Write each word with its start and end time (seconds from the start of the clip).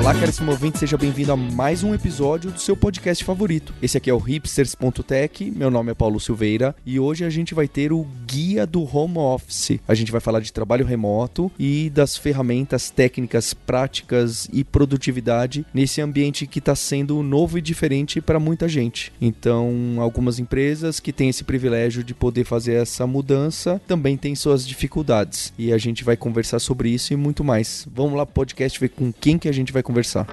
Olá, 0.00 0.14
caríssimo 0.18 0.50
ouvinte, 0.50 0.78
seja 0.78 0.96
bem-vindo 0.96 1.30
a 1.30 1.36
mais 1.36 1.84
um 1.84 1.94
episódio 1.94 2.50
do 2.50 2.58
seu 2.58 2.74
podcast 2.74 3.22
favorito. 3.22 3.74
Esse 3.82 3.98
aqui 3.98 4.08
é 4.08 4.14
o 4.14 4.18
hipsters.tech, 4.18 5.50
meu 5.54 5.70
nome 5.70 5.92
é 5.92 5.94
Paulo 5.94 6.18
Silveira 6.18 6.74
e 6.86 6.98
hoje 6.98 7.22
a 7.22 7.28
gente 7.28 7.54
vai 7.54 7.68
ter 7.68 7.92
o 7.92 8.06
guia 8.26 8.66
do 8.66 8.82
home 8.82 9.18
office. 9.18 9.78
A 9.86 9.94
gente 9.94 10.10
vai 10.10 10.18
falar 10.18 10.40
de 10.40 10.54
trabalho 10.54 10.86
remoto 10.86 11.52
e 11.58 11.90
das 11.90 12.16
ferramentas 12.16 12.88
técnicas, 12.88 13.52
práticas 13.52 14.48
e 14.50 14.64
produtividade 14.64 15.66
nesse 15.72 16.00
ambiente 16.00 16.46
que 16.46 16.60
está 16.60 16.74
sendo 16.74 17.22
novo 17.22 17.58
e 17.58 17.60
diferente 17.60 18.22
para 18.22 18.40
muita 18.40 18.66
gente. 18.70 19.12
Então, 19.20 19.98
algumas 19.98 20.38
empresas 20.38 20.98
que 20.98 21.12
têm 21.12 21.28
esse 21.28 21.44
privilégio 21.44 22.02
de 22.02 22.14
poder 22.14 22.44
fazer 22.44 22.72
essa 22.72 23.06
mudança 23.06 23.78
também 23.86 24.16
têm 24.16 24.34
suas 24.34 24.66
dificuldades 24.66 25.52
e 25.58 25.74
a 25.74 25.78
gente 25.78 26.04
vai 26.04 26.16
conversar 26.16 26.58
sobre 26.58 26.88
isso 26.88 27.12
e 27.12 27.16
muito 27.16 27.44
mais. 27.44 27.86
Vamos 27.94 28.14
lá, 28.14 28.24
podcast, 28.24 28.80
ver 28.80 28.88
com 28.88 29.12
quem 29.12 29.38
que 29.38 29.48
a 29.48 29.52
gente 29.52 29.70
vai 29.74 29.82
conversar. 29.90 30.26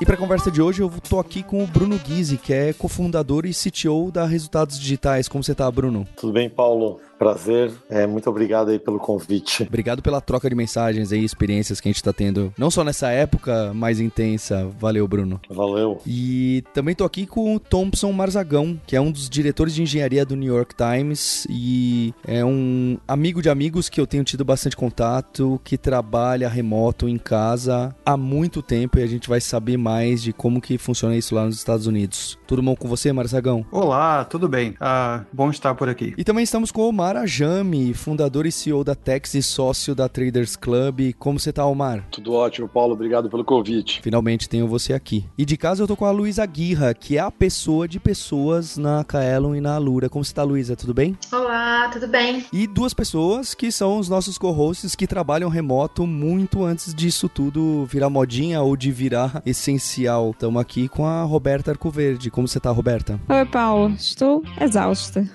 E 0.00 0.04
para 0.04 0.14
a 0.14 0.18
conversa 0.18 0.50
de 0.50 0.60
hoje 0.60 0.82
eu 0.82 0.92
tô 1.08 1.18
aqui 1.18 1.42
com 1.42 1.62
o 1.62 1.66
Bruno 1.66 1.98
Guise, 1.98 2.36
que 2.36 2.52
é 2.52 2.72
cofundador 2.72 3.46
e 3.46 3.52
CTO 3.52 4.10
da 4.12 4.26
Resultados 4.26 4.78
Digitais. 4.78 5.28
Como 5.28 5.42
você 5.42 5.54
tá, 5.54 5.70
Bruno? 5.70 6.06
Tudo 6.16 6.32
bem, 6.32 6.48
Paulo? 6.48 7.00
Prazer, 7.18 7.72
é, 7.90 8.06
muito 8.06 8.30
obrigado 8.30 8.70
aí 8.70 8.78
pelo 8.78 8.98
convite. 8.98 9.64
Obrigado 9.64 10.00
pela 10.02 10.20
troca 10.20 10.48
de 10.48 10.54
mensagens 10.54 11.10
e 11.10 11.22
experiências 11.24 11.80
que 11.80 11.88
a 11.88 11.90
gente 11.90 11.96
está 11.96 12.12
tendo, 12.12 12.52
não 12.56 12.70
só 12.70 12.84
nessa 12.84 13.10
época 13.10 13.72
mais 13.74 13.98
intensa. 13.98 14.70
Valeu, 14.78 15.06
Bruno. 15.08 15.40
Valeu. 15.50 16.00
E 16.06 16.62
também 16.72 16.94
tô 16.94 17.04
aqui 17.04 17.26
com 17.26 17.56
o 17.56 17.60
Thompson 17.60 18.12
Marzagão, 18.12 18.80
que 18.86 18.94
é 18.94 19.00
um 19.00 19.10
dos 19.10 19.28
diretores 19.28 19.74
de 19.74 19.82
engenharia 19.82 20.24
do 20.24 20.36
New 20.36 20.54
York 20.54 20.74
Times 20.74 21.46
e 21.50 22.14
é 22.26 22.44
um 22.44 22.98
amigo 23.06 23.42
de 23.42 23.50
amigos 23.50 23.88
que 23.88 24.00
eu 24.00 24.06
tenho 24.06 24.22
tido 24.22 24.44
bastante 24.44 24.76
contato, 24.76 25.60
que 25.64 25.76
trabalha 25.76 26.48
remoto 26.48 27.08
em 27.08 27.18
casa 27.18 27.94
há 28.06 28.16
muito 28.16 28.62
tempo 28.62 28.98
e 28.98 29.02
a 29.02 29.06
gente 29.06 29.28
vai 29.28 29.40
saber 29.40 29.76
mais 29.76 30.22
de 30.22 30.32
como 30.32 30.60
que 30.60 30.78
funciona 30.78 31.16
isso 31.16 31.34
lá 31.34 31.44
nos 31.44 31.56
Estados 31.56 31.86
Unidos. 31.86 32.38
Tudo 32.46 32.62
bom 32.62 32.76
com 32.76 32.88
você, 32.88 33.12
Marzagão? 33.12 33.66
Olá, 33.72 34.24
tudo 34.24 34.48
bem. 34.48 34.74
Ah, 34.80 35.24
bom 35.32 35.50
estar 35.50 35.74
por 35.74 35.88
aqui. 35.88 36.14
E 36.16 36.24
também 36.24 36.44
estamos 36.44 36.70
com 36.70 36.88
o 36.88 36.92
Omar 37.08 37.16
Arajami, 37.16 37.94
fundador 37.94 38.44
e 38.44 38.52
CEO 38.52 38.84
da 38.84 38.94
Tex 38.94 39.32
e 39.32 39.42
sócio 39.42 39.94
da 39.94 40.10
Traders 40.10 40.56
Club. 40.56 41.14
Como 41.18 41.40
você 41.40 41.50
tá, 41.50 41.64
Omar? 41.64 42.06
Tudo 42.10 42.34
ótimo, 42.34 42.68
Paulo. 42.68 42.92
Obrigado 42.92 43.30
pelo 43.30 43.42
convite. 43.44 44.00
Finalmente 44.02 44.46
tenho 44.46 44.68
você 44.68 44.92
aqui. 44.92 45.24
E 45.36 45.46
de 45.46 45.56
casa 45.56 45.82
eu 45.82 45.86
tô 45.86 45.96
com 45.96 46.04
a 46.04 46.10
Luísa 46.10 46.44
Guirra, 46.44 46.92
que 46.92 47.16
é 47.16 47.20
a 47.20 47.30
pessoa 47.30 47.88
de 47.88 47.98
pessoas 47.98 48.76
na 48.76 49.02
Kaelon 49.04 49.54
e 49.54 49.60
na 49.60 49.76
Alura. 49.76 50.10
Como 50.10 50.22
você 50.22 50.34
tá, 50.34 50.42
Luísa? 50.42 50.76
Tudo 50.76 50.92
bem? 50.92 51.16
Olá, 51.32 51.88
tudo 51.90 52.06
bem? 52.08 52.44
E 52.52 52.66
duas 52.66 52.92
pessoas 52.92 53.54
que 53.54 53.72
são 53.72 53.98
os 53.98 54.10
nossos 54.10 54.36
co-hosts 54.36 54.94
que 54.94 55.06
trabalham 55.06 55.48
remoto 55.48 56.06
muito 56.06 56.62
antes 56.62 56.92
disso 56.92 57.26
tudo 57.26 57.86
virar 57.86 58.10
modinha 58.10 58.60
ou 58.60 58.76
de 58.76 58.92
virar 58.92 59.42
essencial. 59.46 60.32
Estamos 60.32 60.60
aqui 60.60 60.88
com 60.88 61.06
a 61.06 61.22
Roberta 61.22 61.70
Arcoverde. 61.70 62.30
Como 62.30 62.46
você 62.46 62.60
tá, 62.60 62.70
Roberta? 62.70 63.18
Oi, 63.28 63.46
Paulo. 63.46 63.94
Estou 63.94 64.42
exausta. 64.60 65.26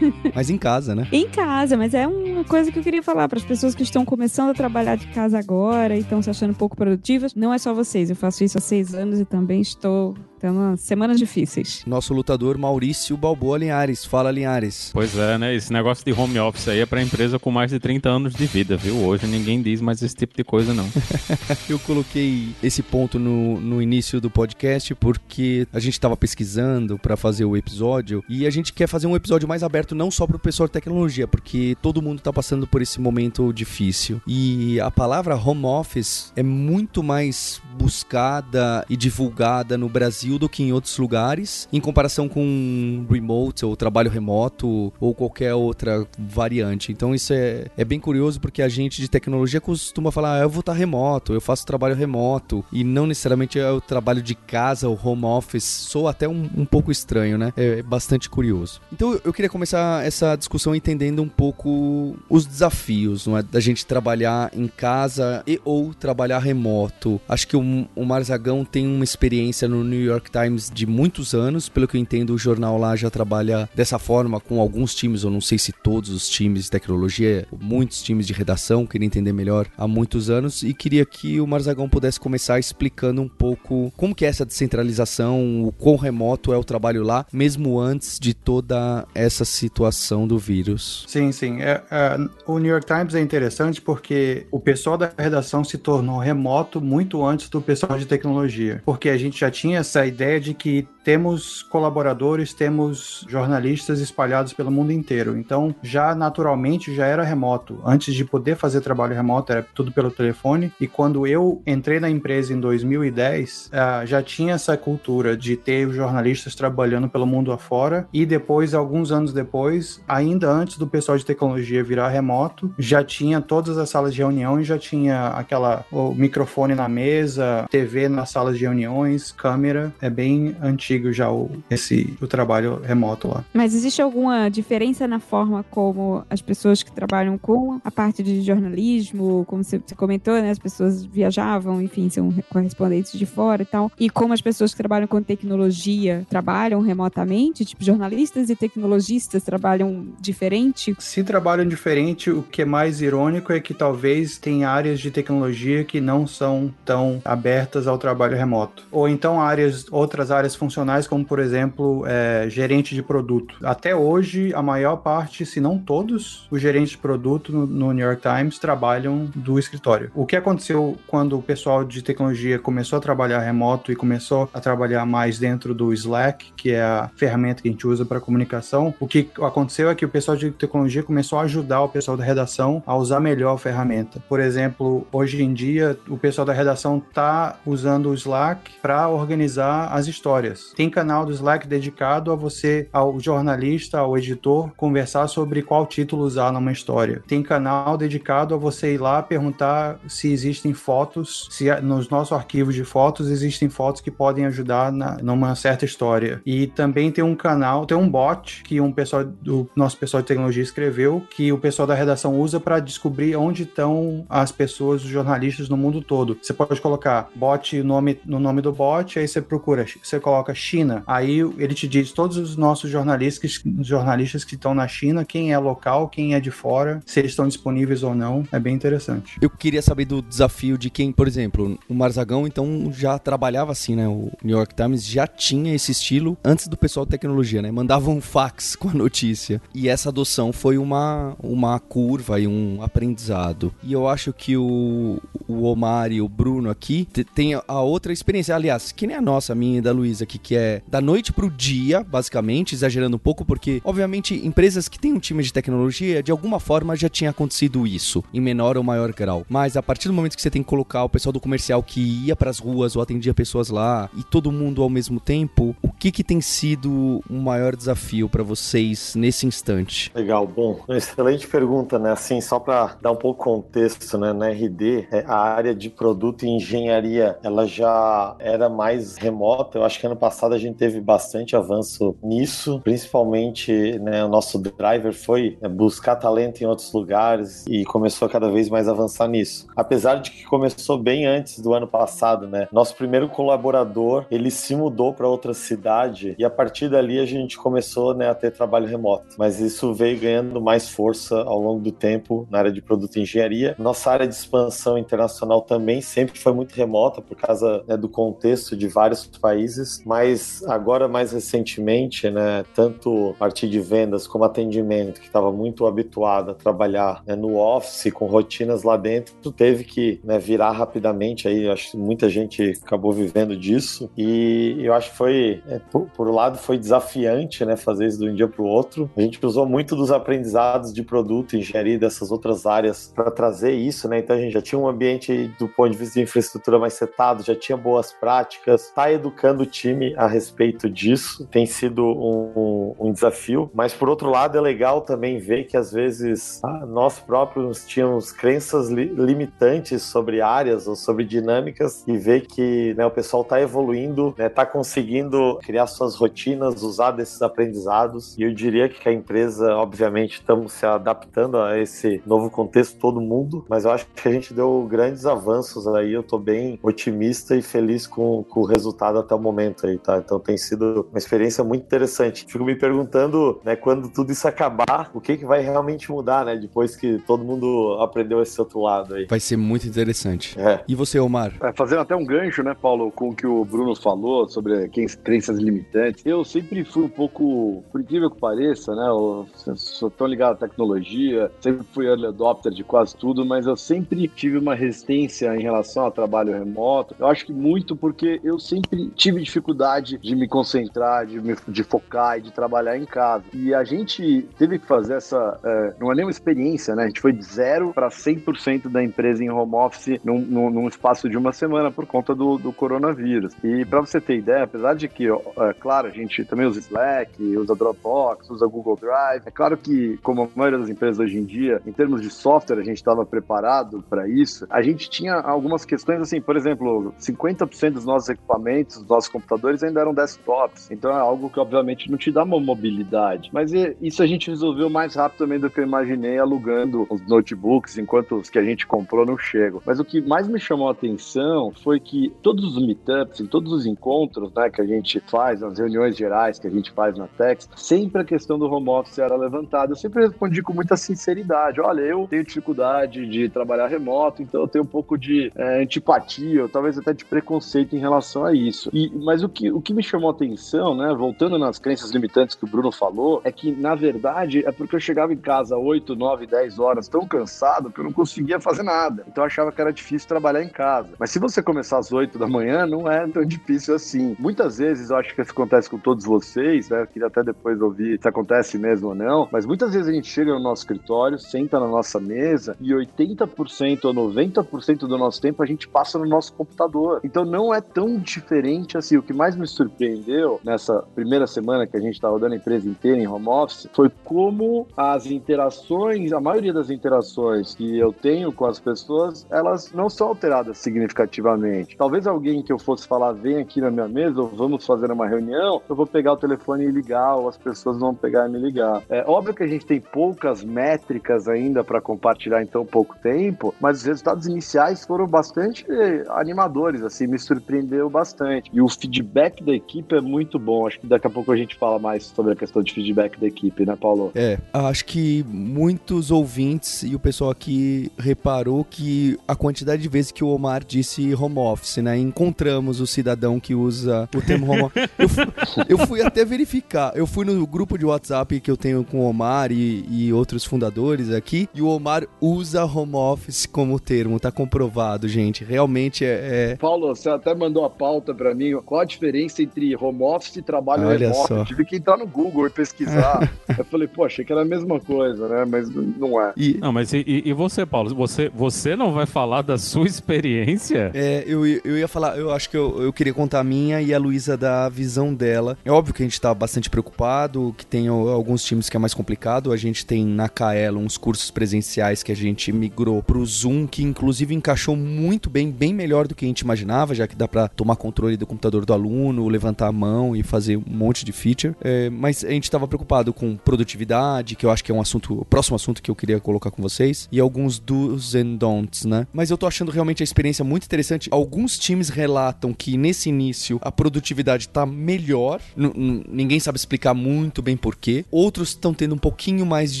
Mas 0.34 0.50
em 0.50 0.58
casa, 0.58 0.94
né? 0.94 1.08
Em 1.22 1.28
casa, 1.28 1.76
mas 1.76 1.94
é 1.94 2.04
uma 2.04 2.42
coisa 2.42 2.72
que 2.72 2.80
eu 2.80 2.82
queria 2.82 3.00
falar 3.00 3.28
para 3.28 3.38
as 3.38 3.44
pessoas 3.44 3.76
que 3.76 3.84
estão 3.84 4.04
começando 4.04 4.50
a 4.50 4.54
trabalhar 4.54 4.96
de 4.96 5.06
casa 5.06 5.38
agora 5.38 5.94
e 5.96 6.00
estão 6.00 6.20
se 6.20 6.28
achando 6.28 6.52
pouco 6.52 6.76
produtivas. 6.76 7.32
Não 7.32 7.54
é 7.54 7.58
só 7.58 7.72
vocês, 7.72 8.10
eu 8.10 8.16
faço 8.16 8.42
isso 8.42 8.58
há 8.58 8.60
seis 8.60 8.92
anos 8.92 9.20
e 9.20 9.24
também 9.24 9.60
estou 9.60 10.16
tendo 10.42 10.76
semanas 10.76 11.20
difíceis. 11.20 11.84
Nosso 11.86 12.12
lutador 12.12 12.58
Maurício 12.58 13.16
Balboa 13.16 13.56
Linhares. 13.56 14.04
Fala, 14.04 14.32
Linhares. 14.32 14.90
Pois 14.92 15.16
é, 15.16 15.38
né? 15.38 15.54
Esse 15.54 15.72
negócio 15.72 16.04
de 16.04 16.12
home 16.12 16.36
office 16.40 16.66
aí 16.66 16.80
é 16.80 16.86
pra 16.86 17.00
empresa 17.00 17.38
com 17.38 17.52
mais 17.52 17.70
de 17.70 17.78
30 17.78 18.08
anos 18.08 18.34
de 18.34 18.44
vida, 18.46 18.76
viu? 18.76 18.96
Hoje 18.96 19.24
ninguém 19.28 19.62
diz 19.62 19.80
mais 19.80 20.02
esse 20.02 20.16
tipo 20.16 20.36
de 20.36 20.42
coisa, 20.42 20.74
não. 20.74 20.88
eu 21.70 21.78
coloquei 21.78 22.48
esse 22.60 22.82
ponto 22.82 23.20
no, 23.20 23.60
no 23.60 23.80
início 23.80 24.20
do 24.20 24.28
podcast 24.28 24.92
porque 24.96 25.64
a 25.72 25.78
gente 25.78 25.92
estava 25.92 26.16
pesquisando 26.16 26.98
para 26.98 27.16
fazer 27.16 27.44
o 27.44 27.56
episódio 27.56 28.24
e 28.28 28.44
a 28.44 28.50
gente 28.50 28.72
quer 28.72 28.88
fazer 28.88 29.06
um 29.06 29.14
episódio 29.14 29.46
mais 29.46 29.62
aberto 29.62 29.94
não 29.94 30.10
só 30.10 30.26
para 30.26 30.36
o 30.36 30.40
pessoal 30.40 30.66
de 30.66 30.72
tecnologia, 30.72 31.28
porque 31.28 31.76
todo 31.80 32.02
mundo 32.02 32.18
está 32.18 32.32
passando 32.32 32.66
por 32.66 32.82
esse 32.82 33.00
momento 33.00 33.52
difícil. 33.52 34.20
E 34.26 34.80
a 34.80 34.90
palavra 34.90 35.36
home 35.36 35.66
office 35.66 36.32
é 36.34 36.42
muito 36.42 37.00
mais 37.00 37.62
buscada 37.78 38.84
e 38.90 38.96
divulgada 38.96 39.78
no 39.78 39.88
Brasil 39.88 40.31
do 40.38 40.48
que 40.48 40.62
em 40.62 40.72
outros 40.72 40.96
lugares, 40.98 41.68
em 41.72 41.80
comparação 41.80 42.28
com 42.28 43.04
remote 43.10 43.64
ou 43.64 43.76
trabalho 43.76 44.10
remoto 44.10 44.92
ou 45.00 45.14
qualquer 45.14 45.54
outra 45.54 46.06
variante. 46.18 46.92
Então 46.92 47.14
isso 47.14 47.32
é, 47.32 47.66
é 47.76 47.84
bem 47.84 48.00
curioso 48.00 48.40
porque 48.40 48.62
a 48.62 48.68
gente 48.68 49.00
de 49.00 49.08
tecnologia 49.08 49.60
costuma 49.60 50.10
falar, 50.10 50.40
ah, 50.40 50.42
eu 50.42 50.50
vou 50.50 50.60
estar 50.60 50.72
remoto, 50.72 51.32
eu 51.32 51.40
faço 51.40 51.66
trabalho 51.66 51.94
remoto 51.94 52.64
e 52.72 52.84
não 52.84 53.06
necessariamente 53.06 53.58
é 53.58 53.70
o 53.70 53.80
trabalho 53.80 54.22
de 54.22 54.34
casa 54.34 54.88
ou 54.88 54.98
home 55.02 55.24
office. 55.24 55.64
Sou 55.64 56.08
até 56.08 56.28
um, 56.28 56.48
um 56.56 56.64
pouco 56.64 56.90
estranho, 56.90 57.38
né? 57.38 57.52
É 57.56 57.82
bastante 57.82 58.28
curioso. 58.28 58.80
Então 58.92 59.18
eu 59.24 59.32
queria 59.32 59.48
começar 59.48 60.04
essa 60.04 60.36
discussão 60.36 60.74
entendendo 60.74 61.22
um 61.22 61.28
pouco 61.28 62.16
os 62.28 62.46
desafios, 62.46 63.26
não 63.26 63.36
é? 63.36 63.42
Da 63.42 63.60
gente 63.60 63.86
trabalhar 63.86 64.50
em 64.54 64.68
casa 64.68 65.42
e 65.46 65.60
ou 65.64 65.92
trabalhar 65.94 66.38
remoto. 66.38 67.20
Acho 67.28 67.46
que 67.46 67.56
o, 67.56 67.88
o 67.94 68.04
Marzagão 68.04 68.64
tem 68.64 68.86
uma 68.86 69.04
experiência 69.04 69.68
no 69.68 69.84
New 69.84 70.00
York 70.00 70.21
Times 70.30 70.70
de 70.72 70.86
muitos 70.86 71.34
anos. 71.34 71.68
Pelo 71.68 71.88
que 71.88 71.96
eu 71.96 72.00
entendo, 72.00 72.34
o 72.34 72.38
jornal 72.38 72.78
lá 72.78 72.94
já 72.96 73.10
trabalha 73.10 73.68
dessa 73.74 73.98
forma 73.98 74.40
com 74.40 74.60
alguns 74.60 74.94
times, 74.94 75.24
eu 75.24 75.30
não 75.30 75.40
sei 75.40 75.58
se 75.58 75.72
todos 75.72 76.10
os 76.10 76.28
times 76.28 76.64
de 76.64 76.70
tecnologia, 76.70 77.46
muitos 77.60 78.02
times 78.02 78.26
de 78.26 78.32
redação, 78.32 78.86
queria 78.86 79.06
entender 79.06 79.32
melhor 79.32 79.66
há 79.76 79.86
muitos 79.86 80.30
anos 80.30 80.62
e 80.62 80.74
queria 80.74 81.04
que 81.04 81.40
o 81.40 81.46
Marzagão 81.46 81.88
pudesse 81.88 82.18
começar 82.18 82.58
explicando 82.58 83.22
um 83.22 83.28
pouco 83.28 83.92
como 83.96 84.14
que 84.14 84.24
é 84.24 84.28
essa 84.28 84.44
descentralização, 84.44 85.64
o 85.64 85.72
quão 85.72 85.96
remoto 85.96 86.52
é 86.52 86.56
o 86.56 86.64
trabalho 86.64 87.02
lá, 87.02 87.26
mesmo 87.32 87.78
antes 87.78 88.18
de 88.18 88.34
toda 88.34 89.06
essa 89.14 89.44
situação 89.44 90.26
do 90.26 90.38
vírus. 90.38 91.04
Sim, 91.06 91.32
sim. 91.32 91.60
É, 91.60 91.82
é, 91.90 92.18
o 92.46 92.58
New 92.58 92.70
York 92.70 92.86
Times 92.86 93.14
é 93.14 93.20
interessante 93.20 93.80
porque 93.80 94.46
o 94.50 94.60
pessoal 94.60 94.96
da 94.96 95.10
redação 95.16 95.64
se 95.64 95.78
tornou 95.78 96.18
remoto 96.18 96.80
muito 96.80 97.24
antes 97.24 97.48
do 97.48 97.60
pessoal 97.60 97.98
de 97.98 98.06
tecnologia, 98.06 98.82
porque 98.84 99.08
a 99.08 99.16
gente 99.16 99.40
já 99.40 99.50
tinha 99.50 99.78
essa 99.80 100.06
ideia 100.12 100.40
de 100.40 100.54
que 100.54 100.86
temos 101.04 101.62
colaboradores, 101.62 102.54
temos 102.54 103.26
jornalistas 103.28 104.00
espalhados 104.00 104.52
pelo 104.52 104.70
mundo 104.70 104.92
inteiro. 104.92 105.36
Então, 105.36 105.74
já 105.82 106.14
naturalmente 106.14 106.94
já 106.94 107.06
era 107.06 107.22
remoto. 107.22 107.80
Antes 107.84 108.14
de 108.14 108.24
poder 108.24 108.56
fazer 108.56 108.80
trabalho 108.80 109.14
remoto, 109.14 109.52
era 109.52 109.66
tudo 109.74 109.92
pelo 109.92 110.10
telefone. 110.10 110.72
E 110.80 110.86
quando 110.86 111.26
eu 111.26 111.62
entrei 111.66 111.98
na 111.98 112.08
empresa 112.08 112.52
em 112.52 112.60
2010, 112.60 113.70
uh, 113.72 114.06
já 114.06 114.22
tinha 114.22 114.54
essa 114.54 114.76
cultura 114.76 115.36
de 115.36 115.56
ter 115.56 115.90
jornalistas 115.90 116.54
trabalhando 116.54 117.08
pelo 117.08 117.26
mundo 117.26 117.52
afora. 117.52 118.06
E 118.12 118.24
depois, 118.24 118.74
alguns 118.74 119.10
anos 119.10 119.32
depois, 119.32 120.00
ainda 120.06 120.50
antes 120.50 120.78
do 120.78 120.86
pessoal 120.86 121.18
de 121.18 121.24
tecnologia 121.24 121.82
virar 121.82 122.08
remoto, 122.08 122.72
já 122.78 123.02
tinha 123.02 123.40
todas 123.40 123.76
as 123.78 123.90
salas 123.90 124.14
de 124.14 124.20
reunião 124.20 124.60
e 124.60 124.64
já 124.64 124.78
tinha 124.78 125.28
aquela 125.28 125.84
o 125.90 126.14
microfone 126.14 126.74
na 126.74 126.88
mesa, 126.88 127.66
TV 127.70 128.08
nas 128.08 128.30
salas 128.30 128.56
de 128.56 128.64
reuniões, 128.64 129.32
câmera. 129.32 129.92
É 130.00 130.08
bem 130.08 130.56
antigo 130.62 130.91
antigo 130.92 131.12
já 131.12 131.30
o, 131.30 131.50
esse, 131.70 132.16
o 132.20 132.26
trabalho 132.26 132.80
remoto 132.82 133.28
lá. 133.28 133.44
Mas 133.52 133.74
existe 133.74 134.02
alguma 134.02 134.48
diferença 134.48 135.06
na 135.08 135.18
forma 135.18 135.64
como 135.70 136.24
as 136.28 136.42
pessoas 136.42 136.82
que 136.82 136.92
trabalham 136.92 137.38
com 137.38 137.80
a 137.84 137.90
parte 137.90 138.22
de 138.22 138.42
jornalismo, 138.42 139.44
como 139.46 139.64
você 139.64 139.80
comentou, 139.96 140.34
né? 140.34 140.50
As 140.50 140.58
pessoas 140.58 141.04
viajavam, 141.04 141.80
enfim, 141.80 142.08
são 142.10 142.32
correspondentes 142.50 143.18
de 143.18 143.26
fora 143.26 143.62
e 143.62 143.66
tal. 143.66 143.90
E 143.98 144.10
como 144.10 144.34
as 144.34 144.40
pessoas 144.40 144.72
que 144.72 144.78
trabalham 144.78 145.06
com 145.06 145.22
tecnologia 145.22 146.26
trabalham 146.28 146.80
remotamente, 146.80 147.64
tipo 147.64 147.84
jornalistas 147.84 148.50
e 148.50 148.56
tecnologistas 148.56 149.42
trabalham 149.42 150.08
diferente? 150.20 150.94
Se 150.98 151.24
trabalham 151.24 151.66
diferente, 151.66 152.30
o 152.30 152.42
que 152.42 152.62
é 152.62 152.64
mais 152.64 153.00
irônico 153.00 153.52
é 153.52 153.60
que 153.60 153.74
talvez 153.74 154.38
tem 154.38 154.64
áreas 154.64 155.00
de 155.00 155.10
tecnologia 155.10 155.84
que 155.84 156.00
não 156.00 156.26
são 156.26 156.72
tão 156.84 157.20
abertas 157.24 157.86
ao 157.86 157.98
trabalho 157.98 158.36
remoto. 158.36 158.86
Ou 158.90 159.08
então 159.08 159.40
áreas, 159.40 159.86
outras 159.90 160.30
áreas 160.30 160.54
funcionam 160.54 160.81
como 161.08 161.24
por 161.24 161.38
exemplo, 161.38 162.04
é, 162.06 162.46
gerente 162.48 162.94
de 162.94 163.02
produto. 163.02 163.54
Até 163.62 163.94
hoje, 163.94 164.52
a 164.54 164.62
maior 164.62 164.96
parte, 164.96 165.44
se 165.46 165.60
não 165.60 165.78
todos, 165.78 166.46
os 166.50 166.60
gerentes 166.60 166.90
de 166.90 166.98
produto 166.98 167.52
no, 167.52 167.66
no 167.66 167.92
New 167.92 168.06
York 168.06 168.22
Times 168.22 168.58
trabalham 168.58 169.30
do 169.34 169.58
escritório. 169.58 170.10
O 170.14 170.26
que 170.26 170.36
aconteceu 170.36 170.96
quando 171.06 171.38
o 171.38 171.42
pessoal 171.42 171.84
de 171.84 172.02
tecnologia 172.02 172.58
começou 172.58 172.98
a 172.98 173.00
trabalhar 173.00 173.40
remoto 173.40 173.90
e 173.92 173.96
começou 173.96 174.48
a 174.52 174.60
trabalhar 174.60 175.06
mais 175.06 175.38
dentro 175.38 175.74
do 175.74 175.92
Slack, 175.92 176.52
que 176.56 176.72
é 176.72 176.82
a 176.82 177.10
ferramenta 177.16 177.62
que 177.62 177.68
a 177.68 177.70
gente 177.70 177.86
usa 177.86 178.04
para 178.04 178.20
comunicação, 178.20 178.94
o 179.00 179.06
que 179.06 179.28
aconteceu 179.40 179.90
é 179.90 179.94
que 179.94 180.04
o 180.04 180.08
pessoal 180.08 180.36
de 180.36 180.50
tecnologia 180.50 181.02
começou 181.02 181.38
a 181.38 181.42
ajudar 181.42 181.82
o 181.82 181.88
pessoal 181.88 182.16
da 182.16 182.24
redação 182.24 182.82
a 182.86 182.96
usar 182.96 183.20
melhor 183.20 183.54
a 183.54 183.58
ferramenta. 183.58 184.22
Por 184.28 184.40
exemplo, 184.40 185.06
hoje 185.12 185.42
em 185.42 185.52
dia, 185.52 185.98
o 186.08 186.16
pessoal 186.16 186.44
da 186.46 186.52
redação 186.52 186.98
está 186.98 187.56
usando 187.64 188.10
o 188.10 188.14
Slack 188.14 188.72
para 188.80 189.08
organizar 189.08 189.92
as 189.92 190.06
histórias. 190.06 190.71
Tem 190.74 190.88
canal 190.88 191.24
do 191.24 191.32
Slack 191.32 191.66
dedicado 191.66 192.32
a 192.32 192.34
você, 192.34 192.88
ao 192.92 193.18
jornalista, 193.20 193.98
ao 193.98 194.16
editor, 194.16 194.70
conversar 194.76 195.28
sobre 195.28 195.62
qual 195.62 195.86
título 195.86 196.24
usar 196.24 196.52
numa 196.52 196.72
história. 196.72 197.22
Tem 197.26 197.42
canal 197.42 197.96
dedicado 197.96 198.54
a 198.54 198.58
você 198.58 198.94
ir 198.94 198.98
lá 198.98 199.22
perguntar 199.22 200.00
se 200.08 200.32
existem 200.32 200.72
fotos, 200.72 201.48
se 201.50 201.70
nos 201.80 202.08
nossos 202.08 202.32
arquivos 202.32 202.74
de 202.74 202.84
fotos 202.84 203.30
existem 203.30 203.68
fotos 203.68 204.00
que 204.00 204.10
podem 204.10 204.46
ajudar 204.46 204.90
na, 204.90 205.16
numa 205.18 205.54
certa 205.54 205.84
história. 205.84 206.40
E 206.44 206.66
também 206.66 207.10
tem 207.10 207.22
um 207.22 207.34
canal, 207.34 207.86
tem 207.86 207.96
um 207.96 208.08
bot 208.08 208.62
que 208.62 208.80
um 208.80 208.92
pessoal 208.92 209.24
do 209.24 209.68
nosso 209.76 209.96
pessoal 209.96 210.22
de 210.22 210.28
tecnologia 210.28 210.62
escreveu, 210.62 211.22
que 211.30 211.52
o 211.52 211.58
pessoal 211.58 211.86
da 211.86 211.94
redação 211.94 212.38
usa 212.40 212.58
para 212.58 212.80
descobrir 212.80 213.36
onde 213.36 213.64
estão 213.64 214.24
as 214.28 214.50
pessoas, 214.50 215.04
os 215.04 215.10
jornalistas 215.10 215.68
no 215.68 215.76
mundo 215.76 216.00
todo. 216.00 216.38
Você 216.40 216.52
pode 216.52 216.80
colocar 216.80 217.28
bot 217.34 217.82
nome, 217.82 218.20
no 218.24 218.38
nome 218.38 218.62
do 218.62 218.72
bot, 218.72 219.18
aí 219.18 219.28
você 219.28 219.40
procura, 219.40 219.84
você 220.02 220.18
coloca 220.18 220.54
China, 220.62 221.02
aí 221.06 221.40
ele 221.58 221.74
te 221.74 221.88
diz 221.88 222.12
todos 222.12 222.36
os 222.36 222.56
nossos 222.56 222.90
jornalistas, 222.90 223.60
jornalistas 223.80 224.44
que 224.44 224.54
estão 224.54 224.74
na 224.74 224.86
China, 224.86 225.24
quem 225.24 225.52
é 225.52 225.58
local, 225.58 226.08
quem 226.08 226.34
é 226.34 226.40
de 226.40 226.50
fora, 226.50 227.02
se 227.04 227.20
eles 227.20 227.32
estão 227.32 227.48
disponíveis 227.48 228.02
ou 228.02 228.14
não. 228.14 228.46
É 228.52 228.58
bem 228.58 228.74
interessante. 228.74 229.38
Eu 229.40 229.50
queria 229.50 229.82
saber 229.82 230.04
do 230.04 230.22
desafio 230.22 230.78
de 230.78 230.88
quem, 230.88 231.12
por 231.12 231.26
exemplo, 231.26 231.78
o 231.88 231.94
Marzagão, 231.94 232.46
então 232.46 232.92
já 232.92 233.18
trabalhava 233.18 233.72
assim, 233.72 233.96
né? 233.96 234.08
O 234.08 234.30
New 234.42 234.56
York 234.56 234.74
Times 234.74 235.04
já 235.04 235.26
tinha 235.26 235.74
esse 235.74 235.92
estilo 235.92 236.36
antes 236.44 236.68
do 236.68 236.76
pessoal 236.76 237.04
de 237.04 237.10
tecnologia, 237.10 237.60
né? 237.60 237.70
Mandava 237.70 238.10
um 238.10 238.20
fax 238.20 238.76
com 238.76 238.88
a 238.88 238.94
notícia. 238.94 239.60
E 239.74 239.88
essa 239.88 240.08
adoção 240.08 240.52
foi 240.52 240.78
uma, 240.78 241.36
uma 241.42 241.78
curva 241.80 242.38
e 242.38 242.46
um 242.46 242.82
aprendizado. 242.82 243.74
E 243.82 243.92
eu 243.92 244.06
acho 244.08 244.32
que 244.32 244.56
o, 244.56 245.20
o 245.48 245.64
Omar 245.64 246.12
e 246.12 246.20
o 246.20 246.28
Bruno 246.28 246.70
aqui 246.70 247.08
tem 247.34 247.54
a 247.54 247.80
outra 247.80 248.12
experiência. 248.12 248.54
Aliás, 248.54 248.92
que 248.92 249.06
nem 249.06 249.16
a 249.16 249.20
nossa, 249.20 249.52
a 249.52 249.56
minha 249.56 249.78
e 249.78 249.82
da 249.82 249.92
Luísa 249.92 250.24
aqui, 250.24 250.38
que 250.52 250.56
é 250.56 250.82
da 250.86 251.00
noite 251.00 251.32
pro 251.32 251.50
dia, 251.50 252.04
basicamente, 252.04 252.74
exagerando 252.74 253.16
um 253.16 253.18
pouco, 253.18 253.42
porque, 253.42 253.80
obviamente, 253.82 254.34
empresas 254.46 254.86
que 254.86 254.98
têm 254.98 255.14
um 255.14 255.18
time 255.18 255.42
de 255.42 255.50
tecnologia, 255.50 256.22
de 256.22 256.30
alguma 256.30 256.60
forma 256.60 256.94
já 256.94 257.08
tinha 257.08 257.30
acontecido 257.30 257.86
isso, 257.86 258.22
em 258.34 258.40
menor 258.40 258.76
ou 258.76 258.82
maior 258.82 259.12
grau. 259.14 259.46
Mas 259.48 259.78
a 259.78 259.82
partir 259.82 260.08
do 260.08 260.14
momento 260.14 260.36
que 260.36 260.42
você 260.42 260.50
tem 260.50 260.62
que 260.62 260.68
colocar 260.68 261.04
o 261.04 261.08
pessoal 261.08 261.32
do 261.32 261.40
comercial 261.40 261.82
que 261.82 262.00
ia 262.26 262.36
para 262.36 262.50
as 262.50 262.58
ruas 262.58 262.94
ou 262.94 263.00
atendia 263.02 263.32
pessoas 263.32 263.70
lá 263.70 264.10
e 264.14 264.22
todo 264.22 264.52
mundo 264.52 264.82
ao 264.82 264.90
mesmo 264.90 265.18
tempo, 265.18 265.74
o 265.80 265.90
que 265.90 266.12
que 266.12 266.22
tem 266.22 266.42
sido 266.42 267.22
o 267.30 267.34
maior 267.34 267.74
desafio 267.74 268.28
para 268.28 268.42
vocês 268.42 269.14
nesse 269.14 269.46
instante? 269.46 270.12
Legal, 270.14 270.46
bom, 270.46 270.80
excelente 270.90 271.46
pergunta, 271.46 271.98
né? 271.98 272.12
Assim, 272.12 272.42
só 272.42 272.60
para 272.60 272.98
dar 273.00 273.10
um 273.10 273.16
pouco 273.16 273.42
de 273.42 273.44
contexto, 273.44 274.18
né? 274.18 274.34
Na 274.34 274.48
RD, 274.50 275.08
é, 275.10 275.24
a 275.26 275.38
área 275.38 275.74
de 275.74 275.88
produto 275.88 276.44
e 276.44 276.48
engenharia, 276.50 277.38
ela 277.42 277.66
já 277.66 278.36
era 278.38 278.68
mais 278.68 279.16
remota. 279.16 279.78
Eu 279.78 279.84
acho 279.84 279.98
que 279.98 280.06
ano 280.06 280.16
passado 280.16 280.41
a 280.50 280.58
gente 280.58 280.76
teve 280.76 281.00
bastante 281.00 281.54
avanço 281.54 282.16
nisso, 282.22 282.80
principalmente, 282.82 283.98
né? 283.98 284.24
O 284.24 284.28
nosso 284.28 284.58
driver 284.58 285.12
foi 285.12 285.58
né, 285.60 285.68
buscar 285.68 286.16
talento 286.16 286.62
em 286.62 286.66
outros 286.66 286.92
lugares 286.92 287.64
e 287.66 287.84
começou 287.84 288.26
a 288.26 288.30
cada 288.30 288.50
vez 288.50 288.68
mais 288.68 288.88
avançar 288.88 289.28
nisso. 289.28 289.66
Apesar 289.76 290.16
de 290.16 290.30
que 290.30 290.44
começou 290.44 290.98
bem 290.98 291.26
antes 291.26 291.60
do 291.60 291.74
ano 291.74 291.86
passado, 291.86 292.46
né? 292.46 292.68
Nosso 292.72 292.96
primeiro 292.96 293.28
colaborador, 293.28 294.26
ele 294.30 294.50
se 294.50 294.74
mudou 294.74 295.12
para 295.12 295.28
outra 295.28 295.54
cidade 295.54 296.34
e 296.38 296.44
a 296.44 296.50
partir 296.50 296.88
dali 296.88 297.18
a 297.18 297.26
gente 297.26 297.56
começou 297.56 298.14
né, 298.14 298.28
a 298.28 298.34
ter 298.34 298.50
trabalho 298.50 298.86
remoto. 298.86 299.36
Mas 299.38 299.60
isso 299.60 299.92
veio 299.92 300.18
ganhando 300.18 300.60
mais 300.60 300.88
força 300.88 301.42
ao 301.42 301.60
longo 301.60 301.80
do 301.80 301.92
tempo 301.92 302.46
na 302.50 302.58
área 302.58 302.72
de 302.72 302.80
produto 302.80 303.16
e 303.16 303.22
engenharia. 303.22 303.74
Nossa 303.78 304.10
área 304.10 304.26
de 304.26 304.34
expansão 304.34 304.96
internacional 304.98 305.62
também 305.62 306.00
sempre 306.00 306.38
foi 306.38 306.52
muito 306.52 306.72
remota 306.72 307.20
por 307.20 307.36
causa 307.36 307.82
né, 307.86 307.96
do 307.96 308.08
contexto 308.08 308.76
de 308.76 308.88
vários 308.88 309.26
países, 309.26 310.02
mas 310.04 310.31
agora 310.66 311.08
mais 311.08 311.32
recentemente, 311.32 312.30
né, 312.30 312.64
tanto 312.74 313.30
a 313.30 313.34
partir 313.34 313.68
de 313.68 313.80
vendas 313.80 314.26
como 314.26 314.44
atendimento, 314.44 315.20
que 315.20 315.26
estava 315.26 315.52
muito 315.52 315.86
habituado 315.86 316.50
a 316.50 316.54
trabalhar 316.54 317.22
né, 317.26 317.34
no 317.34 317.56
office 317.56 318.12
com 318.12 318.26
rotinas 318.26 318.82
lá 318.82 318.96
dentro, 318.96 319.34
teve 319.52 319.84
que 319.84 320.20
né, 320.24 320.38
virar 320.38 320.72
rapidamente. 320.72 321.48
Aí 321.48 321.68
acho 321.68 321.92
que 321.92 321.96
muita 321.96 322.28
gente 322.28 322.78
acabou 322.82 323.12
vivendo 323.12 323.56
disso 323.56 324.10
e 324.16 324.76
eu 324.80 324.94
acho 324.94 325.10
que 325.10 325.16
foi, 325.16 325.62
é, 325.68 325.78
por, 325.78 326.06
por 326.10 326.28
um 326.28 326.34
lado, 326.34 326.58
foi 326.58 326.78
desafiante, 326.78 327.64
né, 327.64 327.76
fazer 327.76 328.06
isso 328.06 328.18
de 328.18 328.28
um 328.28 328.34
dia 328.34 328.48
para 328.48 328.62
o 328.62 328.66
outro. 328.66 329.10
A 329.16 329.20
gente 329.20 329.44
usou 329.44 329.66
muito 329.66 329.94
dos 329.96 330.10
aprendizados 330.10 330.92
de 330.92 331.02
produto, 331.02 331.56
engenharia 331.56 331.98
dessas 331.98 332.30
outras 332.30 332.66
áreas 332.66 333.12
para 333.14 333.30
trazer 333.30 333.72
isso, 333.72 334.08
né? 334.08 334.18
Então 334.18 334.36
a 334.36 334.38
gente 334.38 334.52
já 334.52 334.62
tinha 334.62 334.78
um 334.78 334.88
ambiente 334.88 335.48
do 335.58 335.68
ponto 335.68 335.90
de 335.90 335.96
vista 335.96 336.14
de 336.14 336.22
infraestrutura 336.22 336.78
mais 336.78 336.94
setado, 336.94 337.42
já 337.42 337.54
tinha 337.54 337.76
boas 337.76 338.12
práticas, 338.12 338.86
está 338.86 339.10
educando 339.12 339.62
o 339.62 339.66
time 339.66 340.11
a 340.16 340.26
respeito 340.26 340.88
disso. 340.88 341.46
Tem 341.50 341.66
sido 341.66 342.04
um, 342.04 342.94
um, 342.98 343.12
desafio, 343.12 343.70
mas 343.74 343.92
por 343.92 344.08
outro 344.08 344.30
lado 344.30 344.56
é 344.56 344.60
legal 344.60 345.02
também 345.02 345.38
ver 345.38 345.64
que 345.64 345.76
às 345.76 345.92
vezes 345.92 346.60
ah, 346.64 346.86
nós 346.86 347.18
próprios 347.18 347.86
tínhamos 347.86 348.32
crenças 348.32 348.88
li 348.88 349.04
limitantes 349.04 350.02
sobre 350.02 350.40
áreas 350.40 350.86
ou 350.86 350.96
sobre 350.96 351.24
dinâmicas 351.24 352.04
e 352.06 352.16
ver 352.16 352.46
que 352.46 352.94
né, 352.94 353.04
o 353.04 353.10
pessoal 353.10 353.42
está 353.42 353.60
evoluindo, 353.60 354.28
está 354.30 354.42
né, 354.42 354.48
tá 354.48 354.66
conseguindo 354.66 355.58
criar 355.62 355.86
suas 355.86 356.14
rotinas, 356.14 356.82
usar 356.82 357.12
desses 357.12 357.40
aprendizados. 357.42 358.36
E 358.38 358.42
eu 358.42 358.52
diria 358.52 358.88
que 358.88 359.08
a 359.08 359.12
empresa, 359.12 359.74
obviamente, 359.76 360.34
estamos 360.34 360.72
se 360.72 360.86
adaptando 360.86 361.58
a 361.58 361.78
esse 361.78 362.22
novo 362.26 362.50
contexto, 362.50 362.98
todo 362.98 363.20
mundo, 363.20 363.64
mas 363.68 363.84
eu 363.84 363.90
acho 363.90 364.06
que 364.06 364.28
a 364.28 364.32
gente 364.32 364.54
deu 364.54 364.86
grandes 364.88 365.26
avanços 365.26 365.86
aí. 365.88 366.12
Eu 366.12 366.20
estou 366.20 366.38
bem 366.38 366.78
otimista 366.82 367.56
e 367.56 367.62
feliz 367.62 368.06
com, 368.06 368.44
com, 368.44 368.60
o 368.60 368.64
resultado 368.64 369.18
até 369.18 369.34
o 369.34 369.38
momento 369.38 369.86
aí, 369.86 369.98
tá? 370.02 370.18
Então 370.18 370.38
tem 370.38 370.56
sido 370.56 371.06
uma 371.10 371.18
experiência 371.18 371.62
muito 371.64 371.82
interessante. 371.82 372.44
Fico 372.46 372.64
me 372.64 372.74
perguntando, 372.74 373.60
né, 373.64 373.76
quando 373.76 374.08
tudo 374.08 374.32
isso 374.32 374.46
acabar, 374.46 375.10
o 375.14 375.20
que, 375.20 375.36
que 375.36 375.44
vai 375.44 375.62
realmente 375.62 376.10
mudar, 376.10 376.44
né? 376.44 376.56
Depois 376.56 376.96
que 376.96 377.18
todo 377.26 377.44
mundo 377.44 377.98
aprendeu 378.00 378.42
esse 378.42 378.60
outro 378.60 378.80
lado 378.80 379.14
aí. 379.14 379.26
Vai 379.26 379.40
ser 379.40 379.56
muito 379.56 379.86
interessante. 379.86 380.58
É. 380.58 380.80
E 380.86 380.94
você, 380.94 381.18
Omar? 381.18 381.52
É, 381.62 381.72
fazendo 381.72 382.00
até 382.00 382.14
um 382.14 382.24
gancho, 382.24 382.62
né, 382.62 382.74
Paulo, 382.74 383.10
com 383.10 383.30
o 383.30 383.34
que 383.34 383.46
o 383.46 383.64
Bruno 383.64 383.94
falou 383.94 384.48
sobre 384.48 384.88
crenças 385.22 385.58
limitantes. 385.58 386.24
Eu 386.26 386.44
sempre 386.44 386.84
fui 386.84 387.04
um 387.04 387.08
pouco, 387.08 387.84
por 387.90 388.00
incrível 388.00 388.30
que 388.30 388.38
pareça, 388.38 388.94
né? 388.94 389.06
Eu 389.08 389.46
sou 389.76 390.10
tão 390.10 390.26
ligado 390.26 390.52
à 390.52 390.68
tecnologia, 390.68 391.50
sempre 391.60 391.86
fui 391.92 392.06
early 392.06 392.26
adopter 392.26 392.72
de 392.72 392.84
quase 392.84 393.16
tudo, 393.16 393.44
mas 393.44 393.66
eu 393.66 393.76
sempre 393.76 394.28
tive 394.28 394.58
uma 394.58 394.74
resistência 394.74 395.54
em 395.56 395.62
relação 395.62 396.04
ao 396.04 396.10
trabalho 396.10 396.52
remoto. 396.52 397.14
Eu 397.18 397.26
acho 397.26 397.46
que 397.46 397.52
muito 397.52 397.94
porque 397.94 398.40
eu 398.42 398.58
sempre 398.58 399.10
tive 399.14 399.40
dificuldade 399.40 399.91
de 400.00 400.34
me 400.34 400.48
concentrar, 400.48 401.26
de, 401.26 401.40
me, 401.40 401.56
de 401.68 401.82
focar 401.82 402.38
e 402.38 402.42
de 402.42 402.52
trabalhar 402.52 402.96
em 402.96 403.04
casa. 403.04 403.44
E 403.52 403.74
a 403.74 403.84
gente 403.84 404.48
teve 404.58 404.78
que 404.78 404.86
fazer 404.86 405.14
essa, 405.14 405.58
é, 405.62 405.94
não 406.00 406.10
é 406.10 406.14
nenhuma 406.14 406.30
experiência, 406.30 406.94
né? 406.94 407.04
A 407.04 407.06
gente 407.06 407.20
foi 407.20 407.32
de 407.32 407.44
zero 407.44 407.92
para 407.92 408.08
100% 408.08 408.88
da 408.88 409.02
empresa 409.02 409.42
em 409.42 409.50
home 409.50 409.74
office 409.74 410.20
num, 410.24 410.38
num, 410.38 410.70
num, 410.70 410.88
espaço 410.88 411.28
de 411.28 411.36
uma 411.36 411.52
semana 411.52 411.90
por 411.90 412.06
conta 412.06 412.34
do, 412.34 412.58
do 412.58 412.72
coronavírus. 412.72 413.54
E 413.62 413.84
para 413.84 414.00
você 414.00 414.20
ter 414.20 414.36
ideia, 414.36 414.64
apesar 414.64 414.94
de 414.94 415.08
que, 415.08 415.28
é, 415.28 415.74
claro, 415.78 416.08
a 416.08 416.10
gente 416.10 416.44
também 416.44 416.66
usa 416.66 416.80
Slack, 416.80 417.40
usa 417.56 417.74
Dropbox, 417.74 418.50
usa 418.50 418.66
Google 418.66 418.98
Drive, 419.00 419.42
é 419.46 419.50
claro 419.50 419.76
que, 419.76 420.18
como 420.22 420.44
a 420.44 420.48
maioria 420.54 420.78
das 420.78 420.88
empresas 420.88 421.18
hoje 421.18 421.38
em 421.38 421.44
dia, 421.44 421.80
em 421.86 421.92
termos 421.92 422.22
de 422.22 422.30
software, 422.30 422.78
a 422.78 422.84
gente 422.84 422.96
estava 422.96 423.24
preparado 423.24 424.02
para 424.08 424.28
isso. 424.28 424.66
A 424.70 424.82
gente 424.82 425.08
tinha 425.08 425.34
algumas 425.34 425.84
questões 425.84 426.20
assim, 426.20 426.40
por 426.40 426.56
exemplo, 426.56 427.14
50% 427.20 427.92
dos 427.92 428.04
nossos 428.04 428.28
equipamentos, 428.28 428.98
dos 428.98 429.08
nossos 429.08 429.30
computadores 429.30 429.81
ainda 429.82 430.00
eram 430.00 430.14
desktops. 430.14 430.90
Então 430.90 431.10
é 431.10 431.20
algo 431.20 431.50
que, 431.50 431.60
obviamente, 431.60 432.10
não 432.10 432.18
te 432.18 432.30
dá 432.30 432.42
uma 432.42 432.60
mobilidade. 432.60 433.50
Mas 433.52 433.72
isso 434.00 434.22
a 434.22 434.26
gente 434.26 434.50
resolveu 434.50 434.88
mais 434.88 435.14
rápido 435.14 435.38
também 435.38 435.58
do 435.58 435.70
que 435.70 435.80
eu 435.80 435.84
imaginei 435.84 436.38
alugando 436.38 437.06
os 437.10 437.20
notebooks 437.26 437.98
enquanto 437.98 438.36
os 438.36 438.50
que 438.50 438.58
a 438.58 438.64
gente 438.64 438.86
comprou 438.86 439.26
não 439.26 439.38
chegam. 439.38 439.82
Mas 439.84 439.98
o 439.98 440.04
que 440.04 440.20
mais 440.20 440.48
me 440.48 440.60
chamou 440.60 440.88
a 440.88 440.92
atenção 440.92 441.72
foi 441.82 441.98
que 441.98 442.32
todos 442.42 442.76
os 442.76 442.86
meetups, 442.86 443.40
em 443.40 443.46
todos 443.46 443.72
os 443.72 443.86
encontros 443.86 444.52
né, 444.54 444.70
que 444.70 444.80
a 444.80 444.86
gente 444.86 445.20
faz, 445.20 445.60
nas 445.60 445.78
reuniões 445.78 446.16
gerais 446.16 446.58
que 446.58 446.66
a 446.66 446.70
gente 446.70 446.90
faz 446.92 447.16
na 447.16 447.26
Tex, 447.26 447.68
sempre 447.76 448.22
a 448.22 448.24
questão 448.24 448.58
do 448.58 448.66
home 448.66 448.88
office 448.88 449.18
era 449.18 449.36
levantada. 449.36 449.92
Eu 449.92 449.96
sempre 449.96 450.22
respondi 450.22 450.62
com 450.62 450.72
muita 450.72 450.96
sinceridade: 450.96 451.80
olha, 451.80 452.00
eu 452.00 452.26
tenho 452.28 452.44
dificuldade 452.44 453.26
de 453.26 453.48
trabalhar 453.48 453.86
remoto, 453.86 454.42
então 454.42 454.62
eu 454.62 454.68
tenho 454.68 454.84
um 454.84 454.88
pouco 454.88 455.16
de 455.16 455.50
é, 455.54 455.82
antipatia, 455.82 456.62
ou 456.62 456.68
talvez 456.68 456.98
até 456.98 457.12
de 457.12 457.24
preconceito 457.24 457.96
em 457.96 457.98
relação 457.98 458.44
a 458.44 458.54
isso. 458.54 458.90
E, 458.92 459.10
mas 459.16 459.42
o 459.42 459.48
que 459.48 459.71
o 459.72 459.80
que 459.80 459.94
me 459.94 460.02
chamou 460.02 460.30
a 460.30 460.32
atenção, 460.32 460.94
né, 460.94 461.14
voltando 461.14 461.58
nas 461.58 461.78
crenças 461.78 462.10
limitantes 462.10 462.54
que 462.54 462.64
o 462.64 462.68
Bruno 462.68 462.92
falou, 462.92 463.40
é 463.44 463.52
que, 463.52 463.72
na 463.72 463.94
verdade, 463.94 464.64
é 464.66 464.72
porque 464.72 464.96
eu 464.96 465.00
chegava 465.00 465.32
em 465.32 465.36
casa 465.36 465.76
8, 465.76 466.14
9, 466.14 466.46
10 466.46 466.78
horas 466.78 467.08
tão 467.08 467.26
cansado 467.26 467.90
que 467.90 468.00
eu 468.00 468.04
não 468.04 468.12
conseguia 468.12 468.60
fazer 468.60 468.82
nada. 468.82 469.24
Então 469.26 469.42
eu 469.42 469.46
achava 469.46 469.72
que 469.72 469.80
era 469.80 469.92
difícil 469.92 470.28
trabalhar 470.28 470.62
em 470.62 470.68
casa. 470.68 471.10
Mas 471.18 471.30
se 471.30 471.38
você 471.38 471.62
começar 471.62 471.98
às 471.98 472.12
8 472.12 472.38
da 472.38 472.46
manhã, 472.46 472.86
não 472.86 473.10
é 473.10 473.26
tão 473.26 473.44
difícil 473.44 473.94
assim. 473.94 474.36
Muitas 474.38 474.78
vezes, 474.78 475.10
eu 475.10 475.16
acho 475.16 475.34
que 475.34 475.40
isso 475.40 475.50
acontece 475.50 475.88
com 475.88 475.98
todos 475.98 476.24
vocês, 476.24 476.88
né? 476.88 477.02
Eu 477.02 477.06
queria 477.06 477.28
até 477.28 477.42
depois 477.42 477.80
ouvir 477.80 478.18
se 478.20 478.28
acontece 478.28 478.78
mesmo 478.78 479.08
ou 479.08 479.14
não, 479.14 479.48
mas 479.50 479.66
muitas 479.66 479.92
vezes 479.92 480.08
a 480.08 480.12
gente 480.12 480.28
chega 480.28 480.52
no 480.52 480.60
nosso 480.60 480.82
escritório, 480.82 481.38
senta 481.38 481.80
na 481.80 481.86
nossa 481.86 482.20
mesa 482.20 482.76
e 482.80 482.90
80% 482.90 484.04
ou 484.04 484.14
90% 484.14 484.98
do 484.98 485.18
nosso 485.18 485.40
tempo 485.40 485.62
a 485.62 485.66
gente 485.66 485.88
passa 485.88 486.18
no 486.18 486.26
nosso 486.26 486.52
computador. 486.52 487.20
Então 487.24 487.44
não 487.44 487.72
é 487.72 487.80
tão 487.80 488.18
diferente 488.18 488.96
assim. 488.96 489.16
O 489.16 489.22
que 489.22 489.32
mais 489.32 489.56
me 489.56 489.61
surpreendeu 489.66 490.60
nessa 490.64 491.04
primeira 491.14 491.46
semana 491.46 491.86
que 491.86 491.96
a 491.96 492.00
gente 492.00 492.14
está 492.14 492.28
rodando 492.28 492.54
a 492.54 492.56
empresa 492.56 492.88
inteira 492.88 493.18
em 493.18 493.26
home 493.26 493.48
office 493.48 493.88
foi 493.92 494.10
como 494.24 494.86
as 494.96 495.26
interações, 495.26 496.32
a 496.32 496.40
maioria 496.40 496.72
das 496.72 496.90
interações 496.90 497.74
que 497.74 497.98
eu 497.98 498.12
tenho 498.12 498.52
com 498.52 498.66
as 498.66 498.78
pessoas, 498.78 499.46
elas 499.50 499.92
não 499.92 500.08
são 500.08 500.28
alteradas 500.28 500.78
significativamente. 500.78 501.96
Talvez 501.96 502.26
alguém 502.26 502.62
que 502.62 502.72
eu 502.72 502.78
fosse 502.78 503.06
falar, 503.06 503.32
vem 503.32 503.58
aqui 503.58 503.80
na 503.80 503.90
minha 503.90 504.08
mesa 504.08 504.40
ou 504.40 504.48
vamos 504.48 504.86
fazer 504.86 505.10
uma 505.10 505.26
reunião, 505.26 505.82
eu 505.88 505.94
vou 505.94 506.06
pegar 506.06 506.32
o 506.32 506.36
telefone 506.36 506.84
e 506.84 506.90
ligar 506.90 507.36
ou 507.36 507.48
as 507.48 507.56
pessoas 507.56 507.98
vão 507.98 508.14
pegar 508.14 508.48
e 508.48 508.52
me 508.52 508.58
ligar. 508.58 509.02
É 509.08 509.24
óbvio 509.26 509.54
que 509.54 509.62
a 509.62 509.68
gente 509.68 509.84
tem 509.84 510.00
poucas 510.00 510.64
métricas 510.64 511.48
ainda 511.48 511.82
para 511.82 512.00
compartilhar 512.00 512.62
em 512.62 512.66
tão 512.66 512.86
pouco 512.86 513.16
tempo, 513.22 513.74
mas 513.80 513.98
os 513.98 514.04
resultados 514.04 514.46
iniciais 514.46 515.04
foram 515.04 515.26
bastante 515.26 515.86
animadores, 516.30 517.02
assim, 517.02 517.26
me 517.26 517.38
surpreendeu 517.38 518.08
bastante. 518.08 518.70
E 518.72 518.80
o 518.80 518.88
feedback 518.88 519.51
da 519.60 519.74
equipe 519.74 520.14
é 520.14 520.20
muito 520.20 520.56
bom. 520.58 520.86
Acho 520.86 521.00
que 521.00 521.06
daqui 521.06 521.26
a 521.26 521.30
pouco 521.30 521.50
a 521.50 521.56
gente 521.56 521.74
fala 521.74 521.98
mais 521.98 522.26
sobre 522.26 522.52
a 522.52 522.56
questão 522.56 522.80
de 522.80 522.92
feedback 522.92 523.40
da 523.40 523.48
equipe, 523.48 523.84
né, 523.84 523.96
Paulo? 524.00 524.30
É, 524.34 524.58
acho 524.72 525.04
que 525.04 525.44
muitos 525.48 526.30
ouvintes 526.30 527.02
e 527.02 527.14
o 527.14 527.18
pessoal 527.18 527.50
aqui 527.50 528.12
reparou 528.16 528.84
que 528.84 529.36
a 529.48 529.56
quantidade 529.56 530.02
de 530.02 530.08
vezes 530.08 530.30
que 530.30 530.44
o 530.44 530.48
Omar 530.48 530.84
disse 530.84 531.34
home 531.34 531.58
office, 531.58 531.96
né? 531.98 532.16
Encontramos 532.16 533.00
o 533.00 533.06
cidadão 533.06 533.58
que 533.58 533.74
usa 533.74 534.28
o 534.34 534.40
termo 534.40 534.70
home 534.70 534.82
office. 534.82 535.08
Eu, 535.18 535.28
fui, 535.28 535.44
eu 535.88 535.98
fui 536.06 536.22
até 536.22 536.44
verificar. 536.44 537.12
Eu 537.16 537.26
fui 537.26 537.44
no 537.44 537.66
grupo 537.66 537.98
de 537.98 538.04
WhatsApp 538.04 538.60
que 538.60 538.70
eu 538.70 538.76
tenho 538.76 539.04
com 539.04 539.20
o 539.20 539.28
Omar 539.28 539.72
e, 539.72 540.04
e 540.08 540.32
outros 540.32 540.64
fundadores 540.64 541.30
aqui, 541.30 541.68
e 541.74 541.82
o 541.82 541.88
Omar 541.88 542.26
usa 542.40 542.84
home 542.84 543.14
office 543.14 543.66
como 543.66 543.98
termo, 543.98 544.38
tá 544.38 544.52
comprovado, 544.52 545.26
gente. 545.28 545.64
Realmente 545.64 546.24
é. 546.24 546.72
é... 546.72 546.76
Paulo, 546.76 547.08
você 547.08 547.28
até 547.28 547.54
mandou 547.54 547.84
a 547.84 547.90
pauta 547.90 548.34
para 548.34 548.54
mim. 548.54 548.72
Qual 548.84 549.00
a 549.00 549.04
diferença 549.04 549.41
entre 549.58 549.96
home 549.96 550.22
office 550.22 550.56
e 550.56 550.62
trabalho 550.62 551.06
Olha 551.06 551.28
remoto? 551.28 551.48
Só. 551.48 551.56
Eu 551.58 551.64
tive 551.64 551.84
que 551.84 551.96
entrar 551.96 552.16
no 552.16 552.26
Google 552.26 552.66
e 552.66 552.70
pesquisar. 552.70 553.50
eu 553.76 553.84
falei, 553.84 554.08
pô, 554.08 554.24
achei 554.24 554.44
que 554.44 554.52
era 554.52 554.62
a 554.62 554.64
mesma 554.64 555.00
coisa, 555.00 555.48
né? 555.48 555.64
Mas 555.64 555.88
não 555.90 556.40
é. 556.40 556.52
E... 556.56 556.78
Não, 556.78 556.92
mas 556.92 557.12
e, 557.12 557.24
e, 557.26 557.52
você, 557.52 557.84
Paulo? 557.86 558.14
Você, 558.14 558.50
você 558.54 558.96
não 558.96 559.12
vai 559.12 559.26
falar 559.26 559.62
da 559.62 559.78
sua 559.78 560.06
experiência? 560.06 561.10
É, 561.14 561.44
eu, 561.46 561.66
eu 561.66 561.98
ia 561.98 562.08
falar, 562.08 562.38
eu 562.38 562.50
acho 562.50 562.68
que 562.68 562.76
eu, 562.76 563.02
eu 563.02 563.12
queria 563.12 563.34
contar 563.34 563.60
a 563.60 563.64
minha 563.64 564.00
e 564.00 564.12
a 564.12 564.18
Luísa 564.18 564.56
da 564.56 564.88
visão 564.88 565.34
dela. 565.34 565.76
É 565.84 565.90
óbvio 565.90 566.14
que 566.14 566.22
a 566.22 566.26
gente 566.26 566.40
tá 566.40 566.52
bastante 566.54 566.90
preocupado, 566.90 567.74
que 567.76 567.86
tem 567.86 568.08
alguns 568.08 568.64
times 568.64 568.88
que 568.88 568.96
é 568.96 569.00
mais 569.00 569.14
complicado. 569.14 569.72
A 569.72 569.76
gente 569.76 570.04
tem 570.04 570.24
na 570.24 570.48
Kaelo 570.48 571.00
uns 571.00 571.16
cursos 571.16 571.50
presenciais 571.50 572.22
que 572.22 572.32
a 572.32 572.36
gente 572.36 572.72
migrou 572.72 573.22
pro 573.22 573.44
Zoom, 573.44 573.86
que 573.86 574.02
inclusive 574.02 574.54
encaixou 574.54 574.96
muito 574.96 575.48
bem, 575.48 575.70
bem 575.70 575.94
melhor 575.94 576.26
do 576.26 576.34
que 576.34 576.44
a 576.44 576.48
gente 576.48 576.60
imaginava, 576.60 577.14
já 577.14 577.26
que 577.26 577.36
dá 577.36 577.48
para 577.48 577.68
tomar 577.68 577.96
controle 577.96 578.36
do 578.36 578.46
computador 578.46 578.84
do 578.84 578.92
aluno, 578.92 579.31
levantar 579.48 579.88
a 579.88 579.92
mão 579.92 580.34
e 580.36 580.42
fazer 580.42 580.76
um 580.76 580.84
monte 580.86 581.24
de 581.24 581.32
feature. 581.32 581.74
É, 581.80 582.10
mas 582.10 582.44
a 582.44 582.50
gente 582.50 582.64
estava 582.64 582.86
preocupado 582.86 583.32
com 583.32 583.56
produtividade, 583.56 584.56
que 584.56 584.66
eu 584.66 584.70
acho 584.70 584.84
que 584.84 584.92
é 584.92 584.94
um 584.94 585.00
assunto, 585.00 585.40
o 585.40 585.44
próximo 585.44 585.76
assunto 585.76 586.02
que 586.02 586.10
eu 586.10 586.14
queria 586.14 586.40
colocar 586.40 586.70
com 586.70 586.82
vocês, 586.82 587.28
e 587.30 587.40
alguns 587.40 587.78
do's 587.78 588.34
and 588.34 588.56
don'ts, 588.56 589.04
né? 589.04 589.26
Mas 589.32 589.50
eu 589.50 589.58
tô 589.58 589.66
achando 589.66 589.90
realmente 589.90 590.22
a 590.22 590.24
experiência 590.24 590.64
muito 590.64 590.84
interessante. 590.84 591.28
Alguns 591.30 591.78
times 591.78 592.08
relatam 592.08 592.72
que 592.72 592.96
nesse 592.96 593.28
início 593.28 593.78
a 593.82 593.90
produtividade 593.90 594.68
tá 594.68 594.84
melhor, 594.86 595.60
ninguém 595.76 596.60
sabe 596.60 596.78
explicar 596.78 597.14
muito 597.14 597.62
bem 597.62 597.76
porquê. 597.76 598.24
Outros 598.30 598.70
estão 598.70 598.92
tendo 598.92 599.14
um 599.14 599.18
pouquinho 599.18 599.64
mais 599.64 599.92
de 599.92 600.00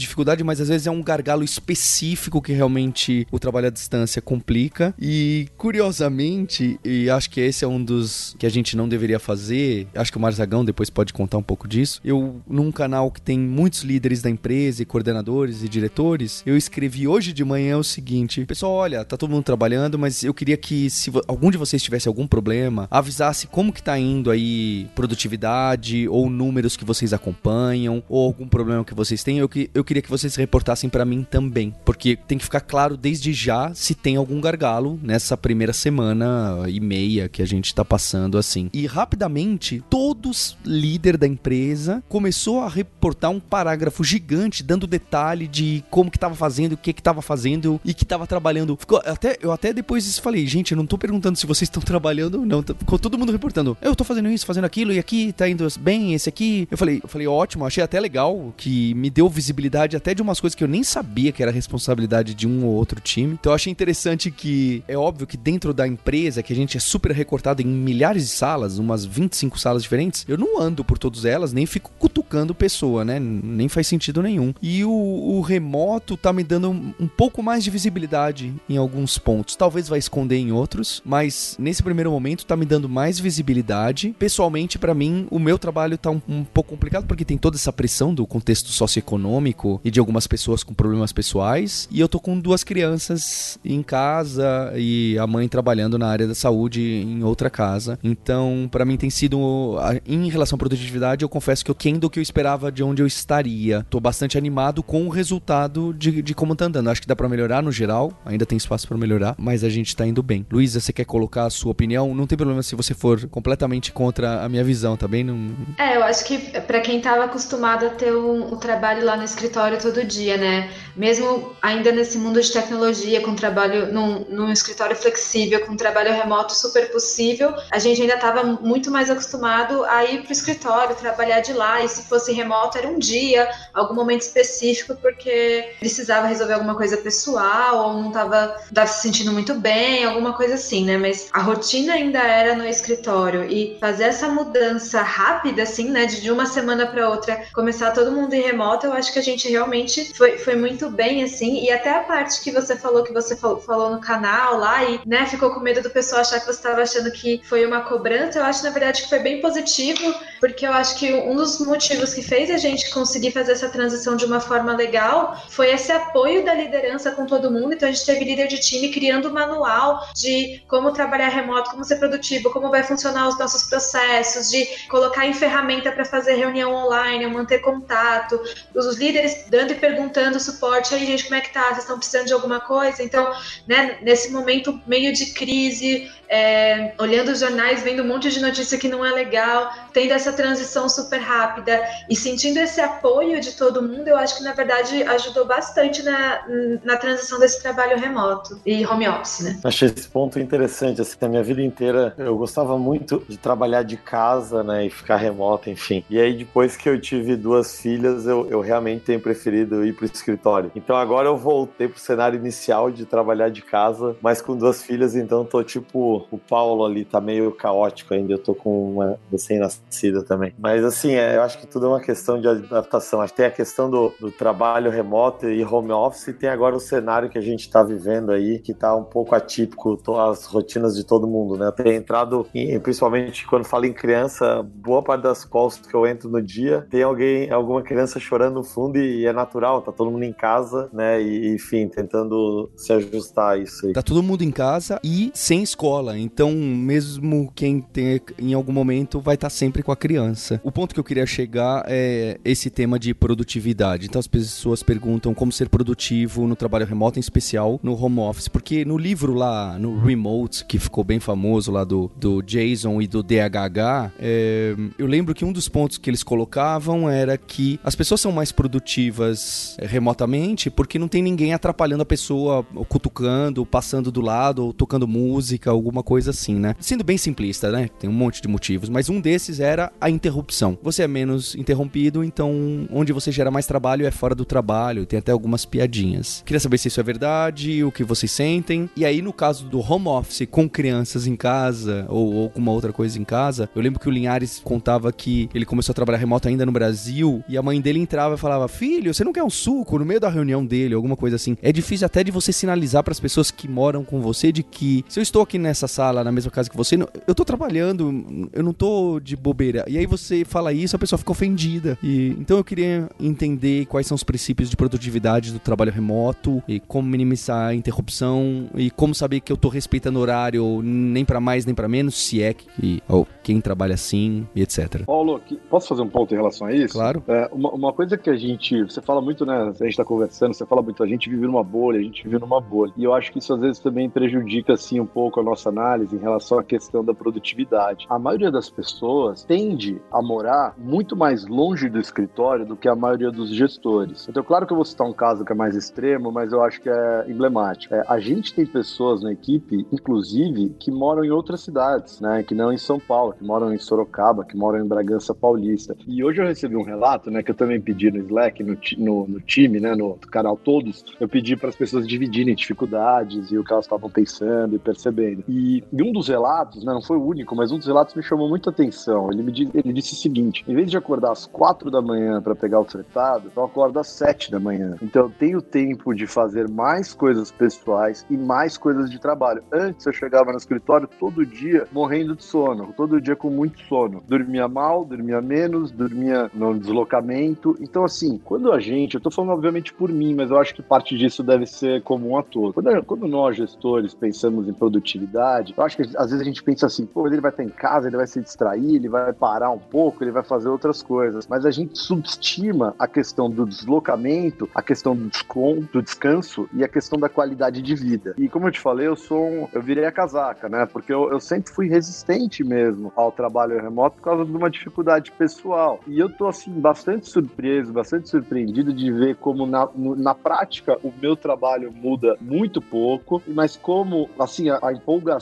dificuldade, 0.00 0.44
mas 0.44 0.60
às 0.60 0.68
vezes 0.68 0.86
é 0.86 0.90
um 0.90 1.02
gargalo 1.02 1.42
específico 1.42 2.40
que 2.40 2.52
realmente 2.52 3.26
o 3.30 3.38
trabalho 3.38 3.68
à 3.68 3.70
distância 3.70 4.20
complica. 4.20 4.94
E 5.00 5.48
curiosamente, 5.56 6.78
e 6.84 7.08
acho 7.10 7.30
que 7.30 7.40
esse 7.40 7.64
é 7.64 7.68
um 7.68 7.82
dos 7.82 8.34
que 8.38 8.46
a 8.46 8.50
gente 8.50 8.76
não 8.76 8.88
deveria 8.88 9.11
fazer, 9.18 9.86
acho 9.94 10.10
que 10.10 10.18
o 10.18 10.20
Marzagão 10.20 10.64
depois 10.64 10.90
pode 10.90 11.12
contar 11.12 11.38
um 11.38 11.42
pouco 11.42 11.66
disso. 11.68 12.00
Eu, 12.04 12.40
num 12.46 12.70
canal 12.70 13.10
que 13.10 13.20
tem 13.20 13.38
muitos 13.38 13.82
líderes 13.82 14.22
da 14.22 14.30
empresa 14.30 14.82
e 14.82 14.86
coordenadores 14.86 15.62
e 15.62 15.68
diretores, 15.68 16.42
eu 16.46 16.56
escrevi 16.56 17.06
hoje 17.06 17.32
de 17.32 17.44
manhã 17.44 17.78
o 17.78 17.84
seguinte: 17.84 18.44
Pessoal, 18.44 18.72
olha, 18.72 19.04
tá 19.04 19.16
todo 19.16 19.30
mundo 19.30 19.44
trabalhando, 19.44 19.98
mas 19.98 20.22
eu 20.22 20.34
queria 20.34 20.56
que 20.56 20.90
se 20.90 21.10
algum 21.26 21.50
de 21.50 21.58
vocês 21.58 21.82
tivesse 21.82 22.08
algum 22.08 22.26
problema, 22.26 22.88
avisasse 22.90 23.46
como 23.46 23.72
que 23.72 23.82
tá 23.82 23.98
indo 23.98 24.30
aí 24.30 24.88
produtividade 24.94 26.08
ou 26.08 26.28
números 26.30 26.76
que 26.76 26.84
vocês 26.84 27.12
acompanham 27.12 28.02
ou 28.08 28.24
algum 28.24 28.46
problema 28.46 28.84
que 28.84 28.94
vocês 28.94 29.22
têm. 29.22 29.38
Eu, 29.38 29.48
que, 29.48 29.70
eu 29.74 29.84
queria 29.84 30.02
que 30.02 30.10
vocês 30.10 30.34
reportassem 30.36 30.88
para 30.88 31.04
mim 31.04 31.26
também, 31.28 31.74
porque 31.84 32.16
tem 32.16 32.38
que 32.38 32.44
ficar 32.44 32.60
claro 32.60 32.96
desde 32.96 33.32
já 33.32 33.72
se 33.74 33.94
tem 33.94 34.16
algum 34.16 34.40
gargalo 34.40 34.98
nessa 35.02 35.36
primeira 35.36 35.72
semana 35.72 36.64
e 36.68 36.80
meia 36.80 37.28
que 37.28 37.42
a 37.42 37.46
gente 37.46 37.74
tá 37.74 37.84
passando 37.84 38.38
assim. 38.38 38.70
E 38.72 38.86
rapidamente, 39.02 39.82
todos 39.90 40.56
líder 40.64 41.16
da 41.16 41.26
empresa 41.26 42.02
começou 42.08 42.60
a 42.60 42.68
reportar 42.68 43.32
um 43.32 43.40
parágrafo 43.40 44.04
gigante 44.04 44.62
dando 44.62 44.86
detalhe 44.86 45.48
de 45.48 45.82
como 45.90 46.10
que 46.10 46.18
tava 46.18 46.36
fazendo, 46.36 46.74
o 46.74 46.76
que 46.76 46.92
que 46.92 47.02
tava 47.02 47.20
fazendo 47.20 47.80
e 47.84 47.92
que 47.92 48.04
tava 48.04 48.28
trabalhando. 48.28 48.76
Ficou 48.76 49.02
até 49.04 49.36
eu 49.42 49.50
até 49.50 49.72
depois 49.72 50.04
disso 50.04 50.22
falei, 50.22 50.46
gente, 50.46 50.70
eu 50.70 50.76
não 50.76 50.86
tô 50.86 50.96
perguntando 50.96 51.36
se 51.36 51.46
vocês 51.46 51.66
estão 51.66 51.82
trabalhando 51.82 52.40
ou 52.40 52.46
não. 52.46 52.62
Ficou 52.62 52.96
todo 52.96 53.18
mundo 53.18 53.32
reportando. 53.32 53.76
Eu 53.82 53.96
tô 53.96 54.04
fazendo 54.04 54.30
isso, 54.30 54.46
fazendo 54.46 54.64
aquilo 54.64 54.92
e 54.92 55.00
aqui 55.00 55.32
tá 55.32 55.48
indo 55.48 55.66
bem, 55.80 56.14
esse 56.14 56.28
aqui. 56.28 56.68
Eu 56.70 56.78
falei, 56.78 57.00
eu 57.02 57.08
falei, 57.08 57.26
ótimo, 57.26 57.66
achei 57.66 57.82
até 57.82 57.98
legal 57.98 58.54
que 58.56 58.94
me 58.94 59.10
deu 59.10 59.28
visibilidade 59.28 59.96
até 59.96 60.14
de 60.14 60.22
umas 60.22 60.38
coisas 60.38 60.54
que 60.54 60.62
eu 60.62 60.68
nem 60.68 60.84
sabia 60.84 61.32
que 61.32 61.42
era 61.42 61.50
responsabilidade 61.50 62.34
de 62.34 62.46
um 62.46 62.64
ou 62.64 62.74
outro 62.74 63.00
time. 63.00 63.34
Então 63.34 63.50
eu 63.50 63.56
achei 63.56 63.70
interessante 63.72 64.30
que 64.30 64.84
é 64.86 64.96
óbvio 64.96 65.26
que 65.26 65.36
dentro 65.36 65.74
da 65.74 65.88
empresa, 65.88 66.40
que 66.40 66.52
a 66.52 66.56
gente 66.56 66.76
é 66.76 66.80
super 66.80 67.10
recortado 67.10 67.60
em 67.62 67.66
milhares 67.66 68.22
de 68.22 68.30
salas, 68.30 68.78
umas 68.92 69.04
25 69.04 69.58
salas 69.58 69.82
diferentes, 69.82 70.24
eu 70.28 70.36
não 70.36 70.60
ando 70.60 70.84
por 70.84 70.98
todas 70.98 71.24
elas, 71.24 71.52
nem 71.52 71.66
fico 71.66 71.90
cutucando 71.98 72.54
pessoa, 72.54 73.04
né? 73.04 73.18
Nem 73.18 73.68
faz 73.68 73.86
sentido 73.86 74.22
nenhum. 74.22 74.54
E 74.60 74.84
o, 74.84 74.90
o 74.90 75.40
remoto 75.40 76.16
tá 76.16 76.32
me 76.32 76.44
dando 76.44 76.70
um, 76.70 77.08
pouco 77.08 77.42
mais 77.42 77.64
de 77.64 77.70
visibilidade 77.70 78.54
em 78.68 78.76
alguns 78.76 79.18
pontos. 79.18 79.56
Talvez 79.56 79.88
vai 79.88 79.98
esconder 79.98 80.36
em 80.36 80.52
outros, 80.52 81.02
mas 81.04 81.56
nesse 81.58 81.82
primeiro 81.82 82.10
momento 82.10 82.44
tá 82.44 82.56
me 82.56 82.66
dando 82.66 82.88
mais 82.88 83.18
visibilidade. 83.18 84.14
Pessoalmente, 84.18 84.78
para 84.78 84.94
mim, 84.94 85.26
o 85.30 85.38
meu 85.38 85.58
trabalho 85.58 85.96
tá 85.96 86.10
um, 86.10 86.20
um, 86.28 86.44
pouco 86.44 86.70
complicado 86.70 87.06
porque 87.06 87.24
tem 87.24 87.38
toda 87.38 87.56
essa 87.56 87.72
pressão 87.72 88.14
do 88.14 88.26
contexto 88.26 88.70
socioeconômico 88.70 89.80
e 89.84 89.90
de 89.90 90.00
algumas 90.00 90.26
pessoas 90.26 90.62
com 90.62 90.74
problemas 90.74 91.12
pessoais. 91.12 91.88
E 91.90 92.00
eu 92.00 92.08
tô 92.08 92.20
com 92.20 92.38
duas 92.38 92.64
crianças 92.64 93.58
em 93.64 93.82
casa 93.82 94.72
e 94.76 95.16
a 95.18 95.26
mãe 95.26 95.48
trabalhando 95.48 95.98
na 95.98 96.08
área 96.08 96.26
da 96.26 96.34
saúde 96.34 96.82
em 96.82 97.22
outra 97.22 97.50
casa. 97.50 97.98
Então, 98.02 98.68
para 98.70 98.81
mim 98.84 98.96
tem 98.96 99.10
sido 99.10 99.76
em 100.06 100.28
relação 100.28 100.56
à 100.56 100.58
produtividade, 100.58 101.22
eu 101.24 101.28
confesso 101.28 101.64
que 101.64 101.70
eu 101.70 101.74
quem 101.74 101.98
do 101.98 102.10
que 102.10 102.18
eu 102.18 102.22
esperava 102.22 102.70
de 102.70 102.82
onde 102.82 103.02
eu 103.02 103.06
estaria. 103.06 103.86
Tô 103.88 104.00
bastante 104.00 104.38
animado 104.38 104.82
com 104.82 105.06
o 105.06 105.08
resultado 105.08 105.92
de, 105.94 106.22
de 106.22 106.34
como 106.34 106.54
tá 106.54 106.66
andando. 106.66 106.90
Acho 106.90 107.00
que 107.00 107.08
dá 107.08 107.16
para 107.16 107.28
melhorar 107.28 107.62
no 107.62 107.72
geral, 107.72 108.12
ainda 108.24 108.46
tem 108.46 108.56
espaço 108.56 108.86
para 108.86 108.96
melhorar, 108.96 109.34
mas 109.38 109.64
a 109.64 109.68
gente 109.68 109.94
tá 109.94 110.06
indo 110.06 110.22
bem. 110.22 110.46
Luísa, 110.50 110.80
você 110.80 110.92
quer 110.92 111.04
colocar 111.04 111.44
a 111.44 111.50
sua 111.50 111.72
opinião? 111.72 112.14
Não 112.14 112.26
tem 112.26 112.36
problema 112.36 112.62
se 112.62 112.74
você 112.74 112.94
for 112.94 113.26
completamente 113.28 113.92
contra 113.92 114.42
a 114.42 114.48
minha 114.48 114.64
visão, 114.64 114.96
tá 114.96 115.06
bem? 115.06 115.24
Não... 115.24 115.54
É, 115.78 115.96
eu 115.96 116.04
acho 116.04 116.24
que 116.24 116.38
para 116.60 116.80
quem 116.80 117.00
tava 117.00 117.24
acostumado 117.24 117.86
a 117.86 117.90
ter 117.90 118.14
um, 118.14 118.54
um 118.54 118.56
trabalho 118.56 119.04
lá 119.04 119.16
no 119.16 119.24
escritório 119.24 119.78
todo 119.80 120.04
dia, 120.04 120.36
né? 120.36 120.70
Mesmo 120.96 121.52
ainda 121.60 121.92
nesse 121.92 122.18
mundo 122.18 122.40
de 122.40 122.52
tecnologia, 122.52 123.20
com 123.20 123.34
trabalho 123.34 123.92
num, 123.92 124.24
num 124.28 124.52
escritório 124.52 124.94
flexível, 124.96 125.66
com 125.66 125.76
trabalho 125.76 126.12
remoto 126.12 126.54
super 126.54 126.90
possível, 126.90 127.54
a 127.70 127.78
gente 127.78 128.00
ainda 128.00 128.14
estava 128.14 128.42
muito 128.44 128.71
mais 128.90 129.10
acostumado 129.10 129.84
a 129.84 130.04
ir 130.04 130.22
para 130.22 130.30
o 130.30 130.32
escritório, 130.32 130.96
trabalhar 130.96 131.40
de 131.40 131.52
lá, 131.52 131.82
e 131.82 131.88
se 131.88 132.02
fosse 132.02 132.32
remoto 132.32 132.78
era 132.78 132.88
um 132.88 132.98
dia, 132.98 133.48
algum 133.72 133.94
momento 133.94 134.22
específico, 134.22 134.94
porque 134.96 135.74
precisava 135.78 136.26
resolver 136.26 136.54
alguma 136.54 136.74
coisa 136.74 136.96
pessoal, 136.96 137.88
ou 137.88 138.02
não 138.02 138.08
estava 138.08 138.56
se 138.86 139.02
sentindo 139.02 139.32
muito 139.32 139.54
bem, 139.54 140.04
alguma 140.04 140.32
coisa 140.34 140.54
assim, 140.54 140.84
né? 140.84 140.96
Mas 140.96 141.28
a 141.32 141.40
rotina 141.40 141.94
ainda 141.94 142.18
era 142.18 142.54
no 142.54 142.66
escritório, 142.66 143.44
e 143.44 143.76
fazer 143.80 144.04
essa 144.04 144.28
mudança 144.28 145.02
rápida, 145.02 145.62
assim, 145.62 145.90
né, 145.90 146.06
de 146.06 146.30
uma 146.30 146.46
semana 146.46 146.86
para 146.86 147.08
outra, 147.08 147.42
começar 147.52 147.90
todo 147.92 148.12
mundo 148.12 148.34
em 148.34 148.42
remoto, 148.42 148.86
eu 148.86 148.92
acho 148.92 149.12
que 149.12 149.18
a 149.18 149.22
gente 149.22 149.48
realmente 149.48 150.12
foi, 150.16 150.38
foi 150.38 150.56
muito 150.56 150.90
bem, 150.90 151.22
assim, 151.22 151.64
e 151.64 151.70
até 151.70 151.90
a 151.90 152.00
parte 152.00 152.40
que 152.40 152.50
você 152.50 152.76
falou, 152.76 153.02
que 153.02 153.12
você 153.12 153.36
falou 153.36 153.90
no 153.90 154.00
canal 154.00 154.58
lá, 154.58 154.84
e, 154.84 155.00
né, 155.06 155.26
ficou 155.26 155.50
com 155.50 155.60
medo 155.60 155.82
do 155.82 155.90
pessoal 155.90 156.20
achar 156.20 156.40
que 156.40 156.46
você 156.46 156.52
estava 156.52 156.82
achando 156.82 157.10
que 157.10 157.40
foi 157.44 157.66
uma 157.66 157.82
cobrança, 157.82 158.38
eu 158.38 158.44
acho, 158.44 158.61
na 158.62 158.70
verdade, 158.70 159.02
que 159.02 159.08
foi 159.08 159.18
bem 159.18 159.40
positivo, 159.40 160.14
porque 160.40 160.66
eu 160.66 160.72
acho 160.72 160.98
que 160.98 161.12
um 161.12 161.36
dos 161.36 161.60
motivos 161.60 162.14
que 162.14 162.22
fez 162.22 162.50
a 162.50 162.56
gente 162.56 162.90
conseguir 162.90 163.30
fazer 163.30 163.52
essa 163.52 163.68
transição 163.68 164.16
de 164.16 164.24
uma 164.24 164.40
forma 164.40 164.74
legal 164.74 165.40
foi 165.50 165.70
esse 165.70 165.90
apoio 165.92 166.44
da 166.44 166.54
liderança 166.54 167.10
com 167.12 167.26
todo 167.26 167.50
mundo. 167.50 167.74
Então, 167.74 167.88
a 167.88 167.92
gente 167.92 168.04
teve 168.04 168.24
líder 168.24 168.48
de 168.48 168.58
time 168.58 168.90
criando 168.90 169.28
um 169.28 169.32
manual 169.32 170.08
de 170.14 170.62
como 170.68 170.92
trabalhar 170.92 171.28
remoto, 171.28 171.70
como 171.70 171.84
ser 171.84 171.96
produtivo, 171.96 172.50
como 172.50 172.70
vai 172.70 172.82
funcionar 172.82 173.28
os 173.28 173.38
nossos 173.38 173.64
processos, 173.64 174.50
de 174.50 174.66
colocar 174.88 175.26
em 175.26 175.32
ferramenta 175.32 175.90
para 175.92 176.04
fazer 176.04 176.34
reunião 176.34 176.72
online, 176.74 177.26
manter 177.26 177.60
contato, 177.60 178.40
os 178.74 178.96
líderes 178.96 179.44
dando 179.48 179.72
e 179.72 179.74
perguntando 179.74 180.38
suporte, 180.40 180.94
aí 180.94 181.06
gente, 181.06 181.24
como 181.24 181.36
é 181.36 181.40
que 181.40 181.52
tá? 181.52 181.68
Vocês 181.68 181.78
estão 181.78 181.98
precisando 181.98 182.26
de 182.26 182.32
alguma 182.32 182.60
coisa? 182.60 183.02
Então, 183.02 183.32
né, 183.66 183.98
nesse 184.02 184.30
momento 184.30 184.80
meio 184.86 185.12
de 185.12 185.26
crise, 185.26 186.10
é, 186.32 186.94
olhando 186.98 187.30
os 187.30 187.40
jornais, 187.40 187.82
vendo 187.82 188.02
um 188.02 188.06
monte 188.06 188.30
de 188.30 188.40
notícia 188.40 188.78
que 188.78 188.88
não 188.88 189.04
é 189.04 189.10
legal, 189.10 189.70
tendo 189.92 190.14
essa 190.14 190.32
transição 190.32 190.88
super 190.88 191.20
rápida 191.20 191.82
e 192.08 192.16
sentindo 192.16 192.58
esse 192.58 192.80
apoio 192.80 193.38
de 193.38 193.52
todo 193.52 193.82
mundo, 193.82 194.08
eu 194.08 194.16
acho 194.16 194.38
que 194.38 194.42
na 194.42 194.54
verdade 194.54 195.02
ajudou 195.02 195.44
bastante 195.44 196.02
na, 196.02 196.42
na 196.82 196.96
transição 196.96 197.38
desse 197.38 197.60
trabalho 197.60 197.98
remoto 197.98 198.58
e 198.64 198.86
home 198.86 199.06
office, 199.06 199.40
né? 199.40 199.60
Achei 199.62 199.88
esse 199.88 200.08
ponto 200.08 200.40
interessante. 200.40 201.02
Assim, 201.02 201.16
a 201.20 201.28
minha 201.28 201.42
vida 201.42 201.60
inteira 201.60 202.14
eu 202.16 202.34
gostava 202.38 202.78
muito 202.78 203.22
de 203.28 203.36
trabalhar 203.36 203.82
de 203.82 203.98
casa, 203.98 204.62
né, 204.62 204.86
e 204.86 204.90
ficar 204.90 205.16
remoto, 205.16 205.68
enfim. 205.68 206.02
E 206.08 206.18
aí 206.18 206.32
depois 206.32 206.78
que 206.78 206.88
eu 206.88 206.98
tive 206.98 207.36
duas 207.36 207.78
filhas, 207.78 208.26
eu, 208.26 208.48
eu 208.48 208.62
realmente 208.62 209.04
tenho 209.04 209.20
preferido 209.20 209.84
ir 209.84 209.92
pro 209.92 210.06
escritório. 210.06 210.72
Então 210.74 210.96
agora 210.96 211.28
eu 211.28 211.36
voltei 211.36 211.88
pro 211.88 212.00
cenário 212.00 212.38
inicial 212.38 212.90
de 212.90 213.04
trabalhar 213.04 213.50
de 213.50 213.60
casa, 213.60 214.16
mas 214.22 214.40
com 214.40 214.56
duas 214.56 214.82
filhas, 214.82 215.14
então 215.14 215.44
tô 215.44 215.62
tipo 215.62 216.21
o 216.30 216.38
Paulo 216.38 216.84
ali 216.84 217.04
tá 217.04 217.20
meio 217.20 217.52
caótico 217.52 218.14
ainda. 218.14 218.32
Eu 218.32 218.38
tô 218.38 218.54
com 218.54 218.92
uma 218.92 219.18
recém-nascida 219.30 220.22
também. 220.22 220.54
Mas 220.58 220.84
assim, 220.84 221.14
é, 221.14 221.36
eu 221.36 221.42
acho 221.42 221.58
que 221.58 221.66
tudo 221.66 221.86
é 221.86 221.88
uma 221.88 222.00
questão 222.00 222.40
de 222.40 222.48
adaptação. 222.48 223.20
Acho 223.20 223.32
que 223.32 223.38
tem 223.38 223.46
a 223.46 223.50
questão 223.50 223.90
do, 223.90 224.12
do 224.20 224.30
trabalho 224.30 224.90
remoto 224.90 225.48
e 225.48 225.64
home 225.64 225.92
office, 225.92 226.28
e 226.28 226.32
tem 226.32 226.48
agora 226.48 226.76
o 226.76 226.80
cenário 226.80 227.28
que 227.28 227.38
a 227.38 227.42
gente 227.42 227.70
tá 227.70 227.82
vivendo 227.82 228.30
aí, 228.32 228.58
que 228.58 228.74
tá 228.74 228.94
um 228.94 229.04
pouco 229.04 229.34
atípico, 229.34 229.98
as 230.18 230.44
rotinas 230.44 230.94
de 230.94 231.04
todo 231.04 231.26
mundo, 231.26 231.56
né? 231.56 231.70
Tem 231.72 231.96
entrado, 231.96 232.46
em, 232.54 232.78
principalmente 232.80 233.46
quando 233.46 233.64
falo 233.64 233.86
em 233.86 233.92
criança, 233.92 234.62
boa 234.62 235.02
parte 235.02 235.22
das 235.22 235.44
calls 235.44 235.78
que 235.78 235.94
eu 235.94 236.06
entro 236.06 236.28
no 236.28 236.42
dia, 236.42 236.86
tem 236.90 237.02
alguém, 237.02 237.50
alguma 237.50 237.82
criança 237.82 238.18
chorando 238.18 238.54
no 238.54 238.64
fundo 238.64 238.98
e, 238.98 239.20
e 239.20 239.26
é 239.26 239.32
natural, 239.32 239.82
tá 239.82 239.92
todo 239.92 240.10
mundo 240.10 240.24
em 240.24 240.32
casa, 240.32 240.88
né? 240.92 241.20
E 241.22 241.54
enfim, 241.54 241.88
tentando 241.88 242.70
se 242.76 242.92
ajustar 242.92 243.54
a 243.54 243.58
isso 243.58 243.86
aí. 243.86 243.92
Tá 243.92 244.02
todo 244.02 244.22
mundo 244.22 244.42
em 244.42 244.50
casa 244.50 245.00
e 245.02 245.30
sem 245.34 245.62
escola. 245.62 246.11
Então, 246.18 246.52
mesmo 246.52 247.50
quem 247.54 247.80
tem 247.80 248.20
em 248.38 248.54
algum 248.54 248.72
momento 248.72 249.20
vai 249.20 249.34
estar 249.34 249.46
tá 249.46 249.50
sempre 249.50 249.82
com 249.82 249.92
a 249.92 249.96
criança. 249.96 250.60
O 250.64 250.72
ponto 250.72 250.94
que 250.94 251.00
eu 251.00 251.04
queria 251.04 251.26
chegar 251.26 251.84
é 251.86 252.38
esse 252.44 252.70
tema 252.70 252.98
de 252.98 253.14
produtividade. 253.14 254.06
Então, 254.06 254.18
as 254.18 254.26
pessoas 254.26 254.82
perguntam 254.82 255.34
como 255.34 255.52
ser 255.52 255.68
produtivo 255.68 256.46
no 256.46 256.56
trabalho 256.56 256.86
remoto, 256.86 257.18
em 257.18 257.20
especial 257.20 257.78
no 257.82 257.94
home 257.94 258.20
office, 258.20 258.48
porque 258.48 258.84
no 258.84 258.98
livro 258.98 259.34
lá, 259.34 259.78
no 259.78 259.98
Remote, 259.98 260.64
que 260.64 260.78
ficou 260.78 261.04
bem 261.04 261.20
famoso 261.20 261.70
lá 261.70 261.84
do, 261.84 262.10
do 262.16 262.42
Jason 262.42 263.00
e 263.00 263.06
do 263.06 263.22
DHH, 263.22 264.12
é, 264.18 264.74
eu 264.98 265.06
lembro 265.06 265.34
que 265.34 265.44
um 265.44 265.52
dos 265.52 265.68
pontos 265.68 265.98
que 265.98 266.10
eles 266.10 266.22
colocavam 266.22 267.08
era 267.08 267.36
que 267.36 267.78
as 267.84 267.94
pessoas 267.94 268.20
são 268.20 268.32
mais 268.32 268.52
produtivas 268.52 269.76
remotamente 269.80 270.70
porque 270.70 270.98
não 270.98 271.08
tem 271.08 271.22
ninguém 271.22 271.52
atrapalhando 271.54 272.02
a 272.02 272.06
pessoa, 272.06 272.64
cutucando, 272.88 273.64
passando 273.64 274.10
do 274.10 274.20
lado, 274.20 274.66
ou 274.66 274.72
tocando 274.72 275.06
música, 275.06 275.70
alguma 275.70 276.01
coisa 276.02 276.30
assim, 276.30 276.54
né? 276.54 276.74
Sendo 276.80 277.04
bem 277.04 277.16
simplista, 277.16 277.70
né? 277.70 277.88
Tem 277.98 278.08
um 278.08 278.12
monte 278.12 278.40
de 278.40 278.48
motivos, 278.48 278.88
mas 278.88 279.08
um 279.08 279.20
desses 279.20 279.60
era 279.60 279.92
a 280.00 280.10
interrupção. 280.10 280.78
Você 280.82 281.02
é 281.02 281.08
menos 281.08 281.54
interrompido, 281.54 282.24
então 282.24 282.86
onde 282.90 283.12
você 283.12 283.30
gera 283.30 283.50
mais 283.50 283.66
trabalho 283.66 284.06
é 284.06 284.10
fora 284.10 284.34
do 284.34 284.44
trabalho, 284.44 285.06
tem 285.06 285.18
até 285.18 285.32
algumas 285.32 285.64
piadinhas. 285.64 286.42
Queria 286.44 286.60
saber 286.60 286.78
se 286.78 286.88
isso 286.88 287.00
é 287.00 287.02
verdade, 287.02 287.84
o 287.84 287.92
que 287.92 288.04
vocês 288.04 288.30
sentem. 288.30 288.88
E 288.96 289.04
aí, 289.04 289.22
no 289.22 289.32
caso 289.32 289.66
do 289.66 289.80
home 289.80 290.08
office 290.08 290.46
com 290.50 290.68
crianças 290.68 291.26
em 291.26 291.36
casa 291.36 292.06
ou, 292.08 292.32
ou 292.32 292.50
com 292.50 292.60
uma 292.60 292.72
outra 292.72 292.92
coisa 292.92 293.18
em 293.18 293.24
casa, 293.24 293.68
eu 293.74 293.82
lembro 293.82 294.00
que 294.00 294.08
o 294.08 294.10
Linhares 294.10 294.60
contava 294.62 295.12
que 295.12 295.48
ele 295.54 295.64
começou 295.64 295.92
a 295.92 295.94
trabalhar 295.94 296.18
remoto 296.18 296.48
ainda 296.48 296.66
no 296.66 296.72
Brasil 296.72 297.42
e 297.48 297.56
a 297.56 297.62
mãe 297.62 297.80
dele 297.80 297.98
entrava 297.98 298.34
e 298.34 298.38
falava: 298.38 298.68
Filho, 298.68 299.12
você 299.12 299.24
não 299.24 299.32
quer 299.32 299.44
um 299.44 299.50
suco 299.50 299.98
no 299.98 300.04
meio 300.04 300.20
da 300.20 300.28
reunião 300.28 300.64
dele, 300.64 300.94
alguma 300.94 301.16
coisa 301.16 301.36
assim. 301.36 301.56
É 301.62 301.72
difícil 301.72 302.06
até 302.06 302.24
de 302.24 302.30
você 302.30 302.52
sinalizar 302.52 303.02
para 303.02 303.12
as 303.12 303.20
pessoas 303.20 303.50
que 303.50 303.68
moram 303.68 304.04
com 304.04 304.20
você 304.20 304.52
de 304.52 304.62
que 304.62 305.04
se 305.08 305.18
eu 305.18 305.22
estou 305.22 305.42
aqui 305.42 305.58
nessa 305.58 305.81
sala, 305.88 306.24
na 306.24 306.32
mesma 306.32 306.50
casa 306.50 306.70
que 306.70 306.76
você, 306.76 306.96
eu 307.26 307.34
tô 307.34 307.44
trabalhando, 307.44 308.48
eu 308.52 308.62
não 308.62 308.72
tô 308.72 309.20
de 309.20 309.36
bobeira. 309.36 309.84
E 309.88 309.98
aí 309.98 310.06
você 310.06 310.44
fala 310.44 310.72
isso, 310.72 310.96
a 310.96 310.98
pessoa 310.98 311.18
fica 311.18 311.32
ofendida. 311.32 311.98
E 312.02 312.36
então 312.38 312.56
eu 312.56 312.64
queria 312.64 313.08
entender 313.20 313.86
quais 313.86 314.06
são 314.06 314.14
os 314.14 314.22
princípios 314.22 314.70
de 314.70 314.76
produtividade 314.76 315.52
do 315.52 315.58
trabalho 315.58 315.92
remoto 315.92 316.62
e 316.66 316.80
como 316.80 317.08
minimizar 317.08 317.68
a 317.68 317.74
interrupção 317.74 318.68
e 318.74 318.90
como 318.90 319.14
saber 319.14 319.40
que 319.40 319.52
eu 319.52 319.56
tô 319.56 319.68
respeitando 319.68 320.18
o 320.18 320.22
horário 320.22 320.80
nem 320.82 321.24
para 321.24 321.40
mais 321.40 321.64
nem 321.64 321.74
para 321.74 321.88
menos, 321.88 322.14
se 322.14 322.42
é 322.42 322.54
que 322.54 323.02
ou 323.08 323.26
quem 323.42 323.60
trabalha 323.60 323.94
assim 323.94 324.46
e 324.54 324.62
etc. 324.62 325.04
Paulo, 325.06 325.40
posso 325.68 325.88
fazer 325.88 326.02
um 326.02 326.08
ponto 326.08 326.32
em 326.32 326.36
relação 326.36 326.66
a 326.66 326.72
isso? 326.72 326.94
Claro. 326.94 327.22
É, 327.28 327.48
uma, 327.52 327.70
uma, 327.70 327.92
coisa 327.92 328.16
que 328.16 328.30
a 328.30 328.36
gente, 328.36 328.82
você 328.82 329.00
fala 329.00 329.20
muito, 329.20 329.44
né? 329.44 329.72
A 329.80 329.84
gente 329.84 329.96
tá 329.96 330.04
conversando, 330.04 330.54
você 330.54 330.64
fala 330.64 330.82
muito, 330.82 331.02
a 331.02 331.06
gente 331.06 331.28
vive 331.28 331.46
numa 331.46 331.64
bolha, 331.64 331.98
a 331.98 332.02
gente 332.02 332.22
vive 332.24 332.38
numa 332.38 332.60
bolha. 332.60 332.92
E 332.96 333.04
eu 333.04 333.14
acho 333.14 333.32
que 333.32 333.38
isso 333.38 333.52
às 333.52 333.60
vezes 333.60 333.78
também 333.78 334.08
prejudica 334.08 334.74
assim 334.74 335.00
um 335.00 335.06
pouco 335.06 335.40
a 335.40 335.42
nossa 335.42 335.71
análise 335.72 336.14
em 336.14 336.18
relação 336.18 336.58
à 336.58 336.62
questão 336.62 337.04
da 337.04 337.14
produtividade. 337.14 338.06
A 338.08 338.18
maioria 338.18 338.50
das 338.50 338.70
pessoas 338.70 339.44
tende 339.44 340.00
a 340.10 340.22
morar 340.22 340.74
muito 340.78 341.16
mais 341.16 341.46
longe 341.46 341.88
do 341.88 341.98
escritório 341.98 342.66
do 342.66 342.76
que 342.76 342.88
a 342.88 342.94
maioria 342.94 343.30
dos 343.30 343.54
gestores. 343.54 344.26
Então, 344.28 344.42
claro 344.42 344.66
que 344.66 344.72
eu 344.72 344.76
vou 344.76 344.84
citar 344.84 345.06
um 345.06 345.12
caso 345.12 345.44
que 345.44 345.52
é 345.52 345.54
mais 345.54 345.74
extremo, 345.74 346.30
mas 346.30 346.52
eu 346.52 346.62
acho 346.62 346.80
que 346.80 346.88
é 346.88 347.24
emblemático. 347.28 347.94
É, 347.94 348.04
a 348.08 348.18
gente 348.20 348.54
tem 348.54 348.66
pessoas 348.66 349.22
na 349.22 349.32
equipe, 349.32 349.86
inclusive, 349.92 350.74
que 350.78 350.90
moram 350.90 351.24
em 351.24 351.30
outras 351.30 351.60
cidades, 351.60 352.20
né? 352.20 352.42
Que 352.42 352.54
não 352.54 352.72
em 352.72 352.78
São 352.78 353.00
Paulo, 353.00 353.32
que 353.32 353.44
moram 353.44 353.72
em 353.72 353.78
Sorocaba, 353.78 354.44
que 354.44 354.56
moram 354.56 354.84
em 354.84 354.88
Bragança 354.88 355.34
Paulista. 355.34 355.96
E 356.06 356.22
hoje 356.22 356.40
eu 356.40 356.46
recebi 356.46 356.76
um 356.76 356.82
relato, 356.82 357.30
né? 357.30 357.42
Que 357.42 357.50
eu 357.50 357.54
também 357.54 357.80
pedi 357.80 358.10
no 358.10 358.18
Slack, 358.18 358.62
no, 358.62 358.78
no, 358.98 359.26
no 359.26 359.40
time, 359.40 359.80
né? 359.80 359.94
No 359.94 360.16
canal 360.30 360.56
Todos, 360.56 361.04
eu 361.18 361.28
pedi 361.28 361.56
para 361.56 361.68
as 361.68 361.76
pessoas 361.76 362.06
dividirem 362.06 362.54
dificuldades 362.54 363.50
e 363.50 363.58
o 363.58 363.64
que 363.64 363.72
elas 363.72 363.84
estavam 363.84 364.10
pensando 364.10 364.76
e 364.76 364.78
percebendo. 364.78 365.44
E, 365.48 365.61
e 365.92 366.02
um 366.02 366.12
dos 366.12 366.28
relatos, 366.28 366.84
né? 366.84 366.92
Não 366.92 367.02
foi 367.02 367.16
o 367.16 367.24
único, 367.24 367.54
mas 367.54 367.70
um 367.70 367.78
dos 367.78 367.86
relatos 367.86 368.14
me 368.14 368.22
chamou 368.22 368.48
muita 368.48 368.70
atenção. 368.70 369.30
Ele 369.30 369.42
me 369.42 369.52
ele 369.74 369.92
disse 369.92 370.14
o 370.14 370.16
seguinte: 370.16 370.64
em 370.66 370.74
vez 370.74 370.90
de 370.90 370.96
acordar 370.96 371.32
às 371.32 371.46
quatro 371.46 371.90
da 371.90 372.00
manhã 372.00 372.40
para 372.40 372.54
pegar 372.54 372.80
o 372.80 372.84
fretado, 372.84 373.50
eu 373.54 373.64
acordo 373.64 373.98
às 373.98 374.08
sete 374.08 374.50
da 374.50 374.58
manhã. 374.58 374.96
Então 375.00 375.22
eu 375.22 375.30
tenho 375.30 375.62
tempo 375.62 376.14
de 376.14 376.26
fazer 376.26 376.68
mais 376.68 377.14
coisas 377.14 377.50
pessoais 377.50 378.26
e 378.28 378.36
mais 378.36 378.76
coisas 378.76 379.10
de 379.10 379.20
trabalho. 379.20 379.62
Antes 379.72 380.06
eu 380.06 380.12
chegava 380.12 380.50
no 380.50 380.58
escritório 380.58 381.08
todo 381.20 381.44
dia 381.44 381.86
morrendo 381.92 382.34
de 382.34 382.44
sono, 382.44 382.92
todo 382.96 383.20
dia 383.20 383.36
com 383.36 383.50
muito 383.50 383.80
sono. 383.82 384.22
Dormia 384.26 384.66
mal, 384.66 385.04
dormia 385.04 385.40
menos, 385.40 385.90
dormia 385.90 386.50
no 386.54 386.78
deslocamento. 386.78 387.76
Então, 387.80 388.04
assim, 388.04 388.40
quando 388.44 388.72
a 388.72 388.80
gente, 388.80 389.14
eu 389.14 389.20
tô 389.20 389.30
falando 389.30 389.52
obviamente 389.52 389.92
por 389.92 390.10
mim, 390.10 390.34
mas 390.34 390.50
eu 390.50 390.58
acho 390.58 390.74
que 390.74 390.82
parte 390.82 391.16
disso 391.16 391.42
deve 391.42 391.66
ser 391.66 392.02
comum 392.02 392.36
a 392.36 392.42
todos. 392.42 392.74
Quando, 392.74 393.04
quando 393.04 393.28
nós, 393.28 393.56
gestores, 393.56 394.14
pensamos 394.14 394.68
em 394.68 394.72
produtividade, 394.72 395.51
eu 395.76 395.82
acho 395.82 395.96
que 395.96 396.02
às 396.02 396.30
vezes 396.30 396.40
a 396.40 396.44
gente 396.44 396.62
pensa 396.62 396.86
assim, 396.86 397.06
pô, 397.06 397.26
ele 397.26 397.40
vai 397.40 397.50
estar 397.50 397.62
em 397.62 397.68
casa, 397.68 398.08
ele 398.08 398.16
vai 398.16 398.26
se 398.26 398.40
distrair, 398.40 398.96
ele 398.96 399.08
vai 399.08 399.32
parar 399.32 399.70
um 399.70 399.78
pouco, 399.78 400.22
ele 400.22 400.30
vai 400.30 400.42
fazer 400.42 400.68
outras 400.68 401.02
coisas. 401.02 401.46
Mas 401.46 401.66
a 401.66 401.70
gente 401.70 401.98
subestima 401.98 402.94
a 402.98 403.06
questão 403.06 403.50
do 403.50 403.66
deslocamento, 403.66 404.68
a 404.74 404.82
questão 404.82 405.14
do, 405.14 405.28
desconto, 405.28 405.92
do 405.92 406.02
descanso 406.02 406.68
e 406.72 406.84
a 406.84 406.88
questão 406.88 407.18
da 407.18 407.28
qualidade 407.28 407.82
de 407.82 407.94
vida. 407.94 408.34
E 408.38 408.48
como 408.48 408.68
eu 408.68 408.72
te 408.72 408.80
falei, 408.80 409.06
eu 409.06 409.16
sou 409.16 409.44
um, 409.44 409.68
eu 409.72 409.82
virei 409.82 410.04
a 410.04 410.12
casaca, 410.12 410.68
né? 410.68 410.86
Porque 410.86 411.12
eu, 411.12 411.30
eu 411.30 411.40
sempre 411.40 411.72
fui 411.72 411.88
resistente 411.88 412.64
mesmo 412.64 413.12
ao 413.16 413.32
trabalho 413.32 413.80
remoto 413.80 414.16
por 414.16 414.22
causa 414.22 414.44
de 414.44 414.56
uma 414.56 414.70
dificuldade 414.70 415.30
pessoal. 415.32 416.00
E 416.06 416.18
eu 416.18 416.28
tô 416.28 416.46
assim 416.46 416.70
bastante 416.70 417.28
surpreso, 417.28 417.92
bastante 417.92 418.28
surpreendido 418.28 418.92
de 418.92 419.10
ver 419.10 419.36
como 419.36 419.66
na, 419.66 419.88
na 419.94 420.34
prática 420.34 420.98
o 421.02 421.12
meu 421.20 421.36
trabalho 421.36 421.92
muda 421.92 422.36
muito 422.40 422.80
pouco, 422.80 423.42
mas 423.46 423.76
como 423.76 424.28
assim 424.38 424.68
a, 424.68 424.78
a 424.82 424.92
empolgação 424.92 425.41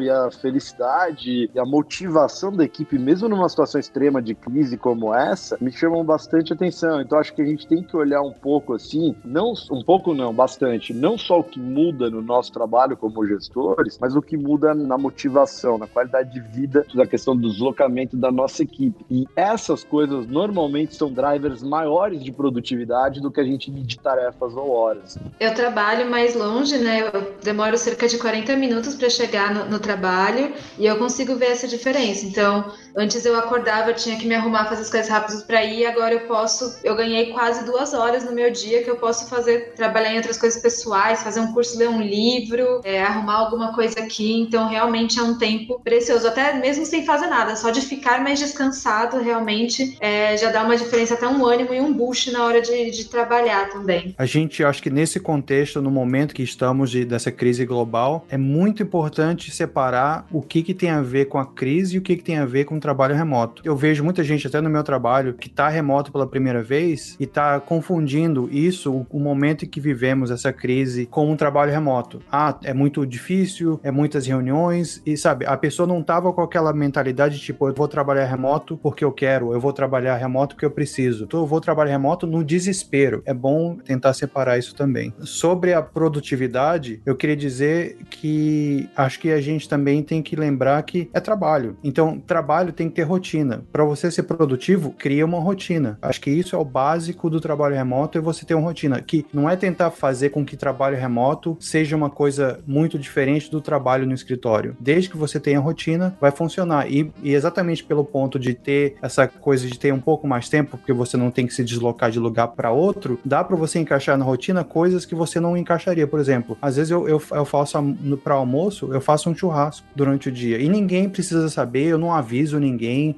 e 0.00 0.08
a 0.08 0.30
felicidade 0.30 1.50
e 1.52 1.58
a 1.58 1.64
motivação 1.64 2.52
da 2.52 2.64
equipe, 2.64 2.98
mesmo 2.98 3.28
numa 3.28 3.48
situação 3.48 3.80
extrema 3.80 4.22
de 4.22 4.34
crise 4.34 4.76
como 4.76 5.14
essa, 5.14 5.58
me 5.60 5.72
chamam 5.72 6.04
bastante 6.04 6.52
atenção. 6.52 7.00
Então 7.00 7.18
acho 7.18 7.34
que 7.34 7.42
a 7.42 7.44
gente 7.44 7.66
tem 7.66 7.82
que 7.82 7.96
olhar 7.96 8.22
um 8.22 8.32
pouco 8.32 8.74
assim, 8.74 9.14
não 9.24 9.52
um 9.70 9.82
pouco 9.82 10.14
não, 10.14 10.32
bastante, 10.32 10.94
não 10.94 11.18
só 11.18 11.40
o 11.40 11.44
que 11.44 11.58
muda 11.58 12.08
no 12.08 12.22
nosso 12.22 12.52
trabalho 12.52 12.96
como 12.96 13.26
gestores, 13.26 13.98
mas 14.00 14.14
o 14.14 14.22
que 14.22 14.36
muda 14.36 14.74
na 14.74 14.96
motivação, 14.96 15.78
na 15.78 15.86
qualidade 15.86 16.32
de 16.32 16.40
vida, 16.40 16.86
da 16.94 17.06
questão 17.06 17.36
do 17.36 17.48
deslocamento 17.48 18.16
da 18.16 18.30
nossa 18.30 18.62
equipe. 18.62 19.04
E 19.10 19.26
essas 19.34 19.82
coisas 19.82 20.26
normalmente 20.26 20.94
são 20.94 21.12
drivers 21.12 21.62
maiores 21.62 22.22
de 22.22 22.30
produtividade 22.30 23.20
do 23.20 23.30
que 23.30 23.40
a 23.40 23.44
gente 23.44 23.70
de 23.70 23.98
tarefas 23.98 24.56
ou 24.56 24.70
horas. 24.70 25.18
Eu 25.38 25.54
trabalho 25.54 26.10
mais 26.10 26.34
longe, 26.34 26.76
né? 26.78 27.08
Eu 27.12 27.34
demoro 27.42 27.76
cerca 27.78 28.06
de 28.06 28.18
40 28.18 28.56
minutos 28.56 28.94
para 28.94 29.08
chegar 29.08 29.39
no, 29.48 29.64
no, 29.66 29.78
trabalho 29.78 30.52
e 30.78 30.84
eu 30.86 30.98
consigo 30.98 31.36
ver 31.36 31.52
essa 31.52 31.66
diferença. 31.66 32.26
Então, 32.26 32.72
antes 32.96 33.24
eu 33.24 33.36
acordava, 33.36 33.90
eu 33.90 33.94
tinha 33.94 34.16
que 34.16 34.26
me 34.26 34.34
arrumar, 34.34 34.66
fazer 34.66 34.82
as 34.82 34.90
coisas 34.90 35.08
rápidas 35.08 35.42
para 35.42 35.64
ir, 35.64 35.86
agora 35.86 36.14
eu 36.14 36.20
posso, 36.20 36.78
eu 36.82 36.94
ganhei 36.96 37.32
quase 37.32 37.64
duas 37.64 37.94
horas 37.94 38.24
no 38.24 38.32
meu 38.32 38.50
dia 38.50 38.82
que 38.82 38.90
eu 38.90 38.96
posso 38.96 39.28
fazer, 39.28 39.72
trabalhar 39.74 40.12
em 40.12 40.16
outras 40.16 40.36
coisas 40.36 40.60
pessoais, 40.60 41.22
fazer 41.22 41.40
um 41.40 41.52
curso, 41.52 41.78
ler 41.78 41.88
um 41.88 42.00
livro, 42.00 42.80
é, 42.84 43.02
arrumar 43.02 43.36
alguma 43.36 43.74
coisa 43.74 44.00
aqui. 44.00 44.40
Então, 44.40 44.68
realmente 44.68 45.18
é 45.18 45.22
um 45.22 45.38
tempo 45.38 45.80
precioso, 45.82 46.26
até 46.26 46.54
mesmo 46.54 46.84
sem 46.84 47.04
fazer 47.04 47.26
nada, 47.26 47.56
só 47.56 47.70
de 47.70 47.80
ficar 47.80 48.22
mais 48.22 48.38
descansado, 48.38 49.18
realmente 49.18 49.96
é, 50.00 50.36
já 50.36 50.50
dá 50.50 50.62
uma 50.64 50.76
diferença, 50.76 51.14
até 51.14 51.26
um 51.26 51.46
ânimo 51.46 51.74
e 51.74 51.80
um 51.80 51.92
boost 51.92 52.30
na 52.30 52.44
hora 52.44 52.60
de, 52.60 52.90
de 52.90 53.04
trabalhar 53.06 53.70
também. 53.70 54.14
A 54.18 54.26
gente, 54.26 54.64
acho 54.64 54.82
que 54.82 54.90
nesse 54.90 55.20
contexto, 55.20 55.80
no 55.80 55.90
momento 55.90 56.34
que 56.34 56.42
estamos 56.42 56.90
de, 56.90 57.04
dessa 57.04 57.30
crise 57.30 57.64
global, 57.64 58.24
é 58.28 58.36
muito 58.36 58.82
importante 58.82 59.50
separar 59.50 60.26
o 60.32 60.42
que, 60.42 60.62
que 60.62 60.74
tem 60.74 60.90
a 60.90 61.02
ver 61.02 61.26
com 61.26 61.38
a 61.38 61.46
crise 61.46 61.96
e 61.96 61.98
o 61.98 62.02
que, 62.02 62.16
que 62.16 62.22
tem 62.22 62.38
a 62.38 62.46
ver 62.46 62.64
com 62.64 62.79
trabalho 62.80 63.14
remoto. 63.14 63.62
Eu 63.64 63.76
vejo 63.76 64.02
muita 64.02 64.24
gente, 64.24 64.46
até 64.46 64.60
no 64.60 64.70
meu 64.70 64.82
trabalho, 64.82 65.34
que 65.34 65.48
está 65.48 65.68
remoto 65.68 66.10
pela 66.10 66.26
primeira 66.26 66.62
vez 66.62 67.16
e 67.20 67.24
está 67.24 67.60
confundindo 67.60 68.48
isso, 68.50 69.06
o 69.10 69.20
momento 69.20 69.64
em 69.64 69.68
que 69.68 69.80
vivemos 69.80 70.30
essa 70.30 70.52
crise, 70.52 71.06
com 71.06 71.30
um 71.30 71.36
trabalho 71.36 71.70
remoto. 71.70 72.20
Ah, 72.30 72.56
é 72.64 72.74
muito 72.74 73.06
difícil, 73.06 73.80
é 73.82 73.90
muitas 73.90 74.26
reuniões, 74.26 75.02
e 75.04 75.16
sabe, 75.16 75.46
a 75.46 75.56
pessoa 75.56 75.86
não 75.86 76.00
estava 76.00 76.32
com 76.32 76.42
aquela 76.42 76.72
mentalidade 76.72 77.38
tipo, 77.38 77.68
eu 77.68 77.74
vou 77.74 77.88
trabalhar 77.88 78.24
remoto 78.24 78.76
porque 78.76 79.04
eu 79.04 79.12
quero, 79.12 79.52
eu 79.52 79.60
vou 79.60 79.72
trabalhar 79.72 80.16
remoto 80.16 80.54
porque 80.54 80.64
eu 80.64 80.70
preciso. 80.70 81.24
Então, 81.24 81.40
eu 81.40 81.46
vou 81.46 81.60
trabalhar 81.60 81.92
remoto 81.92 82.26
no 82.26 82.44
desespero. 82.44 83.22
É 83.26 83.34
bom 83.34 83.76
tentar 83.76 84.12
separar 84.14 84.58
isso 84.58 84.74
também. 84.74 85.12
Sobre 85.20 85.72
a 85.72 85.82
produtividade, 85.82 87.00
eu 87.04 87.16
queria 87.16 87.36
dizer 87.36 87.98
que 88.08 88.88
acho 88.96 89.18
que 89.20 89.30
a 89.30 89.40
gente 89.40 89.68
também 89.68 90.02
tem 90.02 90.22
que 90.22 90.36
lembrar 90.36 90.82
que 90.82 91.10
é 91.12 91.20
trabalho. 91.20 91.76
Então, 91.82 92.18
trabalho 92.18 92.69
tem 92.72 92.88
que 92.88 92.96
ter 92.96 93.02
rotina. 93.02 93.64
Para 93.72 93.84
você 93.84 94.10
ser 94.10 94.24
produtivo, 94.24 94.94
cria 94.96 95.24
uma 95.24 95.40
rotina. 95.40 95.98
Acho 96.02 96.20
que 96.20 96.30
isso 96.30 96.54
é 96.54 96.58
o 96.58 96.64
básico 96.64 97.30
do 97.30 97.40
trabalho 97.40 97.74
remoto, 97.74 98.18
é 98.18 98.20
você 98.20 98.44
ter 98.44 98.54
uma 98.54 98.68
rotina 98.68 99.00
que 99.00 99.26
não 99.32 99.48
é 99.48 99.56
tentar 99.56 99.90
fazer 99.90 100.30
com 100.30 100.44
que 100.44 100.56
trabalho 100.56 100.96
remoto 100.96 101.56
seja 101.60 101.96
uma 101.96 102.10
coisa 102.10 102.60
muito 102.66 102.98
diferente 102.98 103.50
do 103.50 103.60
trabalho 103.60 104.06
no 104.06 104.14
escritório. 104.14 104.76
Desde 104.80 105.10
que 105.10 105.16
você 105.16 105.40
tenha 105.40 105.60
rotina, 105.60 106.16
vai 106.20 106.30
funcionar. 106.30 106.90
E, 106.90 107.10
e 107.22 107.34
exatamente 107.34 107.84
pelo 107.84 108.04
ponto 108.04 108.38
de 108.38 108.54
ter 108.54 108.96
essa 109.02 109.26
coisa 109.26 109.66
de 109.66 109.78
ter 109.78 109.92
um 109.92 110.00
pouco 110.00 110.26
mais 110.26 110.48
tempo, 110.48 110.76
porque 110.76 110.92
você 110.92 111.16
não 111.16 111.30
tem 111.30 111.46
que 111.46 111.54
se 111.54 111.64
deslocar 111.64 112.10
de 112.10 112.18
lugar 112.18 112.48
para 112.48 112.70
outro, 112.70 113.18
dá 113.24 113.42
para 113.42 113.56
você 113.56 113.78
encaixar 113.78 114.16
na 114.16 114.24
rotina 114.24 114.64
coisas 114.64 115.04
que 115.04 115.14
você 115.14 115.40
não 115.40 115.56
encaixaria. 115.56 116.06
Por 116.06 116.20
exemplo, 116.20 116.56
às 116.60 116.76
vezes 116.76 116.90
eu, 116.90 117.08
eu, 117.08 117.22
eu 117.32 117.44
faço 117.44 117.78
para 118.22 118.34
almoço, 118.34 118.92
eu 118.92 119.00
faço 119.00 119.30
um 119.30 119.34
churrasco 119.34 119.86
durante 119.94 120.28
o 120.28 120.32
dia 120.32 120.58
e 120.58 120.68
ninguém 120.68 121.08
precisa 121.08 121.48
saber, 121.48 121.86
eu 121.86 121.98
não 121.98 122.12
aviso 122.12 122.58
ninguém 122.60 123.16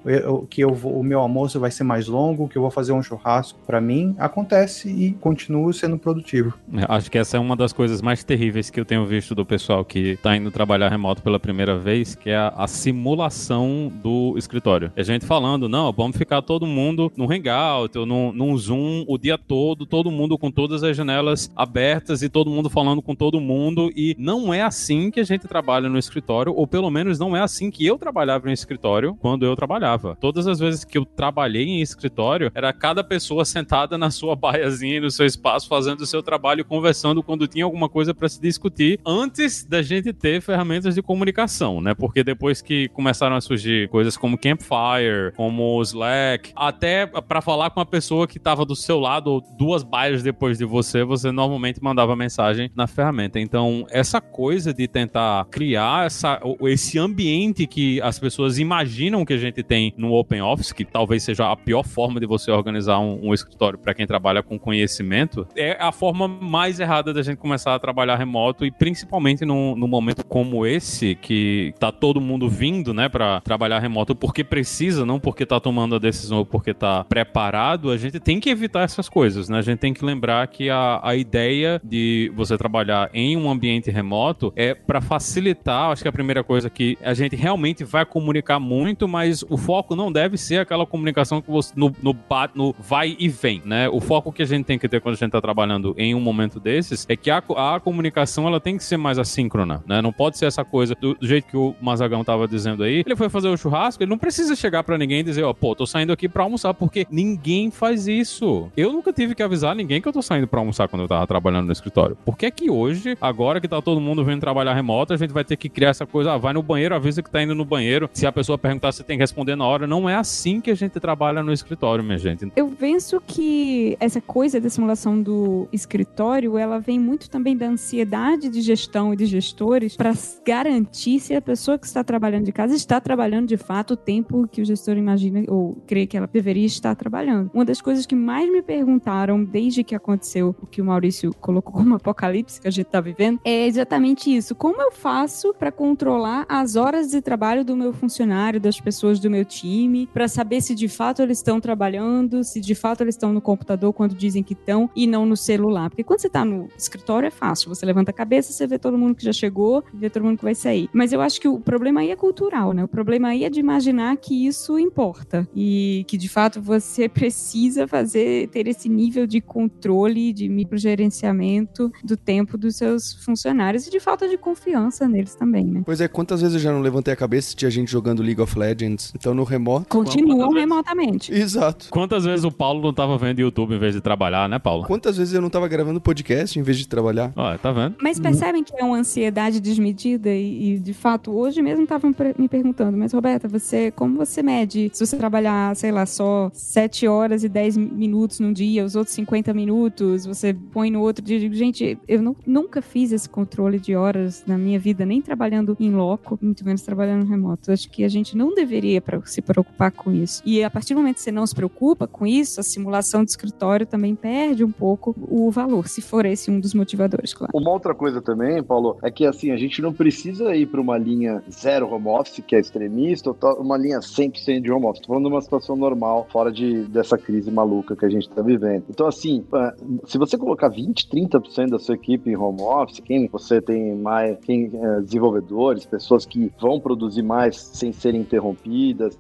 que 0.49 0.63
eu 0.63 0.73
vou, 0.73 0.99
o 0.99 1.03
meu 1.03 1.21
almoço 1.21 1.61
vai 1.61 1.71
ser 1.71 1.85
mais 1.85 2.07
longo, 2.07 2.49
que 2.49 2.57
eu 2.57 2.63
vou 2.63 2.71
fazer 2.71 2.93
um 2.93 3.03
churrasco. 3.03 3.59
Para 3.67 3.81
mim, 3.81 4.15
acontece 4.19 4.89
e 4.89 5.13
continuo 5.13 5.73
sendo 5.73 5.99
produtivo. 5.99 6.55
É, 6.75 6.87
acho 6.89 7.11
que 7.11 7.19
essa 7.19 7.37
é 7.37 7.41
uma 7.41 7.57
das 7.57 7.73
coisas 7.73 8.01
mais 8.01 8.25
terríveis 8.25 8.71
que 8.71 8.81
eu 8.81 8.85
tenho 8.85 9.05
visto 9.05 9.35
do 9.35 9.45
pessoal 9.45 9.85
que 9.85 10.17
tá 10.23 10.37
indo 10.37 10.51
trabalhar 10.51 10.89
remoto 10.89 11.23
pela 11.23 11.39
primeira 11.39 11.79
vez, 11.79 12.15
que 12.15 12.31
é 12.31 12.37
a, 12.37 12.49
a 12.57 12.67
simulação 12.67 13.93
do 14.03 14.35
escritório. 14.37 14.93
A 14.97 15.03
gente 15.03 15.27
falando, 15.27 15.69
não, 15.69 15.93
vamos 15.93 16.17
ficar 16.17 16.43
todo 16.43 16.67
mundo 16.67 17.13
no 17.17 17.31
Hangout 17.31 17.99
ou 17.99 18.07
num, 18.07 18.33
num 18.33 18.57
Zoom 18.57 19.05
o 19.09 19.19
dia 19.19 19.39
todo, 19.39 19.87
todo 19.87 20.11
mundo 20.11 20.39
com 20.39 20.51
todas 20.51 20.83
as 20.83 20.97
janelas 20.97 21.51
abertas 21.57 22.23
e 22.23 22.29
todo 22.29 22.51
mundo 22.51 22.71
falando 22.71 23.03
com 23.03 23.15
todo 23.15 23.41
mundo. 23.41 23.91
E 23.97 24.15
não 24.19 24.53
é 24.53 24.63
assim 24.63 25.11
que 25.11 25.21
a 25.21 25.25
gente 25.25 25.49
trabalha 25.49 25.89
no 25.89 25.99
escritório, 25.99 26.55
ou 26.55 26.67
pelo 26.67 26.91
menos 26.91 27.19
não 27.19 27.37
é 27.37 27.41
assim 27.41 27.71
que 27.71 27.87
eu 27.87 27.99
trabalhava 27.99 28.47
no 28.47 28.53
escritório 28.53 29.15
quando 29.33 29.47
eu 29.47 29.57
trabalhava. 29.57 30.15
Todas 30.21 30.47
as 30.47 30.59
vezes 30.59 30.85
que 30.85 30.99
eu 30.99 31.07
trabalhei 31.07 31.65
em 31.65 31.81
escritório, 31.81 32.53
era 32.55 32.71
cada 32.71 33.03
pessoa 33.03 33.47
sentada 33.47 33.97
na 33.97 34.11
sua 34.11 34.37
baiazinha, 34.37 35.01
no 35.01 35.11
seu 35.11 35.25
espaço, 35.25 35.69
fazendo 35.69 36.03
o 36.03 36.07
seu 36.07 36.23
trabalho, 36.23 36.67
conversando 36.67 37.23
quando 37.23 37.49
tinha 37.49 37.65
alguma 37.65 37.89
coisa 37.89 38.13
para 38.13 38.29
se 38.29 38.39
discutir, 38.39 39.01
antes 39.07 39.65
da 39.65 39.81
gente 39.81 40.13
ter 40.13 40.43
ferramentas 40.43 40.95
de 40.95 41.01
comunicação, 41.01 41.81
né? 41.81 41.95
Porque 41.95 42.23
depois 42.23 42.61
que 42.61 42.89
começaram 42.89 43.35
a 43.35 43.41
surgir 43.41 43.89
coisas 43.89 44.19
como 44.19 44.37
Campfire, 44.37 45.33
como 45.35 45.81
Slack, 45.81 46.53
até 46.55 47.07
para 47.07 47.41
falar 47.41 47.71
com 47.71 47.81
a 47.81 47.87
pessoa 47.87 48.27
que 48.27 48.37
estava 48.37 48.67
do 48.67 48.77
seu 48.77 49.01
lado 49.01 49.29
ou 49.29 49.41
duas 49.57 49.83
baias 49.83 50.23
depois 50.23 50.59
de 50.59 50.67
você, 50.67 51.05
você 51.05 51.33
normalmente 51.33 51.83
mandava 51.83 52.15
mensagem 52.15 52.71
na 52.77 52.87
ferramenta. 52.87 53.41
Então, 53.41 53.87
essa 53.89 54.21
coisa 54.21 54.75
de 54.75 54.87
tentar 54.87 55.47
criar 55.47 56.05
essa, 56.05 56.39
esse 56.65 56.99
ambiente 56.99 57.67
que 57.67 57.99
as 58.03 58.19
pessoas 58.19 58.59
imaginam 58.59 59.22
que 59.25 59.33
a 59.33 59.39
gente 59.39 59.63
tem 59.63 59.93
no 59.97 60.13
Open 60.13 60.43
Office, 60.43 60.73
que 60.73 60.85
talvez 60.85 61.23
seja 61.23 61.51
a 61.51 61.57
pior 61.57 61.85
forma 61.85 62.21
de 62.21 62.27
você 62.27 62.51
organizar 62.51 62.99
um, 62.99 63.29
um 63.29 63.35
escritório 63.35 63.79
para 63.79 63.95
quem 63.95 64.07
trabalha 64.07 64.43
com 64.43 64.59
conhecimento, 64.59 65.47
é 65.57 65.77
a 65.81 65.93
forma 65.93 66.27
mais 66.27 66.81
errada 66.81 67.13
da 67.13 67.23
gente 67.23 67.39
começar 67.39 67.75
a 67.75 67.79
trabalhar 67.79 68.17
remoto 68.17 68.65
e 68.65 68.71
principalmente 68.71 69.45
num, 69.45 69.77
num 69.77 69.89
momento 69.89 70.25
como 70.25 70.67
esse, 70.67 71.15
que 71.17 71.75
tá 71.79 71.91
todo 71.93 72.21
mundo 72.21 72.49
vindo, 72.49 72.95
né, 72.95 73.09
para 73.09 73.41
trabalhar 73.41 73.79
remoto 73.79 74.15
porque 74.15 74.45
precisa, 74.45 75.05
não 75.05 75.19
porque 75.19 75.45
tá 75.47 75.61
tomando 75.61 75.97
a 75.97 75.99
decisão 75.99 76.39
ou 76.39 76.47
porque 76.47 76.75
tá 76.75 77.05
preparado, 77.05 77.91
a 77.91 77.97
gente 77.97 78.21
tem 78.21 78.41
que 78.41 78.51
evitar 78.51 78.83
essas 78.83 79.09
coisas, 79.09 79.49
né? 79.49 79.59
A 79.59 79.63
gente 79.63 79.79
tem 79.79 79.95
que 79.95 80.05
lembrar 80.05 80.47
que 80.49 80.71
a, 80.71 81.01
a 81.03 81.17
ideia 81.17 81.81
de 81.83 82.33
você 82.35 82.57
trabalhar 82.57 83.11
em 83.13 83.37
um 83.37 83.51
ambiente 83.51 83.91
remoto 83.91 84.53
é 84.57 84.75
para 84.75 85.01
facilitar, 85.01 85.91
acho 85.91 86.03
que 86.03 86.09
a 86.09 86.13
primeira 86.13 86.43
coisa 86.43 86.69
que 86.69 86.97
a 87.03 87.15
gente 87.15 87.37
realmente 87.37 87.85
vai 87.85 88.05
comunicar 88.05 88.59
muito, 88.59 89.09
mas 89.13 89.45
o 89.51 89.59
foco 89.59 89.95
não 89.95 90.11
deve 90.11 90.39
ser 90.39 90.61
aquela 90.61 90.87
comunicação 90.87 91.43
que 91.43 91.51
você 91.51 91.71
no, 91.77 91.95
no, 92.03 92.17
no 92.55 92.75
vai 92.79 93.15
e 93.19 93.29
vem, 93.29 93.61
né? 93.63 93.87
O 93.91 94.01
foco 94.01 94.33
que 94.33 94.43
a 94.43 94.47
gente 94.47 94.65
tem 94.65 94.79
que 94.79 94.89
ter 94.89 95.03
quando 95.03 95.17
a 95.17 95.19
gente 95.19 95.31
tá 95.31 95.41
trabalhando 95.41 95.95
em 95.99 96.15
um 96.15 96.21
momento 96.21 96.59
desses 96.59 97.05
é 97.07 97.15
que 97.15 97.31
a, 97.31 97.43
a 97.57 97.79
comunicação 97.79 98.47
ela 98.47 98.59
tem 98.59 98.79
que 98.79 98.85
ser 98.85 98.97
mais 98.97 99.19
assíncrona, 99.19 99.83
né? 99.87 100.01
Não 100.01 100.13
pode 100.13 100.39
ser 100.39 100.47
essa 100.47 100.65
coisa 100.65 100.95
do, 100.99 101.15
do 101.15 101.27
jeito 101.27 101.47
que 101.47 101.57
o 101.59 101.75
Mazagão 101.79 102.25
tava 102.25 102.49
dizendo 102.49 102.83
aí. 102.83 103.03
Ele 103.05 103.15
foi 103.15 103.29
fazer 103.29 103.49
o 103.49 103.57
churrasco, 103.57 104.03
ele 104.03 104.09
não 104.09 104.17
precisa 104.17 104.57
chegar 104.57 104.83
para 104.83 104.97
ninguém 104.97 105.21
e 105.21 105.23
dizer, 105.23 105.43
ó, 105.43 105.51
oh, 105.51 105.55
pô, 105.55 105.75
tô 105.75 105.87
saindo 105.87 106.11
aqui 106.11 106.27
para 106.27 106.43
almoçar, 106.43 106.73
porque 106.73 107.07
ninguém 107.11 107.71
faz 107.71 108.09
isso. 108.09 108.71
Eu 108.75 108.95
nunca 108.95 109.13
tive 109.13 109.35
que 109.35 109.43
avisar 109.43 109.77
ninguém 109.77 110.01
que 110.01 110.09
eu 110.09 110.13
tô 110.13 110.23
saindo 110.23 110.47
para 110.47 110.59
almoçar 110.59 110.89
quando 110.89 111.03
eu 111.03 111.09
tava 111.09 111.27
trabalhando 111.27 111.67
no 111.67 111.73
escritório. 111.73 112.17
Por 112.25 112.37
que 112.37 112.47
é 112.47 112.51
que 112.51 112.71
hoje, 112.71 113.15
agora 113.21 113.61
que 113.61 113.69
tá 113.69 113.83
todo 113.83 114.01
mundo 114.01 114.25
vindo 114.25 114.41
trabalhar 114.41 114.73
remoto, 114.73 115.13
a 115.13 115.17
gente 115.17 115.33
vai 115.33 115.45
ter 115.45 115.57
que 115.57 115.69
criar 115.69 115.91
essa 115.91 116.07
coisa, 116.07 116.33
ah, 116.33 116.39
vai 116.39 116.55
no 116.55 116.63
banheiro, 116.63 116.95
avisa 116.95 117.23
que 117.23 117.31
tá 117.31 117.43
indo 117.43 117.55
no 117.55 117.65
banheiro. 117.65 118.09
Se 118.13 118.27
a 118.27 118.33
pessoa 118.33 118.57
perguntar, 118.57 118.93
você 119.03 119.07
tem 119.07 119.19
que 119.19 119.23
responder 119.23 119.57
na 119.57 119.67
hora. 119.67 119.87
Não 119.87 120.09
é 120.09 120.15
assim 120.15 120.61
que 120.61 120.71
a 120.71 120.75
gente 120.75 120.99
trabalha 120.99 121.43
no 121.43 121.53
escritório, 121.53 122.03
minha 122.03 122.19
gente. 122.19 122.51
Eu 122.57 122.69
penso 122.69 123.21
que 123.27 123.97
essa 124.01 124.21
coisa 124.21 124.61
da 124.61 124.71
simulação 124.71 125.21
do 125.21 125.69
escritório, 125.73 126.57
ela 126.57 126.79
vem 126.79 126.99
muito 126.99 127.29
também 127.29 127.57
da 127.57 127.67
ansiedade 127.67 128.49
de 128.49 128.61
gestão 128.61 129.13
e 129.13 129.17
de 129.17 129.27
gestores 129.27 129.97
para 129.97 130.13
garantir 130.47 131.21
se 131.21 131.35
a 131.35 131.43
pessoa 131.43 131.79
que 131.79 131.87
está 131.87 132.03
trabalhando 132.05 132.45
de 132.45 132.53
casa 132.53 132.75
está 132.75 133.01
trabalhando 133.01 133.49
de 133.49 133.57
fato 133.57 133.95
o 133.95 133.97
tempo 133.97 134.49
que 134.51 134.63
o 134.63 134.65
gestor 134.65 134.97
imagina 134.97 135.43
ou 135.49 135.77
crê 135.87 136.07
que 136.07 136.17
ela 136.17 136.29
deveria 136.33 136.67
estar 136.67 136.95
trabalhando. 136.95 137.51
Uma 137.53 137.65
das 137.65 137.81
coisas 137.81 138.07
que 138.07 138.15
mais 138.15 138.51
me 138.51 138.63
perguntaram 138.63 139.43
desde 139.43 139.83
que 139.83 139.95
aconteceu 139.95 140.55
o 140.63 140.67
que 140.67 140.81
o 140.81 140.85
Maurício 140.85 141.35
colocou 141.41 141.73
como 141.73 141.97
apocalipse 141.97 142.61
que 142.61 142.69
a 142.69 142.71
gente 142.71 142.87
está 142.87 143.01
vivendo 143.01 143.41
é 143.45 143.67
exatamente 143.67 144.35
isso. 144.35 144.55
Como 144.55 144.81
eu 144.81 144.93
faço 144.93 145.53
para 145.55 145.73
controlar 145.73 146.47
as 146.49 146.77
horas 146.77 147.11
de 147.11 147.21
trabalho 147.21 147.65
do 147.65 147.77
meu 147.77 147.93
funcionário, 147.93 148.61
das 148.61 148.81
pessoas 148.83 149.19
do 149.19 149.31
meu 149.31 149.45
time, 149.45 150.09
para 150.13 150.29
saber 150.29 150.61
se 150.61 150.75
de 150.75 150.89
fato 150.89 151.23
eles 151.23 151.39
estão 151.39 151.61
trabalhando, 151.61 152.45
se 152.45 152.61
de 152.61 152.75
fato 152.75 153.03
eles 153.03 153.15
estão 153.15 153.33
no 153.33 153.41
computador 153.41 153.93
quando 153.93 154.15
dizem 154.15 154.43
que 154.43 154.53
estão 154.53 154.91
e 154.95 155.07
não 155.07 155.25
no 155.25 155.37
celular. 155.37 155.91
Porque 155.91 156.05
quando 156.05 156.21
você 156.21 156.27
está 156.27 156.45
no 156.45 156.69
escritório 156.77 157.27
é 157.27 157.31
fácil, 157.31 157.69
você 157.69 157.87
levanta 157.87 158.11
a 158.11 158.15
cabeça, 158.15 158.53
você 158.53 158.67
vê 158.67 158.79
todo 158.79 158.99
mundo 158.99 159.15
que 159.15 159.25
já 159.25 159.33
chegou, 159.33 159.85
vê 159.93 160.11
todo 160.11 160.25
mundo 160.25 160.39
que 160.39 160.45
vai 160.45 160.55
sair. 160.55 160.89
Mas 160.93 161.13
eu 161.13 161.21
acho 161.21 161.41
que 161.41 161.49
o 161.49 161.61
problema 161.61 162.01
aí 162.01 162.11
é 162.11 162.17
cultural, 162.17 162.73
né? 162.73 162.85
O 162.85 162.89
problema 162.89 163.29
aí 163.29 163.45
é 163.45 163.51
de 163.51 163.61
imaginar 163.61 164.17
que 164.17 164.47
isso 164.47 164.79
importa 164.79 165.49
e 165.55 166.05
que 166.09 166.17
de 166.17 166.29
fato 166.29 166.61
você 166.61 167.09
precisa 167.11 167.87
fazer 167.87 168.49
ter 168.49 168.67
esse 168.67 168.89
nível 168.89 169.27
de 169.27 169.41
controle, 169.41 170.33
de 170.33 170.49
microgerenciamento 170.49 171.93
do 172.03 172.17
tempo 172.17 172.59
dos 172.59 172.77
seus 172.77 173.13
funcionários 173.25 173.87
e 173.87 173.91
de 173.91 174.01
falta 174.01 174.29
de 174.29 174.37
confiança 174.37 175.09
neles 175.09 175.35
também, 175.35 175.65
né? 175.65 175.83
Pois 175.85 176.01
é, 176.01 176.09
quantas 176.09 176.41
vezes 176.41 176.57
eu 176.57 176.61
já 176.61 176.73
não 176.73 176.81
levantei 176.81 177.13
a 177.13 177.17
cabeça, 177.17 177.55
tinha 177.55 177.71
gente 177.71 177.91
jogando 177.91 178.23
League 178.23 178.41
of 178.41 178.59
Legends 178.59 178.72
Legends. 178.73 179.13
Então 179.15 179.35
no 179.35 179.45
remoto. 179.45 179.87
Continuam 179.89 180.51
remotamente. 180.51 181.33
Exato. 181.33 181.87
Quantas 181.91 182.25
vezes 182.25 182.45
o 182.45 182.51
Paulo 182.51 182.83
não 182.83 182.93
tava 182.93 183.17
vendo 183.19 183.41
YouTube 183.41 183.75
em 183.75 183.79
vez 183.79 183.95
de 183.95 184.01
trabalhar, 184.01 184.49
né, 184.49 184.59
Paulo? 184.59 184.85
Quantas 184.85 185.17
vezes 185.17 185.35
eu 185.35 185.41
não 185.41 185.51
tava 185.51 185.69
gravando 185.69 186.01
podcast 186.01 186.59
em 186.59 186.63
vez 186.63 186.79
de 186.79 186.89
trabalhar? 186.89 187.33
Ó, 187.37 187.57
tá 187.59 187.73
vendo? 187.73 187.97
Mas 188.01 188.19
percebem 188.19 188.65
que 188.65 188.75
é 188.77 188.85
uma 188.85 188.97
ansiedade 188.97 189.61
desmedida 189.61 190.31
e, 190.31 190.75
e, 190.75 190.79
de 190.79 190.95
fato, 190.95 191.31
hoje 191.33 191.63
mesmo 191.63 191.85
estavam 191.85 192.15
me 192.39 192.49
perguntando, 192.49 192.97
mas 192.97 193.13
Roberta, 193.13 193.49
você, 193.49 193.91
como 193.91 194.17
você 194.17 194.43
mede 194.43 194.91
se 194.93 195.07
você 195.07 195.17
trabalhar, 195.17 195.75
sei 195.77 195.93
lá, 195.93 196.07
só 196.07 196.51
7 196.53 197.07
horas 197.07 197.45
e 197.45 197.49
10 197.49 197.77
minutos 197.77 198.41
num 198.41 198.53
dia, 198.53 198.85
os 198.85 198.97
outros 198.97 199.15
50 199.15 199.53
minutos, 199.53 200.27
você 200.27 200.55
põe 200.55 200.91
no 200.91 201.01
outro 201.01 201.25
dia? 201.25 201.39
Gente, 201.53 201.99
eu 202.09 202.23
não, 202.23 202.37
nunca 202.47 202.81
fiz 202.81 203.13
esse 203.13 203.29
controle 203.29 203.79
de 203.79 203.95
horas 203.95 204.45
na 204.47 204.57
minha 204.57 204.79
vida, 204.79 205.05
nem 205.05 205.21
trabalhando 205.21 205.77
em 205.79 205.91
loco, 205.91 206.39
muito 206.41 206.65
menos 206.65 206.83
trabalhando 206.83 207.29
remoto. 207.29 207.71
Acho 207.73 207.89
que 207.91 208.05
a 208.05 208.09
gente 208.09 208.37
não 208.37 208.55
deveria 208.63 209.03
se 209.25 209.43
preocupar 209.43 209.91
com 209.91 210.11
isso. 210.13 210.43
E 210.45 210.63
a 210.63 210.71
partir 210.71 210.95
do 210.95 211.01
momento 211.01 211.17
que 211.17 211.23
você 211.23 211.33
não 211.33 211.47
se 211.47 211.55
preocupa 211.55 212.07
com 212.07 212.27
isso, 212.27 212.61
a 212.61 212.63
simulação 212.63 213.25
de 213.25 213.31
escritório 213.31 213.87
também 213.87 214.15
perde 214.15 214.65
um 214.65 214.71
pouco 214.71 215.15
o 215.29 215.51
valor, 215.51 215.89
se 215.89 216.01
for 216.01 216.25
esse 216.25 216.51
um 216.51 216.61
dos 216.61 216.75
motivadores, 216.75 217.35
claro. 217.35 217.53
Uma 217.55 217.71
outra 217.71 217.95
coisa 217.95 218.21
também, 218.21 218.63
Paulo, 218.63 218.97
é 219.03 219.11
que 219.11 219.27
assim, 219.27 219.51
a 219.51 219.57
gente 219.57 219.83
não 219.83 219.93
precisa 219.93 220.55
ir 220.55 220.67
para 220.67 220.81
uma 220.81 220.97
linha 220.97 221.43
zero 221.51 221.93
home 221.93 222.09
office, 222.09 222.43
que 222.47 222.55
é 222.55 222.61
extremista, 222.61 223.31
ou 223.31 223.37
uma 223.61 223.77
linha 223.77 224.01
100% 224.01 224.61
de 224.61 224.71
home 224.71 224.87
office. 224.87 225.01
Estou 225.01 225.15
falando 225.15 225.29
de 225.29 225.35
uma 225.35 225.41
situação 225.41 225.77
normal, 225.77 226.27
fora 226.31 226.53
de, 226.53 226.85
dessa 226.85 227.19
crise 227.19 227.51
maluca 227.51 227.97
que 227.97 228.05
a 228.05 228.09
gente 228.09 228.29
está 228.29 228.43
vivendo. 228.43 228.85
Então, 228.89 229.07
assim, 229.07 229.45
é, 229.55 229.75
se 230.07 230.19
você 230.19 230.39
colocar 230.39 230.69
20, 230.69 231.09
30% 231.09 231.71
da 231.71 231.79
sua 231.79 231.95
equipe 231.95 232.31
em 232.31 232.37
home 232.37 232.63
office, 232.63 233.01
quem 233.01 233.29
você 233.29 233.61
tem 233.61 233.95
mais, 233.97 234.39
quem 234.45 234.71
é, 234.75 235.01
desenvolvedores, 235.01 235.85
pessoas 235.85 236.25
que 236.25 236.53
vão 236.61 236.81
produzir 236.81 237.23
mais 237.23 237.57
sem 237.57 237.93
serem 237.93 238.21
interrompidas, 238.21 238.52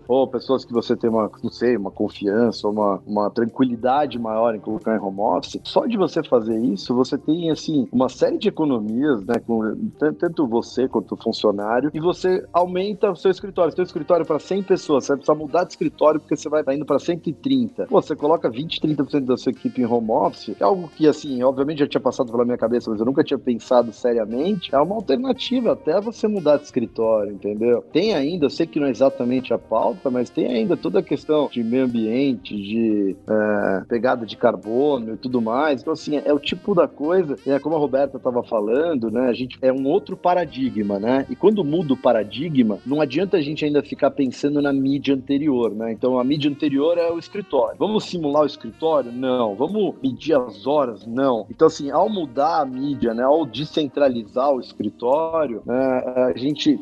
ou 0.08 0.26
pessoas 0.26 0.64
que 0.64 0.72
você 0.72 0.96
tem 0.96 1.10
uma, 1.10 1.30
não 1.42 1.50
sei, 1.50 1.76
uma 1.76 1.90
confiança, 1.90 2.68
uma, 2.68 3.00
uma 3.06 3.30
tranquilidade 3.30 4.18
maior 4.18 4.54
em 4.54 4.60
colocar 4.60 4.96
em 4.96 5.00
home 5.00 5.20
office, 5.20 5.60
só 5.64 5.86
de 5.86 5.96
você 5.96 6.22
fazer 6.22 6.58
isso, 6.58 6.94
você 6.94 7.18
tem, 7.18 7.50
assim, 7.50 7.88
uma 7.92 8.08
série 8.08 8.38
de 8.38 8.48
economias, 8.48 9.24
né, 9.24 9.34
com, 9.46 9.74
tanto 9.98 10.46
você 10.46 10.88
quanto 10.88 11.14
o 11.14 11.16
funcionário, 11.16 11.90
e 11.92 12.00
você 12.00 12.44
aumenta 12.52 13.10
o 13.10 13.16
seu 13.16 13.30
escritório. 13.30 13.72
Seu 13.72 13.84
escritório 13.84 14.26
para 14.26 14.38
100 14.38 14.62
pessoas, 14.62 15.04
você 15.04 15.12
vai 15.12 15.18
precisar 15.18 15.34
mudar 15.34 15.64
de 15.64 15.72
escritório 15.72 16.20
porque 16.20 16.36
você 16.36 16.48
vai 16.48 16.60
estar 16.60 16.74
indo 16.74 16.84
para 16.84 16.98
130. 16.98 17.86
Pô, 17.86 18.00
você 18.00 18.14
coloca 18.14 18.50
20, 18.50 18.80
30% 18.80 19.24
da 19.24 19.36
sua 19.36 19.50
equipe 19.50 19.80
em 19.80 19.86
home 19.86 20.10
office, 20.10 20.54
é 20.60 20.64
algo 20.64 20.88
que, 20.96 21.06
assim, 21.06 21.42
obviamente 21.42 21.78
já 21.78 21.86
tinha 21.86 22.00
passado 22.00 22.30
pela 22.30 22.44
minha 22.44 22.58
cabeça, 22.58 22.90
mas 22.90 23.00
eu 23.00 23.06
nunca 23.06 23.24
tinha 23.24 23.38
pensado 23.38 23.92
seriamente. 23.92 24.74
É 24.74 24.78
uma 24.78 24.94
alternativa 24.94 25.72
até 25.72 26.00
você 26.00 26.28
mudar 26.28 26.56
de 26.56 26.64
escritório, 26.64 27.32
entendeu? 27.32 27.82
Tem 27.92 28.14
ainda, 28.14 28.46
eu 28.46 28.50
sei 28.50 28.66
que 28.66 28.78
não 28.78 28.86
é 28.86 28.90
exatamente 28.90 29.21
a 29.52 29.58
pauta, 29.58 30.10
mas 30.10 30.30
tem 30.30 30.46
ainda 30.46 30.76
toda 30.76 30.98
a 30.98 31.02
questão 31.02 31.48
de 31.50 31.62
meio 31.62 31.84
ambiente, 31.84 32.56
de 32.56 33.16
é, 33.28 33.84
pegada 33.88 34.26
de 34.26 34.36
carbono 34.36 35.14
e 35.14 35.16
tudo 35.16 35.40
mais. 35.40 35.80
Então, 35.80 35.92
assim, 35.92 36.16
é 36.16 36.32
o 36.32 36.38
tipo 36.38 36.74
da 36.74 36.86
coisa, 36.86 37.36
é 37.46 37.58
como 37.58 37.76
a 37.76 37.78
Roberta 37.78 38.16
estava 38.16 38.42
falando, 38.42 39.10
né? 39.10 39.28
A 39.28 39.32
gente 39.32 39.58
é 39.62 39.72
um 39.72 39.86
outro 39.86 40.16
paradigma, 40.16 40.98
né? 40.98 41.26
E 41.30 41.36
quando 41.36 41.64
muda 41.64 41.94
o 41.94 41.96
paradigma, 41.96 42.78
não 42.84 43.00
adianta 43.00 43.36
a 43.36 43.40
gente 43.40 43.64
ainda 43.64 43.82
ficar 43.82 44.10
pensando 44.10 44.60
na 44.60 44.72
mídia 44.72 45.14
anterior, 45.14 45.74
né? 45.74 45.92
Então, 45.92 46.18
a 46.18 46.24
mídia 46.24 46.50
anterior 46.50 46.98
é 46.98 47.10
o 47.10 47.18
escritório. 47.18 47.76
Vamos 47.78 48.04
simular 48.04 48.42
o 48.42 48.46
escritório? 48.46 49.12
Não. 49.12 49.54
Vamos 49.54 49.94
medir 50.02 50.34
as 50.34 50.66
horas? 50.66 51.06
Não. 51.06 51.46
Então, 51.50 51.66
assim, 51.66 51.90
ao 51.90 52.08
mudar 52.08 52.60
a 52.60 52.64
mídia, 52.64 53.14
né? 53.14 53.22
Ao 53.22 53.46
descentralizar 53.46 54.52
o 54.52 54.60
escritório, 54.60 55.62
né? 55.64 56.02
a 56.16 56.38
gente 56.38 56.78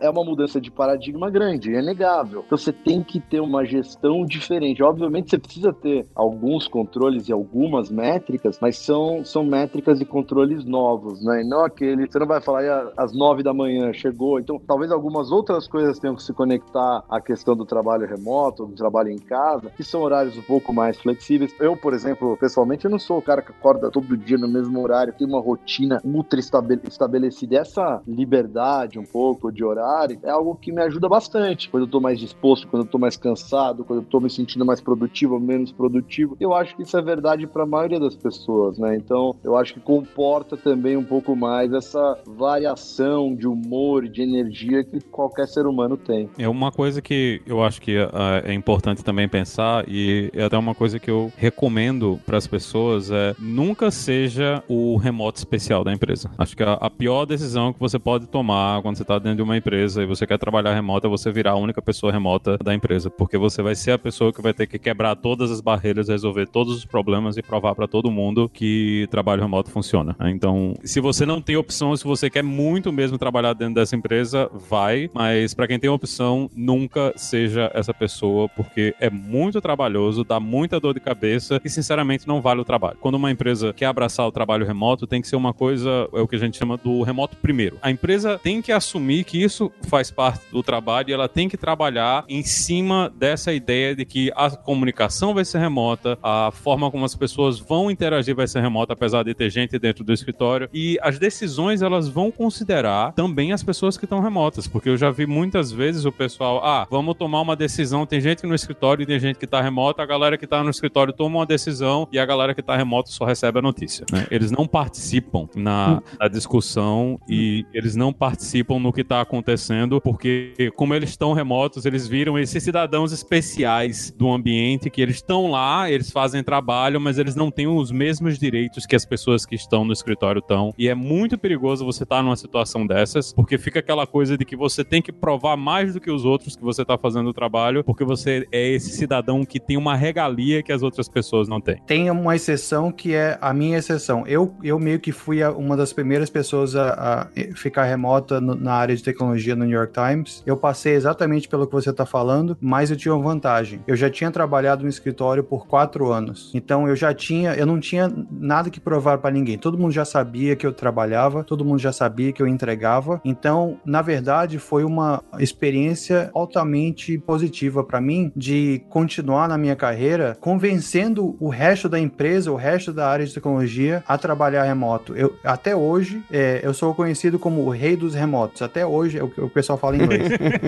é 0.00 0.08
uma 0.08 0.24
mudança 0.24 0.60
de 0.60 0.70
paradigma 0.70 1.30
grande, 1.30 1.37
é 1.44 1.82
negável. 1.82 2.42
Então, 2.46 2.58
você 2.58 2.72
tem 2.72 3.02
que 3.02 3.20
ter 3.20 3.40
uma 3.40 3.64
gestão 3.64 4.24
diferente. 4.24 4.82
Obviamente, 4.82 5.30
você 5.30 5.38
precisa 5.38 5.72
ter 5.72 6.06
alguns 6.14 6.68
controles 6.68 7.28
e 7.28 7.32
algumas 7.32 7.90
métricas, 7.90 8.58
mas 8.60 8.78
são, 8.78 9.24
são 9.24 9.44
métricas 9.44 10.00
e 10.00 10.04
controles 10.04 10.64
novos, 10.64 11.22
né? 11.22 11.42
E 11.42 11.48
não 11.48 11.64
aquele. 11.64 12.06
Você 12.06 12.18
não 12.18 12.26
vai 12.26 12.40
falar 12.40 12.92
às 12.96 13.12
nove 13.12 13.42
da 13.42 13.52
manhã, 13.54 13.92
chegou. 13.92 14.38
Então, 14.38 14.60
talvez 14.66 14.90
algumas 14.90 15.30
outras 15.30 15.66
coisas 15.68 15.98
tenham 15.98 16.16
que 16.16 16.22
se 16.22 16.32
conectar 16.32 17.04
à 17.08 17.20
questão 17.20 17.56
do 17.56 17.64
trabalho 17.64 18.06
remoto, 18.06 18.66
do 18.66 18.74
trabalho 18.74 19.10
em 19.10 19.18
casa, 19.18 19.70
que 19.70 19.84
são 19.84 20.02
horários 20.02 20.36
um 20.36 20.42
pouco 20.42 20.72
mais 20.72 20.98
flexíveis. 20.98 21.54
Eu, 21.60 21.76
por 21.76 21.94
exemplo, 21.94 22.36
pessoalmente, 22.36 22.84
eu 22.84 22.90
não 22.90 22.98
sou 22.98 23.18
o 23.18 23.22
cara 23.22 23.42
que 23.42 23.52
acorda 23.52 23.90
todo 23.90 24.16
dia 24.16 24.38
no 24.38 24.48
mesmo 24.48 24.80
horário, 24.80 25.12
tem 25.12 25.26
uma 25.26 25.40
rotina 25.40 26.00
ultra 26.04 26.40
estabelecida. 26.40 27.56
Essa 27.56 28.02
liberdade 28.06 28.98
um 28.98 29.04
pouco 29.04 29.52
de 29.52 29.64
horário 29.64 30.18
é 30.22 30.30
algo 30.30 30.56
que 30.56 30.72
me 30.72 30.82
ajuda 30.82 31.08
bastante. 31.08 31.27
Quando 31.70 31.84
eu 31.84 31.90
tô 31.90 32.00
mais 32.00 32.18
disposto, 32.18 32.66
quando 32.68 32.84
eu 32.84 32.90
tô 32.90 32.98
mais 32.98 33.16
cansado, 33.16 33.84
quando 33.84 34.00
eu 34.00 34.06
tô 34.06 34.20
me 34.20 34.30
sentindo 34.30 34.64
mais 34.64 34.80
produtivo 34.80 35.34
ou 35.34 35.40
menos 35.40 35.72
produtivo. 35.72 36.36
Eu 36.40 36.54
acho 36.54 36.76
que 36.76 36.82
isso 36.82 36.96
é 36.96 37.02
verdade 37.02 37.46
para 37.46 37.64
a 37.64 37.66
maioria 37.66 38.00
das 38.00 38.14
pessoas, 38.14 38.78
né? 38.78 38.96
Então, 38.96 39.36
eu 39.42 39.56
acho 39.56 39.74
que 39.74 39.80
comporta 39.80 40.56
também 40.56 40.96
um 40.96 41.04
pouco 41.04 41.34
mais 41.36 41.72
essa 41.72 42.18
variação 42.26 43.34
de 43.34 43.46
humor 43.46 44.04
e 44.04 44.08
de 44.08 44.22
energia 44.22 44.84
que 44.84 45.00
qualquer 45.00 45.46
ser 45.46 45.66
humano 45.66 45.96
tem. 45.96 46.28
É 46.38 46.48
uma 46.48 46.72
coisa 46.72 47.02
que 47.02 47.42
eu 47.46 47.62
acho 47.62 47.80
que 47.80 47.98
uh, 47.98 48.08
é 48.44 48.52
importante 48.52 49.04
também 49.04 49.28
pensar 49.28 49.84
e 49.88 50.30
é 50.32 50.44
até 50.44 50.56
uma 50.56 50.74
coisa 50.74 50.98
que 50.98 51.10
eu 51.10 51.32
recomendo 51.36 52.18
para 52.24 52.36
as 52.36 52.46
pessoas 52.46 53.10
é 53.10 53.34
nunca 53.38 53.90
seja 53.90 54.62
o 54.68 54.96
remoto 54.96 55.38
especial 55.38 55.84
da 55.84 55.92
empresa. 55.92 56.30
Acho 56.38 56.56
que 56.56 56.62
a, 56.62 56.74
a 56.74 56.90
pior 56.90 57.24
decisão 57.24 57.72
que 57.72 57.80
você 57.80 57.98
pode 57.98 58.26
tomar 58.26 58.80
quando 58.82 58.96
você 58.96 59.02
está 59.02 59.18
dentro 59.18 59.36
de 59.36 59.42
uma 59.42 59.56
empresa 59.56 60.02
e 60.02 60.06
você 60.06 60.26
quer 60.26 60.38
trabalhar 60.38 60.74
remoto 60.74 61.06
é 61.06 61.10
você 61.10 61.17
virar 61.32 61.52
a 61.52 61.56
única 61.56 61.82
pessoa 61.82 62.12
remota 62.12 62.56
da 62.58 62.74
empresa, 62.74 63.10
porque 63.10 63.36
você 63.36 63.62
vai 63.62 63.74
ser 63.74 63.92
a 63.92 63.98
pessoa 63.98 64.32
que 64.32 64.40
vai 64.40 64.52
ter 64.52 64.66
que 64.66 64.78
quebrar 64.78 65.16
todas 65.16 65.50
as 65.50 65.60
barreiras, 65.60 66.08
resolver 66.08 66.46
todos 66.46 66.76
os 66.76 66.84
problemas 66.84 67.36
e 67.36 67.42
provar 67.42 67.74
para 67.74 67.88
todo 67.88 68.10
mundo 68.10 68.48
que 68.48 69.06
trabalho 69.10 69.42
remoto 69.42 69.70
funciona. 69.70 70.16
Então, 70.20 70.74
se 70.84 71.00
você 71.00 71.26
não 71.26 71.40
tem 71.40 71.56
opção, 71.56 71.96
se 71.96 72.04
você 72.04 72.30
quer 72.30 72.42
muito 72.42 72.92
mesmo 72.92 73.18
trabalhar 73.18 73.52
dentro 73.52 73.74
dessa 73.74 73.96
empresa, 73.96 74.50
vai, 74.52 75.10
mas 75.12 75.54
para 75.54 75.66
quem 75.66 75.78
tem 75.78 75.90
opção, 75.90 76.50
nunca 76.54 77.12
seja 77.16 77.70
essa 77.74 77.92
pessoa, 77.92 78.48
porque 78.50 78.94
é 79.00 79.10
muito 79.10 79.60
trabalhoso, 79.60 80.24
dá 80.24 80.38
muita 80.38 80.80
dor 80.80 80.94
de 80.94 81.00
cabeça 81.00 81.60
e 81.64 81.70
sinceramente 81.70 82.26
não 82.26 82.40
vale 82.40 82.60
o 82.60 82.64
trabalho. 82.64 82.96
Quando 83.00 83.14
uma 83.14 83.30
empresa 83.30 83.72
quer 83.72 83.86
abraçar 83.86 84.26
o 84.26 84.32
trabalho 84.32 84.66
remoto, 84.66 85.06
tem 85.06 85.20
que 85.20 85.28
ser 85.28 85.36
uma 85.36 85.52
coisa, 85.52 86.08
é 86.12 86.20
o 86.20 86.28
que 86.28 86.36
a 86.36 86.38
gente 86.38 86.56
chama 86.56 86.76
do 86.76 87.02
remoto 87.02 87.36
primeiro. 87.36 87.78
A 87.82 87.90
empresa 87.90 88.38
tem 88.42 88.60
que 88.60 88.72
assumir 88.72 89.24
que 89.24 89.42
isso 89.42 89.70
faz 89.82 90.10
parte 90.10 90.44
do 90.50 90.62
trabalho 90.62 90.97
e 91.06 91.12
ela 91.12 91.28
tem 91.28 91.48
que 91.48 91.56
trabalhar 91.56 92.24
em 92.28 92.42
cima 92.42 93.12
dessa 93.16 93.52
ideia 93.52 93.94
de 93.94 94.04
que 94.04 94.32
a 94.34 94.50
comunicação 94.50 95.34
vai 95.34 95.44
ser 95.44 95.58
remota, 95.58 96.18
a 96.22 96.50
forma 96.52 96.90
como 96.90 97.04
as 97.04 97.14
pessoas 97.14 97.58
vão 97.58 97.90
interagir 97.90 98.34
vai 98.34 98.46
ser 98.46 98.60
remota, 98.60 98.92
apesar 98.92 99.22
de 99.22 99.34
ter 99.34 99.50
gente 99.50 99.78
dentro 99.78 100.04
do 100.04 100.12
escritório. 100.12 100.68
E 100.72 100.98
as 101.02 101.18
decisões 101.18 101.82
elas 101.82 102.08
vão 102.08 102.30
considerar 102.30 103.12
também 103.12 103.52
as 103.52 103.62
pessoas 103.62 103.96
que 103.96 104.04
estão 104.04 104.20
remotas, 104.20 104.66
porque 104.66 104.88
eu 104.88 104.96
já 104.96 105.10
vi 105.10 105.26
muitas 105.26 105.70
vezes 105.70 106.04
o 106.04 106.12
pessoal, 106.12 106.64
ah, 106.64 106.86
vamos 106.90 107.14
tomar 107.16 107.40
uma 107.40 107.56
decisão. 107.56 108.06
Tem 108.06 108.20
gente 108.20 108.46
no 108.46 108.54
escritório 108.54 109.02
e 109.02 109.06
tem 109.06 109.18
gente 109.18 109.38
que 109.38 109.44
está 109.44 109.60
remota, 109.60 110.02
a 110.02 110.06
galera 110.06 110.38
que 110.38 110.44
está 110.44 110.62
no 110.62 110.70
escritório 110.70 111.12
toma 111.12 111.38
uma 111.38 111.46
decisão 111.46 112.08
e 112.12 112.18
a 112.18 112.26
galera 112.26 112.54
que 112.54 112.60
está 112.60 112.76
remota 112.76 113.10
só 113.10 113.24
recebe 113.24 113.58
a 113.58 113.62
notícia. 113.62 114.06
Né? 114.12 114.26
Eles 114.30 114.50
não 114.50 114.66
participam 114.66 115.48
na, 115.54 116.02
na 116.18 116.28
discussão 116.28 117.20
e 117.28 117.66
eles 117.72 117.94
não 117.94 118.12
participam 118.12 118.78
no 118.78 118.92
que 118.92 119.02
está 119.02 119.20
acontecendo, 119.20 120.00
porque 120.00 120.72
como 120.76 120.87
eles 120.94 121.10
estão 121.10 121.32
remotos, 121.32 121.84
eles 121.84 122.06
viram 122.06 122.38
esses 122.38 122.62
cidadãos 122.62 123.12
especiais 123.12 124.10
do 124.16 124.30
ambiente 124.30 124.90
que 124.90 125.00
eles 125.00 125.16
estão 125.16 125.50
lá, 125.50 125.90
eles 125.90 126.10
fazem 126.10 126.42
trabalho, 126.42 127.00
mas 127.00 127.18
eles 127.18 127.34
não 127.34 127.50
têm 127.50 127.66
os 127.66 127.90
mesmos 127.90 128.38
direitos 128.38 128.86
que 128.86 128.96
as 128.96 129.04
pessoas 129.04 129.44
que 129.44 129.54
estão 129.54 129.84
no 129.84 129.92
escritório 129.92 130.40
estão. 130.40 130.72
E 130.78 130.88
é 130.88 130.94
muito 130.94 131.38
perigoso 131.38 131.84
você 131.84 132.02
estar 132.02 132.16
tá 132.16 132.22
numa 132.22 132.36
situação 132.36 132.86
dessas, 132.86 133.32
porque 133.32 133.58
fica 133.58 133.80
aquela 133.80 134.06
coisa 134.06 134.36
de 134.36 134.44
que 134.44 134.56
você 134.56 134.84
tem 134.84 135.02
que 135.02 135.12
provar 135.12 135.56
mais 135.56 135.94
do 135.94 136.00
que 136.00 136.10
os 136.10 136.24
outros 136.24 136.56
que 136.56 136.62
você 136.62 136.82
está 136.82 136.96
fazendo 136.96 137.30
o 137.30 137.32
trabalho, 137.32 137.84
porque 137.84 138.04
você 138.04 138.46
é 138.52 138.68
esse 138.68 138.90
cidadão 138.90 139.44
que 139.44 139.60
tem 139.60 139.76
uma 139.76 139.94
regalia 139.94 140.62
que 140.62 140.72
as 140.72 140.82
outras 140.82 141.08
pessoas 141.08 141.48
não 141.48 141.60
têm. 141.60 141.80
Tem 141.86 142.10
uma 142.10 142.34
exceção 142.34 142.90
que 142.90 143.14
é 143.14 143.38
a 143.40 143.52
minha 143.52 143.78
exceção. 143.78 144.26
Eu, 144.26 144.54
eu 144.62 144.78
meio 144.78 145.00
que 145.00 145.12
fui 145.12 145.42
uma 145.44 145.76
das 145.76 145.92
primeiras 145.92 146.30
pessoas 146.30 146.74
a, 146.76 146.92
a 146.92 147.28
ficar 147.54 147.84
remota 147.84 148.40
no, 148.40 148.54
na 148.54 148.74
área 148.74 148.94
de 148.94 149.02
tecnologia 149.02 149.54
no 149.54 149.64
New 149.64 149.76
York 149.76 149.92
Times. 149.92 150.42
Eu 150.46 150.56
passei 150.56 150.77
exatamente 150.86 151.48
pelo 151.48 151.66
que 151.66 151.72
você 151.72 151.90
está 151.90 152.06
falando, 152.06 152.56
mas 152.60 152.90
eu 152.90 152.96
tinha 152.96 153.14
uma 153.14 153.22
vantagem. 153.22 153.80
Eu 153.86 153.96
já 153.96 154.10
tinha 154.10 154.30
trabalhado 154.30 154.82
no 154.82 154.88
escritório 154.88 155.42
por 155.42 155.66
quatro 155.66 156.10
anos. 156.12 156.52
Então 156.54 156.88
eu 156.88 156.96
já 156.96 157.12
tinha, 157.14 157.54
eu 157.54 157.66
não 157.66 157.80
tinha 157.80 158.12
nada 158.30 158.70
que 158.70 158.80
provar 158.80 159.18
para 159.18 159.30
ninguém. 159.30 159.58
Todo 159.58 159.78
mundo 159.78 159.92
já 159.92 160.04
sabia 160.04 160.56
que 160.56 160.66
eu 160.66 160.72
trabalhava, 160.72 161.44
todo 161.44 161.64
mundo 161.64 161.78
já 161.78 161.92
sabia 161.92 162.32
que 162.32 162.42
eu 162.42 162.46
entregava. 162.46 163.20
Então, 163.24 163.78
na 163.84 164.02
verdade, 164.02 164.58
foi 164.58 164.84
uma 164.84 165.22
experiência 165.38 166.30
altamente 166.34 167.18
positiva 167.18 167.82
para 167.84 168.00
mim 168.00 168.32
de 168.34 168.82
continuar 168.88 169.48
na 169.48 169.58
minha 169.58 169.76
carreira 169.76 170.36
convencendo 170.40 171.36
o 171.40 171.48
resto 171.48 171.88
da 171.88 171.98
empresa, 171.98 172.50
o 172.52 172.56
resto 172.56 172.92
da 172.92 173.08
área 173.08 173.24
de 173.24 173.34
tecnologia 173.34 174.02
a 174.06 174.16
trabalhar 174.18 174.64
remoto. 174.64 175.16
Eu, 175.16 175.36
até 175.44 175.74
hoje, 175.74 176.22
é, 176.30 176.60
eu 176.62 176.72
sou 176.74 176.94
conhecido 176.94 177.38
como 177.38 177.62
o 177.62 177.70
rei 177.70 177.96
dos 177.96 178.14
remotos. 178.14 178.62
Até 178.62 178.86
hoje, 178.86 179.18
é 179.18 179.22
o 179.22 179.28
que 179.28 179.40
o 179.40 179.48
pessoal 179.48 179.78
fala 179.78 179.96
em 179.96 180.02
inglês. 180.02 180.28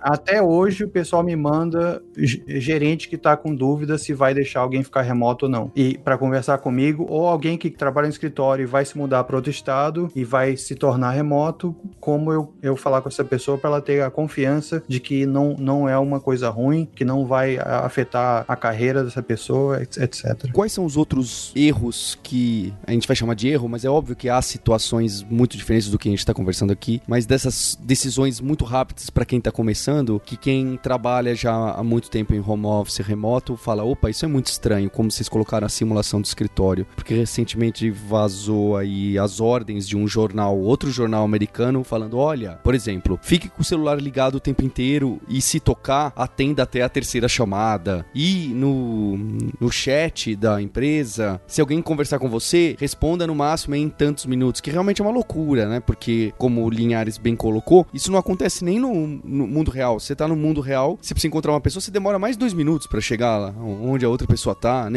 Até 0.00 0.42
hoje 0.42 0.84
o 0.84 0.88
pessoal 0.88 1.22
me 1.22 1.36
manda 1.36 2.02
gerente 2.16 3.08
que 3.08 3.16
está 3.16 3.36
com 3.36 3.54
dúvida 3.54 3.98
se 3.98 4.12
vai 4.12 4.34
deixar 4.34 4.60
alguém 4.60 4.82
ficar 4.82 5.02
remoto 5.02 5.46
ou 5.46 5.50
não. 5.50 5.70
E 5.74 5.98
para 5.98 6.18
conversar 6.18 6.58
comigo, 6.58 7.06
ou 7.08 7.26
alguém 7.26 7.56
que 7.56 7.70
trabalha 7.70 8.06
no 8.06 8.12
escritório 8.12 8.62
e 8.62 8.66
vai 8.66 8.84
se 8.84 8.96
mudar 8.96 9.24
para 9.24 9.36
outro 9.36 9.50
estado 9.50 10.10
e 10.14 10.24
vai 10.24 10.56
se 10.56 10.74
tornar 10.74 11.10
remoto, 11.10 11.74
como 11.98 12.32
eu, 12.32 12.52
eu 12.62 12.76
falar 12.76 13.02
com 13.02 13.08
essa 13.08 13.24
pessoa 13.24 13.58
para 13.58 13.70
ela 13.70 13.80
ter 13.80 14.02
a 14.02 14.10
confiança 14.10 14.82
de 14.88 15.00
que 15.00 15.26
não, 15.26 15.54
não 15.58 15.88
é 15.88 15.98
uma 15.98 16.20
coisa 16.20 16.48
ruim, 16.48 16.88
que 16.94 17.04
não 17.04 17.26
vai 17.26 17.58
afetar 17.58 18.44
a 18.48 18.56
carreira 18.56 19.04
dessa 19.04 19.22
pessoa, 19.22 19.82
etc. 19.82 20.50
Quais 20.52 20.72
são 20.72 20.84
os 20.84 20.96
outros 20.96 21.52
erros 21.54 22.18
que 22.22 22.72
a 22.86 22.92
gente 22.92 23.06
vai 23.06 23.16
chamar 23.16 23.34
de 23.34 23.48
erro, 23.48 23.68
mas 23.68 23.84
é 23.84 23.88
óbvio 23.88 24.16
que 24.16 24.28
há 24.28 24.40
situações 24.40 25.22
muito 25.22 25.56
diferentes 25.56 25.90
do 25.90 25.98
que 25.98 26.08
a 26.08 26.12
gente 26.12 26.20
está 26.20 26.34
conversando 26.34 26.72
aqui, 26.72 27.00
mas 27.06 27.26
dessas 27.26 27.78
decisões 27.80 28.40
muito 28.40 28.64
rápidas 28.64 29.10
para 29.10 29.24
quem 29.24 29.38
está 29.38 29.50
começando, 29.50 29.89
que 30.24 30.36
quem 30.36 30.76
trabalha 30.76 31.34
já 31.34 31.72
há 31.72 31.82
muito 31.82 32.10
tempo 32.10 32.34
em 32.34 32.40
home 32.40 32.66
office 32.66 32.98
remoto 32.98 33.56
fala: 33.56 33.84
opa, 33.84 34.10
isso 34.10 34.24
é 34.24 34.28
muito 34.28 34.46
estranho, 34.46 34.90
como 34.90 35.10
vocês 35.10 35.28
colocaram 35.28 35.66
a 35.66 35.70
simulação 35.70 36.20
do 36.20 36.24
escritório, 36.24 36.86
porque 36.94 37.14
recentemente 37.14 37.90
vazou 37.90 38.76
aí 38.76 39.18
as 39.18 39.40
ordens 39.40 39.86
de 39.86 39.96
um 39.96 40.06
jornal, 40.06 40.58
outro 40.58 40.90
jornal 40.90 41.24
americano, 41.24 41.84
falando: 41.84 42.18
olha, 42.18 42.58
por 42.62 42.74
exemplo, 42.74 43.18
fique 43.22 43.48
com 43.48 43.62
o 43.62 43.64
celular 43.64 44.00
ligado 44.00 44.36
o 44.36 44.40
tempo 44.40 44.64
inteiro 44.64 45.20
e 45.28 45.40
se 45.40 45.60
tocar, 45.60 46.12
atenda 46.16 46.62
até 46.62 46.82
a 46.82 46.88
terceira 46.88 47.28
chamada. 47.28 48.04
E 48.14 48.48
no, 48.48 49.16
no 49.60 49.70
chat 49.70 50.34
da 50.36 50.60
empresa, 50.60 51.40
se 51.46 51.60
alguém 51.60 51.82
conversar 51.82 52.18
com 52.18 52.28
você, 52.28 52.76
responda 52.78 53.26
no 53.26 53.34
máximo 53.34 53.74
em 53.74 53.88
tantos 53.88 54.26
minutos, 54.26 54.60
que 54.60 54.70
realmente 54.70 55.00
é 55.00 55.04
uma 55.04 55.12
loucura, 55.12 55.68
né? 55.68 55.80
Porque, 55.80 56.32
como 56.38 56.64
o 56.64 56.70
Linhares 56.70 57.18
bem 57.18 57.36
colocou, 57.36 57.86
isso 57.92 58.10
não 58.10 58.18
acontece 58.18 58.64
nem 58.64 58.78
no, 58.78 59.06
no 59.06 59.46
mundo 59.46 59.70
real. 59.70 59.79
Você 59.88 60.14
tá 60.14 60.26
no 60.26 60.36
mundo 60.36 60.60
real, 60.60 60.98
você 61.00 61.14
precisa 61.14 61.28
encontrar 61.28 61.52
uma 61.52 61.60
pessoa, 61.60 61.80
você 61.80 61.90
demora 61.90 62.18
mais 62.18 62.36
dois 62.36 62.52
minutos 62.52 62.86
para 62.86 63.00
chegar 63.00 63.38
lá 63.38 63.54
onde 63.60 64.04
a 64.04 64.08
outra 64.08 64.26
pessoa 64.26 64.54
tá. 64.54 64.88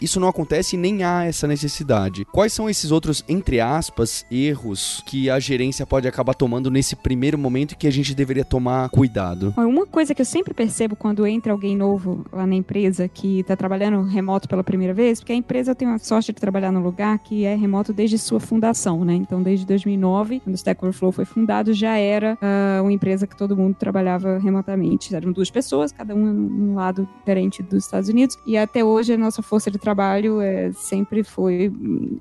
Isso 0.00 0.20
não 0.20 0.28
acontece 0.28 0.76
e 0.76 0.78
nem 0.78 1.02
há 1.02 1.24
essa 1.24 1.46
necessidade. 1.46 2.24
Quais 2.26 2.52
são 2.52 2.68
esses 2.68 2.90
outros, 2.90 3.24
entre 3.28 3.60
aspas, 3.60 4.24
erros 4.30 5.02
que 5.06 5.30
a 5.30 5.38
gerência 5.38 5.86
pode 5.86 6.06
acabar 6.06 6.34
tomando 6.34 6.70
nesse 6.70 6.94
primeiro 6.96 7.38
momento 7.38 7.76
que 7.76 7.86
a 7.86 7.92
gente 7.92 8.14
deveria 8.14 8.44
tomar 8.44 8.88
cuidado? 8.90 9.54
Uma 9.56 9.86
coisa 9.86 10.14
que 10.14 10.22
eu 10.22 10.26
sempre 10.26 10.54
percebo 10.54 10.96
quando 10.96 11.26
entra 11.26 11.52
alguém 11.52 11.76
novo 11.76 12.24
lá 12.32 12.46
na 12.46 12.54
empresa 12.54 13.08
que 13.08 13.42
tá 13.44 13.56
trabalhando 13.56 14.02
remoto 14.02 14.48
pela 14.48 14.64
primeira 14.64 14.94
vez, 14.94 15.20
porque 15.20 15.32
a 15.32 15.36
empresa 15.36 15.74
tem 15.74 15.88
a 15.88 15.98
sorte 15.98 16.32
de 16.32 16.40
trabalhar 16.40 16.72
num 16.72 16.82
lugar 16.82 17.18
que 17.18 17.44
é 17.44 17.54
remoto 17.54 17.92
desde 17.92 18.18
sua 18.18 18.40
fundação, 18.40 19.04
né? 19.04 19.14
Então, 19.14 19.42
desde 19.42 19.66
2009, 19.66 20.40
quando 20.40 20.54
o 20.54 20.56
Stack 20.56 20.84
Overflow 20.84 21.12
foi 21.12 21.24
fundado, 21.24 21.72
já 21.72 21.96
era 21.96 22.34
uh, 22.34 22.82
uma 22.82 22.92
empresa 22.92 23.26
que 23.26 23.36
todo 23.36 23.56
mundo 23.56 23.74
trabalhava 23.74 24.19
remotamente. 24.40 25.14
Eram 25.14 25.32
duas 25.32 25.50
pessoas, 25.50 25.92
cada 25.92 26.14
uma 26.14 26.32
num 26.32 26.74
lado 26.74 27.08
diferente 27.18 27.62
dos 27.62 27.84
Estados 27.84 28.08
Unidos. 28.08 28.38
E 28.46 28.56
até 28.56 28.84
hoje 28.84 29.12
a 29.12 29.18
nossa 29.18 29.42
força 29.42 29.70
de 29.70 29.78
trabalho 29.78 30.40
é, 30.40 30.72
sempre 30.72 31.22
foi, 31.22 31.72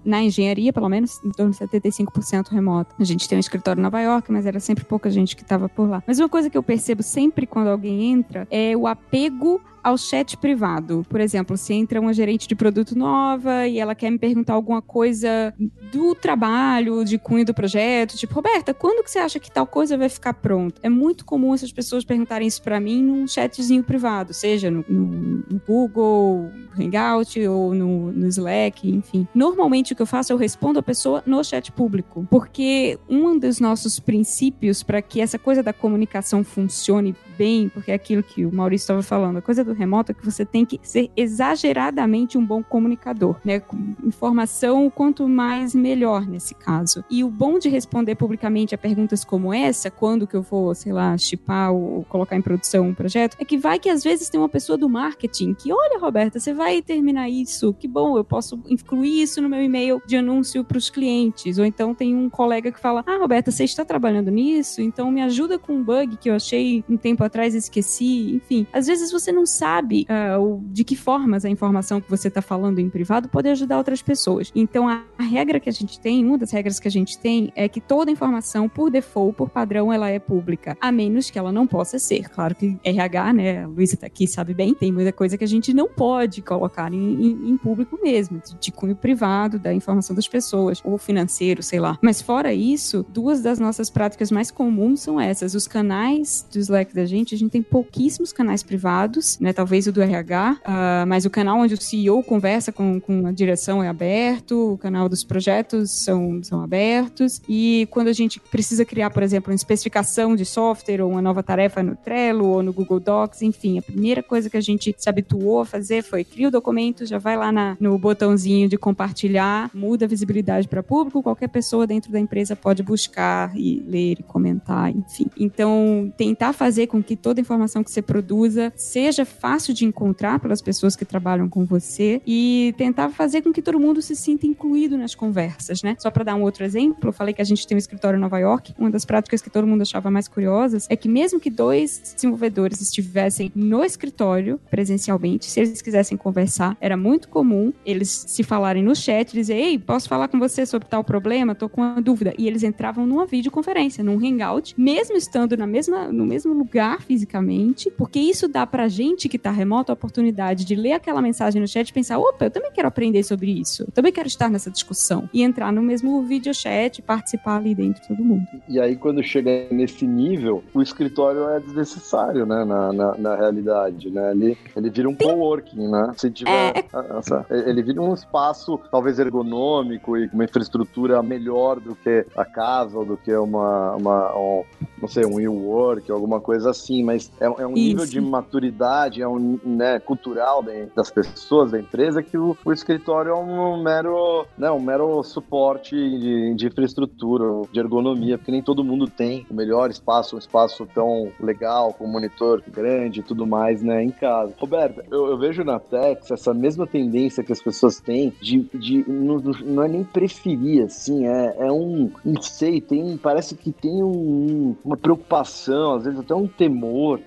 na 0.04 0.22
engenharia, 0.22 0.74
pelo 0.74 0.90
menos, 0.90 1.24
em 1.24 1.32
torno 1.32 1.52
de 1.52 1.58
75% 1.58 2.50
remoto. 2.50 2.96
A 3.00 3.04
gente 3.04 3.28
tem 3.28 3.38
um 3.38 3.40
escritório 3.40 3.80
em 3.80 3.84
Nova 3.84 4.00
York, 4.02 4.32
mas 4.32 4.46
era 4.46 4.60
sempre 4.60 4.84
pouca 4.84 5.10
gente 5.10 5.36
que 5.36 5.42
estava 5.42 5.68
por 5.70 5.90
lá. 5.90 6.04
Mas 6.06 6.20
uma 6.20 6.30
coisa 6.30 6.50
que 6.50 6.58
eu 6.58 6.64
percebo 6.64 7.04
sempre 7.04 7.46
quando 7.46 7.68
alguém 7.68 8.12
entra 8.12 8.48
é 8.50 8.76
o 8.76 8.88
apego 8.88 9.62
ao 9.84 9.98
chat 9.98 10.38
privado. 10.38 11.06
Por 11.10 11.20
exemplo, 11.20 11.58
se 11.58 11.74
entra 11.74 12.00
uma 12.00 12.14
gerente 12.14 12.48
de 12.48 12.56
produto 12.56 12.98
nova 12.98 13.68
e 13.68 13.80
ela 13.80 13.96
quer 13.96 14.10
me 14.10 14.18
perguntar 14.18 14.54
alguma 14.54 14.82
coisa 14.82 15.54
do 15.92 16.14
trabalho, 16.16 17.04
de 17.04 17.18
cunho 17.18 17.46
do 17.46 17.54
projeto, 17.54 18.16
tipo, 18.18 18.34
Roberta, 18.34 18.74
quando 18.74 19.04
que 19.04 19.12
você 19.12 19.20
acha 19.20 19.40
que 19.40 19.52
tal 19.52 19.66
coisa 19.66 19.98
vai 19.98 20.10
ficar 20.10 20.34
pronta? 20.34 20.80
É 20.84 20.90
muito 20.90 21.26
comum 21.26 21.54
essas 21.54 21.72
pessoas 21.72 22.04
perguntarem 22.04 22.48
isso 22.48 22.62
para 22.62 22.80
mim 22.80 23.02
num 23.02 23.28
chatzinho 23.28 23.84
privado, 23.84 24.34
seja 24.34 24.70
no, 24.70 24.86
no, 24.88 25.44
no 25.50 25.62
Google 25.68 26.50
Hangout 26.78 27.40
ou 27.48 27.74
no, 27.74 28.12
no, 28.12 28.28
Slack, 28.28 28.90
enfim. 28.90 29.28
Normalmente 29.34 29.94
o 29.94 29.96
que 29.96 30.02
eu 30.02 30.06
faço, 30.06 30.32
eu 30.32 30.38
respondo 30.38 30.80
a 30.80 30.84
pessoa 30.84 31.24
no 31.26 31.44
chat 31.44 31.72
público, 31.72 32.28
porque 32.30 32.98
um 33.10 33.38
dos 33.38 33.60
nossos 33.60 34.00
princípios 34.00 34.84
para 34.84 35.02
que 35.02 35.22
essa 35.22 35.40
coisa 35.40 35.64
da 35.64 35.74
comunicação 35.74 36.44
funcione 36.44 37.16
bem, 37.40 37.70
porque 37.70 37.90
é 37.90 37.94
aquilo 37.94 38.22
que 38.22 38.46
o 38.46 38.54
Maurício 38.54 38.84
estava 38.84 39.02
falando, 39.02 39.38
a 39.38 39.42
coisa 39.42 39.64
do 39.64 39.72
remoto 39.72 40.12
é 40.12 40.14
que 40.14 40.26
você 40.26 40.44
tem 40.44 40.66
que 40.66 40.78
ser 40.84 41.10
exageradamente 41.16 42.38
um 42.38 42.46
bom 42.46 42.62
comunicador, 42.62 43.38
né? 43.46 43.62
Informação 44.04 44.90
quanto 44.90 45.26
mais 45.26 45.74
melhor 45.74 46.28
nesse 46.28 46.54
caso. 46.54 47.02
E 47.10 47.24
o 47.24 47.30
bom 47.30 47.58
de 47.58 47.70
responder 47.70 48.16
publicamente 48.16 48.76
a 48.76 48.78
perguntas 48.78 49.24
como 49.24 49.54
essa, 49.54 49.90
quando 49.90 50.28
que 50.28 50.36
eu 50.36 50.42
vou, 50.42 50.76
sei 50.76 50.92
lá, 50.92 51.18
chipar 51.18 51.72
ou 51.72 52.04
colocar 52.10 52.36
em 52.36 52.42
produção 52.42 52.90
um 52.90 52.94
projeto, 52.94 53.38
é 53.40 53.46
que 53.46 53.58
vai 53.58 53.80
que 53.80 53.90
às 53.90 54.04
vezes 54.04 54.28
tem 54.28 54.38
uma 54.38 54.50
pessoa 54.50 54.78
do 54.78 54.90
marketing 54.90 55.54
que, 55.54 55.72
olha, 55.72 55.98
Roberta, 55.98 56.42
você 56.42 56.54
vai 56.54 56.82
terminar 56.82 57.30
isso, 57.30 57.74
que 57.74 57.88
bom, 57.88 58.18
eu 58.18 58.24
posso 58.26 58.60
incluir 58.68 59.22
isso 59.22 59.42
no 59.42 59.48
meu 59.48 59.64
e-mail 59.64 60.02
de 60.06 60.18
anúncio 60.18 60.62
para 60.66 60.78
os 60.78 60.90
clientes. 60.90 61.58
Ou 61.58 61.64
então 61.64 61.96
tem 61.96 62.14
um 62.14 62.30
colega 62.30 62.70
que 62.70 62.80
fala, 62.82 63.02
ah, 63.08 63.18
Roberta, 63.18 63.50
você 63.50 63.64
está 63.64 63.86
trabalhando 63.86 64.30
nisso, 64.30 64.82
então 64.82 65.10
me 65.10 65.22
ajuda 65.22 65.58
com 65.58 65.76
um 65.76 65.84
bug 65.84 66.18
que 66.18 66.30
eu 66.30 66.36
achei 66.36 66.84
um 66.90 66.98
tempo 66.98 67.29
atrás 67.30 67.56
esqueci, 67.56 68.36
enfim. 68.36 68.68
Às 68.74 68.88
vezes 68.88 69.12
você 69.12 69.32
não 69.32 69.46
sabe 69.46 70.06
uh, 70.10 70.62
de 70.66 70.84
que 70.84 70.96
formas 70.96 71.46
a 71.46 71.50
informação 71.50 72.02
que 72.02 72.10
você 72.10 72.28
está 72.28 72.42
falando 72.42 72.80
em 72.80 72.90
privado 72.90 73.30
pode 73.30 73.48
ajudar 73.50 73.78
outras 73.78 74.02
pessoas. 74.02 74.52
Então, 74.56 74.88
a, 74.88 75.04
a, 75.18 75.24
regra 75.24 75.60
que 75.60 75.70
a 75.70 75.72
gente 75.72 76.00
tem, 76.00 76.26
uma 76.26 76.38
das 76.38 76.52
regras 76.52 76.80
que 76.80 76.88
a 76.88 76.92
gente 76.92 77.18
tem, 77.18 77.52
é 77.56 77.68
que 77.68 77.80
toda 77.80 78.12
informação, 78.12 78.68
por 78.68 78.90
default, 78.90 79.36
por 79.36 79.50
padrão, 79.50 79.92
ela 79.92 80.10
é 80.10 80.20
pública, 80.20 80.78
a 80.82 80.92
menos 80.92 81.30
que 81.30 81.38
ela 81.38 81.52
não 81.52 81.66
possa 81.68 82.00
ser. 82.00 82.30
Claro 82.30 82.56
que 82.56 82.78
RH, 82.84 83.34
né, 83.34 83.64
a 83.64 83.68
Luísa 83.68 83.96
está 83.96 84.08
aqui, 84.08 84.28
sabe 84.28 84.54
bem, 84.54 84.74
tem 84.74 84.92
muita 84.92 85.12
coisa 85.12 85.38
que 85.38 85.44
a 85.44 85.48
gente 85.48 85.74
não 85.74 85.88
pode 85.88 86.42
colocar 86.42 86.94
em, 86.94 86.98
em, 86.98 87.50
em 87.50 87.58
público 87.58 88.00
mesmo, 88.02 88.42
de, 88.46 88.56
de 88.60 88.72
cunho 88.72 88.96
privado, 88.96 89.60
da 89.60 89.74
informação 89.74 90.16
das 90.16 90.28
pessoas, 90.28 90.82
ou 90.84 90.98
financeiro, 90.98 91.62
sei 91.62 91.80
lá. 91.80 91.98
Mas 92.02 92.22
fora 92.22 92.54
isso, 92.54 93.06
duas 93.10 93.42
das 93.42 93.60
nossas 93.60 93.90
práticas 93.90 94.32
mais 94.32 94.52
comuns 94.52 95.02
são 95.02 95.20
essas. 95.20 95.54
Os 95.54 95.68
canais 95.68 96.48
do 96.52 96.60
Slack 96.60 96.94
da 96.94 97.06
gente 97.06 97.19
gente, 97.20 97.36
a 97.36 97.38
gente 97.38 97.52
tem 97.52 97.62
pouquíssimos 97.62 98.34
canais 98.34 98.64
privados, 98.64 99.38
né? 99.40 99.54
Talvez 99.54 99.88
o 99.88 99.92
do 99.92 100.02
RH, 100.02 100.54
uh, 100.54 100.62
ah, 100.64 101.06
mas 101.08 101.26
o 101.26 101.30
canal 101.30 101.60
onde 101.60 101.74
o 101.74 101.82
CEO 101.82 102.24
conversa 102.24 102.72
com, 102.72 103.00
com 103.00 103.28
a 103.28 103.32
direção 103.32 103.84
é 103.84 103.88
aberto, 103.88 104.74
o 104.74 104.78
canal 104.78 105.08
dos 105.08 105.24
projetos 105.24 106.04
são, 106.04 106.42
são 106.44 106.62
abertos. 106.62 107.42
E 107.48 107.88
quando 107.92 108.08
a 108.08 108.14
gente 108.14 108.40
precisa 108.40 108.86
criar, 108.86 109.10
por 109.10 109.24
exemplo, 109.24 109.52
uma 109.52 109.56
especificação 109.56 110.36
de 110.36 110.46
software 110.46 111.02
ou 111.02 111.12
uma 111.12 111.22
nova 111.22 111.44
tarefa 111.44 111.84
no 111.84 111.96
Trello 111.96 112.46
ou 112.48 112.64
no 112.64 112.74
Google 112.74 113.00
Docs, 113.00 113.42
enfim, 113.42 113.78
a 113.78 113.82
primeira 113.82 114.24
coisa 114.24 114.50
que 114.50 114.58
a 114.58 114.62
gente 114.62 114.96
se 114.98 115.10
habituou 115.10 115.62
a 115.62 115.66
fazer 115.66 116.02
foi 116.02 116.24
cria 116.24 116.48
o 116.48 116.52
documento, 116.52 117.06
já 117.06 117.18
vai 117.18 117.38
lá 117.38 117.52
na, 117.52 117.78
no 117.80 117.98
botãozinho 117.98 118.70
de 118.70 118.78
compartilhar, 118.78 119.70
muda 119.74 120.06
a 120.06 120.08
visibilidade 120.08 120.68
para 120.68 120.82
público, 120.82 121.22
qualquer 121.22 121.50
pessoa 121.50 121.86
dentro 121.86 122.12
da 122.12 122.20
empresa 122.20 122.56
pode 122.56 122.82
buscar 122.84 123.56
e 123.56 123.84
ler 123.86 124.18
e 124.20 124.24
comentar, 124.24 124.90
enfim. 124.96 125.26
Então, 125.38 126.12
tentar 126.18 126.54
fazer 126.54 126.88
com 126.88 127.02
que 127.10 127.16
toda 127.16 127.42
informação 127.42 127.84
que 127.84 127.90
você 127.90 128.04
produza 128.04 128.72
seja 128.76 129.26
fácil 129.26 129.74
de 129.74 129.84
encontrar 129.84 130.40
pelas 130.40 130.62
pessoas 130.62 130.96
que 130.96 131.04
trabalham 131.04 131.50
com 131.50 131.66
você 131.66 132.22
e 132.24 132.72
tentar 132.78 133.10
fazer 133.10 133.42
com 133.42 133.52
que 133.52 133.64
todo 133.64 133.80
mundo 133.80 134.00
se 134.00 134.16
sinta 134.16 134.46
incluído 134.46 134.96
nas 134.96 135.16
conversas, 135.16 135.82
né? 135.82 135.96
Só 135.98 136.12
para 136.12 136.24
dar 136.24 136.36
um 136.36 136.44
outro 136.44 136.64
exemplo, 136.64 137.10
eu 137.10 137.12
falei 137.12 137.34
que 137.34 137.42
a 137.42 137.46
gente 137.46 137.66
tem 137.66 137.76
um 137.76 137.80
escritório 137.80 138.16
em 138.16 138.20
Nova 138.20 138.38
York. 138.38 138.76
Uma 138.78 138.92
das 138.92 139.06
práticas 139.06 139.42
que 139.42 139.50
todo 139.50 139.66
mundo 139.66 139.82
achava 139.82 140.12
mais 140.12 140.28
curiosas 140.28 140.86
é 140.88 140.96
que 140.96 141.10
mesmo 141.10 141.40
que 141.40 141.50
dois 141.50 142.14
desenvolvedores 142.14 142.80
estivessem 142.80 143.52
no 143.56 143.84
escritório 143.84 144.60
presencialmente, 144.70 145.48
se 145.48 145.62
eles 145.62 145.82
quisessem 145.82 146.16
conversar, 146.16 146.78
era 146.80 146.96
muito 146.96 147.28
comum 147.28 147.74
eles 147.84 148.26
se 148.28 148.44
falarem 148.44 148.84
no 148.84 148.96
chat, 148.96 149.34
dizer: 149.34 149.56
"Ei, 149.56 149.80
posso 149.80 150.08
falar 150.08 150.28
com 150.28 150.38
você 150.38 150.64
sobre 150.64 150.88
tal 150.88 151.04
problema? 151.04 151.56
Tô 151.56 151.68
com 151.68 151.82
uma 151.82 152.00
dúvida". 152.00 152.36
E 152.38 152.48
eles 152.48 152.62
entravam 152.62 153.08
numa 153.08 153.26
videoconferência, 153.26 154.04
num 154.04 154.24
hangout, 154.24 154.76
mesmo 154.78 155.18
estando 155.18 155.58
na 155.58 155.66
mesma 155.66 156.12
no 156.12 156.24
mesmo 156.24 156.54
lugar 156.54 156.99
fisicamente, 157.02 157.92
porque 157.92 158.20
isso 158.20 158.48
dá 158.48 158.66
pra 158.66 158.88
gente 158.88 159.30
que 159.30 159.38
tá 159.38 159.52
remoto 159.52 159.92
a 159.92 159.94
oportunidade 159.94 160.66
de 160.66 160.76
ler 160.76 160.94
aquela 160.94 161.22
mensagem 161.22 161.62
no 161.62 161.68
chat 161.68 161.90
e 161.90 161.94
pensar: 161.94 162.20
opa, 162.20 162.46
eu 162.46 162.52
também 162.52 162.72
quero 162.72 162.88
aprender 162.88 163.24
sobre 163.24 163.52
isso, 163.52 163.84
eu 163.84 163.92
também 163.92 164.12
quero 164.12 164.28
estar 164.28 164.50
nessa 164.50 164.70
discussão. 164.70 165.30
E 165.34 165.42
entrar 165.42 165.72
no 165.72 165.82
mesmo 165.82 166.22
vídeo 166.24 166.54
chat, 166.54 167.02
participar 167.02 167.58
ali 167.58 167.74
dentro 167.76 168.02
de 168.02 168.08
todo 168.08 168.24
mundo. 168.24 168.46
E 168.68 168.80
aí, 168.80 168.96
quando 168.96 169.24
chega 169.24 169.68
nesse 169.72 170.06
nível, 170.06 170.64
o 170.74 170.82
escritório 170.82 171.50
é 171.50 171.60
desnecessário, 171.60 172.46
né, 172.46 172.64
na, 172.66 172.94
na, 172.94 173.18
na 173.18 173.36
realidade, 173.36 174.10
né? 174.10 174.32
Ele, 174.32 174.58
ele 174.76 174.90
vira 174.90 175.10
um 175.10 175.16
coworking, 175.16 175.88
né? 175.88 176.12
Se 176.18 176.30
tiver. 176.30 176.74
É... 176.76 177.18
Essa, 177.18 177.46
ele 177.50 177.82
vira 177.82 178.02
um 178.02 178.14
espaço, 178.14 178.80
talvez 178.92 179.20
ergonômico 179.20 180.18
e 180.18 180.28
com 180.28 180.36
uma 180.36 180.44
infraestrutura 180.44 181.22
melhor 181.22 181.80
do 181.80 181.96
que 181.96 182.26
a 182.36 182.46
casa 182.46 182.98
ou 182.98 183.06
do 183.06 183.18
que 183.18 183.34
uma, 183.36 183.96
uma, 183.96 184.64
não 185.00 185.08
sei, 185.08 185.26
um 185.26 185.40
e-work, 185.40 186.12
alguma 186.12 186.40
coisa 186.40 186.72
assim, 186.80 187.04
mas 187.04 187.32
é, 187.40 187.46
é 187.46 187.50
um 187.68 187.74
Isso. 187.74 187.88
nível 187.90 188.06
de 188.06 188.22
maturidade, 188.22 189.22
é 189.22 189.28
um 189.28 189.60
né, 189.64 190.00
cultural 190.00 190.64
da- 190.64 190.72
das 190.96 191.12
pessoas, 191.12 191.72
da 191.72 191.80
empresa, 191.80 192.24
que 192.24 192.38
o, 192.38 192.56
o 192.66 192.72
escritório 192.74 193.32
é 193.32 193.36
um 193.36 193.82
mero, 193.82 194.46
né, 194.58 194.70
um 194.72 194.80
mero 194.80 195.22
suporte 195.24 195.96
de, 195.96 196.56
de 196.56 196.68
infraestrutura, 196.68 197.68
de 197.72 197.80
ergonomia, 197.80 198.38
porque 198.38 198.52
nem 198.52 198.62
todo 198.62 198.84
mundo 198.84 199.08
tem 199.10 199.46
o 199.50 199.54
melhor 199.54 199.90
espaço, 199.90 200.36
um 200.36 200.40
espaço 200.40 200.88
tão 200.94 201.32
legal, 201.40 201.94
com 201.94 202.08
monitor 202.08 202.62
grande 202.68 203.20
e 203.20 203.24
tudo 203.24 203.46
mais, 203.46 203.82
né, 203.82 204.04
em 204.04 204.12
casa. 204.12 204.54
Roberta, 204.60 205.04
eu, 205.12 205.28
eu 205.28 205.38
vejo 205.38 205.64
na 205.64 205.80
Tex 205.80 206.32
essa 206.32 206.54
mesma 206.54 206.88
tendência 206.88 207.44
que 207.44 207.52
as 207.52 207.62
pessoas 207.62 208.00
têm 208.00 208.34
de, 208.42 208.60
de 208.74 209.04
não, 209.10 209.38
não 209.40 209.84
é 209.84 209.88
nem 209.88 210.04
preferir, 210.04 210.84
assim, 210.86 211.26
é, 211.28 211.56
é 211.60 211.72
um, 211.72 212.10
não 212.24 212.42
sei, 212.42 212.80
tem, 212.82 213.18
parece 213.18 213.56
que 213.56 213.72
tem 213.72 214.04
um- 214.04 214.76
uma 214.84 214.98
preocupação, 214.98 215.96
às 215.96 216.04
vezes 216.06 216.20
até 216.20 216.34
um 216.36 216.48
temor 216.48 216.69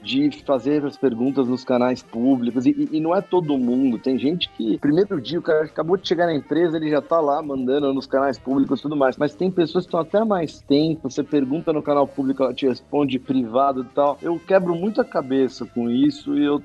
de 0.03 0.31
fazer 0.45 0.85
as 0.85 0.97
perguntas 0.97 1.47
nos 1.49 1.65
canais 1.65 2.03
públicos, 2.03 2.67
e, 2.67 2.89
e- 2.91 3.01
não 3.01 3.15
é 3.15 3.21
todo 3.21 3.59
mundo, 3.59 3.99
tem 3.99 4.19
gente 4.19 4.49
que, 4.51 4.79
primeiro 4.79 5.21
dia, 5.21 5.39
o 5.39 5.43
cara 5.43 5.65
acabou 5.65 5.97
de 5.97 6.07
chegar 6.07 6.27
na 6.27 6.35
empresa, 6.35 6.77
ele 6.77 6.91
já 6.91 7.01
tá 7.03 7.21
lá 7.21 7.43
mandando 7.43 7.93
nos 7.93 8.07
canais 8.07 8.39
públicos 8.39 8.79
e 8.79 8.83
tudo 8.83 8.97
mais, 8.97 9.17
mas 9.17 9.35
tem 9.35 9.51
pessoas 9.51 9.85
que 9.85 9.89
estão 9.89 10.01
até 10.01 10.25
mais 10.25 10.61
tempo, 10.61 11.11
você 11.11 11.23
pergunta 11.23 11.73
no 11.73 11.83
canal 11.83 12.07
público, 12.07 12.43
ela 12.43 12.55
te 12.55 12.67
responde 12.67 13.19
privado 13.19 13.83
e 13.83 13.95
tal, 13.95 14.19
eu 14.23 14.39
quebro 14.39 14.75
muito 14.75 15.01
a 15.01 15.05
cabeça 15.05 15.67
com 15.67 15.91
isso, 15.91 16.39
e 16.39 16.45
eu, 16.45 16.63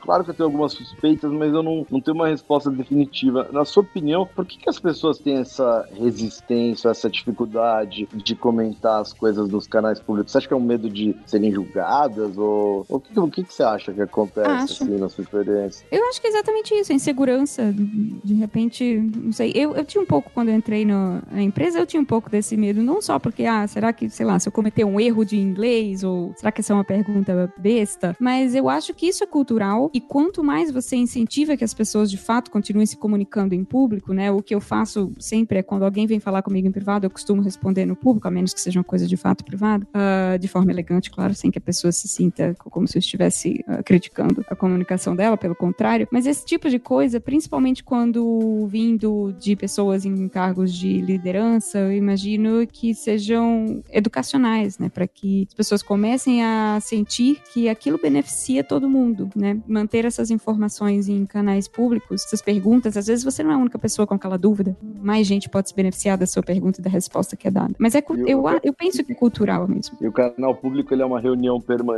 claro 0.00 0.24
que 0.24 0.30
eu 0.30 0.34
tenho 0.34 0.48
algumas 0.48 0.72
suspeitas, 0.72 1.30
mas 1.32 1.52
eu 1.52 1.62
não, 1.62 1.86
não 1.90 2.00
tenho 2.00 2.14
uma 2.14 2.28
resposta 2.28 2.70
definitiva. 2.70 3.48
Na 3.52 3.64
sua 3.64 3.82
opinião, 3.82 4.26
por 4.26 4.44
que, 4.44 4.58
que 4.58 4.68
as 4.68 4.78
pessoas 4.78 5.18
têm 5.18 5.38
essa 5.38 5.88
resistência, 5.92 6.88
essa 6.88 7.08
dificuldade 7.08 8.08
de 8.14 8.34
comentar 8.34 9.00
as 9.00 9.12
coisas 9.12 9.48
nos 9.48 9.66
canais 9.66 10.00
públicos? 10.00 10.32
Você 10.32 10.38
acha 10.38 10.48
que 10.48 10.54
é 10.54 10.56
um 10.56 10.60
medo 10.60 10.88
de 10.90 11.14
serem 11.26 11.50
julgadas? 11.52 12.17
Ou 12.22 12.86
ou 12.88 12.96
o 12.96 13.00
que, 13.00 13.18
o 13.20 13.30
que, 13.30 13.44
que 13.44 13.54
você 13.54 13.62
acha 13.62 13.92
que 13.92 14.00
acontece 14.00 14.48
Acho. 14.48 14.82
assim, 14.84 14.96
na 14.98 15.08
sua 15.08 15.22
experiência? 15.22 15.86
Eu 15.90 16.04
acho 16.08 16.20
que 16.20 16.26
é 16.26 16.30
exatamente 16.30 16.74
isso, 16.74 16.92
a 16.92 16.94
insegurança. 16.94 17.72
De 18.24 18.34
repente, 18.34 18.96
não 19.16 19.32
sei. 19.32 19.52
Eu, 19.54 19.74
eu 19.76 19.84
tinha 19.84 20.02
um 20.02 20.06
pouco, 20.06 20.30
quando 20.32 20.48
eu 20.48 20.54
entrei 20.54 20.84
no- 20.84 21.22
na 21.30 21.42
empresa, 21.42 21.78
eu 21.78 21.86
tinha 21.86 22.00
um 22.00 22.04
pouco 22.04 22.30
desse 22.30 22.56
medo. 22.56 22.82
Não 22.82 23.00
só 23.00 23.18
porque, 23.18 23.44
ah, 23.44 23.66
será 23.66 23.92
que, 23.92 24.08
sei 24.10 24.24
lá, 24.26 24.38
se 24.38 24.48
eu 24.48 24.52
cometer 24.52 24.84
um 24.84 24.98
erro 25.00 25.24
de 25.24 25.36
inglês, 25.38 26.02
ou 26.04 26.32
será 26.36 26.50
que 26.52 26.60
essa 26.60 26.72
é 26.72 26.74
uma 26.76 26.84
pergunta 26.84 27.52
besta? 27.58 28.16
Mas 28.20 28.54
eu 28.54 28.68
acho 28.68 28.94
que 28.94 29.06
isso 29.06 29.22
é 29.22 29.26
cultural, 29.26 29.90
e 29.92 30.00
quanto 30.00 30.42
mais 30.42 30.70
você 30.70 30.96
incentiva 30.96 31.56
que 31.56 31.64
as 31.64 31.74
pessoas 31.74 32.10
de 32.10 32.16
fato 32.18 32.50
continuem 32.50 32.86
se 32.86 32.96
comunicando 32.96 33.54
em 33.54 33.64
público, 33.64 34.12
né? 34.12 34.30
O 34.30 34.42
que 34.42 34.54
eu 34.54 34.60
faço 34.60 35.12
sempre 35.18 35.58
é 35.58 35.62
quando 35.62 35.84
alguém 35.84 36.06
vem 36.06 36.20
falar 36.20 36.42
comigo 36.42 36.66
em 36.66 36.72
privado, 36.72 37.06
eu 37.06 37.10
costumo 37.10 37.42
responder 37.42 37.84
no 37.86 37.94
público, 37.96 38.26
a 38.26 38.30
menos 38.30 38.52
que 38.54 38.60
seja 38.60 38.78
uma 38.78 38.84
coisa 38.84 39.06
de 39.06 39.16
fato 39.16 39.44
privada, 39.44 39.86
ah, 39.94 40.36
de 40.38 40.48
forma 40.48 40.70
elegante, 40.72 41.10
claro, 41.10 41.34
sem 41.34 41.50
que 41.50 41.58
a 41.58 41.60
pessoa 41.60 41.92
se 41.92 42.07
sinta 42.08 42.54
como 42.58 42.86
se 42.88 42.96
eu 42.96 43.00
estivesse 43.00 43.64
ah, 43.68 43.82
criticando 43.82 44.44
a 44.48 44.56
comunicação 44.56 45.14
dela, 45.14 45.36
pelo 45.36 45.54
contrário. 45.54 46.08
Mas 46.10 46.26
esse 46.26 46.44
tipo 46.44 46.68
de 46.68 46.78
coisa, 46.78 47.20
principalmente 47.20 47.84
quando 47.84 48.66
vindo 48.68 49.32
de 49.38 49.54
pessoas 49.56 50.04
em 50.04 50.28
cargos 50.28 50.72
de 50.74 51.00
liderança, 51.00 51.78
eu 51.78 51.92
imagino 51.92 52.66
que 52.66 52.94
sejam 52.94 53.82
educacionais, 53.90 54.78
né? 54.78 54.88
Para 54.88 55.06
que 55.06 55.46
as 55.48 55.54
pessoas 55.54 55.82
comecem 55.82 56.42
a 56.42 56.78
sentir 56.80 57.40
que 57.52 57.68
aquilo 57.68 57.98
beneficia 57.98 58.64
todo 58.64 58.88
mundo, 58.88 59.28
né? 59.36 59.58
Manter 59.66 60.04
essas 60.04 60.30
informações 60.30 61.08
em 61.08 61.24
canais 61.26 61.68
públicos, 61.68 62.24
essas 62.24 62.40
perguntas, 62.42 62.96
às 62.96 63.06
vezes 63.06 63.24
você 63.24 63.42
não 63.42 63.50
é 63.50 63.54
a 63.54 63.58
única 63.58 63.78
pessoa 63.78 64.06
com 64.06 64.14
aquela 64.14 64.38
dúvida, 64.38 64.76
mais 65.00 65.26
gente 65.26 65.48
pode 65.48 65.68
se 65.68 65.74
beneficiar 65.74 66.16
da 66.16 66.26
sua 66.26 66.42
pergunta 66.42 66.80
e 66.80 66.84
da 66.84 66.90
resposta 66.90 67.36
que 67.36 67.46
é 67.46 67.50
dada. 67.50 67.74
Mas 67.78 67.94
é, 67.94 68.02
eu, 68.26 68.46
a- 68.48 68.60
eu 68.62 68.72
penso 68.72 69.04
que 69.04 69.12
é 69.12 69.14
cultural 69.14 69.68
mesmo. 69.68 69.96
E 70.00 70.06
o 70.06 70.12
canal 70.12 70.54
público 70.54 70.92
ele 70.94 71.02
é 71.02 71.06
uma 71.06 71.20
reunião 71.20 71.60
permanente, 71.60 71.97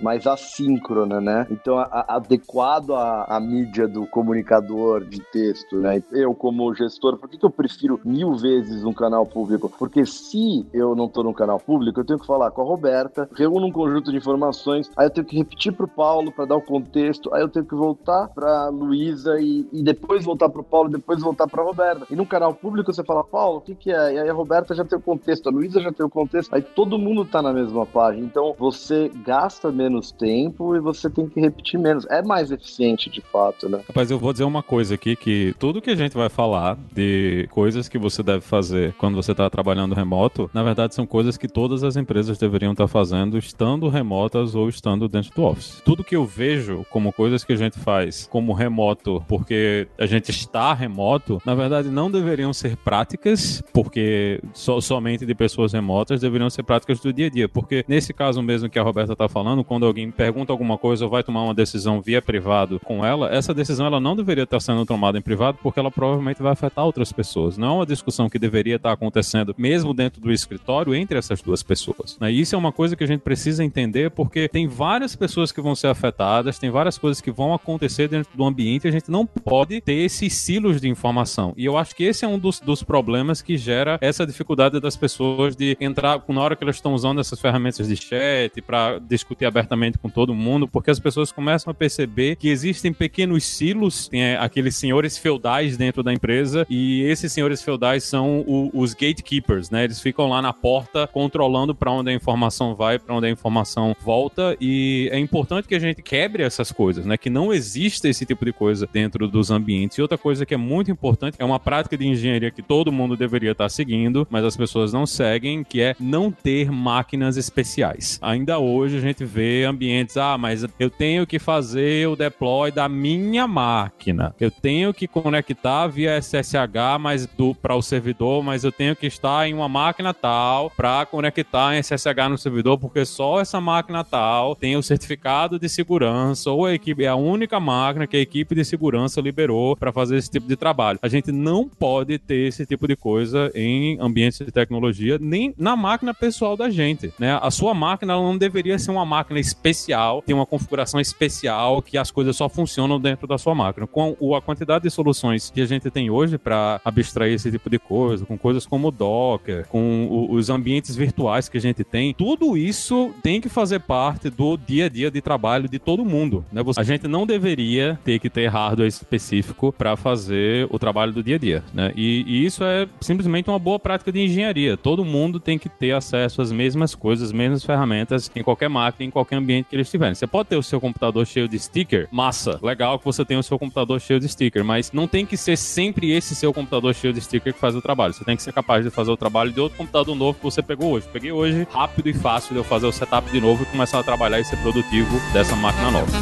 mas 0.00 0.26
assíncrona, 0.26 1.20
né? 1.20 1.46
Então, 1.50 1.78
a- 1.78 1.88
a- 1.90 2.16
adequado 2.16 2.94
à, 2.94 3.38
mídia 3.40 3.86
do 3.88 4.06
comunicador 4.06 5.04
de 5.04 5.20
texto, 5.32 5.76
né? 5.78 6.02
Eu, 6.12 6.34
como 6.34 6.72
gestor, 6.74 7.16
por 7.18 7.28
que, 7.28 7.38
que 7.38 7.44
eu 7.44 7.50
prefiro 7.50 8.00
mil 8.04 8.34
vezes 8.34 8.84
um 8.84 8.92
canal 8.92 9.24
público? 9.26 9.68
Porque 9.78 10.04
se 10.06 10.66
eu 10.72 10.94
não 10.94 11.08
tô 11.08 11.22
num 11.22 11.32
canal 11.32 11.58
público, 11.58 12.00
eu 12.00 12.04
tenho 12.04 12.18
que 12.18 12.26
falar 12.26 12.50
com 12.50 12.62
a 12.62 12.64
Roberta, 12.64 13.28
reúno 13.34 13.66
um 13.66 13.72
conjunto 13.72 14.10
de 14.10 14.16
informações, 14.16 14.90
aí 14.96 15.06
eu 15.06 15.10
tenho 15.10 15.26
que 15.26 15.36
repetir 15.36 15.72
pro 15.72 15.88
Paulo 15.88 16.32
para 16.32 16.44
dar 16.44 16.56
o 16.56 16.62
contexto, 16.62 17.32
aí 17.34 17.42
eu 17.42 17.48
tenho 17.48 17.64
que 17.64 17.74
voltar 17.74 18.28
pra 18.28 18.68
Luísa 18.68 19.40
e, 19.40 19.66
e 19.72 19.82
depois 19.82 20.24
voltar 20.24 20.48
pro 20.48 20.62
Paulo, 20.62 20.88
depois 20.88 21.20
voltar 21.20 21.46
pra 21.46 21.62
Roberta. 21.62 22.06
E 22.10 22.16
num 22.16 22.24
canal 22.26 22.54
público 22.54 22.92
você 22.92 23.02
fala, 23.04 23.24
Paulo, 23.24 23.58
o 23.58 23.60
que 23.60 23.74
que 23.74 23.90
é? 23.90 24.14
E 24.14 24.18
aí 24.18 24.28
a 24.28 24.32
Roberta 24.32 24.74
já 24.74 24.84
tem 24.84 24.98
o 24.98 25.02
contexto, 25.02 25.48
a 25.48 25.52
Luísa 25.52 25.80
já 25.80 25.92
tem 25.92 26.04
o 26.04 26.10
contexto, 26.10 26.54
aí 26.54 26.62
todo 26.62 26.98
mundo 26.98 27.24
tá 27.24 27.42
na 27.42 27.52
mesma 27.52 27.84
página. 27.86 28.24
Então 28.24 28.54
você 28.58 29.10
gasta 29.24 29.70
menos 29.70 30.10
tempo 30.12 30.74
e 30.76 30.80
você 30.80 31.08
tem 31.08 31.28
que 31.28 31.40
repetir 31.40 31.78
menos. 31.78 32.06
É 32.10 32.22
mais 32.22 32.50
eficiente 32.50 33.08
de 33.10 33.20
fato, 33.20 33.68
né? 33.68 33.80
Rapaz, 33.88 34.10
eu 34.10 34.18
vou 34.18 34.32
dizer 34.32 34.44
uma 34.44 34.62
coisa 34.62 34.94
aqui, 34.94 35.16
que 35.16 35.54
tudo 35.58 35.80
que 35.80 35.90
a 35.90 35.94
gente 35.96 36.14
vai 36.16 36.28
falar 36.28 36.78
de 36.92 37.48
coisas 37.50 37.88
que 37.88 37.98
você 37.98 38.22
deve 38.22 38.40
fazer 38.40 38.92
quando 38.98 39.14
você 39.14 39.32
está 39.32 39.48
trabalhando 39.48 39.94
remoto, 39.94 40.50
na 40.52 40.62
verdade 40.62 40.94
são 40.94 41.06
coisas 41.06 41.36
que 41.36 41.48
todas 41.48 41.82
as 41.84 41.96
empresas 41.96 42.38
deveriam 42.38 42.72
estar 42.72 42.88
fazendo, 42.88 43.38
estando 43.38 43.88
remotas 43.88 44.54
ou 44.54 44.68
estando 44.68 45.08
dentro 45.08 45.30
do 45.34 45.42
office. 45.44 45.80
Tudo 45.84 46.04
que 46.04 46.16
eu 46.16 46.24
vejo 46.24 46.84
como 46.90 47.12
coisas 47.12 47.44
que 47.44 47.52
a 47.52 47.56
gente 47.56 47.78
faz 47.78 48.26
como 48.30 48.52
remoto, 48.52 49.22
porque 49.28 49.86
a 49.98 50.06
gente 50.06 50.30
está 50.30 50.72
remoto, 50.74 51.40
na 51.44 51.54
verdade 51.54 51.88
não 51.88 52.10
deveriam 52.10 52.52
ser 52.52 52.76
práticas, 52.76 53.62
porque 53.72 54.40
so- 54.52 54.80
somente 54.80 55.24
de 55.26 55.34
pessoas 55.34 55.72
remotas 55.72 56.20
deveriam 56.20 56.48
ser 56.50 56.62
práticas 56.62 57.00
do 57.00 57.12
dia 57.12 57.26
a 57.26 57.30
dia, 57.30 57.48
porque 57.48 57.84
nesse 57.88 58.12
caso 58.12 58.42
mesmo 58.42 58.68
que 58.68 58.78
a 58.78 58.82
Roberta 58.82 59.11
está 59.12 59.28
falando, 59.28 59.64
quando 59.64 59.86
alguém 59.86 60.10
pergunta 60.10 60.52
alguma 60.52 60.78
coisa 60.78 61.04
ou 61.04 61.10
vai 61.10 61.22
tomar 61.22 61.42
uma 61.42 61.54
decisão 61.54 62.00
via 62.00 62.20
privado 62.20 62.80
com 62.80 63.04
ela, 63.04 63.32
essa 63.32 63.54
decisão 63.54 63.86
ela 63.86 64.00
não 64.00 64.16
deveria 64.16 64.44
estar 64.44 64.60
sendo 64.60 64.84
tomada 64.84 65.18
em 65.18 65.22
privado 65.22 65.58
porque 65.62 65.78
ela 65.78 65.90
provavelmente 65.90 66.42
vai 66.42 66.52
afetar 66.52 66.84
outras 66.84 67.12
pessoas. 67.12 67.56
Não 67.56 67.68
é 67.68 67.72
uma 67.72 67.86
discussão 67.86 68.28
que 68.28 68.38
deveria 68.38 68.76
estar 68.76 68.92
acontecendo 68.92 69.54
mesmo 69.56 69.94
dentro 69.94 70.20
do 70.20 70.32
escritório 70.32 70.94
entre 70.94 71.18
essas 71.18 71.42
duas 71.42 71.62
pessoas. 71.62 72.16
né? 72.20 72.30
Isso 72.30 72.54
é 72.54 72.58
uma 72.58 72.72
coisa 72.72 72.96
que 72.96 73.04
a 73.04 73.06
gente 73.06 73.20
precisa 73.20 73.64
entender 73.64 74.10
porque 74.10 74.48
tem 74.48 74.66
várias 74.66 75.14
pessoas 75.14 75.52
que 75.52 75.60
vão 75.60 75.74
ser 75.74 75.88
afetadas, 75.88 76.58
tem 76.58 76.70
várias 76.70 76.98
coisas 76.98 77.20
que 77.20 77.30
vão 77.30 77.54
acontecer 77.54 78.08
dentro 78.08 78.36
do 78.36 78.44
ambiente 78.44 78.84
e 78.84 78.88
a 78.88 78.92
gente 78.92 79.10
não 79.10 79.26
pode 79.26 79.80
ter 79.80 79.94
esses 79.94 80.32
silos 80.34 80.80
de 80.80 80.88
informação. 80.88 81.52
E 81.56 81.64
eu 81.64 81.76
acho 81.76 81.94
que 81.94 82.04
esse 82.04 82.24
é 82.24 82.28
um 82.28 82.38
dos, 82.38 82.60
dos 82.60 82.82
problemas 82.82 83.42
que 83.42 83.56
gera 83.56 83.98
essa 84.00 84.26
dificuldade 84.26 84.80
das 84.80 84.96
pessoas 84.96 85.56
de 85.56 85.76
entrar 85.80 86.22
na 86.28 86.40
hora 86.40 86.56
que 86.56 86.64
elas 86.64 86.76
estão 86.76 86.94
usando 86.94 87.20
essas 87.20 87.40
ferramentas 87.40 87.88
de 87.88 87.96
chat 87.96 88.60
para 88.62 88.98
discutir 89.08 89.44
abertamente 89.44 89.98
com 89.98 90.08
todo 90.08 90.34
mundo, 90.34 90.66
porque 90.68 90.90
as 90.90 90.98
pessoas 90.98 91.30
começam 91.32 91.70
a 91.70 91.74
perceber 91.74 92.36
que 92.36 92.48
existem 92.48 92.92
pequenos 92.92 93.44
silos, 93.44 94.08
tem 94.08 94.22
é, 94.22 94.36
aqueles 94.36 94.76
senhores 94.76 95.16
feudais 95.18 95.76
dentro 95.76 96.02
da 96.02 96.12
empresa 96.12 96.66
e 96.68 97.02
esses 97.02 97.32
senhores 97.32 97.62
feudais 97.62 98.04
são 98.04 98.40
o- 98.46 98.70
os 98.74 98.94
gatekeepers, 98.94 99.70
né? 99.70 99.84
Eles 99.84 100.00
ficam 100.00 100.28
lá 100.28 100.40
na 100.42 100.52
porta 100.52 101.06
controlando 101.12 101.74
para 101.74 101.90
onde 101.90 102.10
a 102.10 102.14
informação 102.14 102.74
vai, 102.74 102.98
para 102.98 103.14
onde 103.14 103.26
a 103.26 103.30
informação 103.30 103.94
volta 104.04 104.56
e 104.60 105.08
é 105.12 105.18
importante 105.18 105.66
que 105.68 105.74
a 105.74 105.78
gente 105.78 106.02
quebre 106.02 106.42
essas 106.42 106.70
coisas, 106.70 107.04
né? 107.06 107.16
Que 107.16 107.30
não 107.30 107.52
exista 107.52 108.08
esse 108.08 108.24
tipo 108.26 108.44
de 108.44 108.52
coisa 108.52 108.88
dentro 108.92 109.26
dos 109.28 109.50
ambientes. 109.50 109.98
E 109.98 110.02
outra 110.02 110.18
coisa 110.18 110.44
que 110.46 110.54
é 110.54 110.56
muito 110.56 110.90
importante 110.90 111.36
é 111.38 111.44
uma 111.44 111.58
prática 111.60 111.96
de 111.96 112.06
engenharia 112.06 112.50
que 112.50 112.62
todo 112.62 112.92
mundo 112.92 113.16
deveria 113.16 113.52
estar 113.52 113.68
seguindo, 113.68 114.26
mas 114.30 114.44
as 114.44 114.56
pessoas 114.56 114.92
não 114.92 115.06
seguem, 115.06 115.64
que 115.64 115.80
é 115.80 115.94
não 115.98 116.30
ter 116.30 116.70
máquinas 116.70 117.36
especiais. 117.36 118.18
Ainda 118.22 118.58
hoje 118.58 118.81
a 118.84 119.00
gente 119.00 119.24
vê 119.24 119.64
ambientes, 119.64 120.16
ah, 120.16 120.36
mas 120.36 120.64
eu 120.78 120.90
tenho 120.90 121.26
que 121.26 121.38
fazer 121.38 122.08
o 122.08 122.16
deploy 122.16 122.70
da 122.70 122.88
minha 122.88 123.46
máquina. 123.46 124.34
Eu 124.40 124.50
tenho 124.50 124.92
que 124.92 125.06
conectar 125.06 125.86
via 125.86 126.20
SSH 126.20 126.98
mas 127.00 127.28
para 127.60 127.74
o 127.74 127.82
servidor, 127.82 128.42
mas 128.42 128.64
eu 128.64 128.72
tenho 128.72 128.96
que 128.96 129.06
estar 129.06 129.46
em 129.46 129.54
uma 129.54 129.68
máquina 129.68 130.12
tal 130.12 130.70
para 130.70 131.04
conectar 131.06 131.76
em 131.76 131.82
SSH 131.82 132.28
no 132.30 132.38
servidor, 132.38 132.78
porque 132.78 133.04
só 133.04 133.40
essa 133.40 133.60
máquina 133.60 134.04
tal 134.04 134.54
tem 134.54 134.76
o 134.76 134.82
certificado 134.82 135.58
de 135.58 135.68
segurança 135.68 136.50
ou 136.50 136.66
a 136.66 136.74
equipe 136.74 137.04
é 137.04 137.08
a 137.08 137.16
única 137.16 137.58
máquina 137.60 138.06
que 138.06 138.16
a 138.16 138.20
equipe 138.20 138.54
de 138.54 138.64
segurança 138.64 139.20
liberou 139.20 139.76
para 139.76 139.92
fazer 139.92 140.16
esse 140.16 140.30
tipo 140.30 140.46
de 140.46 140.56
trabalho. 140.56 140.98
A 141.02 141.08
gente 141.08 141.30
não 141.30 141.68
pode 141.68 142.18
ter 142.18 142.48
esse 142.48 142.66
tipo 142.66 142.86
de 142.86 142.96
coisa 142.96 143.50
em 143.54 143.98
ambientes 144.00 144.38
de 144.38 144.52
tecnologia, 144.52 145.18
nem 145.20 145.54
na 145.56 145.76
máquina 145.76 146.14
pessoal 146.14 146.56
da 146.56 146.70
gente, 146.70 147.12
né? 147.18 147.38
A 147.40 147.50
sua 147.50 147.74
máquina 147.74 148.12
ela 148.12 148.22
não 148.22 148.36
deveria 148.36 148.71
ser 148.78 148.90
uma 148.90 149.04
máquina 149.04 149.38
especial, 149.40 150.22
tem 150.22 150.34
uma 150.34 150.46
configuração 150.46 151.00
especial 151.00 151.82
que 151.82 151.98
as 151.98 152.10
coisas 152.10 152.36
só 152.36 152.48
funcionam 152.48 153.00
dentro 153.00 153.26
da 153.26 153.38
sua 153.38 153.54
máquina. 153.54 153.86
Com 153.86 154.16
a 154.34 154.40
quantidade 154.40 154.84
de 154.84 154.90
soluções 154.90 155.50
que 155.50 155.60
a 155.60 155.66
gente 155.66 155.90
tem 155.90 156.10
hoje 156.10 156.38
para 156.38 156.80
abstrair 156.84 157.34
esse 157.34 157.50
tipo 157.50 157.68
de 157.68 157.78
coisa, 157.78 158.24
com 158.24 158.36
coisas 158.38 158.66
como 158.66 158.88
o 158.88 158.90
Docker, 158.90 159.66
com 159.68 160.28
os 160.30 160.50
ambientes 160.50 160.94
virtuais 160.94 161.48
que 161.48 161.58
a 161.58 161.60
gente 161.60 161.84
tem, 161.84 162.14
tudo 162.14 162.56
isso 162.56 163.14
tem 163.22 163.40
que 163.40 163.48
fazer 163.48 163.80
parte 163.80 164.30
do 164.30 164.56
dia 164.56 164.86
a 164.86 164.88
dia 164.88 165.10
de 165.10 165.20
trabalho 165.20 165.68
de 165.68 165.78
todo 165.78 166.04
mundo, 166.04 166.44
né? 166.52 166.62
A 166.76 166.82
gente 166.82 167.06
não 167.08 167.26
deveria 167.26 167.98
ter 168.04 168.18
que 168.18 168.30
ter 168.30 168.46
hardware 168.46 168.88
específico 168.88 169.72
para 169.72 169.96
fazer 169.96 170.66
o 170.70 170.78
trabalho 170.78 171.12
do 171.12 171.22
dia 171.22 171.36
a 171.36 171.38
dia, 171.38 171.64
né? 171.72 171.92
E, 171.96 172.24
e 172.26 172.44
isso 172.44 172.64
é 172.64 172.88
simplesmente 173.00 173.48
uma 173.48 173.58
boa 173.58 173.78
prática 173.78 174.12
de 174.12 174.20
engenharia. 174.20 174.76
Todo 174.76 175.04
mundo 175.04 175.40
tem 175.40 175.58
que 175.58 175.68
ter 175.68 175.92
acesso 175.92 176.40
às 176.40 176.52
mesmas 176.52 176.94
coisas, 176.94 177.32
mesmas 177.32 177.64
ferramentas 177.64 178.30
em 178.34 178.42
qualquer 178.42 178.61
máquina, 178.68 179.06
em 179.06 179.10
qualquer 179.10 179.36
ambiente 179.36 179.66
que 179.68 179.76
eles 179.76 179.90
tiverem. 179.90 180.14
Você 180.14 180.26
pode 180.26 180.48
ter 180.48 180.56
o 180.56 180.62
seu 180.62 180.80
computador 180.80 181.26
cheio 181.26 181.48
de 181.48 181.58
sticker, 181.58 182.08
massa, 182.10 182.58
legal 182.62 182.98
que 182.98 183.04
você 183.04 183.24
tenha 183.24 183.40
o 183.40 183.42
seu 183.42 183.58
computador 183.58 184.00
cheio 184.00 184.20
de 184.20 184.28
sticker, 184.28 184.64
mas 184.64 184.92
não 184.92 185.06
tem 185.06 185.24
que 185.24 185.36
ser 185.36 185.56
sempre 185.56 186.10
esse 186.10 186.34
seu 186.34 186.52
computador 186.52 186.94
cheio 186.94 187.12
de 187.12 187.20
sticker 187.20 187.52
que 187.52 187.60
faz 187.60 187.74
o 187.74 187.82
trabalho. 187.82 188.12
Você 188.12 188.24
tem 188.24 188.36
que 188.36 188.42
ser 188.42 188.52
capaz 188.52 188.84
de 188.84 188.90
fazer 188.90 189.10
o 189.10 189.16
trabalho 189.16 189.52
de 189.52 189.60
outro 189.60 189.78
computador 189.78 190.14
novo 190.14 190.38
que 190.38 190.44
você 190.44 190.62
pegou 190.62 190.92
hoje. 190.92 191.06
Peguei 191.12 191.32
hoje, 191.32 191.66
rápido 191.70 192.08
e 192.08 192.14
fácil 192.14 192.52
de 192.52 192.60
eu 192.60 192.64
fazer 192.64 192.86
o 192.86 192.92
setup 192.92 193.30
de 193.30 193.40
novo 193.40 193.62
e 193.62 193.66
começar 193.66 193.98
a 193.98 194.02
trabalhar 194.02 194.40
e 194.40 194.44
ser 194.44 194.56
produtivo 194.56 195.20
dessa 195.32 195.56
máquina 195.56 195.90
nova. 195.90 196.12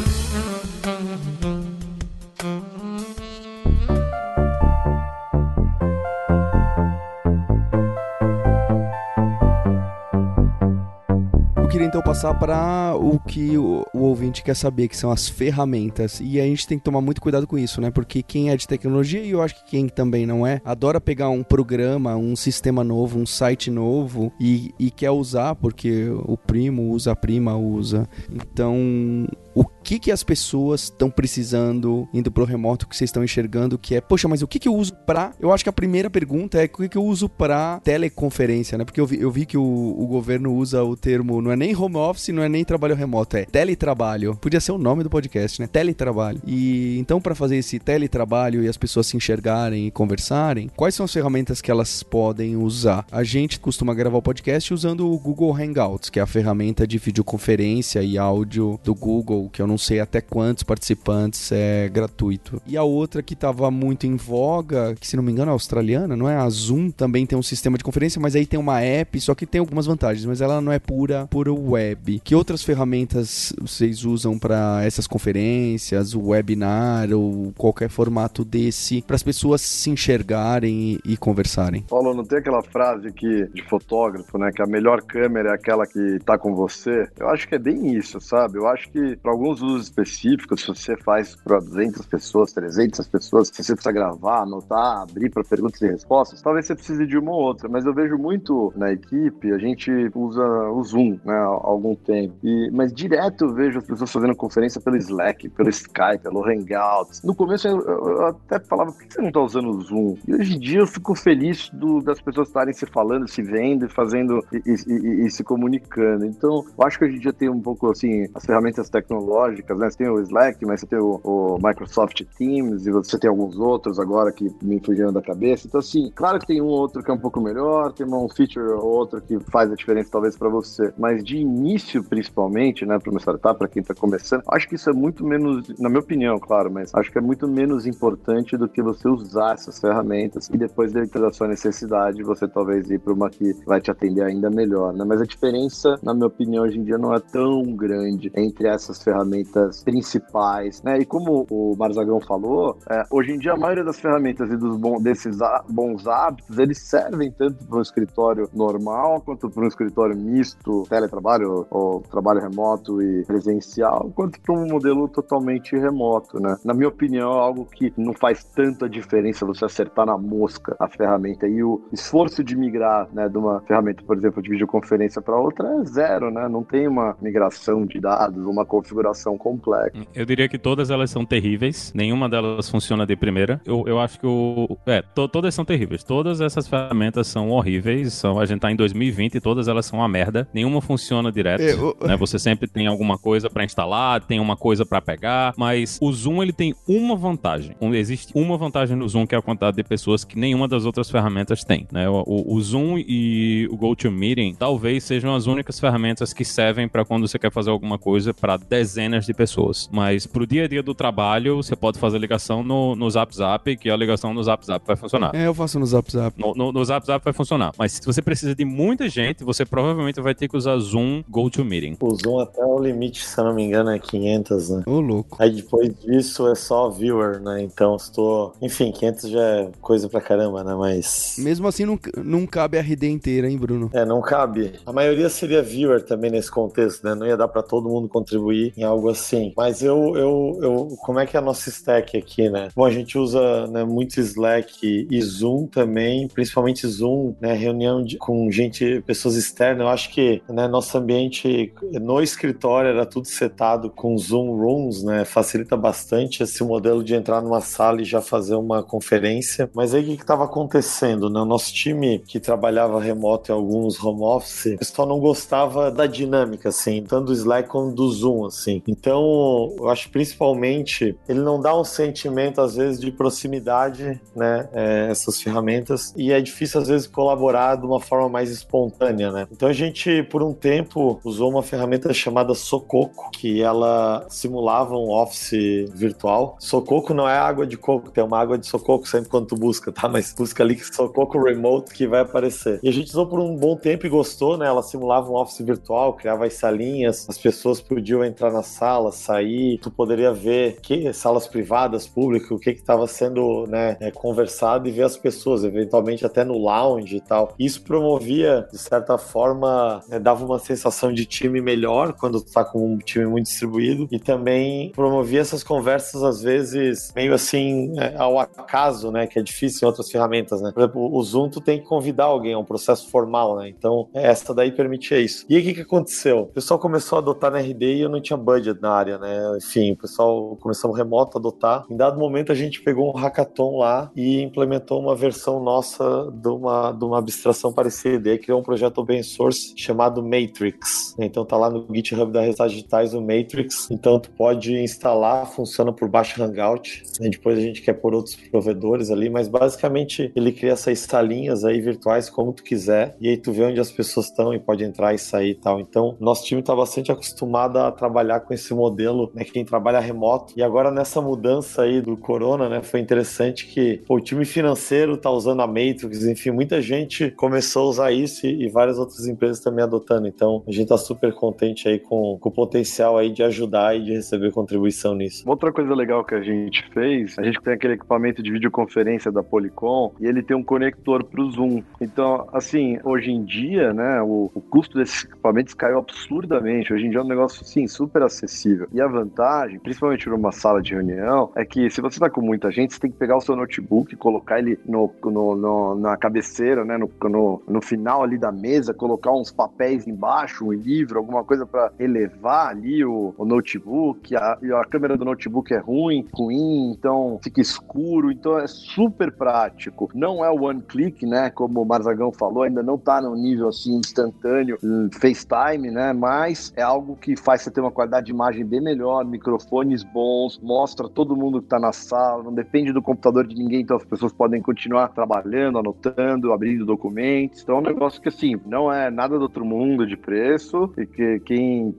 Queria 11.71 11.87
então 11.87 12.01
passar 12.01 12.33
para 12.33 12.93
o 12.97 13.17
que 13.17 13.57
o, 13.57 13.85
o, 13.93 13.99
ouvinte 13.99 14.43
quer 14.43 14.57
saber, 14.57 14.89
que 14.89 14.97
são 14.97 15.09
as 15.09 15.29
ferramentas. 15.29 16.19
E 16.21 16.37
a 16.37 16.43
gente 16.43 16.67
tem 16.67 16.77
que 16.77 16.83
tomar 16.83 16.99
muito 16.99 17.21
cuidado 17.21 17.47
com 17.47 17.57
isso, 17.57 17.79
né? 17.79 17.89
Porque 17.89 18.21
quem 18.21 18.49
é 18.49 18.57
de 18.57 18.67
tecnologia, 18.67 19.21
e 19.21 19.29
eu 19.29 19.41
acho 19.41 19.55
que 19.55 19.71
quem 19.71 19.87
também 19.87 20.25
não 20.25 20.45
é, 20.45 20.59
adora 20.65 20.99
pegar 20.99 21.29
um 21.29 21.41
programa, 21.41 22.13
um 22.17 22.35
sistema 22.35 22.83
novo, 22.83 23.17
um 23.17 23.25
site 23.25 23.71
novo 23.71 24.33
e, 24.37 24.73
e 24.77 24.91
quer 24.91 25.11
usar, 25.11 25.55
porque 25.55 26.09
o 26.09 26.35
primo 26.35 26.89
usa, 26.89 27.13
a 27.13 27.15
prima 27.15 27.55
usa. 27.55 28.05
Então, 28.29 29.25
o 29.55 29.63
que 29.83 29.99
que 29.99 30.11
as 30.11 30.23
pessoas 30.23 30.83
estão 30.83 31.09
precisando 31.09 32.07
indo 32.13 32.31
pro 32.31 32.45
remoto 32.45 32.87
que 32.87 32.95
vocês 32.95 33.09
estão 33.09 33.23
enxergando 33.23 33.77
que 33.77 33.95
é, 33.95 34.01
poxa, 34.01 34.27
mas 34.27 34.41
o 34.41 34.47
que 34.47 34.59
que 34.59 34.67
eu 34.67 34.75
uso 34.75 34.93
pra... 35.05 35.31
Eu 35.39 35.51
acho 35.51 35.63
que 35.63 35.69
a 35.69 35.73
primeira 35.73 36.09
pergunta 36.09 36.61
é 36.61 36.65
o 36.65 36.69
que 36.69 36.89
que 36.89 36.97
eu 36.97 37.05
uso 37.05 37.27
pra 37.27 37.79
teleconferência, 37.83 38.77
né? 38.77 38.85
Porque 38.85 38.99
eu 38.99 39.05
vi, 39.05 39.19
eu 39.19 39.31
vi 39.31 39.45
que 39.45 39.57
o, 39.57 39.63
o 39.63 40.07
governo 40.07 40.53
usa 40.53 40.83
o 40.83 40.95
termo, 40.95 41.41
não 41.41 41.51
é 41.51 41.55
nem 41.55 41.75
home 41.75 41.95
office, 41.95 42.29
não 42.29 42.43
é 42.43 42.49
nem 42.49 42.63
trabalho 42.63 42.95
remoto, 42.95 43.37
é 43.37 43.45
teletrabalho. 43.45 44.35
Podia 44.35 44.59
ser 44.59 44.71
o 44.71 44.77
nome 44.77 45.03
do 45.03 45.09
podcast, 45.09 45.61
né? 45.61 45.67
Teletrabalho. 45.67 46.41
E 46.45 46.97
então 46.99 47.21
para 47.21 47.35
fazer 47.35 47.57
esse 47.57 47.79
teletrabalho 47.79 48.63
e 48.63 48.67
as 48.67 48.77
pessoas 48.77 49.07
se 49.07 49.17
enxergarem 49.17 49.87
e 49.87 49.91
conversarem, 49.91 50.69
quais 50.75 50.95
são 50.95 51.05
as 51.05 51.13
ferramentas 51.13 51.61
que 51.61 51.71
elas 51.71 52.03
podem 52.03 52.55
usar? 52.55 53.05
A 53.11 53.23
gente 53.23 53.59
costuma 53.59 53.93
gravar 53.93 54.17
o 54.17 54.21
podcast 54.21 54.73
usando 54.73 55.11
o 55.11 55.19
Google 55.19 55.55
Hangouts, 55.55 56.09
que 56.09 56.19
é 56.19 56.21
a 56.21 56.27
ferramenta 56.27 56.85
de 56.85 56.97
videoconferência 56.97 58.01
e 58.01 58.17
áudio 58.17 58.79
do 58.83 58.93
Google, 58.93 59.49
que 59.49 59.61
eu 59.61 59.67
não 59.71 59.77
sei 59.77 60.01
até 60.01 60.19
quantos 60.19 60.63
participantes 60.63 61.51
é 61.51 61.87
gratuito. 61.87 62.61
E 62.67 62.75
a 62.75 62.83
outra 62.83 63.23
que 63.23 63.33
estava 63.33 63.71
muito 63.71 64.05
em 64.05 64.17
voga, 64.17 64.95
que 64.99 65.07
se 65.07 65.15
não 65.15 65.23
me 65.23 65.31
engano 65.31 65.49
é 65.49 65.53
australiana, 65.53 66.15
não 66.15 66.29
é? 66.29 66.35
A 66.35 66.49
Zoom 66.49 66.91
também 66.91 67.25
tem 67.25 67.37
um 67.37 67.43
sistema 67.43 67.77
de 67.77 67.83
conferência, 67.83 68.19
mas 68.19 68.35
aí 68.35 68.45
tem 68.45 68.59
uma 68.59 68.81
app, 68.81 69.19
só 69.21 69.33
que 69.33 69.45
tem 69.45 69.59
algumas 69.59 69.85
vantagens, 69.85 70.25
mas 70.25 70.41
ela 70.41 70.59
não 70.59 70.71
é 70.71 70.79
pura 70.79 71.25
pura 71.27 71.53
web. 71.53 72.19
Que 72.23 72.35
outras 72.35 72.63
ferramentas 72.63 73.53
vocês 73.59 74.03
usam 74.03 74.37
para 74.37 74.83
essas 74.83 75.07
conferências, 75.07 76.13
o 76.13 76.29
webinar 76.29 77.11
ou 77.13 77.53
qualquer 77.57 77.89
formato 77.89 78.43
desse, 78.43 79.01
para 79.01 79.15
as 79.15 79.23
pessoas 79.23 79.61
se 79.61 79.89
enxergarem 79.89 80.99
e, 81.05 81.13
e, 81.13 81.17
conversarem? 81.17 81.83
Paulo, 81.89 82.13
não 82.13 82.25
tem 82.25 82.39
aquela 82.39 82.61
frase 82.61 83.07
aqui 83.07 83.47
de 83.53 83.63
fotógrafo, 83.69 84.37
né, 84.37 84.51
que 84.53 84.61
a 84.61 84.67
melhor 84.67 85.01
câmera 85.01 85.51
é 85.51 85.53
aquela 85.53 85.85
que 85.85 85.99
está 86.17 86.37
com 86.37 86.53
você? 86.53 87.07
Eu 87.17 87.29
acho 87.29 87.47
que 87.47 87.55
é 87.55 87.59
bem 87.59 87.95
isso, 87.95 88.19
sabe? 88.19 88.57
Eu 88.57 88.67
acho 88.67 88.89
que 88.89 89.15
para 89.17 89.31
alguns 89.31 89.60
usos 89.61 89.83
específicos, 89.83 90.61
se 90.61 90.67
você 90.67 90.97
faz 90.97 91.35
para 91.35 91.59
200 91.59 92.05
pessoas, 92.05 92.51
300 92.53 93.07
pessoas, 93.07 93.47
se 93.49 93.63
você 93.63 93.73
precisa 93.73 93.91
gravar, 93.91 94.41
anotar, 94.41 95.01
abrir 95.01 95.29
para 95.29 95.43
perguntas 95.43 95.81
e 95.81 95.87
respostas, 95.87 96.41
talvez 96.41 96.65
você 96.65 96.75
precise 96.75 97.05
de 97.05 97.17
uma 97.17 97.31
ou 97.31 97.41
outra, 97.41 97.69
mas 97.69 97.85
eu 97.85 97.93
vejo 97.93 98.17
muito 98.17 98.73
na 98.75 98.91
equipe, 98.91 99.51
a 99.51 99.57
gente 99.57 99.91
usa 100.15 100.43
o 100.43 100.83
Zoom, 100.83 101.19
né, 101.23 101.33
há 101.33 101.45
algum 101.45 101.95
tempo, 101.95 102.35
e, 102.43 102.69
mas 102.71 102.91
direto 102.93 103.45
eu 103.45 103.53
vejo 103.53 103.79
as 103.79 103.85
pessoas 103.85 104.11
fazendo 104.11 104.35
conferência 104.35 104.81
pelo 104.81 104.97
Slack, 104.97 105.49
pelo 105.49 105.69
Skype, 105.69 106.23
pelo 106.23 106.43
Hangouts. 106.43 107.21
No 107.23 107.35
começo 107.35 107.67
eu, 107.67 107.79
eu 107.81 108.25
até 108.27 108.59
falava, 108.59 108.91
por 108.91 109.01
que 109.01 109.13
você 109.13 109.21
não 109.21 109.27
está 109.27 109.41
usando 109.41 109.69
o 109.69 109.81
Zoom? 109.81 110.17
E 110.27 110.33
hoje 110.33 110.55
em 110.55 110.59
dia 110.59 110.79
eu 110.79 110.87
fico 110.87 111.13
feliz 111.15 111.69
do, 111.69 112.01
das 112.01 112.21
pessoas 112.21 112.47
estarem 112.47 112.73
se 112.73 112.85
falando, 112.85 113.27
se 113.27 113.41
vendo 113.41 113.89
fazendo 113.89 114.43
e, 114.51 114.61
e, 114.65 114.93
e, 114.93 115.25
e 115.25 115.31
se 115.31 115.43
comunicando. 115.43 116.25
Então, 116.25 116.65
eu 116.77 116.85
acho 116.85 116.97
que 116.97 117.05
hoje 117.05 117.17
em 117.17 117.19
dia 117.19 117.33
tem 117.33 117.49
um 117.49 117.61
pouco 117.61 117.91
assim, 117.91 118.27
as 118.33 118.45
ferramentas 118.45 118.89
tecnológicas 118.89 119.50
tecnológicas, 119.51 119.77
né? 119.77 119.89
Você 119.89 119.97
tem 119.97 120.09
o 120.09 120.19
Slack, 120.21 120.65
mas 120.65 120.79
você 120.79 120.87
tem 120.87 120.99
o, 120.99 121.19
o, 121.23 121.57
Microsoft 121.61 122.21
Teams 122.37 122.87
e 122.87 122.91
você 122.91 123.17
tem 123.17 123.29
alguns 123.29 123.57
outros 123.57 123.99
agora 123.99 124.31
que 124.31 124.49
me 124.61 124.79
fugiram 124.79 125.11
da 125.11 125.21
cabeça. 125.21 125.67
Então, 125.67 125.79
assim, 125.79 126.11
claro 126.15 126.39
que 126.39 126.47
tem 126.47 126.61
um 126.61 126.65
ou 126.65 126.79
outro 126.79 127.03
que 127.03 127.11
é 127.11 127.13
um 127.13 127.17
pouco 127.17 127.39
melhor, 127.41 127.91
tem 127.93 128.05
um 128.05 128.29
feature 128.29 128.71
ou 128.71 128.85
outro 128.85 129.21
que 129.21 129.39
faz 129.51 129.71
a 129.71 129.75
diferença 129.75 130.09
talvez 130.11 130.37
para 130.37 130.49
você, 130.49 130.93
mas 130.97 131.23
de 131.23 131.37
início, 131.37 132.03
principalmente, 132.03 132.85
né, 132.85 132.97
para 132.97 133.11
uma 133.11 133.19
startup, 133.19 133.57
para 133.57 133.67
quem 133.67 133.81
está 133.81 133.93
começando, 133.93 134.43
acho 134.47 134.67
que 134.67 134.75
isso 134.75 134.89
é 134.89 134.93
muito 134.93 135.25
menos, 135.25 135.67
na 135.79 135.89
minha 135.89 135.99
opinião, 136.01 136.39
claro, 136.39 136.71
mas 136.71 136.93
acho 136.95 137.11
que 137.11 137.17
é 137.17 137.21
muito 137.21 137.47
menos 137.47 137.85
importante 137.85 138.57
do 138.57 138.67
que 138.67 138.81
você 138.81 139.07
usar 139.07 139.53
essas 139.53 139.79
ferramentas 139.79 140.49
e 140.49 140.57
depois 140.57 140.91
dentro 140.93 141.21
da 141.21 141.31
sua 141.31 141.47
necessidade 141.47 142.23
você 142.23 142.47
talvez 142.47 142.89
ir 142.89 142.99
para 142.99 143.13
uma 143.13 143.29
que 143.29 143.53
vai 143.65 143.81
te 143.81 143.91
atender 143.91 144.23
ainda 144.23 144.49
melhor, 144.49 144.93
né? 144.93 145.03
Mas 145.05 145.21
a 145.21 145.25
diferença, 145.25 145.99
na 146.03 146.13
minha 146.13 146.27
opinião, 146.27 146.63
hoje 146.63 146.79
em 146.79 146.83
dia 146.83 146.97
não 146.97 147.13
é 147.13 147.19
tão 147.19 147.63
grande 147.75 148.31
entre 148.35 148.67
essas 148.67 149.01
ferramentas 149.01 149.40
ferramentas 149.43 149.83
principais, 149.83 150.81
né? 150.83 150.99
E 150.99 151.05
como 151.05 151.45
o 151.49 151.75
Marzagão 151.77 152.19
falou, 152.19 152.77
é, 152.89 153.03
hoje 153.09 153.31
em 153.31 153.39
dia 153.39 153.53
a 153.53 153.57
maioria 153.57 153.83
das 153.83 153.99
ferramentas 153.99 154.49
e 154.51 154.57
dos 154.57 154.79
desses 155.01 155.37
bons 155.69 156.07
hábitos, 156.07 156.57
eles 156.57 156.79
servem 156.79 157.31
tanto 157.31 157.63
para 157.65 157.77
um 157.77 157.81
escritório 157.81 158.49
normal, 158.53 159.21
quanto 159.21 159.49
para 159.49 159.63
um 159.63 159.67
escritório 159.67 160.15
misto, 160.15 160.83
teletrabalho 160.89 161.65
ou 161.69 162.01
trabalho 162.01 162.41
remoto 162.41 163.01
e 163.01 163.23
presencial, 163.25 164.11
quanto 164.15 164.39
para 164.39 164.53
um 164.53 164.67
modelo 164.67 165.07
totalmente 165.07 165.75
remoto, 165.75 166.39
né? 166.39 166.57
Na 166.63 166.73
minha 166.73 166.89
opinião, 166.89 167.31
é 167.31 167.39
algo 167.41 167.65
que 167.65 167.93
não 167.97 168.13
faz 168.13 168.43
tanta 168.43 168.89
diferença 168.89 169.45
você 169.45 169.65
acertar 169.65 170.05
na 170.05 170.17
mosca 170.17 170.75
a 170.79 170.87
ferramenta 170.87 171.47
e 171.47 171.63
o 171.63 171.81
esforço 171.91 172.43
de 172.43 172.55
migrar, 172.55 173.07
né, 173.13 173.27
de 173.27 173.37
uma 173.37 173.61
ferramenta, 173.61 174.03
por 174.03 174.17
exemplo, 174.17 174.41
de 174.41 174.49
videoconferência 174.49 175.21
para 175.21 175.35
outra 175.35 175.67
é 175.67 175.85
zero, 175.85 176.31
né? 176.31 176.47
Não 176.47 176.63
tem 176.63 176.87
uma 176.87 177.15
migração 177.21 177.85
de 177.85 177.99
dados, 177.99 178.45
uma 178.45 178.65
configuração 178.65 179.30
complexa. 179.37 180.05
Eu 180.13 180.25
diria 180.25 180.47
que 180.47 180.57
todas 180.57 180.89
elas 180.89 181.09
são 181.09 181.25
terríveis, 181.25 181.91
nenhuma 181.95 182.29
delas 182.29 182.69
funciona 182.69 183.05
de 183.05 183.15
primeira. 183.15 183.61
Eu, 183.65 183.83
eu 183.87 183.99
acho 183.99 184.19
que 184.19 184.27
o. 184.27 184.77
É, 184.85 185.01
to, 185.01 185.27
todas 185.27 185.53
são 185.53 185.65
terríveis. 185.65 186.03
Todas 186.03 186.41
essas 186.41 186.67
ferramentas 186.67 187.27
são 187.27 187.49
horríveis. 187.49 188.13
São, 188.13 188.39
a 188.39 188.45
gente 188.45 188.59
tá 188.59 188.71
em 188.71 188.75
2020 188.75 189.35
e 189.35 189.41
todas 189.41 189.67
elas 189.67 189.85
são 189.85 189.99
uma 189.99 190.07
merda. 190.07 190.47
Nenhuma 190.53 190.81
funciona 190.81 191.31
direto. 191.31 191.61
Eu... 191.61 191.91
Né? 192.01 192.17
Você 192.17 192.39
sempre 192.39 192.67
tem 192.67 192.87
alguma 192.87 193.17
coisa 193.17 193.49
para 193.49 193.63
instalar, 193.63 194.21
tem 194.21 194.39
uma 194.39 194.57
coisa 194.57 194.85
para 194.85 194.99
pegar, 195.01 195.53
mas 195.55 195.99
o 196.01 196.11
Zoom 196.11 196.41
ele 196.41 196.51
tem 196.51 196.73
uma 196.87 197.15
vantagem. 197.15 197.75
Existe 197.93 198.31
uma 198.35 198.57
vantagem 198.57 198.97
no 198.97 199.07
Zoom 199.07 199.27
que 199.27 199.35
é 199.35 199.37
a 199.37 199.41
quantidade 199.41 199.77
de 199.77 199.83
pessoas 199.83 200.23
que 200.23 200.37
nenhuma 200.37 200.67
das 200.67 200.85
outras 200.85 201.09
ferramentas 201.09 201.63
tem. 201.63 201.87
Né? 201.91 202.09
O, 202.09 202.23
o, 202.25 202.55
o 202.55 202.61
Zoom 202.61 202.97
e 202.97 203.67
o 203.71 203.77
GoToMeeting 203.77 204.55
talvez 204.55 205.03
sejam 205.03 205.35
as 205.35 205.45
únicas 205.45 205.79
ferramentas 205.79 206.33
que 206.33 206.43
servem 206.43 206.87
para 206.87 207.05
quando 207.05 207.27
você 207.27 207.37
quer 207.37 207.51
fazer 207.51 207.69
alguma 207.69 207.97
coisa 207.97 208.33
para 208.33 208.57
dezenas 208.57 209.20
dezenas 209.21 209.25
de 209.25 209.33
pessoas. 209.33 209.89
Mas 209.91 210.25
pro 210.25 210.45
dia 210.45 210.65
a 210.65 210.67
dia 210.67 210.83
do 210.83 210.93
trabalho, 210.93 211.57
você 211.57 211.75
pode 211.75 211.99
fazer 211.99 212.17
ligação 212.17 212.63
no, 212.63 212.95
no 212.95 213.09
Zap 213.09 213.33
Zap, 213.35 213.75
que 213.77 213.89
a 213.89 213.95
ligação 213.95 214.33
no 214.33 214.43
Zap 214.43 214.65
Zap 214.65 214.85
vai 214.85 214.95
funcionar. 214.95 215.31
É, 215.33 215.47
eu 215.47 215.53
faço 215.53 215.79
no 215.79 215.85
Zap 215.85 216.11
Zap. 216.11 216.39
No, 216.39 216.53
no, 216.53 216.71
no 216.71 216.85
Zap 216.85 217.05
Zap 217.05 217.23
vai 217.23 217.33
funcionar. 217.33 217.71
Mas 217.77 217.93
se 217.93 218.05
você 218.05 218.21
precisa 218.21 218.55
de 218.55 218.65
muita 218.65 219.07
gente, 219.07 219.43
você 219.43 219.65
provavelmente 219.65 220.19
vai 220.19 220.33
ter 220.33 220.47
que 220.47 220.57
usar 220.57 220.77
Zoom 220.79 221.23
GoToMeeting. 221.29 221.97
O 221.99 222.15
Zoom 222.15 222.39
até 222.39 222.63
o 222.63 222.79
limite, 222.79 223.23
se 223.23 223.39
eu 223.39 223.45
não 223.45 223.53
me 223.53 223.63
engano, 223.63 223.91
é 223.91 223.99
500, 223.99 224.69
né? 224.69 224.83
Ô, 224.85 224.99
louco. 224.99 225.37
Aí 225.39 225.51
depois 225.51 225.93
disso 225.99 226.47
é 226.47 226.55
só 226.55 226.89
viewer, 226.89 227.39
né? 227.39 227.61
Então 227.61 227.95
estou... 227.95 228.53
Enfim, 228.61 228.91
500 228.91 229.29
já 229.29 229.41
é 229.41 229.71
coisa 229.81 230.09
pra 230.09 230.21
caramba, 230.21 230.63
né? 230.63 230.75
Mas... 230.75 231.35
Mesmo 231.37 231.67
assim, 231.67 231.85
não, 231.85 231.99
não 232.23 232.45
cabe 232.45 232.77
a 232.77 232.81
RD 232.81 233.09
inteira, 233.09 233.49
hein, 233.49 233.57
Bruno? 233.57 233.89
É, 233.93 234.05
não 234.05 234.21
cabe. 234.21 234.73
A 234.85 234.93
maioria 234.93 235.29
seria 235.29 235.61
viewer 235.61 236.03
também 236.03 236.31
nesse 236.31 236.49
contexto, 236.49 237.03
né? 237.03 237.15
Não 237.15 237.25
ia 237.25 237.37
dar 237.37 237.47
pra 237.47 237.61
todo 237.61 237.89
mundo 237.89 238.07
contribuir 238.07 238.73
em 238.77 238.83
algo 238.83 239.09
assim. 239.11 239.53
Mas 239.55 239.81
eu, 239.81 240.15
eu, 240.15 240.59
eu, 240.61 240.87
como 241.01 241.19
é 241.19 241.25
que 241.25 241.35
é 241.35 241.39
a 241.39 241.43
nossa 241.43 241.69
stack 241.69 242.17
aqui, 242.17 242.49
né? 242.49 242.69
Bom, 242.75 242.85
a 242.85 242.91
gente 242.91 243.17
usa 243.17 243.67
né, 243.67 243.83
muito 243.83 244.19
Slack 244.19 245.07
e 245.09 245.21
Zoom 245.21 245.67
também, 245.67 246.27
principalmente 246.27 246.87
Zoom, 246.87 247.35
né? 247.39 247.53
Reunião 247.53 248.03
de, 248.03 248.17
com 248.17 248.49
gente, 248.51 249.01
pessoas 249.05 249.35
externas. 249.35 249.81
Eu 249.81 249.89
acho 249.89 250.09
que 250.11 250.41
né, 250.49 250.67
nosso 250.67 250.97
ambiente 250.97 251.73
no 252.01 252.21
escritório 252.21 252.89
era 252.89 253.05
tudo 253.05 253.27
setado 253.27 253.89
com 253.89 254.17
Zoom 254.17 254.55
Rooms, 254.57 255.03
né? 255.03 255.25
Facilita 255.25 255.75
bastante 255.77 256.43
esse 256.43 256.63
modelo 256.63 257.03
de 257.03 257.15
entrar 257.15 257.41
numa 257.41 257.61
sala 257.61 258.01
e 258.01 258.05
já 258.05 258.21
fazer 258.21 258.55
uma 258.55 258.83
conferência. 258.83 259.69
Mas 259.73 259.93
aí 259.93 260.01
o 260.01 260.05
que 260.05 260.21
estava 260.21 260.45
acontecendo, 260.45 261.29
né? 261.29 261.39
O 261.39 261.45
nosso 261.45 261.73
time 261.73 262.19
que 262.19 262.39
trabalhava 262.39 262.99
remoto 263.01 263.51
em 263.51 263.55
alguns 263.55 264.01
home 264.03 264.23
office, 264.23 264.75
pessoal 264.77 265.07
não 265.07 265.19
gostava 265.19 265.91
da 265.91 266.05
dinâmica, 266.05 266.69
assim, 266.69 267.03
tanto 267.03 267.27
do 267.27 267.33
Slack 267.33 267.69
como 267.69 267.93
do 267.93 268.09
Zoom, 268.09 268.45
assim. 268.45 268.81
Então, 269.01 269.73
eu 269.79 269.89
acho 269.89 270.11
principalmente 270.11 271.17
ele 271.27 271.39
não 271.39 271.59
dá 271.59 271.75
um 271.75 271.83
sentimento 271.83 272.61
às 272.61 272.75
vezes 272.75 273.01
de 273.01 273.11
proximidade, 273.11 274.21
né? 274.35 274.69
É, 274.71 275.07
essas 275.09 275.41
ferramentas 275.41 276.13
e 276.15 276.31
é 276.31 276.39
difícil 276.39 276.79
às 276.79 276.87
vezes 276.87 277.07
colaborar 277.07 277.77
de 277.77 277.85
uma 277.85 277.99
forma 277.99 278.29
mais 278.29 278.51
espontânea, 278.51 279.31
né? 279.31 279.47
Então 279.51 279.67
a 279.67 279.73
gente 279.73 280.21
por 280.23 280.43
um 280.43 280.53
tempo 280.53 281.19
usou 281.23 281.49
uma 281.49 281.63
ferramenta 281.63 282.13
chamada 282.13 282.53
Sococo, 282.53 283.31
que 283.31 283.63
ela 283.63 284.27
simulava 284.29 284.95
um 284.95 285.09
office 285.09 285.89
virtual. 285.95 286.55
Sococo 286.59 287.11
não 287.11 287.27
é 287.27 287.35
água 287.35 287.65
de 287.65 287.77
coco, 287.77 288.11
tem 288.11 288.23
uma 288.23 288.39
água 288.39 288.55
de 288.55 288.67
sococo 288.67 289.07
sempre 289.07 289.29
quando 289.29 289.47
tu 289.47 289.55
busca, 289.55 289.91
tá? 289.91 290.07
Mas 290.07 290.31
busca 290.37 290.61
ali 290.61 290.77
Sococo 290.77 291.41
Remote 291.41 291.91
que 291.91 292.05
vai 292.05 292.21
aparecer. 292.21 292.79
E 292.83 292.89
a 292.89 292.93
gente 292.93 293.09
usou 293.09 293.25
por 293.25 293.39
um 293.39 293.55
bom 293.55 293.75
tempo 293.75 294.05
e 294.05 294.09
gostou, 294.09 294.57
né? 294.57 294.67
Ela 294.67 294.83
simulava 294.83 295.31
um 295.31 295.35
office 295.35 295.65
virtual, 295.65 296.13
criava 296.13 296.45
as 296.45 296.53
salinhas, 296.53 297.25
as 297.27 297.37
pessoas 297.37 297.81
podiam 297.81 298.23
entrar 298.23 298.51
na 298.51 298.61
sala, 298.61 298.80
sair, 299.11 299.77
tu 299.79 299.91
poderia 299.91 300.33
ver 300.33 300.79
que 300.81 301.13
salas 301.13 301.47
privadas, 301.47 302.07
públicas, 302.07 302.49
o 302.51 302.59
que 302.59 302.71
estava 302.71 303.07
sendo 303.07 303.65
né, 303.67 303.97
é, 303.99 304.11
conversado 304.11 304.87
e 304.87 304.91
ver 304.91 305.03
as 305.03 305.17
pessoas, 305.17 305.63
eventualmente 305.63 306.25
até 306.25 306.43
no 306.43 306.57
lounge 306.57 307.17
e 307.17 307.21
tal. 307.21 307.53
Isso 307.59 307.83
promovia, 307.83 308.67
de 308.71 308.77
certa 308.77 309.17
forma, 309.17 310.01
né, 310.07 310.19
dava 310.19 310.45
uma 310.45 310.59
sensação 310.59 311.13
de 311.13 311.25
time 311.25 311.61
melhor 311.61 312.13
quando 312.13 312.41
tu 312.41 312.51
tá 312.51 312.63
com 312.63 312.93
um 312.93 312.97
time 312.97 313.25
muito 313.25 313.45
distribuído 313.45 314.07
e 314.11 314.19
também 314.19 314.91
promovia 314.91 315.41
essas 315.41 315.63
conversas, 315.63 316.23
às 316.23 316.41
vezes, 316.41 317.11
meio 317.15 317.33
assim, 317.33 317.93
é, 317.99 318.15
ao 318.17 318.39
acaso, 318.39 319.11
né? 319.11 319.27
Que 319.27 319.39
é 319.39 319.41
difícil 319.41 319.85
em 319.85 319.87
outras 319.87 320.09
ferramentas, 320.09 320.61
né? 320.61 320.71
Por 320.73 320.81
exemplo, 320.81 321.13
o 321.13 321.23
Zoom 321.23 321.49
tu 321.49 321.61
tem 321.61 321.79
que 321.79 321.85
convidar 321.85 322.25
alguém, 322.25 322.53
é 322.53 322.57
um 322.57 322.65
processo 322.65 323.09
formal, 323.09 323.57
né? 323.57 323.69
Então, 323.69 324.09
essa 324.13 324.53
daí 324.53 324.71
permitia 324.71 325.19
isso. 325.19 325.45
E 325.49 325.55
aí, 325.55 325.61
o 325.61 325.65
que, 325.65 325.73
que 325.73 325.81
aconteceu? 325.81 326.41
O 326.41 326.47
pessoal 326.47 326.79
começou 326.79 327.17
a 327.17 327.21
adotar 327.21 327.51
na 327.51 327.59
RD 327.59 327.95
e 327.95 328.01
eu 328.01 328.09
não 328.09 328.21
tinha 328.21 328.37
budget 328.37 328.70
na 328.79 328.91
área, 328.91 329.17
né? 329.17 329.57
Enfim, 329.57 329.91
o 329.91 329.97
pessoal 329.97 330.55
começou 330.57 330.91
remoto 330.91 331.37
a 331.37 331.39
adotar. 331.39 331.85
Em 331.89 331.97
dado 331.97 332.19
momento, 332.19 332.51
a 332.51 332.55
gente 332.55 332.81
pegou 332.81 333.09
um 333.09 333.17
hackathon 333.17 333.77
lá 333.77 334.11
e 334.15 334.41
implementou 334.41 334.99
uma 334.99 335.15
versão 335.15 335.61
nossa 335.61 336.31
de 336.31 336.47
uma, 336.47 336.91
de 336.91 337.03
uma 337.03 337.17
abstração 337.17 337.73
parecida. 337.73 338.29
E 338.29 338.37
criou 338.37 338.59
um 338.59 338.63
projeto 338.63 338.99
open 338.99 339.23
source 339.23 339.73
chamado 339.75 340.23
Matrix. 340.23 341.15
Então, 341.19 341.45
tá 341.45 341.57
lá 341.57 341.69
no 341.69 341.85
GitHub 341.93 342.31
da 342.31 342.41
Resultados 342.41 342.73
Digitais 342.73 343.13
o 343.13 343.21
Matrix. 343.21 343.89
Então, 343.91 344.19
tu 344.19 344.29
pode 344.31 344.73
instalar, 344.77 345.47
funciona 345.47 345.91
por 345.91 346.07
baixo 346.09 346.41
Hangout. 346.41 347.03
Depois 347.19 347.57
a 347.57 347.61
gente 347.61 347.81
quer 347.81 347.93
por 347.93 348.13
outros 348.13 348.35
provedores 348.35 349.09
ali, 349.09 349.29
mas 349.29 349.47
basicamente 349.47 350.31
ele 350.35 350.51
cria 350.51 350.73
essas 350.73 350.99
salinhas 350.99 351.63
aí 351.63 351.79
virtuais 351.81 352.29
como 352.29 352.53
tu 352.53 352.63
quiser. 352.63 353.15
E 353.19 353.29
aí 353.29 353.37
tu 353.37 353.51
vê 353.51 353.63
onde 353.63 353.79
as 353.79 353.91
pessoas 353.91 354.27
estão 354.27 354.53
e 354.53 354.59
pode 354.59 354.83
entrar 354.83 355.13
e 355.13 355.17
sair 355.17 355.51
e 355.51 355.55
tal. 355.55 355.79
Então, 355.79 356.15
nosso 356.19 356.45
time 356.45 356.61
está 356.61 356.75
bastante 356.75 357.11
acostumado 357.11 357.77
a 357.77 357.91
trabalhar 357.91 358.41
com 358.41 358.53
esse 358.53 358.60
modelo, 358.73 359.31
né? 359.33 359.43
Quem 359.43 359.65
trabalha 359.65 359.99
remoto. 359.99 360.53
E 360.55 360.63
agora 360.63 360.91
nessa 360.91 361.21
mudança 361.21 361.83
aí 361.83 362.01
do 362.01 362.15
corona, 362.15 362.69
né? 362.69 362.81
Foi 362.81 362.99
interessante 362.99 363.65
que 363.65 364.01
pô, 364.05 364.15
o 364.15 364.21
time 364.21 364.45
financeiro 364.45 365.17
tá 365.17 365.29
usando 365.29 365.61
a 365.61 365.67
Matrix, 365.67 366.25
enfim, 366.25 366.51
muita 366.51 366.81
gente 366.81 367.31
começou 367.31 367.83
a 367.83 367.89
usar 367.89 368.11
isso 368.11 368.45
e, 368.45 368.69
várias 368.69 368.97
outras 368.97 369.27
empresas 369.27 369.59
também 369.59 369.83
adotando. 369.83 370.27
Então, 370.27 370.63
a 370.67 370.71
gente 370.71 370.87
tá 370.87 370.97
super 370.97 371.33
contente 371.33 371.87
aí 371.87 371.99
com, 371.99 372.37
com 372.39 372.49
o 372.49 372.51
potencial 372.51 373.17
aí 373.17 373.31
de 373.31 373.43
ajudar 373.43 373.95
e 373.95 374.03
de 374.03 374.13
receber 374.13 374.51
contribuição 374.51 375.15
nisso. 375.15 375.43
Outra 375.47 375.71
coisa 375.71 375.93
legal 375.93 376.23
que 376.23 376.35
a 376.35 376.41
gente 376.41 376.87
fez, 376.93 377.37
a 377.37 377.43
gente 377.43 377.59
tem 377.61 377.73
aquele 377.73 377.93
equipamento 377.93 378.41
de 378.41 378.51
videoconferência 378.51 379.31
da 379.31 379.43
Polycom 379.43 380.13
e 380.19 380.25
ele 380.25 380.43
tem 380.43 380.55
um 380.55 380.63
conector 380.63 381.23
para 381.23 381.41
o 381.41 381.51
Zoom. 381.51 381.83
Então, 381.99 382.47
assim, 382.53 382.99
hoje 383.03 383.31
em 383.31 383.43
dia, 383.43 383.93
né, 383.93 384.21
o, 384.21 384.51
o 384.53 384.61
custo 384.61 384.97
desses 384.97 385.23
equipamentos 385.23 385.73
caiu 385.73 385.97
absurdamente. 385.97 386.93
Hoje 386.93 387.05
em 387.05 387.09
dia 387.09 387.19
é 387.19 387.23
um 387.23 387.27
negócio, 387.27 387.65
sim, 387.65 387.87
super 387.87 388.23
acessível. 388.23 388.50
E 388.91 389.01
a 389.01 389.07
vantagem, 389.07 389.79
principalmente 389.79 390.29
numa 390.29 390.51
sala 390.51 390.81
de 390.81 390.93
reunião, 390.93 391.51
é 391.55 391.65
que 391.65 391.89
se 391.89 392.01
você 392.01 392.15
está 392.15 392.29
com 392.29 392.41
muita 392.41 392.71
gente, 392.71 392.93
você 392.93 392.99
tem 392.99 393.11
que 393.11 393.17
pegar 393.17 393.37
o 393.37 393.41
seu 393.41 393.55
notebook, 393.55 394.15
colocar 394.15 394.59
ele 394.59 394.79
no, 394.85 395.11
no, 395.23 395.55
no 395.55 395.95
na 395.95 396.17
cabeceira, 396.17 396.83
né, 396.83 396.97
no, 396.97 397.09
no, 397.29 397.63
no, 397.67 397.81
final 397.81 398.23
ali 398.23 398.37
da 398.37 398.51
mesa, 398.51 398.93
colocar 398.93 399.31
uns 399.31 399.51
papéis 399.51 400.07
embaixo, 400.07 400.65
um 400.65 400.71
livro, 400.71 401.17
alguma 401.17 401.43
coisa 401.43 401.65
para 401.65 401.91
elevar 401.99 402.69
ali 402.69 403.03
o, 403.03 403.33
o 403.37 403.45
notebook. 403.45 404.35
A, 404.35 404.57
a 404.79 404.85
câmera 404.85 405.17
do 405.17 405.25
notebook 405.25 405.73
é 405.73 405.77
ruim, 405.77 406.27
ruim, 406.33 406.91
então 406.91 407.39
fica 407.43 407.61
escuro, 407.61 408.31
então 408.31 408.59
é 408.59 408.67
super 408.67 409.31
prático. 409.31 410.09
Não 410.13 410.43
é 410.43 410.49
one 410.49 410.81
click, 410.81 411.25
né, 411.25 411.49
como 411.49 411.81
o 411.81 411.85
Marzagão 411.85 412.31
falou, 412.31 412.63
ainda 412.63 412.83
não 412.83 412.95
está 412.95 413.21
no 413.21 413.35
nível 413.35 413.69
assim 413.69 413.97
instantâneo, 413.97 414.77
hum, 414.83 415.09
FaceTime, 415.13 415.89
né, 415.91 416.13
mas 416.13 416.73
é 416.75 416.81
algo 416.81 417.15
que 417.15 417.35
faz 417.35 417.61
você 417.61 417.71
ter 417.71 417.81
uma 417.81 417.91
qualidade 417.91 418.25
de 418.27 418.33
imagem 418.41 418.65
bem 418.65 418.81
melhor, 418.81 419.23
microfones 419.23 420.03
bons, 420.03 420.59
mostra 420.61 421.07
todo 421.07 421.35
mundo 421.35 421.59
que 421.59 421.65
está 421.65 421.79
na 421.79 421.93
sala, 421.93 422.43
não 422.43 422.53
depende 422.53 422.91
do 422.91 423.01
computador 423.01 423.45
de 423.45 423.55
ninguém, 423.55 423.81
então 423.81 423.97
as 423.97 424.03
pessoas 424.03 424.33
podem 424.33 424.61
continuar 424.61 425.09
trabalhando, 425.09 425.77
anotando, 425.77 426.51
abrindo 426.51 426.85
documentos. 426.85 427.61
Então 427.61 427.75
é 427.75 427.79
um 427.79 427.83
negócio 427.83 428.19
que 428.19 428.29
assim, 428.29 428.59
não 428.65 428.91
é 428.91 429.11
nada 429.11 429.37
do 429.37 429.43
outro 429.43 429.63
mundo 429.63 430.07
de 430.07 430.17
preço 430.17 430.91
e 430.97 431.05
que 431.05 431.39
quem 431.41 431.93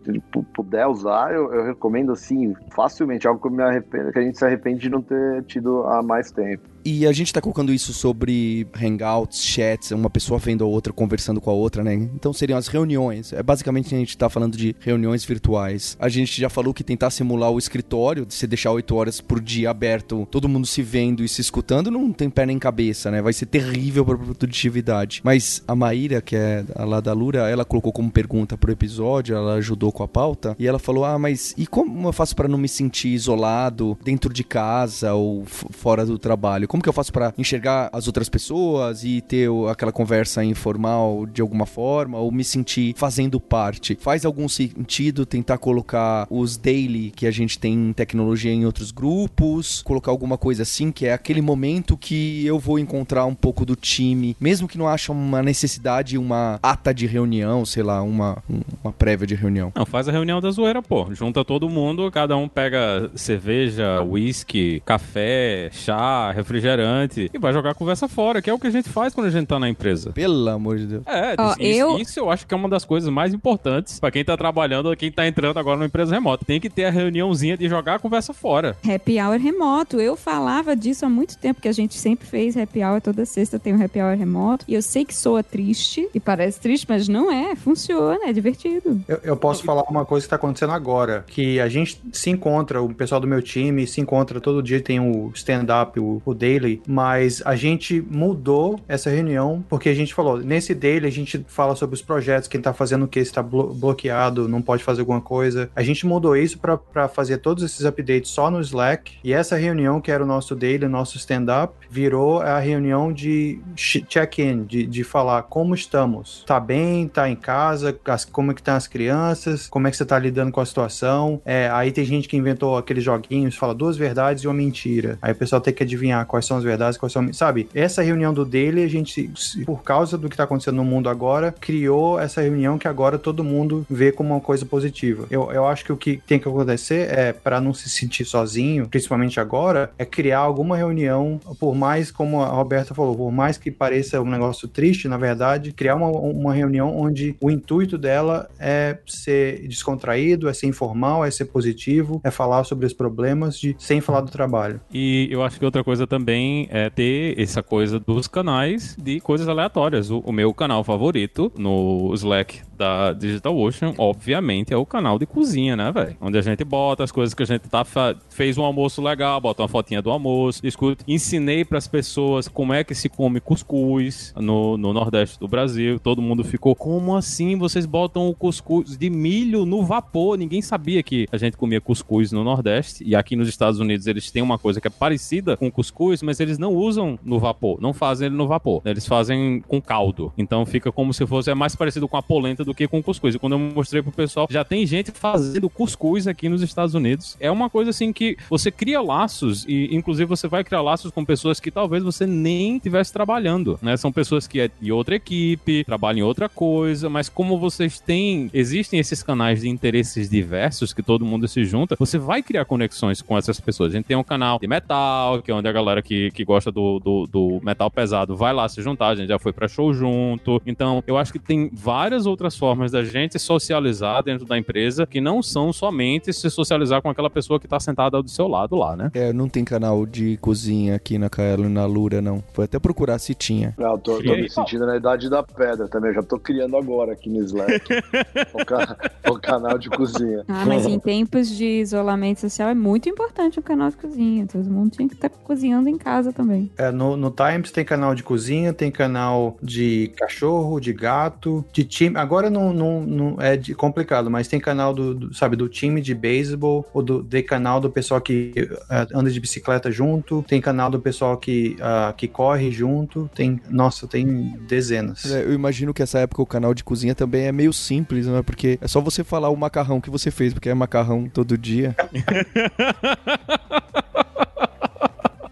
puder 0.53 0.87
usar, 0.87 1.33
eu, 1.33 1.53
eu 1.53 1.65
recomendo 1.65 2.13
assim, 2.13 2.55
facilmente, 2.75 3.29
algo 3.29 3.41
que, 3.41 3.63
arrependo, 3.63 4.13
que 4.13 4.19
a 4.19 4.23
gente 4.23 4.37
se 4.37 4.45
arrepende 4.45 4.81
de 4.81 4.91
não 4.91 5.01
ter 5.01 5.45
tido 5.45 5.85
há 5.85 6.03
mais 6.03 6.33
tempo. 6.33 6.73
E 6.85 7.07
a 7.07 7.13
gente 7.13 7.33
tá 7.33 7.41
colocando 7.41 7.73
isso 7.73 7.93
sobre 7.93 8.67
hangouts, 8.75 9.45
chats, 9.45 9.93
uma 9.93 10.11
pessoa 10.11 10.39
vendo 10.39 10.65
a 10.65 10.67
outra, 10.67 10.93
conversando 10.93 11.41
com 11.41 11.49
a 11.49 11.53
outra, 11.53 11.85
né? 11.85 11.95
Então 11.95 12.33
seriam 12.33 12.59
as 12.59 12.67
reuniões. 12.67 13.33
É 13.33 13.41
basicamente 13.41 13.95
a 13.95 13.99
gente 13.99 14.19
tá 14.19 14.29
falando 14.29 14.57
de 14.57 14.75
reuniões 14.81 15.25
virtuais. 15.25 15.97
A 16.01 16.09
gente 16.09 16.32
já 16.41 16.49
falou 16.49 16.73
que 16.73 16.85
tentar 16.85 17.11
simular 17.11 17.51
o 17.51 17.59
escritório, 17.59 18.27
de 18.27 18.35
se 18.35 18.47
deixar 18.47 18.73
oito 18.73 18.95
horas 18.95 19.21
por 19.21 19.41
dia 19.41 19.71
aberto, 19.71 20.27
todo 20.31 20.49
mundo 20.49 20.67
se 20.67 20.83
vendo 20.83 21.25
e 21.25 21.29
se 21.29 21.41
escutando, 21.41 21.91
não 21.91 22.13
tem 22.13 22.31
pé 22.31 22.47
nem 22.47 22.59
cabeça, 22.59 23.11
né? 23.11 23.21
Vai 23.23 23.33
ser 23.33 23.47
terrível 23.47 24.05
pra 24.05 24.17
produtividade. 24.17 25.21
Mas 25.25 25.63
a 25.67 25.75
Maíra, 25.75 26.21
que 26.21 26.37
é 26.37 26.65
lá 26.77 27.01
da 27.01 27.13
Lura, 27.13 27.49
ela 27.49 27.65
colocou 27.65 27.93
como 27.93 28.11
pergunta 28.11 28.57
pro 28.57 28.73
episódio, 28.73 29.37
ela 29.37 29.55
ajudou 29.55 29.93
com 29.93 30.03
a 30.03 30.09
pauta, 30.09 30.57
e 30.59 30.67
ela 30.67 30.79
falou: 30.79 31.05
Ah, 31.05 31.19
mas 31.19 31.55
e 31.57 31.67
como 31.67 32.09
eu 32.09 32.13
faço 32.13 32.35
para 32.35 32.49
não 32.49 32.59
me 32.59 32.69
sentir 32.69 33.09
isolado 33.09 33.99
dentro 34.03 34.33
de 34.33 34.45
casa 34.45 35.15
ou 35.15 35.45
fora 35.47 36.05
do 36.05 36.19
trabalho? 36.19 36.69
Como 36.69 36.83
que 36.83 36.89
eu 36.89 36.93
faço 36.93 37.13
para 37.13 37.33
enxergar 37.37 37.91
as 37.93 38.07
outras 38.07 38.29
pessoas 38.29 39.05
e 39.05 39.21
ter 39.21 39.49
aquela 39.71 39.93
conversa 39.93 40.45
informal 40.45 41.27
de 41.27 41.41
alguma 41.41 41.67
forma 41.67 42.19
ou 42.19 42.31
me 42.31 42.45
sentir 42.45 42.95
fazendo 42.97 43.41
parte? 43.41 43.97
Faz 44.01 44.25
algum 44.25 44.49
sentido 44.49 45.27
tentar 45.27 45.59
colocar 45.59 46.22
os 46.31 46.57
daily 46.57 47.11
que 47.11 47.27
a 47.27 47.31
gente 47.31 47.59
tem 47.59 47.73
em 47.73 47.93
tecnologia 47.93 48.53
em 48.53 48.65
outros 48.65 48.91
grupos, 48.91 49.83
colocar 49.83 50.11
alguma 50.11 50.39
coisa 50.39 50.63
assim 50.63 50.91
que 50.91 51.07
é 51.07 51.13
aquele 51.13 51.43
momento 51.43 51.97
que 51.97 52.45
eu 52.47 52.59
vou 52.59 52.79
encontrar 52.79 53.27
um 53.27 53.35
pouco 53.35 53.65
do 53.65 53.77
time, 53.77 54.37
mesmo 54.41 54.69
que 54.69 54.79
não 54.79 54.89
ache 54.89 55.11
uma 55.11 55.43
necessidade, 55.43 56.17
uma 56.17 56.59
ata 56.63 56.93
de 56.93 57.07
reunião, 57.07 57.65
sei 57.65 57.83
lá, 57.83 58.03
uma, 58.03 58.43
uma 58.83 58.93
prévia 58.93 59.27
de 59.27 59.35
reunião. 59.35 59.73
Não, 59.75 59.87
faz 59.87 60.09
a 60.09 60.13
reunião 60.13 60.41
da 60.41 60.51
zoeira, 60.51 60.83
pô. 60.83 61.13
Junta 61.13 61.45
todo 61.45 61.69
mundo, 61.69 62.11
cada 62.11 62.37
um 62.37 62.49
pega 62.49 63.11
cerveja, 63.15 64.03
uísque, 64.03 64.83
café, 64.85 65.71
chá, 65.73 66.33
refrigerante 66.33 66.53
refrigerante 66.53 67.31
e 67.33 67.39
vai 67.39 67.53
jogar 67.53 67.71
a 67.71 67.75
conversa 67.75 68.09
fora, 68.09 68.41
que 68.41 68.49
é 68.49 68.55
o 68.55 68.59
que 68.59 68.67
a 68.67 68.71
gente 68.71 68.89
faz 68.89 69.15
quando 69.15 69.27
a 69.27 69.31
gente 69.31 69.47
tá 69.47 69.59
na 69.59 69.69
empresa. 69.69 70.13
Pelo 70.13 70.49
amor 70.49 70.79
de 70.79 70.87
Deus. 70.87 71.07
É, 71.07 71.35
oh, 71.39 71.53
isso, 71.53 71.63
eu... 71.63 71.99
isso 71.99 72.21
eu 72.21 72.31
acho 72.31 72.47
que 72.47 72.55
é 72.55 72.57
uma 72.57 72.69
das 72.69 72.85
coisas 72.85 73.09
mais 73.09 73.35
importantes 73.35 73.99
para 73.99 74.11
quem 74.11 74.25
tá 74.25 74.37
trabalhando, 74.37 74.95
quem 74.97 75.11
tá 75.11 75.27
entrando 75.27 75.59
agora 75.59 75.77
numa 75.77 75.87
empresa 75.87 76.12
remota. 76.15 76.45
Tem 76.45 76.61
que 76.61 76.71
ter 76.71 76.85
a 76.85 76.91
reuniãozinha 76.91 77.57
de 77.57 77.69
jogar 77.69 77.97
a 77.97 77.99
conversa 77.99 78.33
fora. 78.33 78.77
Happy 78.87 79.21
hour 79.21 79.39
remoto. 79.39 80.01
Eu 80.01 80.17
falava 80.17 80.77
disso 80.77 81.05
há 81.05 81.09
muito 81.09 81.37
tempo, 81.39 81.61
que 81.61 81.69
a 81.69 81.73
gente 81.73 81.95
sempre 81.95 82.27
fez 82.27 82.57
happy 82.57 82.83
hour 82.83 83.01
toda 83.01 83.25
sexta 83.25 83.59
tem 83.59 83.75
um 83.75 83.83
happy 83.83 84.01
hour 84.01 84.17
remoto. 84.17 84.65
E 84.69 84.75
eu 84.75 84.83
sei 84.83 85.05
que 85.05 85.15
soa 85.15 85.43
triste, 85.43 86.09
e 86.15 86.21
parece 86.21 86.61
triste, 86.61 86.87
mas 86.89 87.09
não 87.09 87.31
é. 87.31 87.55
Funciona, 87.57 88.29
é 88.29 88.33
divertido. 88.33 89.01
Eu, 89.07 89.21
eu 89.23 89.37
posso 89.37 89.65
falar 89.65 89.83
uma 89.85 90.05
coisa 90.05 90.25
que 90.27 90.31
tá 90.31 90.37
acontecendo 90.37 90.73
agora, 90.73 91.25
que 91.27 91.61
a 91.61 91.69
gente 91.69 92.01
se 92.13 92.31
encontra, 92.31 92.83
o 92.83 92.93
pessoal 92.95 93.21
do 93.21 93.27
meu 93.27 93.43
time 93.43 93.87
se 93.87 94.01
encontra 94.01 94.41
todo 94.41 94.63
dia, 94.63 94.81
tem 94.81 95.01
o 95.01 95.31
stand-up, 95.35 95.99
o, 95.99 96.23
o 96.25 96.35
daily, 96.35 96.83
mas 96.87 97.43
a 97.45 97.55
gente 97.55 98.01
mudou 98.11 98.81
essa 98.89 99.11
reunião 99.11 99.65
porque 99.69 99.89
a 99.89 99.95
gente 99.95 100.15
falou, 100.15 100.39
nesse 100.39 100.75
daily 100.75 101.07
a 101.07 101.11
gente 101.11 101.45
fala 101.49 101.75
sobre 101.75 101.95
os 101.95 102.03
projetos, 102.03 102.49
quem 102.49 102.61
tá 102.61 102.73
fazendo 102.73 103.05
o 103.05 103.09
que, 103.09 103.21
está 103.21 103.43
blo 103.43 103.73
bloqueado, 103.75 104.49
não 104.49 104.63
pode 104.63 104.83
fazer 104.83 105.01
alguma 105.01 105.21
coisa. 105.21 105.71
A 105.75 105.83
gente 105.83 105.92
mudou 106.01 106.37
isso 106.37 106.59
para 106.59 107.09
fazer 107.09 107.39
todos 107.39 107.63
esses 107.63 107.85
updates 107.85 108.31
só 108.31 108.51
no 108.51 108.61
Slack 108.61 109.19
e 109.23 109.33
essa 109.33 109.57
reunião 109.57 110.01
que 110.01 110.11
era 110.11 110.23
o 110.23 110.27
nosso 110.27 110.55
daily, 110.55 110.87
nosso 110.89 111.17
stand-up, 111.17 111.75
virou 111.91 112.41
a 112.41 112.59
reunião 112.59 113.13
de 113.13 113.61
check-in, 113.77 114.65
de, 114.65 114.87
de 114.87 115.05
falar 115.05 115.43
como 115.43 115.75
estamos. 115.75 116.45
Tá 116.47 116.59
bem, 116.59 117.09
tá 117.09 117.29
em 117.29 117.37
casa, 117.37 117.99
as, 118.07 118.25
como 118.25 118.51
é 118.51 118.55
que 118.55 118.61
estão 118.61 118.75
as 118.75 118.87
crianças, 118.87 119.69
como 119.69 119.87
é 119.87 119.91
que 119.91 119.97
você 119.97 120.05
tá 120.05 120.19
lidando 120.19 120.53
com 120.53 120.61
a 120.61 120.67
situação. 120.67 121.41
É, 121.45 121.69
aí 121.73 121.93
tem 121.93 122.05
gente 122.05 122.29
que 122.29 122.37
inventou 122.37 122.77
aqueles 122.77 123.05
joguinhos, 123.05 123.57
fala 123.57 123.75
duas 123.75 123.97
verdades 123.97 124.45
e 124.45 124.49
uma 124.49 124.55
mentira. 124.55 125.19
Aí 125.21 125.33
o 125.33 125.37
pessoal 125.37 125.61
tem 125.61 125.75
que 125.75 125.83
adivinhar 125.83 126.25
quais 126.27 126.47
são 126.47 126.57
as 126.57 126.65
verdades, 126.65 126.99
quais 126.99 127.13
são. 127.13 127.33
Sabe, 127.33 127.69
essa 127.75 128.03
reunião 128.03 128.33
do 128.33 128.45
Daily, 128.45 128.83
a 128.83 128.89
gente, 128.89 129.31
por 129.65 129.83
causa 129.83 130.17
do 130.17 130.29
que 130.29 130.35
está 130.35 130.45
acontecendo 130.45 130.77
no 130.77 130.85
mundo 130.85 131.09
agora, 131.09 131.55
criou 131.61 132.19
essa 132.19 132.41
reunião 132.41 132.79
que 132.79 132.89
agora 132.89 133.19
todo 133.19 133.45
mundo 133.45 133.87
vê 133.89 134.13
como 134.13 134.35
uma 134.35 134.41
coisa 134.41 134.65
positiva. 134.65 135.27
Eu, 135.31 135.51
eu 135.53 135.67
acho 135.67 135.82
que 135.85 135.93
o 135.93 135.97
que 135.97 136.17
tem 136.27 136.39
que 136.39 136.49
acontecer 136.49 137.09
é, 137.11 137.33
para 137.33 137.61
não 137.61 137.75
se 137.75 137.89
sentir 137.89 138.25
sozinho, 138.25 138.89
principalmente 138.89 139.41
agora, 139.41 139.91
é 139.99 140.05
criar 140.05 140.39
alguma 140.39 140.77
reunião, 140.77 141.41
por 141.59 141.75
mais, 141.75 142.11
como 142.11 142.43
a 142.43 142.49
Roberta 142.49 142.95
falou, 142.95 143.17
por 143.17 143.33
mais 143.33 143.57
que 143.57 143.71
pareça 143.71 144.21
um 144.21 144.29
negócio 144.29 144.69
triste, 144.69 145.09
na 145.09 145.17
verdade, 145.17 145.73
criar 145.73 145.97
uma, 145.97 146.09
uma 146.09 146.55
reunião 146.55 146.97
onde 146.97 147.37
o 147.41 147.51
intuito 147.51 147.99
dela 147.99 148.49
é 148.59 148.99
ser 149.07 149.67
descontraído, 149.67 150.49
é 150.49 150.53
ser 150.53 150.67
informal, 150.67 151.25
é 151.25 151.31
ser 151.31 151.47
positivo, 151.47 152.21
é 152.25 152.31
falar 152.31 152.65
sobre 152.65 152.87
os 152.87 152.93
problemas 152.93 153.59
de, 153.59 153.75
sem 153.79 154.01
falar 154.01 154.21
do 154.21 154.31
trabalho. 154.31 154.81
E 154.93 155.29
eu 155.31 155.43
acho 155.43 155.59
que 155.59 155.65
outra 155.65 155.85
coisa 155.85 156.07
também 156.07 156.69
é 156.71 156.91
ter 156.91 157.39
essa 157.39 157.63
coisa 157.63 157.99
dos 157.99 158.27
canais 158.27 158.97
de 159.01 159.21
coisas 159.21 159.49
aleatórias. 159.49 160.11
O, 160.11 160.19
o 160.21 160.33
meu 160.33 160.53
canal 160.53 160.85
favorito 160.85 161.53
no 161.57 162.13
Slack 162.15 162.61
da 162.83 163.13
Digital 163.13 163.57
Ocean, 163.57 163.95
obviamente, 163.97 164.75
é 164.75 164.77
o 164.77 164.85
canal 164.85 165.17
de 165.17 165.25
cozinha, 165.25 165.77
né, 165.77 165.93
velho? 165.93 166.17
Onde 166.21 166.37
a 166.37 166.43
gente 166.43 166.65
bota 166.65 167.05
as 167.05 167.13
coisas 167.13 167.33
que 167.33 167.45
a 167.45 167.47
gente 167.47 167.69
tá 167.69 167.85
fez 168.29 168.59
um 168.59 168.65
almoço 168.65 169.01
legal, 169.01 169.41
bota 169.41 169.63
uma 169.63 169.69
fotinha 169.69 170.03
do 170.03 170.11
almoço, 170.11 170.61
discute. 170.61 171.05
Ensinei 171.07 171.65
para 171.65 171.79
as 171.79 171.87
pessoas 171.87 172.49
como 172.49 172.73
é 172.73 172.83
que 172.83 172.93
se 172.93 173.09
come 173.09 173.41
cuscuz 173.41 174.35
no, 174.37 174.77
no 174.77 174.93
Nordeste 174.93 175.39
do 175.39 175.47
Brasil. 175.47 176.01
Todo 176.01 176.21
mundo 176.21 176.43
ficou, 176.43 176.75
como 176.75 177.15
assim 177.15 177.57
vocês 177.57 177.87
botam 177.87 178.29
o 178.29 178.35
cuscuz 178.35 178.97
de 178.97 179.09
milho 179.09 179.65
no 179.65 179.85
vapor? 179.85 180.37
Ninguém 180.37 180.61
sabia 180.61 181.03
que 181.05 181.29
a 181.31 181.37
gente 181.37 181.57
comia 181.57 181.81
cuscuz 181.81 182.33
no 182.33 182.43
Nordeste. 182.43 183.05
E 183.07 183.15
aqui 183.15 183.37
nos 183.37 183.49
Estados 183.49 183.79
Unidos 183.79 184.09
eles 184.09 184.29
têm 184.31 184.43
uma 184.43 184.59
coisa 184.59 184.81
que 184.81 184.89
é 184.89 184.91
parecida 184.91 185.57
com 185.57 185.71
cuscuz, 185.71 186.21
mas 186.21 186.41
eles 186.41 186.59
não 186.59 186.75
usam 186.75 187.17
no 187.23 187.39
vapor, 187.39 187.81
não 187.81 187.93
fazem 187.93 188.27
ele 188.27 188.37
no 188.37 188.49
vapor. 188.49 188.83
Eles 188.85 189.07
fazem 189.07 189.61
com 189.69 189.81
caldo. 189.81 190.33
Então 190.37 190.67
fica 190.67 190.91
como 190.91 191.15
se 191.15 191.25
fosse 191.27 191.51
é 191.51 191.55
mais 191.55 191.77
parecido 191.77 192.09
com 192.09 192.17
a 192.17 192.23
polenta 192.23 192.65
do 192.65 192.72
que 192.75 192.87
com 192.89 193.03
cuscuz. 193.03 193.35
E 193.35 193.39
quando 193.39 193.55
eu 193.55 193.59
mostrei 193.59 194.03
pro 194.03 194.13
pessoal, 194.13 194.47
já 194.51 194.65
tem 194.65 194.87
gente 194.87 195.11
fazendo 195.11 195.69
cuscuz 195.69 196.27
aqui 196.27 196.49
nos 196.49 196.63
Estados 196.63 196.95
Unidos. 196.95 197.37
É 197.41 197.51
uma 197.51 197.69
coisa 197.69 197.91
assim 197.91 198.13
que 198.13 198.37
você 198.49 198.71
cria 198.71 199.01
laços 199.01 199.65
e 199.67 199.95
inclusive 199.95 200.29
você 200.29 200.49
vai 200.49 200.65
criar 200.65 200.83
laços 200.83 201.11
com 201.11 201.25
pessoas 201.25 201.61
que 201.61 201.71
talvez 201.71 202.03
você 202.03 202.27
nem 202.27 202.77
estivesse 202.77 203.13
trabalhando, 203.13 203.79
né? 203.83 203.97
São 203.97 204.13
pessoas 204.13 204.47
que 204.47 204.61
é 204.61 204.71
de 204.81 204.93
outra 204.93 205.17
equipe, 205.17 205.85
trabalham 205.85 206.21
em 206.21 206.23
outra 206.23 206.49
coisa, 206.49 207.09
mas 207.09 207.29
como 207.29 207.59
vocês 207.59 208.01
têm, 208.01 208.51
existem 208.53 208.99
esses 208.99 209.23
canais 209.23 209.63
de 209.63 209.69
interesses 209.69 210.29
diversos 210.29 210.93
que 210.93 211.03
todo 211.03 211.25
mundo 211.25 211.47
se 211.49 211.65
junta, 211.65 211.97
você 211.99 212.19
vai 212.19 212.43
criar 212.43 212.65
conexões 212.65 213.23
com 213.23 213.37
essas 213.37 213.61
pessoas. 213.61 213.93
A 213.93 213.97
gente 213.97 214.07
tem 214.07 214.17
um 214.17 214.25
canal 214.25 214.59
de 214.59 214.67
metal, 214.67 215.43
que 215.43 215.51
é 215.51 215.55
onde 215.55 215.69
a 215.69 215.73
galera 215.73 216.03
que, 216.03 216.31
que 216.31 216.45
gosta 216.45 216.71
do, 216.71 216.99
do, 216.99 217.27
do 217.27 217.61
metal 217.63 217.91
pesado 217.91 218.37
vai 218.37 218.53
lá 218.53 218.69
se 218.69 218.83
juntar, 218.83 219.09
a 219.09 219.15
gente 219.15 219.29
já 219.29 219.39
foi 219.39 219.53
para 219.53 219.69
show 219.69 219.93
junto. 219.93 220.61
Então, 220.67 221.03
eu 221.07 221.17
acho 221.17 221.33
que 221.33 221.39
tem 221.39 221.71
várias 221.73 222.27
outras 222.27 222.57
formas 222.63 222.93
da 222.93 223.03
gente 223.03 223.41
socializar 223.41 224.23
dentro 224.23 224.47
da 224.47 224.57
empresa 224.57 225.05
que 225.05 225.21
não 225.21 225.43
são 225.43 225.73
somente 225.73 226.33
se 226.33 226.49
socializar 226.49 227.03
com 227.03 227.11
aquela 227.11 227.29
pessoa 227.29 227.59
que 227.59 227.67
tá 227.67 227.81
sentada 227.81 228.23
do 228.23 228.31
seu 228.31 228.47
lado 228.47 228.77
lá, 228.77 228.97
né? 228.97 229.11
É, 229.15 229.33
não 229.33 229.49
tem 229.49 229.65
canal 229.65 230.07
de 230.07 230.37
cozinha 230.37 230.95
aqui 230.95 231.19
na 231.19 231.29
Kaelo 231.29 231.65
e 231.65 231.69
na 231.69 231.85
Lura, 231.87 232.23
não. 232.23 232.41
Foi 232.53 232.67
até 232.67 232.79
procurar 232.79 233.19
se 233.19 233.35
tinha. 233.35 233.75
Não, 233.77 233.99
tô, 233.99 234.23
tô 234.23 234.37
me 234.37 234.49
sentindo 234.49 234.87
na 234.87 234.97
idade 234.97 235.29
da 235.29 235.43
pedra 235.43 235.89
também. 235.89 236.15
Já 236.15 236.23
tô 236.23 236.39
criando 236.39 236.77
agora 236.77 237.15
aqui 237.15 237.29
no 237.29 237.43
Slack 237.43 237.83
o, 238.55 238.65
ca... 238.65 238.97
o, 239.29 239.41
canal 239.41 239.77
de 239.77 239.91
cozinha. 239.91 240.45
Ah, 240.47 240.65
mas 240.65 240.87
em 240.87 241.01
tempos 241.01 241.51
de 241.51 241.81
isolamento 241.81 242.43
social 242.43 242.69
é 242.69 242.77
muito 242.77 243.09
importante 243.09 243.59
o 243.59 243.63
canal 243.63 243.91
de 243.91 243.97
cozinha. 243.97 244.47
Todo 244.47 244.71
mundo 244.71 244.93
tinha 244.93 245.09
que 245.09 245.15
estar 245.15 245.31
tá 245.31 245.37
cozinhando 245.43 245.89
em 245.89 245.99
casa 245.99 246.33
também. 246.33 246.71
É, 246.79 246.93
no, 246.93 247.17
no 247.17 247.33
Times 247.33 247.73
tem 247.73 247.85
canal 247.85 248.15
de 248.15 248.23
cozinha, 248.23 248.73
tem 248.73 248.89
canal 248.89 249.57
de 249.61 250.13
cachorro, 250.17 250.79
de 250.79 250.93
gato, 250.93 251.65
de 251.73 251.83
time. 251.83 252.17
Agora 252.17 252.42
não, 252.51 252.73
não, 252.73 253.01
não 253.01 253.37
é 253.41 253.57
de, 253.57 253.75
complicado, 253.75 254.31
mas 254.31 254.49
tem 254.49 254.61
canal 254.61 254.93
do, 254.95 255.15
do, 255.15 255.35
sabe, 255.35 255.57
do 255.57 255.69
time 255.69 256.01
de 256.01 256.15
beisebol, 256.15 256.87
ou 256.93 257.03
do 257.03 257.23
de 257.23 257.43
canal 257.43 257.81
do 257.81 257.91
pessoal 257.91 258.21
que 258.21 258.53
uh, 258.59 259.19
anda 259.19 259.31
de 259.31 259.41
bicicleta 259.41 259.91
junto, 259.91 260.43
tem 260.47 260.61
canal 260.61 260.91
do 260.91 261.01
pessoal 261.01 261.37
que, 261.37 261.77
uh, 261.79 262.13
que 262.15 262.29
corre 262.29 262.71
junto, 262.71 263.31
tem, 263.35 263.61
nossa, 263.69 264.07
tem 264.07 264.57
dezenas. 264.67 265.31
É, 265.31 265.43
eu 265.43 265.53
imagino 265.53 265.95
que 265.95 266.03
essa 266.03 266.19
época 266.19 266.43
o 266.43 266.47
canal 266.47 266.75
de 266.75 266.85
cozinha 266.85 267.15
também 267.15 267.47
é 267.47 267.53
meio 267.53 267.73
simples, 267.73 268.27
né? 268.27 268.43
Porque 268.43 268.79
é 268.81 268.89
só 268.89 269.01
você 269.01 269.25
falar 269.25 269.49
o 269.49 269.57
macarrão 269.57 270.01
que 270.01 270.11
você 270.11 270.31
fez, 270.31 270.53
porque 270.53 270.69
é 270.69 270.75
macarrão 270.75 271.29
todo 271.29 271.57
dia. 271.59 271.97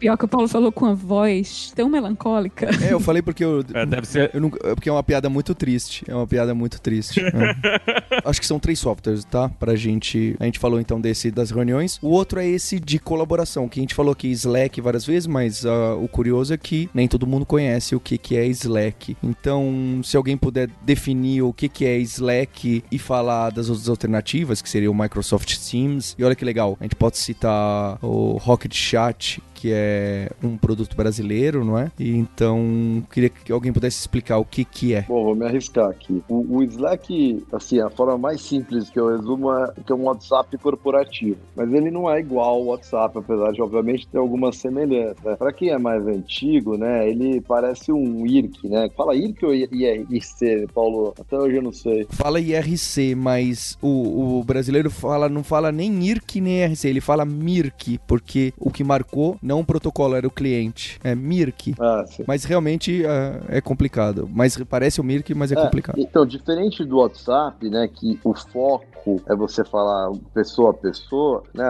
Pior 0.00 0.16
que 0.16 0.24
o 0.24 0.28
Paulo 0.28 0.48
falou 0.48 0.72
com 0.72 0.86
a 0.86 0.94
voz 0.94 1.72
tão 1.76 1.86
melancólica. 1.90 2.70
É, 2.82 2.94
eu 2.94 2.98
falei 2.98 3.20
porque 3.20 3.44
eu. 3.44 3.62
É, 3.74 3.84
deve 3.84 4.06
ser. 4.06 4.30
Eu 4.32 4.50
é 4.64 4.74
porque 4.74 4.88
é 4.88 4.92
uma 4.92 5.02
piada 5.02 5.28
muito 5.28 5.54
triste. 5.54 6.04
É 6.08 6.14
uma 6.14 6.26
piada 6.26 6.54
muito 6.54 6.80
triste. 6.80 7.20
é. 7.20 8.20
Acho 8.24 8.40
que 8.40 8.46
são 8.46 8.58
três 8.58 8.78
softwares, 8.78 9.26
tá? 9.26 9.50
Pra 9.50 9.76
gente. 9.76 10.34
A 10.40 10.46
gente 10.46 10.58
falou 10.58 10.80
então 10.80 10.98
desse 10.98 11.30
das 11.30 11.50
reuniões. 11.50 11.98
O 12.00 12.08
outro 12.08 12.40
é 12.40 12.46
esse 12.46 12.80
de 12.80 12.98
colaboração, 12.98 13.68
que 13.68 13.78
a 13.78 13.82
gente 13.82 13.94
falou 13.94 14.12
aqui 14.12 14.28
Slack 14.28 14.80
várias 14.80 15.04
vezes, 15.04 15.26
mas 15.26 15.64
uh, 15.64 16.02
o 16.02 16.08
curioso 16.08 16.54
é 16.54 16.56
que 16.56 16.88
nem 16.94 17.06
todo 17.06 17.26
mundo 17.26 17.44
conhece 17.44 17.94
o 17.94 18.00
que, 18.00 18.16
que 18.16 18.36
é 18.36 18.46
Slack. 18.46 19.18
Então, 19.22 20.00
se 20.02 20.16
alguém 20.16 20.36
puder 20.36 20.70
definir 20.82 21.42
o 21.42 21.52
que, 21.52 21.68
que 21.68 21.84
é 21.84 21.98
Slack 21.98 22.82
e 22.90 22.98
falar 22.98 23.50
das 23.50 23.68
outras 23.68 23.88
alternativas, 23.88 24.62
que 24.62 24.70
seria 24.70 24.90
o 24.90 24.94
Microsoft 24.94 25.58
Teams. 25.58 26.16
E 26.18 26.24
olha 26.24 26.34
que 26.34 26.44
legal, 26.44 26.78
a 26.80 26.84
gente 26.84 26.96
pode 26.96 27.18
citar 27.18 27.98
o 28.02 28.38
Rocket 28.38 28.74
Chat, 28.74 29.42
que 29.60 29.70
é 29.72 30.30
um 30.42 30.56
produto 30.56 30.96
brasileiro, 30.96 31.64
não 31.64 31.78
é? 31.78 31.92
E 31.98 32.16
então 32.16 33.02
queria 33.12 33.28
que 33.28 33.52
alguém 33.52 33.72
pudesse 33.72 33.98
explicar 33.98 34.38
o 34.38 34.44
que 34.44 34.64
que 34.64 34.94
é. 34.94 35.02
Bom, 35.02 35.24
vou 35.24 35.34
me 35.34 35.44
arriscar 35.44 35.90
aqui. 35.90 36.22
O, 36.28 36.56
o 36.56 36.62
Slack, 36.62 37.44
assim, 37.52 37.78
a 37.80 37.90
forma 37.90 38.16
mais 38.16 38.40
simples 38.40 38.88
que 38.88 38.98
eu 38.98 39.14
resumo 39.14 39.52
é 39.52 39.72
que 39.84 39.92
é 39.92 39.94
um 39.94 40.04
WhatsApp 40.04 40.56
corporativo, 40.58 41.36
mas 41.54 41.72
ele 41.72 41.90
não 41.90 42.10
é 42.10 42.20
igual 42.20 42.54
ao 42.54 42.64
WhatsApp, 42.66 43.18
apesar 43.18 43.52
de 43.52 43.60
obviamente 43.60 44.08
ter 44.08 44.18
algumas 44.18 44.56
semelhanças. 44.56 45.22
Né? 45.22 45.36
Para 45.36 45.52
quem 45.52 45.70
é 45.70 45.78
mais 45.78 46.06
antigo, 46.06 46.78
né, 46.78 47.08
ele 47.08 47.40
parece 47.42 47.92
um 47.92 48.26
IRC, 48.26 48.68
né? 48.68 48.88
Fala 48.96 49.14
IRC 49.14 49.44
ou 49.44 49.54
IRC, 49.54 50.68
Paulo? 50.72 51.12
Até 51.20 51.36
hoje 51.36 51.56
eu 51.56 51.62
não 51.62 51.72
sei. 51.72 52.06
Fala 52.10 52.40
IRC, 52.40 53.14
mas 53.14 53.76
o, 53.82 54.38
o 54.38 54.44
brasileiro 54.44 54.90
fala 54.90 55.28
não 55.28 55.44
fala 55.44 55.70
nem 55.70 56.02
IRC 56.06 56.40
nem 56.40 56.62
IRC, 56.62 56.88
ele 56.88 57.00
fala 57.00 57.24
MIRC, 57.24 57.98
porque 58.06 58.52
o 58.58 58.70
que 58.70 58.82
marcou 58.82 59.36
não 59.50 59.60
o 59.60 59.64
protocolo, 59.64 60.14
era 60.14 60.26
o 60.26 60.30
cliente. 60.30 60.96
É 61.02 61.12
Mirk. 61.12 61.74
Ah, 61.80 62.04
mas 62.24 62.44
realmente 62.44 63.04
é, 63.04 63.58
é, 63.58 63.60
complicado. 63.60 64.28
Mas 64.32 64.56
parece 64.58 65.00
o 65.00 65.04
Mirk, 65.04 65.34
mas 65.34 65.50
é, 65.50 65.58
é, 65.58 65.62
complicado. 65.62 65.98
Então, 65.98 66.24
diferente 66.24 66.84
do 66.84 66.98
WhatsApp, 66.98 67.68
né, 67.68 67.88
que 67.92 68.18
o 68.22 68.32
foco 68.32 69.20
é 69.26 69.34
você 69.34 69.64
falar 69.64 70.12
pessoa 70.32 70.70
a 70.70 70.74
pessoa, 70.74 71.42
né? 71.54 71.64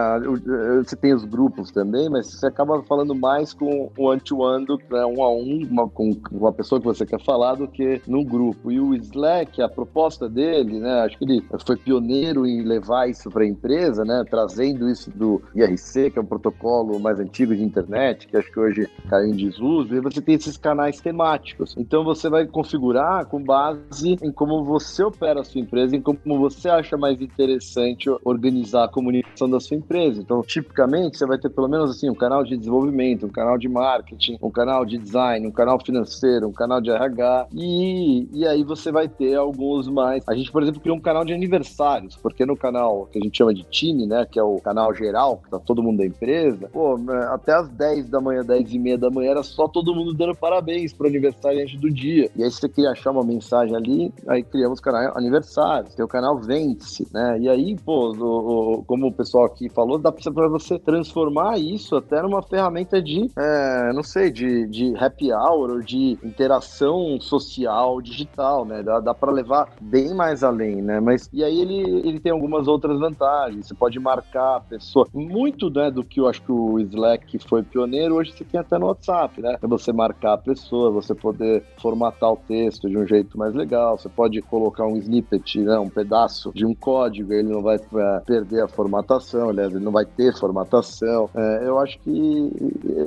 Você 0.85 0.97
tem 0.97 1.15
os 1.15 1.25
grupos 1.25 1.71
também, 1.71 2.11
mas 2.11 2.27
você 2.27 2.47
acaba 2.47 2.83
falando 2.83 3.15
mais 3.15 3.55
com 3.55 3.91
o 3.97 4.05
one-to-one, 4.05 4.67
né, 4.91 5.07
um 5.07 5.23
a 5.23 5.33
um, 5.33 5.67
uma, 5.71 5.89
com 5.89 6.15
uma 6.33 6.53
pessoa 6.53 6.81
que 6.81 6.87
você 6.87 7.07
quer 7.07 7.23
falar, 7.23 7.55
do 7.55 7.69
que 7.69 8.03
num 8.07 8.25
grupo. 8.25 8.71
E 8.71 8.81
o 8.81 8.95
Slack, 8.95 9.63
a 9.63 9.69
proposta 9.69 10.29
dele, 10.29 10.81
né? 10.81 11.03
Acho 11.03 11.17
que 11.17 11.25
ele 11.25 11.45
foi 11.65 11.77
pioneiro 11.77 12.47
em 12.47 12.63
levar 12.63 13.09
isso 13.09 13.31
para 13.31 13.45
a 13.45 13.47
empresa, 13.47 14.05
né? 14.05 14.23
Trazendo 14.29 14.89
isso 14.89 15.11
do 15.11 15.41
IRC, 15.55 16.11
que 16.11 16.19
é 16.19 16.23
um 16.23 16.27
protocolo 16.27 16.99
mais 16.99 17.19
antigo 17.21 17.55
de 17.55 17.63
internet, 17.71 18.27
que 18.27 18.37
acho 18.37 18.51
que 18.53 18.61
hoje 18.61 18.89
caiu 19.09 19.27
em 19.27 19.37
desuso, 19.37 19.95
e 19.95 20.01
você 20.01 20.21
tem 20.21 20.35
esses 20.35 20.57
canais 20.57 21.01
temáticos. 21.01 21.75
Então 21.79 22.05
você 22.05 22.29
vai 22.29 22.47
configurar 22.47 23.27
com 23.27 23.43
base 23.43 24.19
em 24.23 24.31
como 24.31 24.65
você 24.65 25.03
opera 25.03 25.41
a 25.41 25.45
sua 25.45 25.61
empresa, 25.61 25.97
em 25.97 26.01
como 26.01 26.39
você 26.39 26.69
acha 26.69 26.97
mais 26.97 27.21
interessante 27.21 28.11
organizar 28.25 28.85
a 28.85 28.89
comunicação 28.89 29.49
da 29.49 29.61
sua 29.61 29.77
empresa. 29.77 30.21
Então, 30.21 30.43
tipicamente, 30.43 31.19
você 31.19 31.27
vai 31.27 31.39
ter 31.39 31.49
pelo 31.51 31.69
menos 31.69 31.91
assim 31.91 32.11
um 32.11 32.15
canal 32.15 32.45
de 32.45 32.57
desenvolvimento, 32.57 33.27
um 33.27 33.31
canal 33.31 33.57
de 33.57 33.69
marketing, 33.69 34.39
um 34.43 34.51
canal 34.51 34.85
de 34.85 34.99
design, 34.99 35.47
um 35.47 35.53
canal 35.53 35.79
financeiro, 35.85 36.49
um 36.49 36.53
canal 36.53 36.81
de 36.81 36.91
RH, 36.91 37.49
e, 37.53 38.29
e 38.33 38.47
aí 38.47 38.65
você 38.65 38.91
vai 38.91 39.09
ter 39.09 39.35
alguns 39.35 39.89
mais. 39.89 40.23
A 40.29 40.35
gente, 40.35 40.51
por 40.51 40.63
exemplo, 40.63 40.81
criou 40.81 40.97
um 40.97 41.01
canal 41.01 41.25
de 41.25 41.33
aniversários, 41.33 42.17
porque 42.17 42.45
no 42.45 42.57
canal 42.57 43.07
que 43.11 43.19
a 43.19 43.23
gente 43.23 43.37
chama 43.37 43.55
de 43.55 43.63
time, 43.65 44.07
né, 44.07 44.27
que 44.31 44.39
é 44.39 44.43
o 44.43 44.61
canal 44.61 44.95
geral, 44.95 45.39
que 45.39 45.51
tá 45.51 45.59
todo 45.59 45.83
mundo 45.83 45.99
da 45.99 46.07
empresa, 46.07 46.69
pô, 46.73 46.99
até 47.31 47.53
às 47.61 47.69
10 47.69 48.09
da 48.09 48.21
manhã, 48.21 48.43
10 48.43 48.73
e 48.73 48.79
meia 48.79 48.99
da 48.99 49.11
manhã, 49.11 49.31
era 49.31 49.43
só 49.43 49.69
todo 49.69 49.95
mundo 49.95 50.15
dando 50.15 50.35
parabéns 50.35 50.93
pro 50.93 51.07
aniversariante 51.07 51.77
do 51.77 51.91
dia. 51.91 52.31
E 52.37 52.43
aí 52.43 52.51
você 52.51 52.69
queria 52.69 52.91
achar 52.91 53.11
uma 53.11 53.25
mensagem 53.25 53.77
ali, 53.77 54.13
aí 54.29 54.43
criamos 54.43 54.79
o 54.79 54.83
canal 54.83 55.17
aniversário, 55.17 55.89
o 55.99 56.09
canal 56.09 56.39
Vence, 56.39 57.07
né? 57.13 57.39
E 57.41 57.49
aí, 57.49 57.77
pô, 57.77 58.13
o, 58.13 58.81
o, 58.81 58.85
como 58.85 59.07
o 59.07 59.13
pessoal 59.13 59.45
aqui 59.45 59.69
falou, 59.69 59.99
dá 59.99 60.11
pra 60.11 60.49
você 60.49 60.79
transformar 60.79 61.59
isso 61.59 61.97
até 61.97 62.23
numa 62.23 62.43
ferramenta 62.43 63.01
de, 63.03 63.31
é, 63.37 63.93
não 63.93 64.03
sei, 64.03 64.31
de, 64.31 64.67
de 64.67 64.97
happy 64.97 65.33
hour 65.33 65.71
ou 65.71 65.81
de 65.81 66.19
interação 66.23 67.21
social 67.21 68.01
digital, 68.01 68.65
né? 68.65 68.83
Dá, 68.83 69.01
dá 69.01 69.15
pra 69.15 69.31
levar 69.31 69.69
bem 69.81 70.15
mais 70.15 70.43
além, 70.43 70.77
né? 70.83 71.01
Mas, 71.01 71.29
e 71.33 71.45
aí 71.45 71.61
ele, 71.61 72.09
ele 72.09 72.21
tem 72.21 72.33
algumas 72.33 72.67
outras 72.67 72.99
vantagens. 72.99 73.67
Você 73.67 73.75
pode 73.75 73.99
marcar 73.99 74.57
a 74.57 74.61
pessoa. 74.61 75.07
Muito 75.13 75.71
né, 75.71 75.91
do 75.91 76.05
que 76.05 76.21
eu 76.21 76.29
acho 76.29 76.43
que 76.43 76.53
o 76.53 76.79
Slack 76.79 77.39
foi 77.51 77.65
pioneiro, 77.65 78.15
hoje 78.15 78.33
você 78.33 78.45
tem 78.45 78.61
até 78.61 78.79
no 78.79 78.87
WhatsApp, 78.87 79.43
né? 79.43 79.59
É 79.61 79.67
você 79.67 79.93
marcar 79.93 80.35
a 80.35 80.39
pessoa, 80.39 80.93
você 80.93 81.17
poder 81.17 81.65
formatar 81.83 82.31
o 82.31 82.37
texto 82.37 82.89
de 82.89 82.97
um 82.97 83.05
jeito 83.05 83.37
mais 83.37 83.53
legal, 83.53 83.99
você 83.99 84.09
pode 84.09 84.41
colocar 84.43 84.87
um 84.87 84.97
snippet, 84.97 85.59
né? 85.59 85.77
Um 85.81 85.89
pedaço 85.89 86.53
de 86.55 86.65
um 86.65 86.73
código, 86.73 87.33
ele 87.33 87.49
não 87.49 87.61
vai 87.61 87.77
é, 87.77 88.21
perder 88.25 88.63
a 88.63 88.69
formatação, 88.69 89.51
aliás, 89.51 89.75
ele 89.75 89.85
não 89.85 89.91
vai 89.91 90.05
ter 90.05 90.33
formatação. 90.39 91.29
É, 91.35 91.65
eu 91.67 91.81
acho 91.81 91.99
que 91.99 92.53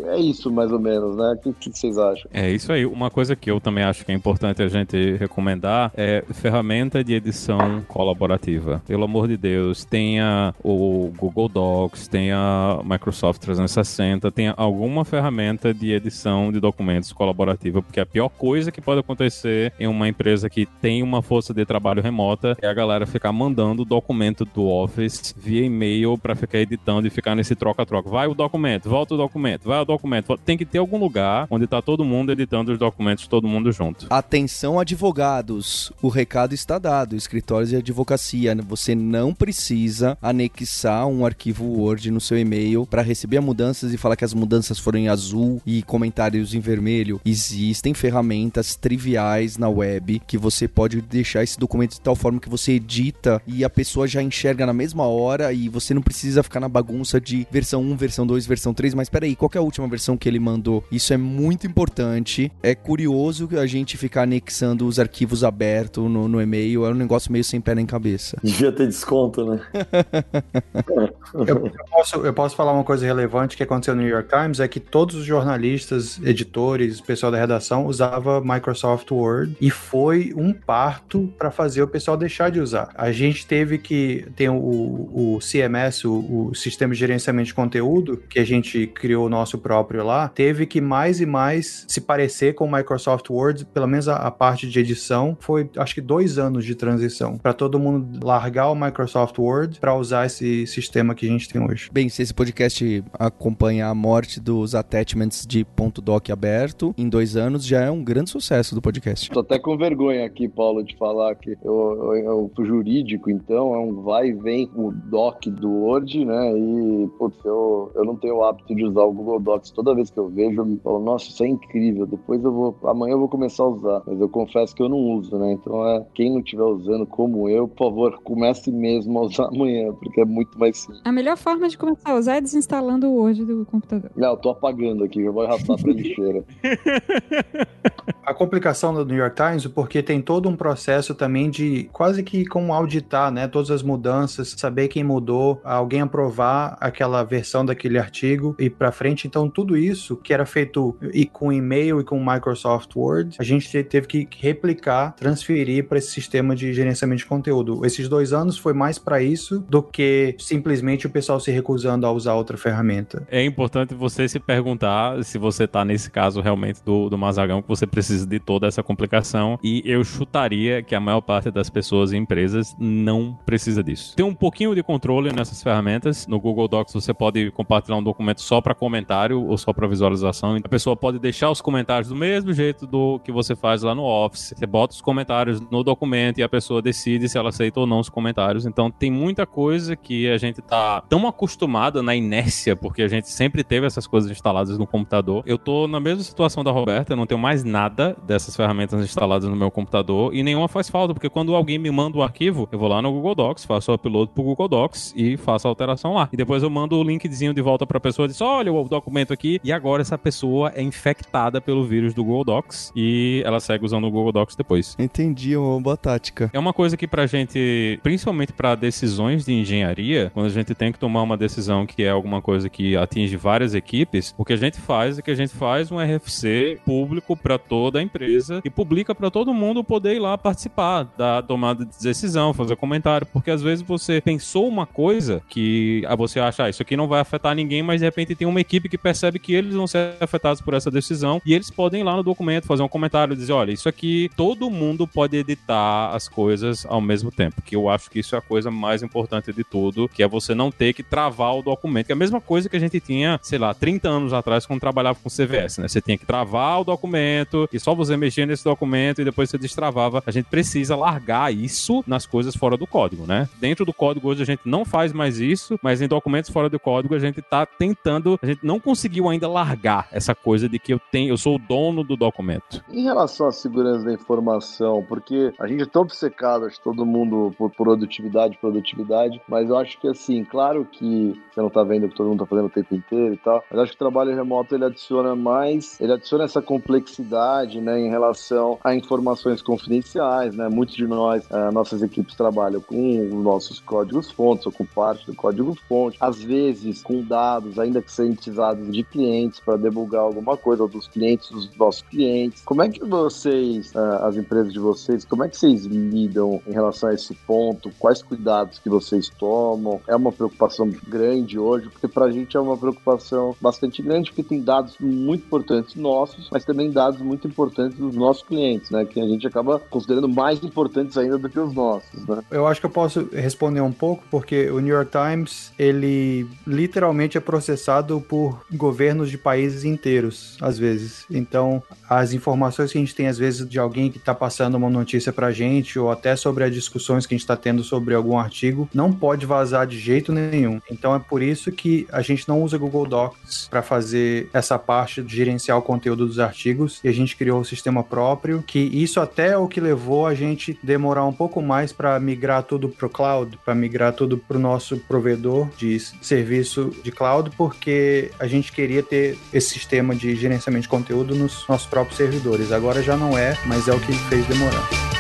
é 0.08 0.20
isso 0.20 0.52
mais 0.52 0.74
ou 0.74 0.80
menos, 0.80 1.16
né? 1.16 1.36
O 1.38 1.54
que, 1.54 1.54
que 1.54 1.80
vocês 1.80 1.98
acham? 1.98 2.30
É 2.34 2.52
isso 2.52 2.74
aí. 2.74 2.86
Uma 2.86 3.10
coisa 3.10 3.38
que 3.38 3.50
eu 3.50 3.62
também 3.62 3.86
acho 3.86 4.06
que 4.06 4.12
é 4.12 4.16
importante 4.16 4.62
a 4.62 4.68
gente 4.68 5.16
recomendar 5.16 5.90
é 5.96 6.22
ferramenta 6.34 7.02
de 7.02 7.14
edição 7.14 7.82
colaborativa. 7.88 8.82
Pelo 8.86 9.06
amor 9.06 9.30
de 9.30 9.38
Deus, 9.38 9.86
tenha 9.86 10.54
o 10.62 11.14
Google 11.18 11.48
Docs, 11.48 12.10
tenha 12.10 12.82
Microsoft 12.84 13.42
360, 13.42 14.33
tenha 14.34 14.54
alguma 14.58 15.06
ferramenta 15.06 15.74
de 15.74 15.92
edição 15.92 16.52
de 16.52 16.60
documentos 16.60 17.14
colaborativa, 17.14 17.82
porque 17.82 18.00
a 18.00 18.06
pior 18.06 18.30
coisa 18.30 18.72
que 18.72 18.82
pode 18.82 19.00
acontecer 19.00 19.74
em 19.80 19.88
uma 19.88 20.08
empresa 20.08 20.50
que 20.50 20.66
tem 20.82 21.04
uma 21.04 21.22
força 21.22 21.54
de 21.54 21.66
trabalho 21.66 22.02
remota 22.02 22.58
é 22.62 22.68
a 22.68 22.74
galera 22.74 23.06
ficar 23.06 23.32
mandando 23.32 23.86
documento 23.86 24.46
do 24.46 24.66
Office 24.66 25.34
via 25.38 25.66
e-mail 25.66 26.18
para 26.18 26.36
ficar 26.36 26.60
editando 26.60 27.08
e 27.08 27.10
ficar 27.10 27.36
nesse 27.36 27.56
troca-troca. 27.56 28.10
Vai 28.10 28.28
o 28.28 28.34
documento, 28.34 28.90
volta 28.90 29.14
o 29.14 29.18
documento, 29.18 29.68
vai 29.68 29.80
o 29.80 29.86
documento. 29.86 30.38
Tem 30.38 30.58
que 30.58 30.66
ter 30.66 30.80
algum 30.80 30.98
lugar 30.98 31.48
onde 31.50 31.68
tá 31.68 31.82
todo 31.82 32.04
mundo 32.04 32.32
editando 32.32 32.72
os 32.72 32.78
documentos, 32.78 33.28
todo 33.28 33.48
mundo 33.48 33.72
junto. 33.72 34.08
Atenção, 34.10 34.80
advogados. 34.80 35.92
O 36.02 36.08
recado 36.08 36.54
está 36.54 36.78
dado. 36.80 37.16
Escritórios 37.16 37.70
de 37.70 37.76
advocacia. 37.76 38.56
Você 38.68 38.96
não 38.96 39.34
precisa 39.34 40.18
anexar 40.22 41.08
um 41.08 41.26
arquivo 41.26 41.66
Word 41.66 42.12
no 42.12 42.22
seu 42.22 42.38
e-mail 42.38 42.86
para 42.86 43.02
receber 43.02 43.40
mudanças 43.40 43.94
e 43.94 43.98
falar 43.98 44.13
que 44.16 44.26
as 44.26 44.34
mudanças 44.34 44.80
foram 44.80 45.00
em 45.00 45.08
azul 45.08 45.62
e 45.66 45.84
comentários 45.84 46.54
em 46.54 46.60
vermelho. 46.60 47.20
Existem 47.26 47.94
ferramentas 47.94 48.76
triviais 48.76 49.58
na 49.58 49.70
web 49.70 50.22
que 50.28 50.38
você 50.38 50.68
pode 50.68 51.02
deixar 51.02 51.44
esse 51.44 51.58
documento 51.58 51.94
de 51.94 52.02
tal 52.02 52.16
forma 52.16 52.40
que 52.40 52.50
você 52.50 52.74
edita 52.74 53.42
e 53.48 53.64
a 53.64 53.70
pessoa 53.70 54.08
já 54.08 54.22
enxerga 54.22 54.66
na 54.66 54.74
mesma 54.74 55.06
hora 55.06 55.54
e 55.54 55.70
você 55.70 55.94
não 55.94 56.02
precisa 56.02 56.44
ficar 56.44 56.60
na 56.60 56.70
bagunça 56.70 57.20
de 57.20 57.48
versão 57.52 57.82
1, 57.82 57.96
versão 57.96 58.28
2, 58.28 58.46
versão 58.46 58.74
3. 58.74 58.94
Mas 58.94 59.10
peraí, 59.10 59.36
qual 59.36 59.50
é 59.54 59.58
a 59.58 59.62
última 59.62 59.88
versão 59.88 60.18
que 60.18 60.28
ele 60.28 60.40
mandou? 60.40 60.84
Isso 60.92 61.14
é 61.14 61.18
muito 61.18 61.66
importante. 61.68 62.52
É 62.62 62.76
curioso 62.76 63.50
a 63.58 63.66
gente 63.66 63.98
ficar 63.98 64.24
anexando 64.24 64.88
os 64.88 65.00
arquivos 65.00 65.44
abertos 65.44 66.10
no, 66.10 66.28
no 66.28 66.42
e-mail. 66.42 66.86
É 66.86 66.90
um 66.90 66.96
negócio 66.96 67.32
meio 67.32 67.44
sem 67.44 67.60
pé 67.60 67.76
nem 67.76 67.86
cabeça. 67.86 68.38
Devia 68.44 68.72
ter 68.72 68.88
desconto, 68.88 69.46
né? 69.46 69.62
eu, 71.34 71.48
eu, 71.48 71.72
posso, 71.90 72.16
eu 72.18 72.34
posso 72.34 72.56
falar 72.56 72.72
uma 72.72 72.84
coisa 72.84 73.06
relevante 73.06 73.58
que 73.58 73.64
aconteceu 73.64 73.96
no 73.96 74.03
New 74.04 74.12
York 74.12 74.30
Times, 74.30 74.60
é 74.60 74.68
que 74.68 74.80
todos 74.80 75.16
os 75.16 75.26
jornalistas, 75.26 76.20
editores, 76.24 77.02
pessoal 77.02 77.32
da 77.32 77.38
redação 77.38 77.86
usava 77.86 78.42
Microsoft 78.42 79.10
Word 79.12 79.56
e 79.60 79.70
foi 79.70 80.34
um 80.36 80.54
parto 80.54 81.32
para 81.38 81.52
fazer 81.52 81.82
o 81.82 81.88
pessoal 81.88 82.18
deixar 82.18 82.50
de 82.50 82.60
usar. 82.60 82.90
A 82.96 83.12
gente 83.12 83.46
teve 83.46 83.78
que 83.78 84.26
ter 84.36 84.50
o, 84.50 84.56
o 84.56 85.40
CMS, 85.40 86.06
o, 86.06 86.50
o 86.50 86.56
Sistema 86.56 86.94
de 86.94 87.00
Gerenciamento 87.00 87.48
de 87.48 87.54
Conteúdo, 87.54 88.18
que 88.30 88.40
a 88.40 88.46
gente 88.46 88.88
criou 88.88 89.26
o 89.26 89.30
nosso 89.30 89.58
próprio 89.58 90.04
lá, 90.04 90.28
teve 90.28 90.66
que 90.66 90.82
mais 90.82 91.22
e 91.22 91.26
mais 91.26 91.86
se 91.88 92.02
parecer 92.02 92.54
com 92.56 92.66
o 92.66 92.72
Microsoft 92.72 93.30
Word, 93.30 93.66
pelo 93.66 93.88
menos 93.88 94.08
a, 94.08 94.16
a 94.16 94.32
parte 94.32 94.68
de 94.68 94.80
edição, 94.80 95.38
foi 95.40 95.70
acho 95.78 95.94
que 95.94 96.02
dois 96.02 96.38
anos 96.38 96.66
de 96.66 96.76
transição 96.76 97.38
para 97.38 97.54
todo 97.54 97.80
mundo 97.80 98.26
largar 98.26 98.70
o 98.70 98.76
Microsoft 98.76 99.38
Word 99.38 99.80
para 99.80 99.96
usar 99.96 100.26
esse 100.26 100.66
sistema 100.68 101.16
que 101.16 101.26
a 101.26 101.30
gente 101.30 101.50
tem 101.50 101.62
hoje. 101.62 101.90
Bem, 101.92 102.10
se 102.10 102.22
esse 102.22 102.34
podcast 102.34 103.04
acompanha 103.14 103.93
a 103.94 103.96
morte 103.96 104.40
dos 104.42 104.74
attachments 104.74 105.46
de 105.46 105.66
.doc 106.04 106.30
aberto 106.32 106.96
em 106.98 107.08
dois 107.08 107.38
anos, 107.38 107.64
já 107.64 107.82
é 107.82 107.92
um 107.92 108.04
grande 108.04 108.32
sucesso 108.32 108.74
do 108.74 108.82
podcast. 108.82 109.30
Tô 109.30 109.42
até 109.42 109.60
com 109.60 109.78
vergonha 109.78 110.26
aqui, 110.26 110.50
Paulo, 110.50 110.84
de 110.84 110.98
falar 110.98 111.36
que 111.36 111.56
eu, 111.64 112.16
eu, 112.16 112.52
eu 112.58 112.66
jurídico, 112.66 113.30
então, 113.30 113.76
é 113.76 113.80
um 113.80 114.02
vai 114.02 114.30
e 114.30 114.34
vem 114.34 114.70
o 114.76 114.92
doc 114.92 115.46
do 115.46 115.70
Word, 115.70 116.26
né? 116.26 116.58
E, 116.58 117.08
putz, 117.20 117.38
eu, 117.46 117.92
eu 117.94 118.04
não 118.04 118.16
tenho 118.16 118.38
o 118.38 118.44
hábito 118.44 118.74
de 118.74 118.84
usar 118.84 119.04
o 119.04 119.14
Google 119.14 119.40
Docs. 119.40 119.72
Toda 119.72 119.94
vez 119.94 120.10
que 120.10 120.20
eu 120.20 120.28
vejo, 120.30 120.62
eu 120.62 120.66
me 120.66 120.80
falo, 120.80 121.00
nossa, 121.00 121.30
isso 121.30 121.44
é 121.44 121.48
incrível. 121.48 122.08
Depois 122.08 122.44
eu 122.44 122.52
vou, 122.52 122.76
amanhã 122.86 123.14
eu 123.14 123.20
vou 123.20 123.30
começar 123.30 123.64
a 123.64 123.68
usar. 123.68 124.02
Mas 124.08 124.20
eu 124.20 124.30
confesso 124.30 124.76
que 124.76 124.82
eu 124.82 124.90
não 124.90 124.98
uso, 124.98 125.38
né? 125.38 125.52
Então, 125.52 125.86
é, 125.88 126.06
quem 126.16 126.32
não 126.32 126.40
estiver 126.40 126.64
usando 126.64 127.06
como 127.06 127.48
eu, 127.48 127.68
por 127.68 127.90
favor, 127.90 128.20
comece 128.24 128.72
mesmo 128.72 129.20
a 129.20 129.22
usar 129.24 129.46
amanhã, 129.54 129.94
porque 129.94 130.22
é 130.22 130.26
muito 130.26 130.58
mais 130.58 130.80
simples. 130.80 131.02
A 131.06 131.12
melhor 131.12 131.38
forma 131.38 131.70
de 131.70 131.78
começar 131.78 132.12
a 132.12 132.16
usar 132.16 132.36
é 132.38 132.42
desinstalando 132.42 133.08
o 133.08 133.16
Word 133.16 133.46
do 133.46 133.66
computador. 133.66 133.83
Não, 134.16 134.30
eu 134.30 134.38
tô 134.38 134.50
apagando 134.50 135.04
aqui, 135.04 135.24
já 135.24 135.32
vou 135.32 135.44
arrastar 135.44 135.78
pra 135.78 135.92
lixeira. 135.92 136.44
a 138.26 138.34
complicação 138.34 138.94
do 138.94 139.06
New 139.06 139.18
York 139.18 139.36
Times, 139.36 139.68
porque 139.68 140.02
tem 140.02 140.22
todo 140.22 140.48
um 140.48 140.56
processo 140.56 141.14
também 141.14 141.50
de 141.50 141.90
quase 141.92 142.24
que 142.24 142.46
como 142.46 142.74
auditar, 142.74 143.32
né? 143.32 143.48
Todas 143.48 143.70
as 143.70 143.84
mudanças, 143.84 144.56
saber 144.58 144.88
quem 144.88 145.04
mudou, 145.04 145.62
alguém 145.64 146.02
aprovar 146.02 146.78
aquela 146.80 147.24
versão 147.24 147.66
daquele 147.66 147.98
artigo 147.98 148.56
e 148.58 148.70
para 148.70 148.92
frente. 148.92 149.28
Então, 149.28 149.50
tudo 149.50 149.78
isso 149.78 150.16
que 150.16 150.34
era 150.34 150.46
feito 150.46 150.96
e 151.14 151.26
com 151.26 151.52
e-mail 151.52 152.00
e 152.00 152.04
com 152.04 152.24
Microsoft 152.24 152.96
Word, 152.96 153.36
a 153.40 153.44
gente 153.44 153.84
teve 153.84 154.08
que 154.08 154.28
replicar, 154.40 155.14
transferir 155.16 155.88
para 155.88 155.98
esse 155.98 156.12
sistema 156.12 156.56
de 156.56 156.74
gerenciamento 156.74 157.20
de 157.20 157.26
conteúdo. 157.26 157.86
Esses 157.86 158.08
dois 158.08 158.32
anos 158.34 158.58
foi 158.58 158.74
mais 158.74 158.98
para 158.98 159.22
isso 159.22 159.60
do 159.70 159.84
que 159.84 160.36
simplesmente 160.40 161.06
o 161.08 161.10
pessoal 161.10 161.40
se 161.40 161.52
recusando 161.52 162.06
a 162.06 162.12
usar 162.12 162.34
outra 162.34 162.58
ferramenta. 162.58 163.28
É 163.30 163.44
importante 163.44 163.73
você 163.96 164.28
se 164.28 164.40
perguntar 164.40 165.24
se 165.24 165.38
você 165.38 165.68
tá 165.68 165.84
nesse 165.84 166.10
caso 166.10 166.42
realmente 166.42 166.84
do, 166.84 167.10
do 167.10 167.18
Mazagão, 167.18 167.62
que 167.62 167.68
você 167.68 167.86
precisa 167.86 168.26
de 168.26 168.40
toda 168.40 168.68
essa 168.68 168.84
complicação. 168.84 169.60
E 169.64 169.82
eu 169.86 170.04
chutaria 170.04 170.82
que 170.82 170.96
a 170.96 171.00
maior 171.00 171.22
parte 171.22 171.52
das 171.52 171.70
pessoas 171.70 172.12
e 172.12 172.18
empresas 172.18 172.76
não 172.80 173.38
precisa 173.46 173.84
disso. 173.84 174.16
Tem 174.16 174.26
um 174.26 174.34
pouquinho 174.34 174.76
de 174.76 174.84
controle 174.84 175.32
nessas 175.32 175.62
ferramentas. 175.62 176.28
No 176.28 176.40
Google 176.40 176.68
Docs 176.68 176.94
você 176.94 177.14
pode 177.14 177.52
compartilhar 177.52 177.98
um 177.98 178.04
documento 178.04 178.42
só 178.42 178.62
para 178.62 178.76
comentário 178.76 179.42
ou 179.42 179.58
só 179.58 179.74
para 179.74 179.88
visualização. 179.88 180.56
A 180.64 180.70
pessoa 180.70 180.96
pode 180.96 181.20
deixar 181.20 181.50
os 181.50 181.62
comentários 181.62 182.10
do 182.10 182.16
mesmo 182.16 182.54
jeito 182.54 182.86
do 182.86 183.20
que 183.20 183.32
você 183.32 183.56
faz 183.56 183.84
lá 183.84 183.96
no 183.96 184.04
Office. 184.04 184.54
Você 184.56 184.66
bota 184.66 184.94
os 184.94 185.02
comentários 185.02 185.60
no 185.60 185.84
documento 185.84 186.40
e 186.40 186.44
a 186.44 186.50
pessoa 186.50 186.82
decide 186.82 187.28
se 187.30 187.38
ela 187.38 187.50
aceita 187.50 187.80
ou 187.80 187.88
não 187.88 188.00
os 188.00 188.10
comentários. 188.10 188.66
Então 188.66 188.92
tem 188.92 189.12
muita 189.12 189.46
coisa 189.46 189.96
que 189.96 190.30
a 190.30 190.38
gente 190.38 190.62
tá 190.62 191.02
tão 191.10 191.28
acostumado 191.28 192.04
na 192.04 192.16
inércia, 192.16 192.76
porque 192.76 193.02
a 193.02 193.08
gente 193.08 193.30
sempre 193.30 193.63
teve 193.64 193.86
essas 193.86 194.08
coisas 194.08 194.30
instaladas 194.30 194.78
no 194.78 194.88
computador. 194.88 195.44
Eu 195.46 195.58
tô 195.58 195.88
na 195.88 196.00
mesma 196.00 196.24
situação 196.24 196.64
da 196.64 196.72
Roberta, 196.72 197.14
eu 197.14 197.18
não 197.18 197.26
tenho 197.26 197.40
mais 197.40 197.64
nada 197.64 198.16
dessas 198.26 198.56
ferramentas 198.56 199.04
instaladas 199.04 199.50
no 199.50 199.56
meu 199.56 199.72
computador 199.72 200.34
e 200.34 200.44
nenhuma 200.44 200.68
faz 200.68 200.90
falta, 200.90 201.14
porque 201.14 201.30
quando 201.30 201.56
alguém 201.56 201.78
me 201.78 201.92
manda 201.92 202.18
o 202.18 202.22
um 202.22 202.24
arquivo, 202.24 202.68
eu 202.72 202.80
vou 202.80 202.88
lá 202.88 203.02
no 203.02 203.12
Google 203.12 203.36
Docs, 203.36 203.66
faço 203.66 203.92
o 203.92 203.96
upload 203.96 204.32
pro 204.34 204.44
Google 204.44 204.68
Docs 204.68 205.14
e 205.16 205.38
faço 205.38 205.68
a 205.68 205.70
alteração 205.70 206.14
lá. 206.14 206.30
E 206.32 206.38
depois 206.38 206.64
eu 206.64 206.70
mando 206.70 206.98
o 206.98 207.04
linkzinho 207.04 207.54
de 207.54 207.62
volta 207.62 207.86
pra 207.86 208.00
pessoa 208.00 208.26
e 208.26 208.30
diz: 208.30 208.42
olha 208.42 208.72
o 208.72 208.88
documento 208.88 209.34
aqui. 209.34 209.60
E 209.64 209.72
agora 209.72 210.02
essa 210.02 210.18
pessoa 210.18 210.72
é 210.76 210.82
infectada 210.82 211.62
pelo 211.62 211.86
vírus 211.86 212.14
do 212.14 212.24
Google 212.24 212.44
Docs 212.44 212.92
e 212.96 213.42
ela 213.46 213.60
segue 213.60 213.86
usando 213.86 214.06
o 214.06 214.12
Google 214.12 214.32
Docs 214.32 214.56
depois. 214.56 214.96
Entendi, 215.00 215.56
uma 215.56 215.80
boa 215.80 215.98
tática. 215.98 216.50
É 216.54 216.60
uma 216.60 216.74
coisa 216.74 216.98
que 216.98 217.08
pra 217.08 217.26
gente, 217.26 218.00
principalmente 218.04 218.54
para 218.54 218.76
decisões 218.76 219.46
de 219.46 219.54
engenharia, 219.54 220.32
quando 220.34 220.48
a 220.48 220.50
gente 220.50 220.74
tem 220.76 220.92
que 220.92 221.00
tomar 221.00 221.22
uma 221.22 221.38
decisão 221.38 221.86
que 221.86 222.04
é 222.04 222.10
alguma 222.10 222.42
coisa 222.42 222.70
que 222.70 222.96
atinge 222.96 223.38
várias 223.54 223.76
equipes, 223.76 224.34
o 224.36 224.44
que 224.44 224.54
a 224.54 224.58
gente 224.58 224.82
faz 224.82 225.20
é 225.20 225.22
que 225.22 225.30
a 225.30 225.36
gente 225.36 225.54
faz 225.54 225.92
um 225.92 226.00
RFC 226.00 226.80
público 226.84 227.38
para 227.38 227.60
toda 227.60 228.00
a 228.00 228.02
empresa 228.02 228.62
e 228.66 228.70
publica 228.70 229.14
para 229.14 229.30
todo 229.30 229.54
mundo 229.54 229.84
poder 229.84 230.16
ir 230.16 230.20
lá 230.20 230.36
participar 230.36 231.04
da 231.16 231.40
tomada 231.40 231.86
de 231.86 231.92
decisão, 232.02 232.52
fazer 232.52 232.76
comentário, 232.76 233.28
porque 233.28 233.52
às 233.52 233.62
vezes 233.62 233.86
você 233.86 234.20
pensou 234.20 234.68
uma 234.68 234.88
coisa 234.88 235.40
que 235.48 236.02
você 236.18 236.40
acha, 236.40 236.64
ah, 236.64 236.70
isso 236.70 236.82
aqui 236.82 236.98
não 236.98 237.08
vai 237.08 237.20
afetar 237.20 237.54
ninguém, 237.54 237.84
mas 237.84 238.02
de 238.02 238.08
repente 238.08 238.34
tem 238.34 238.48
uma 238.48 238.60
equipe 238.60 238.90
que 238.90 238.98
percebe 238.98 239.38
que 239.38 239.54
eles 239.54 239.76
vão 239.76 239.86
ser 239.86 240.16
afetados 240.20 240.60
por 240.60 240.74
essa 240.74 240.90
decisão 240.90 241.40
e 241.46 241.54
eles 241.54 241.70
podem 241.70 242.02
ir 242.02 242.04
lá 242.04 242.16
no 242.16 242.24
documento 242.24 242.66
fazer 242.66 242.82
um 242.82 242.90
comentário, 242.90 243.36
dizer, 243.36 243.54
olha, 243.54 243.72
isso 243.72 243.88
aqui 243.88 244.32
todo 244.36 244.68
mundo 244.68 245.06
pode 245.06 245.38
editar 245.38 246.10
as 246.10 246.28
coisas 246.28 246.88
ao 246.88 247.00
mesmo 247.00 247.32
tempo, 247.32 247.62
que 247.62 247.76
eu 247.76 247.88
acho 247.88 248.10
que 248.10 248.18
isso 248.18 248.34
é 248.34 248.40
a 248.40 248.42
coisa 248.42 248.72
mais 248.72 249.04
importante 249.04 249.54
de 249.54 249.64
tudo, 249.64 250.10
que 250.10 250.24
é 250.24 250.28
você 250.28 250.56
não 250.56 250.72
ter 250.72 250.94
que 250.94 251.04
travar 251.04 251.56
o 251.56 251.62
documento, 251.62 252.08
que 252.08 252.12
é 252.12 252.16
a 252.16 252.18
mesma 252.18 252.42
coisa 252.42 252.68
que 252.68 252.76
a 252.76 252.80
gente 252.80 253.00
tinha, 253.00 253.40
sei 253.44 253.60
lá, 253.60 253.74
30 253.74 254.08
anos 254.08 254.34
atrás 254.34 254.66
quando 254.66 254.80
trabalhava 254.80 255.20
com 255.22 255.30
CVS, 255.30 255.78
né? 255.80 255.88
Você 255.88 256.02
tinha 256.02 256.18
que 256.18 256.26
travar 256.26 256.80
o 256.80 256.84
documento 256.86 257.68
e 257.72 257.80
só 257.80 257.94
você 257.94 258.16
mexia 258.16 258.46
nesse 258.46 258.64
documento 258.64 259.22
e 259.22 259.26
depois 259.26 259.50
você 259.50 259.58
destravava. 259.58 260.24
A 260.26 260.32
gente 260.32 260.46
precisa 260.46 260.96
largar 260.96 261.54
isso 261.54 262.04
nas 262.08 262.26
coisas 262.26 262.56
fora 262.56 262.78
do 262.78 262.88
código, 262.88 263.28
né? 263.28 263.50
Dentro 263.60 263.86
do 263.86 263.94
código 263.94 264.30
hoje 264.30 264.42
a 264.42 264.46
gente 264.46 264.62
não 264.66 264.86
faz 264.86 265.12
mais 265.12 265.40
isso, 265.40 265.78
mas 265.84 266.02
em 266.02 266.08
documentos 266.08 266.50
fora 266.50 266.70
do 266.70 266.80
código 266.80 267.14
a 267.14 267.20
gente 267.20 267.42
tá 267.42 267.66
tentando, 267.66 268.40
a 268.42 268.46
gente 268.46 268.66
não 268.66 268.80
conseguiu 268.80 269.28
ainda 269.28 269.48
largar 269.48 270.08
essa 270.12 270.34
coisa 270.34 270.70
de 270.70 270.80
que 270.80 270.94
eu 270.94 271.00
tenho, 271.12 271.30
eu 271.30 271.38
sou 271.38 271.58
o 271.58 271.60
dono 271.60 272.04
do 272.04 272.16
documento. 272.16 272.84
Em 272.90 273.04
relação 273.04 273.48
à 273.48 273.52
segurança 273.52 274.06
da 274.06 274.14
informação, 274.14 275.04
porque 275.08 275.54
a 275.60 275.68
gente 275.68 275.84
é 275.84 275.86
tão 275.86 276.04
obcecado, 276.04 276.66
acho 276.66 276.80
todo 276.80 277.06
mundo 277.06 277.54
por 277.58 277.70
produtividade, 277.72 278.58
produtividade, 278.58 279.42
mas 279.50 279.70
eu 279.70 279.78
acho 279.78 280.00
que 280.00 280.08
assim, 280.08 280.46
claro 280.46 280.88
que 280.90 281.38
você 281.52 281.62
não 281.62 281.70
tá 281.70 281.84
vendo 281.84 282.06
o 282.06 282.10
que 282.10 282.16
todo 282.16 282.30
mundo 282.30 282.40
tá 282.40 282.46
fazendo 282.46 282.68
o 282.68 282.70
tempo 282.70 282.96
inteiro 282.96 283.23
e 283.32 283.38
tal. 283.38 283.64
Mas 283.70 283.80
acho 283.82 283.92
que 283.92 283.96
o 283.96 284.00
trabalho 284.00 284.36
remoto 284.36 284.76
ele 284.76 284.86
adiciona 284.86 285.36
mais, 285.36 286.00
ele 286.02 286.14
adiciona 286.14 286.44
essa 286.44 286.62
complexidade, 286.62 287.80
né, 287.80 288.00
em 288.00 288.10
relação 288.10 288.78
a 288.84 288.96
informações 288.96 289.62
confidenciais, 289.62 290.56
né? 290.56 290.68
Muitos 290.70 290.96
de 290.96 291.08
nós, 291.08 291.46
uh, 291.46 291.72
nossas 291.72 292.02
equipes 292.02 292.36
trabalham 292.36 292.82
com 292.82 293.28
os 293.28 293.44
nossos 293.44 293.80
códigos 293.80 294.32
fontes 294.32 294.66
ou 294.66 294.72
com 294.72 294.86
parte 294.86 295.26
do 295.26 295.36
código 295.36 295.76
fonte, 295.88 296.18
às 296.20 296.42
vezes 296.42 297.02
com 297.02 297.22
dados 297.22 297.80
ainda 297.80 298.02
que 298.02 298.12
sintetizados 298.12 298.92
de 298.92 299.04
clientes 299.04 299.60
para 299.60 299.78
debugar 299.78 300.22
alguma 300.22 300.58
coisa 300.58 300.84
ou 300.84 300.90
dos 300.90 301.08
clientes 301.08 301.50
dos 301.50 301.76
nossos 301.78 302.02
clientes. 302.04 302.64
Como 302.64 302.82
é 302.82 302.90
que 302.90 303.04
vocês, 303.04 303.94
uh, 303.94 304.26
as 304.26 304.38
empresas 304.38 304.74
de 304.74 304.80
vocês, 304.80 305.26
como 305.26 305.44
é 305.44 305.50
que 305.50 305.58
vocês 305.58 305.86
lidam 305.86 306.62
em 306.68 306.72
relação 306.72 307.10
a 307.10 307.14
esse 307.14 307.34
ponto? 307.34 307.92
Quais 308.00 308.22
cuidados 308.22 308.80
que 308.80 308.90
vocês 308.90 309.30
tomam? 309.30 310.02
É 310.08 310.16
uma 310.16 310.32
preocupação 310.32 310.90
grande 311.08 311.60
hoje, 311.60 311.90
porque 311.90 312.08
para 312.08 312.26
a 312.26 312.32
gente 312.32 312.56
é 312.56 312.60
uma 312.60 312.78
preocupação 312.78 313.13
bastante 313.62 314.02
grande, 314.02 314.30
porque 314.30 314.44
tem 314.44 314.62
dados 314.62 314.96
muito 315.00 315.46
importantes 315.46 315.96
nossos, 315.96 316.50
mas 316.52 316.66
também 316.66 316.92
dados 316.92 317.22
muito 317.22 317.48
importantes 317.48 317.98
dos 317.98 318.16
nossos 318.16 318.44
clientes, 318.44 318.90
né? 318.90 319.06
Que 319.06 319.20
a 319.20 319.28
gente 319.28 319.46
acaba 319.48 319.80
considerando 319.80 320.30
mais 320.30 320.64
importantes 320.64 321.18
ainda 321.18 321.38
do 321.38 321.50
que 321.50 321.60
os 321.60 321.74
nossos, 321.74 322.28
né? 322.28 322.44
Eu 322.52 322.68
acho 322.68 322.80
que 322.80 322.86
eu 322.86 322.92
posso 322.92 323.28
responder 323.32 323.82
um 323.82 323.92
pouco, 323.92 324.24
porque 324.30 324.70
o 324.70 324.80
New 324.80 324.94
York 324.94 325.12
Times, 325.12 325.72
ele 325.78 326.48
literalmente 326.66 327.38
é 327.38 327.42
processado 327.42 328.22
por 328.22 328.66
governos 328.72 329.30
de 329.30 329.38
países 329.38 329.84
inteiros, 329.84 330.58
às 330.62 330.78
vezes. 330.78 331.26
Então, 331.30 331.82
as 332.10 332.34
informações 332.34 332.92
que 332.92 332.98
a 332.98 333.02
gente 333.02 333.16
tem, 333.16 333.28
às 333.28 333.38
vezes, 333.38 333.68
de 333.68 333.80
alguém 333.80 334.12
que 334.12 334.18
está 334.18 334.34
passando 334.34 334.76
uma 334.76 334.90
notícia 334.90 335.32
pra 335.32 335.52
gente, 335.52 335.98
ou 335.98 336.12
até 336.12 336.36
sobre 336.36 336.64
as 336.64 336.74
discussões 336.74 337.26
que 337.26 337.34
a 337.34 337.38
gente 337.38 337.44
está 337.44 337.58
tendo 337.58 337.84
sobre 337.84 338.14
algum 338.14 338.38
artigo, 338.38 338.90
não 338.94 339.12
pode 339.12 339.46
vazar 339.46 339.88
de 339.88 340.00
jeito 340.00 340.32
nenhum. 340.32 340.82
Então, 340.90 341.16
é 341.16 341.20
por 341.20 341.42
isso 341.42 341.72
que 341.72 342.08
a 342.12 342.22
gente 342.22 342.48
não 342.48 342.62
usa 342.62 342.78
Google 342.78 343.03
Docs 343.06 343.68
para 343.70 343.82
fazer 343.82 344.50
essa 344.54 344.78
parte 344.78 345.22
de 345.22 345.36
gerenciar 345.36 345.78
o 345.78 345.82
conteúdo 345.82 346.26
dos 346.26 346.40
artigos, 346.40 347.00
e 347.04 347.08
a 347.08 347.12
gente 347.12 347.36
criou 347.36 347.60
um 347.60 347.64
sistema 347.64 348.04
próprio, 348.04 348.64
que 348.66 348.80
isso 348.80 349.20
até 349.20 349.50
é 349.50 349.58
o 349.58 349.68
que 349.68 349.80
levou 349.80 350.26
a 350.26 350.34
gente 350.34 350.78
demorar 350.82 351.26
um 351.26 351.34
pouco 351.34 351.62
mais 351.62 351.92
para 351.92 352.20
migrar 352.20 352.64
tudo 352.64 352.90
pro 352.90 353.10
cloud, 353.10 353.58
para 353.64 353.76
migrar 353.76 354.14
tudo 354.14 354.38
pro 354.38 354.60
nosso 354.60 354.98
provedor 354.98 355.68
de 355.78 356.00
serviço 356.00 356.94
de 357.04 357.12
cloud, 357.12 357.52
porque 357.58 358.32
a 358.40 358.48
gente 358.48 358.72
queria 358.72 359.04
ter 359.04 359.38
esse 359.54 359.70
sistema 359.70 360.16
de 360.16 360.36
gerenciamento 360.36 360.84
de 360.84 360.90
conteúdo 360.90 361.36
nos 361.36 361.68
nossos 361.68 361.88
próprios 361.88 362.18
servidores. 362.18 362.72
Agora 362.72 363.02
já 363.02 363.18
não 363.18 363.38
é, 363.38 363.58
mas 363.66 363.88
é 363.88 363.94
o 363.94 364.00
que 364.00 364.14
fez 364.14 364.46
demorar. 364.48 365.13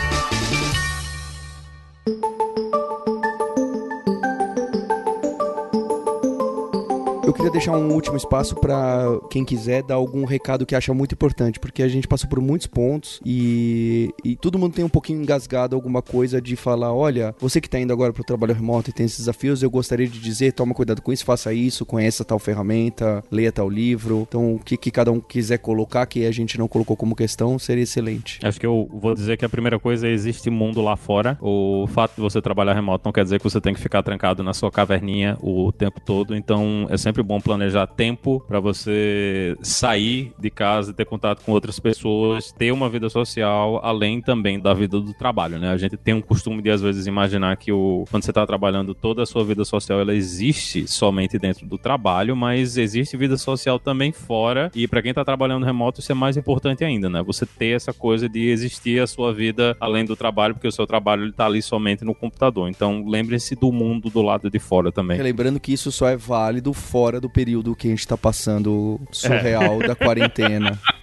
Queria 7.44 7.52
deixar 7.52 7.78
um 7.78 7.92
último 7.92 8.16
espaço 8.16 8.56
para 8.56 9.20
quem 9.30 9.44
quiser 9.44 9.84
dar 9.84 9.96
algum 9.96 10.24
recado 10.24 10.66
que 10.66 10.74
acha 10.74 10.94
muito 10.94 11.14
importante, 11.14 11.60
porque 11.60 11.84
a 11.84 11.90
gente 11.90 12.08
passou 12.08 12.30
por 12.30 12.40
muitos 12.40 12.68
pontos 12.68 13.20
e, 13.26 14.14
e 14.24 14.38
todo 14.38 14.58
mundo 14.58 14.74
tem 14.74 14.86
um 14.86 14.90
pouquinho 14.90 15.22
engasgado 15.22 15.76
alguma 15.76 16.02
coisa 16.02 16.42
de 16.42 16.56
falar: 16.56 16.94
olha, 16.94 17.36
você 17.40 17.60
que 17.60 17.68
está 17.68 17.78
indo 17.78 17.92
agora 17.92 18.14
para 18.14 18.22
o 18.22 18.26
trabalho 18.26 18.54
remoto 18.54 18.90
e 18.90 18.94
tem 18.94 19.06
esses 19.06 19.20
desafios, 19.20 19.62
eu 19.62 19.70
gostaria 19.70 20.08
de 20.08 20.20
dizer: 20.20 20.54
toma 20.54 20.74
cuidado 20.74 21.02
com 21.02 21.12
isso, 21.12 21.26
faça 21.26 21.54
isso, 21.54 21.86
conheça 21.86 22.24
tal 22.24 22.40
ferramenta, 22.40 23.22
leia 23.30 23.52
tal 23.52 23.70
livro. 23.70 24.26
Então, 24.28 24.56
o 24.56 24.60
que, 24.60 24.78
que 24.78 24.90
cada 24.90 25.12
um 25.12 25.20
quiser 25.20 25.58
colocar 25.58 26.06
que 26.06 26.26
a 26.26 26.32
gente 26.32 26.58
não 26.58 26.70
colocou 26.70 26.96
como 26.96 27.14
questão 27.14 27.60
seria 27.60 27.84
excelente. 27.84 28.40
Acho 28.42 28.60
que 28.60 28.66
eu 28.66 28.88
vou 28.94 29.14
dizer 29.14 29.36
que 29.36 29.44
a 29.44 29.50
primeira 29.50 29.78
coisa 29.78 30.08
é 30.08 30.12
existe 30.12 30.50
mundo 30.50 30.82
lá 30.82 30.96
fora. 30.96 31.38
O 31.42 31.88
fato 31.88 32.16
de 32.16 32.22
você 32.22 32.42
trabalhar 32.42 32.74
remoto 32.74 33.04
não 33.06 33.12
quer 33.12 33.26
dizer 33.26 33.40
que 33.40 33.44
você 33.44 33.60
tem 33.60 33.74
que 33.74 33.82
ficar 33.82 34.02
trancado 34.02 34.44
na 34.44 34.54
sua 34.54 34.72
caverninha 34.72 35.38
o 35.42 35.74
tempo 35.74 36.00
todo. 36.00 36.34
Então, 36.36 36.88
é 36.90 36.96
sempre 36.96 37.22
bom 37.22 37.33
planejar 37.42 37.88
tempo 37.88 38.44
para 38.48 38.60
você 38.60 39.56
sair 39.62 40.34
de 40.40 40.50
casa 40.50 40.94
ter 40.94 41.06
contato 41.06 41.44
com 41.44 41.52
outras 41.52 41.80
pessoas, 41.80 42.52
ter 42.52 42.72
uma 42.72 42.90
vida 42.90 43.10
social, 43.10 43.80
além 43.84 44.22
também 44.22 44.60
da 44.60 44.74
vida 44.74 45.00
do 45.00 45.14
trabalho, 45.14 45.60
né? 45.60 45.70
A 45.70 45.78
gente 45.78 45.98
tem 45.98 46.14
um 46.14 46.22
costume 46.22 46.62
de 46.62 46.70
às 46.70 46.82
vezes 46.82 47.08
imaginar 47.08 47.58
que 47.58 47.72
o, 47.72 48.06
quando 48.10 48.24
você 48.24 48.32
está 48.32 48.46
trabalhando, 48.46 48.94
toda 48.94 49.24
a 49.24 49.26
sua 49.26 49.44
vida 49.44 49.66
social 49.66 50.00
ela 50.00 50.14
existe 50.14 50.88
somente 50.88 51.38
dentro 51.38 51.66
do 51.66 51.78
trabalho, 51.78 52.36
mas 52.36 52.78
existe 52.78 53.18
vida 53.18 53.38
social 53.38 53.80
também 53.80 54.12
fora. 54.12 54.72
E 54.76 54.88
para 54.88 55.02
quem 55.02 55.10
está 55.10 55.24
trabalhando 55.24 55.66
remoto, 55.66 56.00
isso 56.00 56.12
é 56.12 56.16
mais 56.16 56.38
importante 56.38 56.84
ainda, 56.84 57.10
né? 57.10 57.22
Você 57.24 57.46
ter 57.46 57.76
essa 57.76 57.94
coisa 57.94 58.28
de 58.28 58.50
existir 58.50 59.02
a 59.02 59.08
sua 59.08 59.34
vida 59.34 59.76
além 59.80 60.06
do 60.06 60.16
trabalho, 60.16 60.54
porque 60.54 60.68
o 60.68 60.72
seu 60.72 60.86
trabalho 60.88 61.28
está 61.28 61.46
ali 61.46 61.62
somente 61.62 62.04
no 62.04 62.16
computador. 62.16 62.70
Então, 62.70 63.06
lembre-se 63.08 63.56
do 63.56 63.72
mundo 63.72 64.10
do 64.10 64.22
lado 64.22 64.50
de 64.50 64.60
fora 64.60 64.92
também. 64.92 65.22
Lembrando 65.22 65.60
que 65.60 65.74
isso 65.74 65.92
só 65.92 66.08
é 66.08 66.16
válido 66.16 66.74
fora 66.74 67.20
do 67.24 67.30
período 67.30 67.74
que 67.74 67.88
a 67.88 67.92
gente 67.92 68.06
tá 68.06 68.18
passando 68.18 69.00
surreal 69.10 69.82
é. 69.82 69.88
da 69.88 69.96
quarentena. 69.96 70.78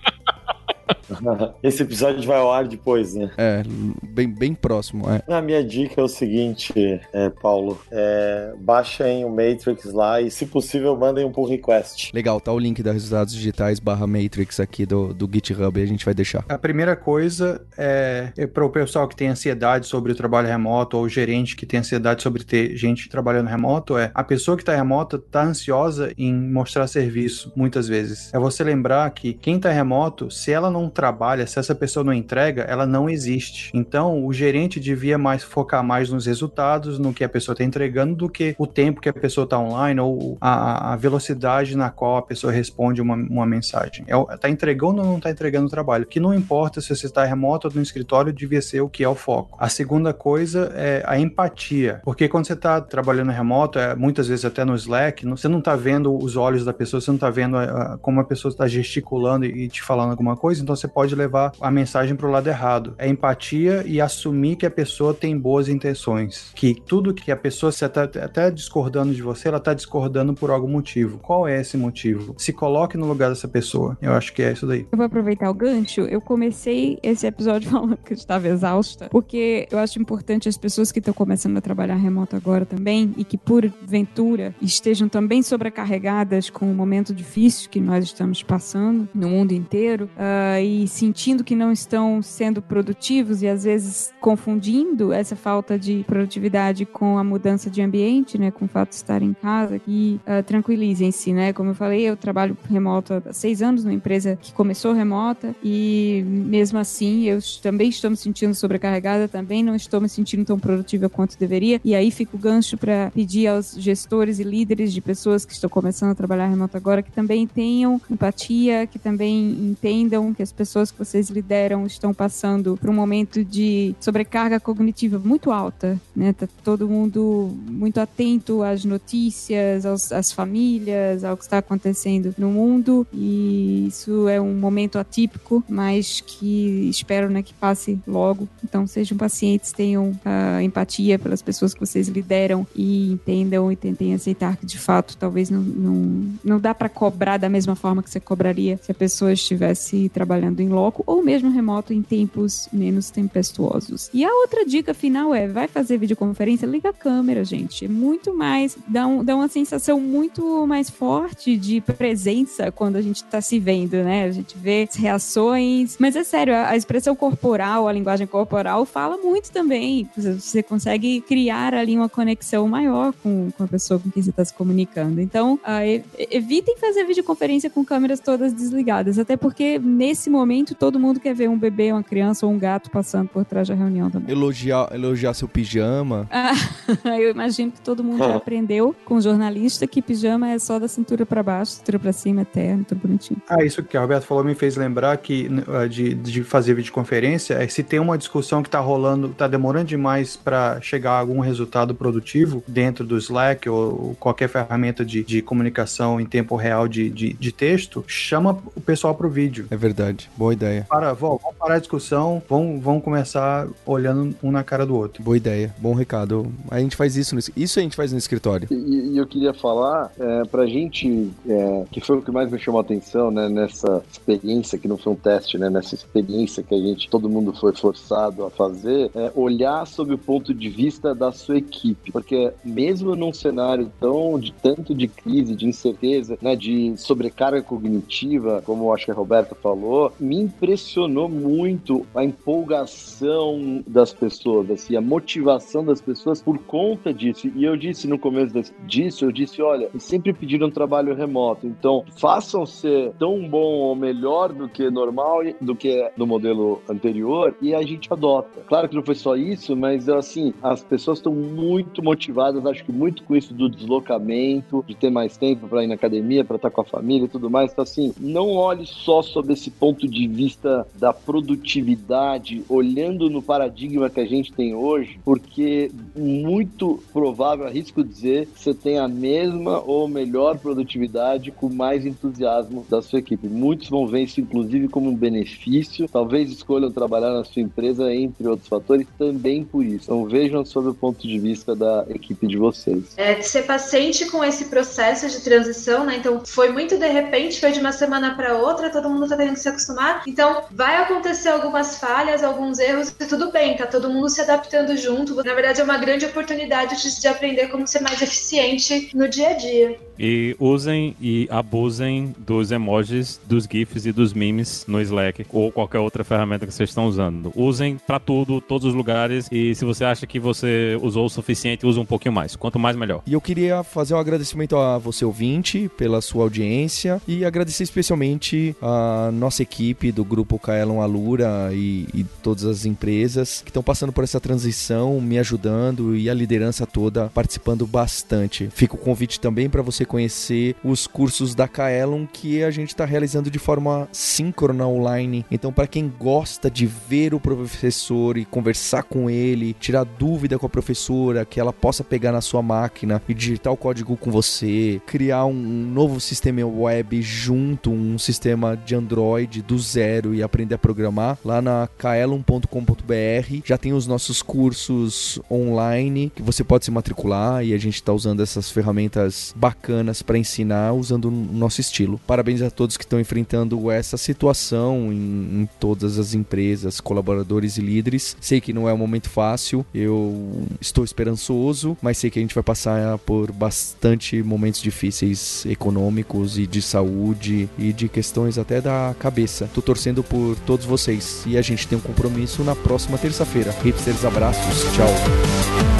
Esse 1.63 1.83
episódio 1.83 2.23
vai 2.27 2.39
ao 2.39 2.53
ar 2.53 2.67
depois, 2.67 3.15
né? 3.15 3.31
É, 3.37 3.63
bem, 4.03 4.29
bem 4.29 4.55
próximo. 4.55 5.07
É. 5.09 5.23
A 5.33 5.43
minha 5.43 5.63
dica 5.63 6.01
é 6.01 6.05
o 6.05 6.09
seguinte, 6.09 6.73
é, 7.13 7.31
Paulo: 7.31 7.81
é, 7.91 8.55
baixem 8.59 9.25
o 9.25 9.31
Matrix 9.31 9.85
lá 9.93 10.21
e, 10.21 10.31
se 10.31 10.47
possível, 10.47 10.97
mandem 10.97 11.25
um 11.25 11.33
pull 11.33 11.49
request. 11.49 12.11
Legal, 12.15 12.41
tá 12.41 12.53
o 12.53 12.59
link 12.59 12.83
da 12.83 12.93
resultados 12.93 13.35
digitais 13.35 13.79
barra 13.79 14.07
Matrix 14.07 14.61
aqui 14.61 14.85
do, 14.85 15.13
do 15.13 15.29
GitHub 15.33 15.79
e 15.79 15.83
a 15.83 15.87
gente 15.87 16.05
vai 16.05 16.15
deixar. 16.15 16.45
A 16.49 16.59
primeira 16.59 16.97
coisa 16.97 17.63
é, 17.77 18.33
é 18.37 18.47
para 18.47 18.65
o 18.65 18.71
pessoal 18.71 19.09
que 19.09 19.17
tem 19.17 19.29
ansiedade 19.29 19.87
sobre 19.87 20.13
o 20.13 20.15
trabalho 20.15 20.49
remoto 20.49 20.97
ou 20.97 21.05
o 21.05 21.09
gerente 21.09 21.57
que 21.57 21.67
tem 21.67 21.81
ansiedade 21.81 22.23
sobre 22.23 22.45
ter 22.45 22.77
gente 22.77 23.09
trabalhando 23.09 23.49
remoto, 23.49 23.97
é 23.97 24.11
a 24.15 24.25
pessoa 24.25 24.57
que 24.57 24.63
está 24.63 24.75
remota 24.75 25.17
está 25.17 25.45
ansiosa 25.45 26.13
em 26.17 26.33
mostrar 26.33 26.87
serviço, 26.87 27.53
muitas 27.55 27.89
vezes. 27.89 28.33
É 28.33 28.39
você 28.39 28.65
lembrar 28.65 29.09
que 29.11 29.33
quem 29.33 29.57
está 29.57 29.71
remoto, 29.71 30.31
se 30.31 30.53
ela 30.53 30.71
não 30.71 30.80
trabalha, 30.89 31.47
se 31.47 31.59
essa 31.59 31.75
pessoa 31.75 32.05
não 32.05 32.13
entrega, 32.13 32.63
ela 32.63 32.87
não 32.87 33.09
existe. 33.09 33.71
Então, 33.75 34.25
o 34.25 34.33
gerente 34.33 34.81
devia 34.81 35.19
mais 35.19 35.43
focar 35.43 35.83
mais 35.85 36.11
nos 36.11 36.27
resultados, 36.27 36.99
no 36.99 37.13
que 37.13 37.25
a 37.25 37.29
pessoa 37.29 37.55
está 37.55 37.65
entregando, 37.65 38.15
do 38.15 38.29
que 38.29 38.55
o 38.59 38.67
tempo 38.67 39.01
que 39.01 39.09
a 39.09 39.13
pessoa 39.13 39.45
está 39.45 39.59
online 39.59 40.01
ou 40.01 40.39
a, 40.41 40.93
a, 40.93 40.97
velocidade 40.97 41.77
na 41.77 41.91
qual 41.91 42.17
a 42.17 42.23
pessoa 42.23 42.53
responde 42.53 43.01
uma, 43.01 43.15
uma 43.15 43.47
mensagem. 43.47 44.05
Está 44.33 44.49
é, 44.49 44.51
entregando 44.51 45.01
ou 45.01 45.07
não 45.07 45.17
está 45.17 45.31
entregando 45.31 45.67
o 45.67 45.71
trabalho? 45.71 46.07
Que 46.07 46.21
não 46.21 46.33
importa 46.35 46.81
se 46.81 46.95
você 46.95 47.07
está 47.07 47.25
remoto 47.25 47.69
ou 47.69 47.75
no 47.75 47.83
escritório, 47.83 48.33
devia 48.33 48.63
ser 48.63 48.81
o 48.81 48.89
que 48.89 49.05
é 49.05 49.09
o 49.09 49.15
foco. 49.15 49.57
A 49.61 49.69
segunda 49.69 50.13
coisa 50.13 50.73
é 50.75 51.03
a 51.07 51.19
empatia, 51.19 52.01
porque 52.05 52.29
quando 52.29 52.47
você 52.47 52.55
está 52.55 52.81
trabalhando 52.81 53.31
remoto, 53.31 53.79
é, 53.79 53.95
muitas 53.95 54.29
vezes 54.29 54.45
até 54.45 54.65
no 54.65 54.75
Slack, 54.75 55.27
você 55.27 55.49
não 55.49 55.59
está 55.59 55.77
vendo 55.77 56.17
os 56.17 56.37
olhos 56.37 56.65
da 56.65 56.73
pessoa, 56.73 57.01
você 57.01 57.11
não 57.11 57.17
está 57.17 57.31
vendo 57.31 57.57
a, 57.57 57.65
a, 57.65 57.99
como 57.99 58.21
a 58.21 58.25
pessoa 58.25 58.51
está 58.51 58.67
gesticulando 58.67 59.45
e, 59.45 59.65
e 59.65 59.69
te 59.69 59.83
falando 59.83 60.11
alguma 60.11 60.37
coisa, 60.37 60.61
então 60.71 60.77
você 60.77 60.87
pode 60.87 61.17
levar 61.17 61.53
a 61.61 61.71
mensagem 61.71 62.15
para 62.15 62.29
o 62.29 62.31
lado 62.31 62.49
errado. 62.49 62.95
É 62.97 63.09
empatia 63.09 63.83
e 63.85 64.01
assumir 64.01 64.55
que 64.55 64.65
a 64.65 64.71
pessoa 64.71 65.13
tem 65.13 65.37
boas 65.37 65.69
intenções. 65.69 66.53
Que 66.55 66.75
tudo 66.87 67.13
que 67.13 67.33
a 67.33 67.37
pessoa, 67.37 67.73
se 67.73 67.85
está 67.85 68.05
até 68.05 68.51
discordando 68.51 69.13
de 69.13 69.21
você, 69.21 69.49
ela 69.49 69.57
está 69.57 69.75
discordando 69.75 70.33
por 70.33 70.51
algum 70.51 70.69
motivo. 70.69 71.19
Qual 71.19 71.49
é 71.49 71.61
esse 71.61 71.77
motivo? 71.77 72.37
Se 72.39 72.53
coloque 72.53 72.97
no 72.97 73.07
lugar 73.07 73.31
dessa 73.31 73.49
pessoa. 73.49 73.99
Eu 74.01 74.13
acho 74.13 74.33
que 74.33 74.43
é 74.43 74.53
isso 74.53 74.65
daí. 74.65 74.87
Eu 74.93 74.97
vou 74.97 75.07
aproveitar 75.07 75.51
o 75.51 75.55
gancho. 75.55 76.03
Eu 76.03 76.21
comecei 76.21 76.99
esse 77.03 77.27
episódio 77.27 77.69
falando 77.71 77.97
que 77.97 78.13
eu 78.13 78.17
estava 78.17 78.47
exausta, 78.47 79.09
porque 79.11 79.67
eu 79.73 79.79
acho 79.79 80.01
importante 80.01 80.49
as 80.49 80.57
pessoas 80.57 80.93
que 80.93 81.01
estão 81.01 81.13
começando 81.13 81.57
a 81.57 81.61
trabalhar 81.61 81.97
remoto 81.97 82.37
agora 82.37 82.65
também 82.65 83.13
e 83.17 83.25
que, 83.25 83.37
por 83.37 83.67
ventura, 83.83 84.55
estejam 84.63 85.09
também 85.09 85.43
sobrecarregadas 85.43 86.49
com 86.49 86.71
o 86.71 86.75
momento 86.75 87.13
difícil 87.13 87.69
que 87.69 87.81
nós 87.81 88.05
estamos 88.05 88.43
passando 88.43 89.09
no 89.13 89.29
mundo 89.29 89.53
inteiro. 89.53 90.09
Uh, 90.17 90.60
e 90.63 90.87
sentindo 90.87 91.45
que 91.45 91.55
não 91.55 91.73
estão 91.73 92.23
sendo 92.23 92.61
produtivos 92.61 93.43
e 93.43 93.49
às 93.49 93.65
vezes 93.65 94.13
confundindo 94.21 95.13
essa 95.13 95.37
falta 95.37 95.79
de 95.79 96.05
produtividade 96.07 96.85
com 96.87 97.19
a 97.19 97.25
mudança 97.25 97.71
de 97.71 97.83
ambiente, 97.83 98.39
né, 98.39 98.51
com 98.51 98.65
o 98.65 98.69
fato 98.69 98.91
de 98.91 98.97
estar 98.97 99.23
em 99.23 99.33
casa, 99.33 99.81
e 99.87 100.21
uh, 100.27 100.43
tranquilizem-se, 100.43 101.33
né? 101.33 101.53
Como 101.53 101.71
eu 101.71 101.75
falei, 101.75 102.03
eu 102.03 102.17
trabalho 102.17 102.57
remoto 102.69 103.15
há 103.15 103.33
seis 103.33 103.63
anos 103.63 103.85
numa 103.85 103.95
empresa 103.95 104.39
que 104.41 104.53
começou 104.53 104.93
remota 104.93 105.55
e 105.63 106.25
mesmo 106.27 106.79
assim 106.79 107.25
eu 107.25 107.39
também 107.63 107.89
estou 107.89 108.11
me 108.11 108.17
sentindo 108.17 108.55
sobrecarregada, 108.55 109.29
também 109.29 109.63
não 109.63 109.75
estou 109.75 110.01
me 110.01 110.09
sentindo 110.09 110.45
tão 110.45 110.59
produtiva 110.59 111.09
quanto 111.09 111.39
deveria. 111.39 111.81
E 111.85 111.95
aí 111.95 112.11
fica 112.11 112.37
o 112.37 112.39
gancho 112.39 112.77
para 112.77 113.11
pedir 113.11 113.47
aos 113.47 113.75
gestores 113.79 114.39
e 114.39 114.45
líderes 114.45 114.93
de 114.93 115.01
pessoas 115.01 115.45
que 115.45 115.53
estão 115.53 115.71
começando 115.71 116.11
a 116.11 116.15
trabalhar 116.15 116.49
remoto 116.49 116.77
agora 116.77 117.03
que 117.03 117.11
também 117.11 117.47
tenham 117.47 118.01
empatia, 118.11 118.87
que 118.87 118.99
também 118.99 119.51
entendam 119.51 120.33
que 120.35 120.43
as 120.43 120.50
pessoas 120.53 120.91
que 120.91 120.99
vocês 120.99 121.31
lideram 121.31 121.87
estão 121.87 122.13
passando 122.13 122.77
por 122.77 122.91
um 122.91 122.93
momento 122.93 123.45
de 123.45 123.95
sobrecarga 124.01 124.59
cognitiva 124.59 125.19
muito 125.19 125.51
alta, 125.51 126.01
né? 126.15 126.33
Tá 126.33 126.49
todo 126.65 126.89
mundo 126.89 127.51
muito 127.67 127.99
atento 127.99 128.63
às 128.63 128.85
notícias, 128.85 129.87
aos, 129.87 130.13
às 130.13 130.33
famílias, 130.33 131.25
ao 131.25 131.37
que 131.37 131.45
está 131.45 131.59
acontecendo 131.59 132.35
no 132.37 132.51
mundo 132.51 133.07
e 133.13 133.87
isso 133.89 134.29
é 134.29 134.41
um 134.41 134.55
momento 134.55 134.99
atípico, 134.99 135.63
mas 135.69 136.21
que 136.21 136.89
espero 136.89 137.31
né, 137.31 137.43
que 137.43 137.55
passe 137.55 137.99
logo. 138.07 138.49
Então 138.65 138.87
sejam 138.87 139.17
pacientes, 139.17 139.73
tenham 139.73 140.11
uh, 140.11 140.61
empatia 140.63 141.19
pelas 141.19 141.43
pessoas 141.43 141.75
que 141.75 141.81
vocês 141.81 142.09
lideram 142.09 142.67
e 142.75 143.13
entendam 143.13 143.71
e 143.71 143.77
tentem 143.77 144.15
aceitar 144.15 144.57
que 144.57 144.67
de 144.67 144.79
fato 144.79 145.17
talvez 145.17 145.51
não, 145.51 145.61
não, 145.61 146.33
não 146.45 146.61
dá 146.61 146.75
para 146.75 146.89
cobrar 146.89 147.37
da 147.37 147.49
mesma 147.49 147.77
forma 147.77 148.03
que 148.03 148.11
você 148.11 148.21
cobraria 148.21 148.79
se 148.83 148.91
a 148.91 148.95
pessoa 148.95 149.33
estivesse 149.33 150.09
trabalhando 150.09 150.30
em 150.39 150.69
loco 150.69 151.03
ou 151.07 151.23
mesmo 151.23 151.51
remoto 151.51 151.93
em 151.93 152.03
tempos 152.03 152.69
menos 152.73 153.11
tempestuosos. 153.11 154.11
E 154.13 154.25
a 154.25 154.33
outra 154.33 154.65
dica 154.65 154.95
final 154.95 155.35
é: 155.35 155.49
vai 155.49 155.69
fazer 155.69 155.99
videoconferência, 155.99 156.67
liga 156.67 156.91
a 156.91 156.93
câmera, 156.93 157.45
gente. 157.45 157.85
É 157.85 157.89
muito 157.89 158.35
mais, 158.35 158.77
dá, 158.87 159.07
um, 159.07 159.25
dá 159.25 159.35
uma 159.35 159.49
sensação 159.49 160.01
muito 160.01 160.67
mais 160.67 160.91
forte 160.91 161.57
de 161.57 161.81
presença 161.81 162.71
quando 162.71 162.97
a 162.97 163.03
gente 163.03 163.25
tá 163.25 163.41
se 163.41 163.59
vendo, 163.59 163.97
né? 164.03 164.25
A 164.25 164.31
gente 164.31 164.57
vê 164.57 164.87
as 164.89 164.97
reações. 164.97 165.97
Mas 165.99 166.17
é 166.17 166.25
sério, 166.25 166.55
a, 166.55 166.71
a 166.71 166.77
expressão 166.77 167.17
corporal, 167.17 167.89
a 167.89 167.93
linguagem 167.93 168.27
corporal 168.27 168.85
fala 168.85 169.17
muito 169.17 169.51
também. 169.51 170.09
Você 170.17 170.63
consegue 170.63 171.21
criar 171.21 171.75
ali 171.75 171.97
uma 171.97 172.09
conexão 172.09 172.69
maior 172.69 173.13
com, 173.23 173.51
com 173.57 173.65
a 173.65 173.69
pessoa 173.69 173.99
com 173.99 174.11
quem 174.11 174.23
você 174.23 174.31
está 174.31 174.45
se 174.45 174.53
comunicando. 174.53 175.21
Então, 175.21 175.55
uh, 175.55 176.05
evitem 176.31 176.77
fazer 176.77 177.05
videoconferência 177.05 177.71
com 177.71 177.85
câmeras 177.85 178.21
todas 178.21 178.53
desligadas, 178.53 179.19
até 179.19 179.37
porque 179.37 179.79
nesse 179.79 180.20
momento 180.29 180.75
todo 180.75 180.99
mundo 180.99 181.21
quer 181.21 181.35
ver 181.35 181.49
um 181.49 181.59
bebê, 181.59 181.93
uma 181.93 182.03
criança 182.03 182.45
ou 182.45 182.53
um 182.53 182.59
gato 182.59 182.91
passando 182.91 183.29
por 183.29 183.45
trás 183.45 183.69
da 183.69 183.75
reunião 183.75 184.11
também. 184.11 184.35
Elogiar, 184.35 184.89
elogiar 184.93 185.35
seu 185.35 185.49
pijama. 185.49 186.27
Ah, 186.31 186.53
eu 187.19 187.31
imagino 187.31 187.71
que 187.71 187.81
todo 187.81 188.03
mundo 188.03 188.19
já 188.19 188.35
aprendeu 188.35 188.95
com 189.05 189.15
o 189.15 189.21
jornalista 189.21 189.87
que 189.87 190.03
pijama 190.03 190.49
é 190.49 190.59
só 190.59 190.79
da 190.79 190.89
cintura 190.89 191.25
para 191.25 191.43
baixo, 191.43 191.73
cintura 191.73 191.99
para 191.99 192.13
cima, 192.13 192.43
é 192.43 192.45
terno, 192.45 192.85
tudo 192.85 193.01
bonitinho. 193.01 193.41
Ah, 193.49 193.65
isso 193.65 193.83
que 193.83 193.97
o 193.97 194.01
Roberto 194.01 194.25
falou 194.25 194.45
me 194.45 194.55
fez 194.55 194.77
lembrar 194.77 195.17
que 195.19 195.49
ah, 195.69 195.87
de, 195.87 196.15
de 196.15 196.43
fazer 196.43 196.75
videoconferência 196.75 197.55
é 197.55 197.69
se 197.69 197.83
tem 197.83 198.01
uma 198.01 198.19
discussão 198.19 198.63
que 198.63 198.69
está 198.69 198.81
rolando, 198.81 199.29
está 199.29 199.47
demorando 199.47 199.87
demais 199.87 200.37
para 200.37 200.81
chegar 200.81 201.13
a 201.13 201.19
algum 201.19 201.41
resultado 201.41 201.95
produtivo 201.95 202.63
dentro 202.67 203.05
do 203.05 203.17
Slack 203.17 203.69
ou 203.69 204.17
qualquer 204.19 204.49
ferramenta 204.49 205.05
de, 205.05 205.23
de 205.23 205.43
comunicação 205.43 206.21
em 206.21 206.27
tempo 206.27 206.57
real 206.57 206.89
de, 206.89 207.09
de, 207.11 207.33
de 207.35 207.53
texto, 207.53 208.05
chama 208.07 208.59
o 208.75 208.81
pessoal 208.81 209.15
para 209.15 209.27
o 209.27 209.31
vídeo. 209.31 209.67
É 209.71 209.77
verdade, 209.77 210.10
boa 210.37 210.53
ideia. 210.53 210.87
Para, 210.89 211.13
vamos 211.13 211.41
parar 211.59 211.77
a 211.77 211.79
discussão, 211.79 212.43
vamos, 212.49 212.83
vamos 212.83 213.03
começar 213.03 213.69
olhando 213.85 214.35
um 214.43 214.51
na 214.51 214.65
cara 214.65 214.87
do 214.87 214.97
outro. 214.97 215.23
Boa 215.23 215.37
ideia, 215.37 215.75
bom 215.79 215.95
recado. 215.95 216.53
A 216.71 216.81
gente 216.81 216.97
faz 216.97 217.17
isso, 217.17 217.35
no, 217.35 217.41
isso 217.57 217.79
a 217.79 217.83
gente 217.83 217.97
faz 217.97 218.13
no 218.13 218.19
escritório. 218.19 218.69
E, 218.71 219.13
e 219.13 219.19
eu 219.19 219.27
queria 219.27 219.53
falar, 219.53 220.13
é, 220.19 220.45
pra 220.45 220.67
gente, 220.67 221.31
é, 221.49 221.85
que 221.91 222.01
foi 222.01 222.19
o 222.19 222.23
que 222.23 222.31
mais 222.31 222.51
me 222.51 222.59
chamou 222.59 222.81
a 222.81 222.83
atenção, 222.83 223.31
né, 223.31 223.49
nessa 223.49 224.03
experiência, 224.11 224.79
que 224.79 224.89
não 224.89 224.97
foi 224.97 225.13
um 225.13 225.17
teste, 225.17 225.59
né, 225.59 225.69
nessa 225.69 225.95
experiência 225.95 226.63
que 226.63 226.75
a 226.75 226.79
gente, 226.79 227.09
todo 227.09 227.29
mundo 227.29 227.53
foi 227.53 227.75
forçado 227.75 228.45
a 228.45 228.51
fazer, 228.51 229.11
é 229.15 229.31
olhar 229.35 229.87
sob 229.87 230.15
o 230.15 230.19
ponto 230.19 230.55
de 230.55 230.69
vista 230.69 231.15
da 231.15 231.33
sua 231.33 231.59
equipe, 231.59 232.13
porque 232.13 232.53
mesmo 232.65 233.15
num 233.15 233.33
cenário 233.33 233.91
tão 234.01 234.39
de 234.39 234.53
tanto 234.53 234.95
de 234.95 235.09
crise, 235.09 235.55
de 235.55 235.67
incerteza, 235.67 236.39
né, 236.41 236.57
de 236.57 236.95
sobrecarga 236.97 237.63
cognitiva, 237.63 238.63
como 238.65 238.93
acho 238.93 239.05
que 239.05 239.11
a 239.11 239.15
Roberta 239.15 239.55
falou, 239.55 240.00
me 240.19 240.37
impressionou 240.37 241.29
muito 241.29 242.07
a 242.15 242.25
empolgação 242.25 243.83
das 243.87 244.13
pessoas, 244.13 244.71
assim, 244.71 244.97
a 244.97 245.01
motivação 245.01 245.85
das 245.85 246.01
pessoas 246.01 246.41
por 246.41 246.59
conta 246.59 247.13
disso. 247.13 247.51
E 247.55 247.65
eu 247.65 247.77
disse 247.77 248.07
no 248.07 248.19
começo 248.19 248.73
disso, 248.87 249.25
eu 249.25 249.33
disse, 249.33 249.61
olha, 249.61 249.91
sempre 249.99 250.33
pediram 250.33 250.71
trabalho 250.71 251.15
remoto, 251.15 251.67
então 251.67 252.05
façam 252.17 252.65
ser 252.65 253.13
tão 253.19 253.49
bom 253.49 253.75
ou 253.75 253.95
melhor 253.95 254.53
do 254.53 254.69
que 254.69 254.91
normal, 254.91 255.41
do 255.61 255.75
que 255.75 256.11
no 256.17 256.27
modelo 256.27 256.81
anterior, 256.89 257.55
e 257.61 257.75
a 257.75 257.83
gente 257.83 258.13
adota. 258.13 258.63
Claro 258.67 258.89
que 258.89 258.95
não 258.95 259.03
foi 259.03 259.15
só 259.15 259.37
isso, 259.37 259.77
mas 259.77 260.09
assim, 260.09 260.55
as 260.63 260.83
pessoas 260.83 261.19
estão 261.19 261.35
muito 261.35 262.03
motivadas, 262.03 262.65
acho 262.67 262.85
que 262.85 262.93
muito 262.93 263.23
com 263.25 263.37
isso 263.37 263.53
do 263.53 263.69
deslocamento, 263.69 264.85
de 264.87 264.95
ter 264.95 265.11
mais 265.11 265.37
tempo 265.37 265.69
para 265.69 265.85
ir 265.85 265.87
na 265.87 265.95
academia, 265.95 266.45
para 266.45 266.57
estar 266.57 266.71
com 266.71 266.81
a 266.81 266.85
família 266.85 267.25
e 267.25 267.29
tudo 267.29 267.51
mais. 267.51 267.73
Então, 267.73 267.83
assim, 267.83 268.13
não 268.19 268.53
olhe 268.55 268.87
só 268.87 269.23
sob 269.23 269.53
esse 269.53 269.71
ponto 269.71 269.90
de 270.07 270.27
vista 270.27 270.87
da 270.99 271.13
produtividade, 271.13 272.63
olhando 272.69 273.31
no 273.31 273.43
paradigma 273.43 274.11
que 274.11 274.21
a 274.21 274.27
gente 274.27 274.53
tem 274.53 274.75
hoje, 274.75 275.19
porque 275.25 275.91
muito 276.17 277.03
provável, 277.13 277.67
arrisco 277.67 278.03
dizer, 278.03 278.49
você 278.55 278.75
tem 278.75 278.99
a 278.99 279.09
mesma 279.09 279.81
ou 279.81 280.09
melhor 280.09 280.59
produtividade 280.59 281.51
com 281.51 281.69
mais 281.69 282.05
entusiasmo 282.05 282.85
da 282.89 283.03
sua 283.03 283.19
equipe. 283.19 283.49
Muitos 283.49 283.89
vão 283.89 284.07
ver 284.07 284.23
isso, 284.23 284.41
inclusive, 284.41 284.89
como 284.89 285.11
um 285.11 285.17
benefício, 285.17 286.09
talvez 286.09 286.51
escolham 286.51 286.91
trabalhar 286.91 287.33
na 287.33 287.45
sua 287.45 287.63
empresa, 287.63 288.13
entre 288.15 288.47
outros 288.47 288.69
fatores, 288.69 289.07
também 289.19 289.65
por 289.65 289.85
isso. 289.85 290.05
Então, 290.05 290.25
vejam 290.25 290.65
sob 290.65 290.89
o 290.89 290.95
ponto 290.95 291.27
de 291.27 291.39
vista 291.39 291.75
da 291.75 292.05
equipe 292.09 292.47
de 292.47 292.57
vocês. 292.57 293.15
É, 293.17 293.41
ser 293.43 293.63
paciente 293.63 294.27
com 294.31 294.45
esse 294.45 294.67
processo 294.67 295.29
de 295.29 295.41
transição, 295.43 296.05
né? 296.05 296.17
Então, 296.17 296.43
foi 296.45 296.71
muito 296.71 296.99
de 296.99 297.09
repente, 297.09 297.61
foi 297.61 297.73
de 297.73 297.81
uma 297.81 297.93
semana 297.93 298.35
para 298.35 298.57
outra, 298.59 298.91
todo 298.91 299.09
mundo 299.09 299.29
tá 299.29 299.37
tendo 299.37 299.55
que 299.55 299.61
se 299.61 299.69
acostumar. 299.81 300.23
Então, 300.27 300.63
vai 300.71 300.97
acontecer 300.97 301.49
algumas 301.49 301.99
falhas, 301.99 302.43
alguns 302.43 302.79
erros, 302.79 303.15
e 303.19 303.27
tudo 303.27 303.51
bem, 303.51 303.77
tá 303.77 303.87
todo 303.87 304.11
mundo 304.11 304.29
se 304.29 304.41
adaptando 304.41 304.97
junto. 304.97 305.35
Na 305.37 305.55
verdade, 305.55 305.81
é 305.81 305.85
uma 305.85 305.99
grande 305.99 306.27
oportunidade 306.27 307.01
de, 307.01 307.21
de 307.21 307.29
aprender 307.29 307.69
como 307.69 307.87
ser 307.87 308.01
mais 308.01 308.21
eficiente 308.21 309.11
no 309.15 309.29
dia 309.29 309.49
a 309.51 309.53
dia. 309.55 309.99
E 310.19 310.55
usem 310.59 311.17
e 311.19 311.49
abusem 311.51 312.35
dos 312.37 312.71
emojis, 312.71 313.41
dos 313.47 313.65
GIFs 313.65 314.05
e 314.05 314.13
dos 314.13 314.35
memes 314.35 314.85
no 314.87 315.01
Slack 315.01 315.47
ou 315.49 315.73
qualquer 315.73 315.99
outra 315.99 316.23
ferramenta 316.23 316.67
que 316.67 316.75
vocês 316.75 316.91
estão 316.91 317.07
usando. 317.07 317.51
Usem 317.57 317.97
para 317.97 318.21
tudo, 318.21 318.61
todos 318.61 318.87
os 318.87 318.95
lugares. 318.95 319.49
E 319.51 319.75
se 319.75 319.83
você 319.83 320.05
acha 320.05 320.27
que 320.27 320.39
você 320.39 320.99
usou 321.01 321.25
o 321.25 321.31
suficiente, 321.31 321.87
use 321.87 321.99
um 321.99 322.05
pouquinho 322.05 322.35
mais. 322.35 322.55
Quanto 322.55 322.79
mais, 322.79 322.97
melhor. 322.97 323.23
E 323.27 323.33
eu 323.33 323.41
queria 323.41 323.83
fazer 323.83 324.13
um 324.13 324.19
agradecimento 324.19 324.77
a 324.77 324.99
você, 324.99 325.25
ouvinte, 325.25 325.91
pela 325.97 326.21
sua 326.21 326.43
audiência 326.43 327.23
e 327.27 327.43
agradecer 327.43 327.85
especialmente 327.85 328.77
a 328.83 329.31
nossa 329.33 329.63
equipe 329.63 329.70
do 330.13 330.25
grupo 330.25 330.59
Kaelon 330.59 331.01
Alura 331.01 331.71
e, 331.73 332.07
e 332.13 332.25
todas 332.43 332.65
as 332.65 332.85
empresas 332.85 333.63
que 333.63 333.71
estão 333.71 333.83
passando 333.83 334.13
por 334.13 334.25
essa 334.25 334.39
transição, 334.39 335.19
me 335.23 335.39
ajudando 335.39 336.15
e 336.15 336.29
a 336.29 336.35
liderança 336.35 336.87
toda 336.87 337.29
participando 337.29 337.87
bastante. 337.87 338.69
Fica 338.71 338.95
o 338.95 338.99
convite 338.99 339.41
também 339.41 339.71
para 339.71 339.81
você 339.81 340.05
conhecer 340.05 340.77
os 340.85 341.07
cursos 341.07 341.55
da 341.55 341.67
Kaelon 341.67 342.27
que 342.27 342.63
a 342.63 342.71
gente 342.71 342.89
está 342.89 343.07
realizando 343.07 343.51
de 343.51 343.59
forma 343.59 344.07
síncrona 344.13 344.87
online. 344.87 345.47
Então, 345.51 345.73
para 345.73 345.87
quem 345.87 346.13
gosta 346.19 346.71
de 346.71 346.85
ver 346.85 347.33
o 347.33 347.41
professor 347.41 348.37
e 348.37 348.45
conversar 348.45 349.05
com 349.05 349.31
ele, 349.31 349.75
tirar 349.81 350.05
dúvida 350.05 350.59
com 350.59 350.67
a 350.67 350.71
professora, 350.71 351.47
que 351.47 351.59
ela 351.59 351.73
possa 351.73 352.05
pegar 352.05 352.33
na 352.33 352.43
sua 352.43 352.61
máquina 352.61 353.23
e 353.27 353.33
digitar 353.33 353.73
o 353.73 353.79
código 353.79 354.15
com 354.17 354.31
você, 354.31 355.01
criar 355.07 355.47
um 355.47 355.55
novo 355.55 356.21
sistema 356.21 356.67
web 356.67 357.23
junto, 357.23 357.91
um 357.91 358.19
sistema 358.19 358.77
de 358.77 358.95
Android 358.95 359.60
do 359.63 359.79
zero 359.79 360.35
e 360.35 360.43
aprender 360.43 360.75
a 360.75 360.79
programar, 360.79 361.39
lá 361.45 361.61
na 361.61 361.89
kaelon.com.br 361.99 363.61
já 363.65 363.79
tem 363.79 363.93
os 363.93 364.07
nossos 364.07 364.43
cursos 364.43 365.41
online 365.51 366.33
que 366.35 366.43
você 366.43 366.63
pode 366.65 366.85
se 366.85 366.91
matricular 366.91 367.65
e 367.65 367.75
a 367.75 367.79
gente 367.79 367.97
está 367.97 368.13
usando 368.13 368.43
essas 368.43 368.71
ferramentas 368.71 369.55
bacanas 369.57 370.23
para 370.23 370.39
ensinar 370.39 370.93
usando 370.93 371.27
o 371.27 371.31
nosso 371.31 371.81
estilo. 371.81 372.21
Parabéns 372.27 372.63
a 372.63 372.71
todos 372.71 372.97
que 372.97 373.05
estão 373.05 373.21
enfrentando 373.21 373.91
essa 373.91 374.17
situação 374.17 375.13
em, 375.13 375.63
em, 375.63 375.69
todas 375.79 376.19
as 376.19 376.35
empresas, 376.35 377.01
colaboradores 377.01 377.77
e 377.77 377.81
líderes. 377.81 378.37
Sei 378.41 378.61
que 378.61 378.73
não 378.73 378.89
é 378.89 378.93
um 378.93 378.99
momento 378.99 379.29
fácil, 379.29 379.85
eu 379.95 380.67
estou 380.81 381.05
esperançoso, 381.05 381.97
mas 382.03 382.19
sei 382.19 382.31
que 382.31 382.39
a 382.39 382.43
gente 382.43 382.55
vai 382.55 382.65
passar 382.65 383.19
por 383.19 383.53
bastante 383.53 384.43
momentos 384.43 384.81
difíceis 384.81 385.65
econômicos 385.67 386.59
e 386.59 386.67
de 386.67 386.83
saúde 386.83 387.69
e 387.79 387.93
de 387.93 388.09
questões 388.09 388.59
até 388.59 388.81
da 388.81 389.15
cabeça. 389.41 389.69
Tô 389.73 389.81
torcendo 389.81 390.23
por 390.23 390.57
todos 390.67 390.85
vocês 390.85 391.43
e 391.47 391.57
a 391.57 391.63
gente 391.63 391.89
tem 391.89 391.97
um 391.97 392.01
compromisso 392.01 392.63
na 392.63 392.77
próxima 392.77 393.17
terça-feira. 393.17 393.75
Hipsters, 393.83 394.25
abraços, 394.25 394.85
tchau. 394.93 396.00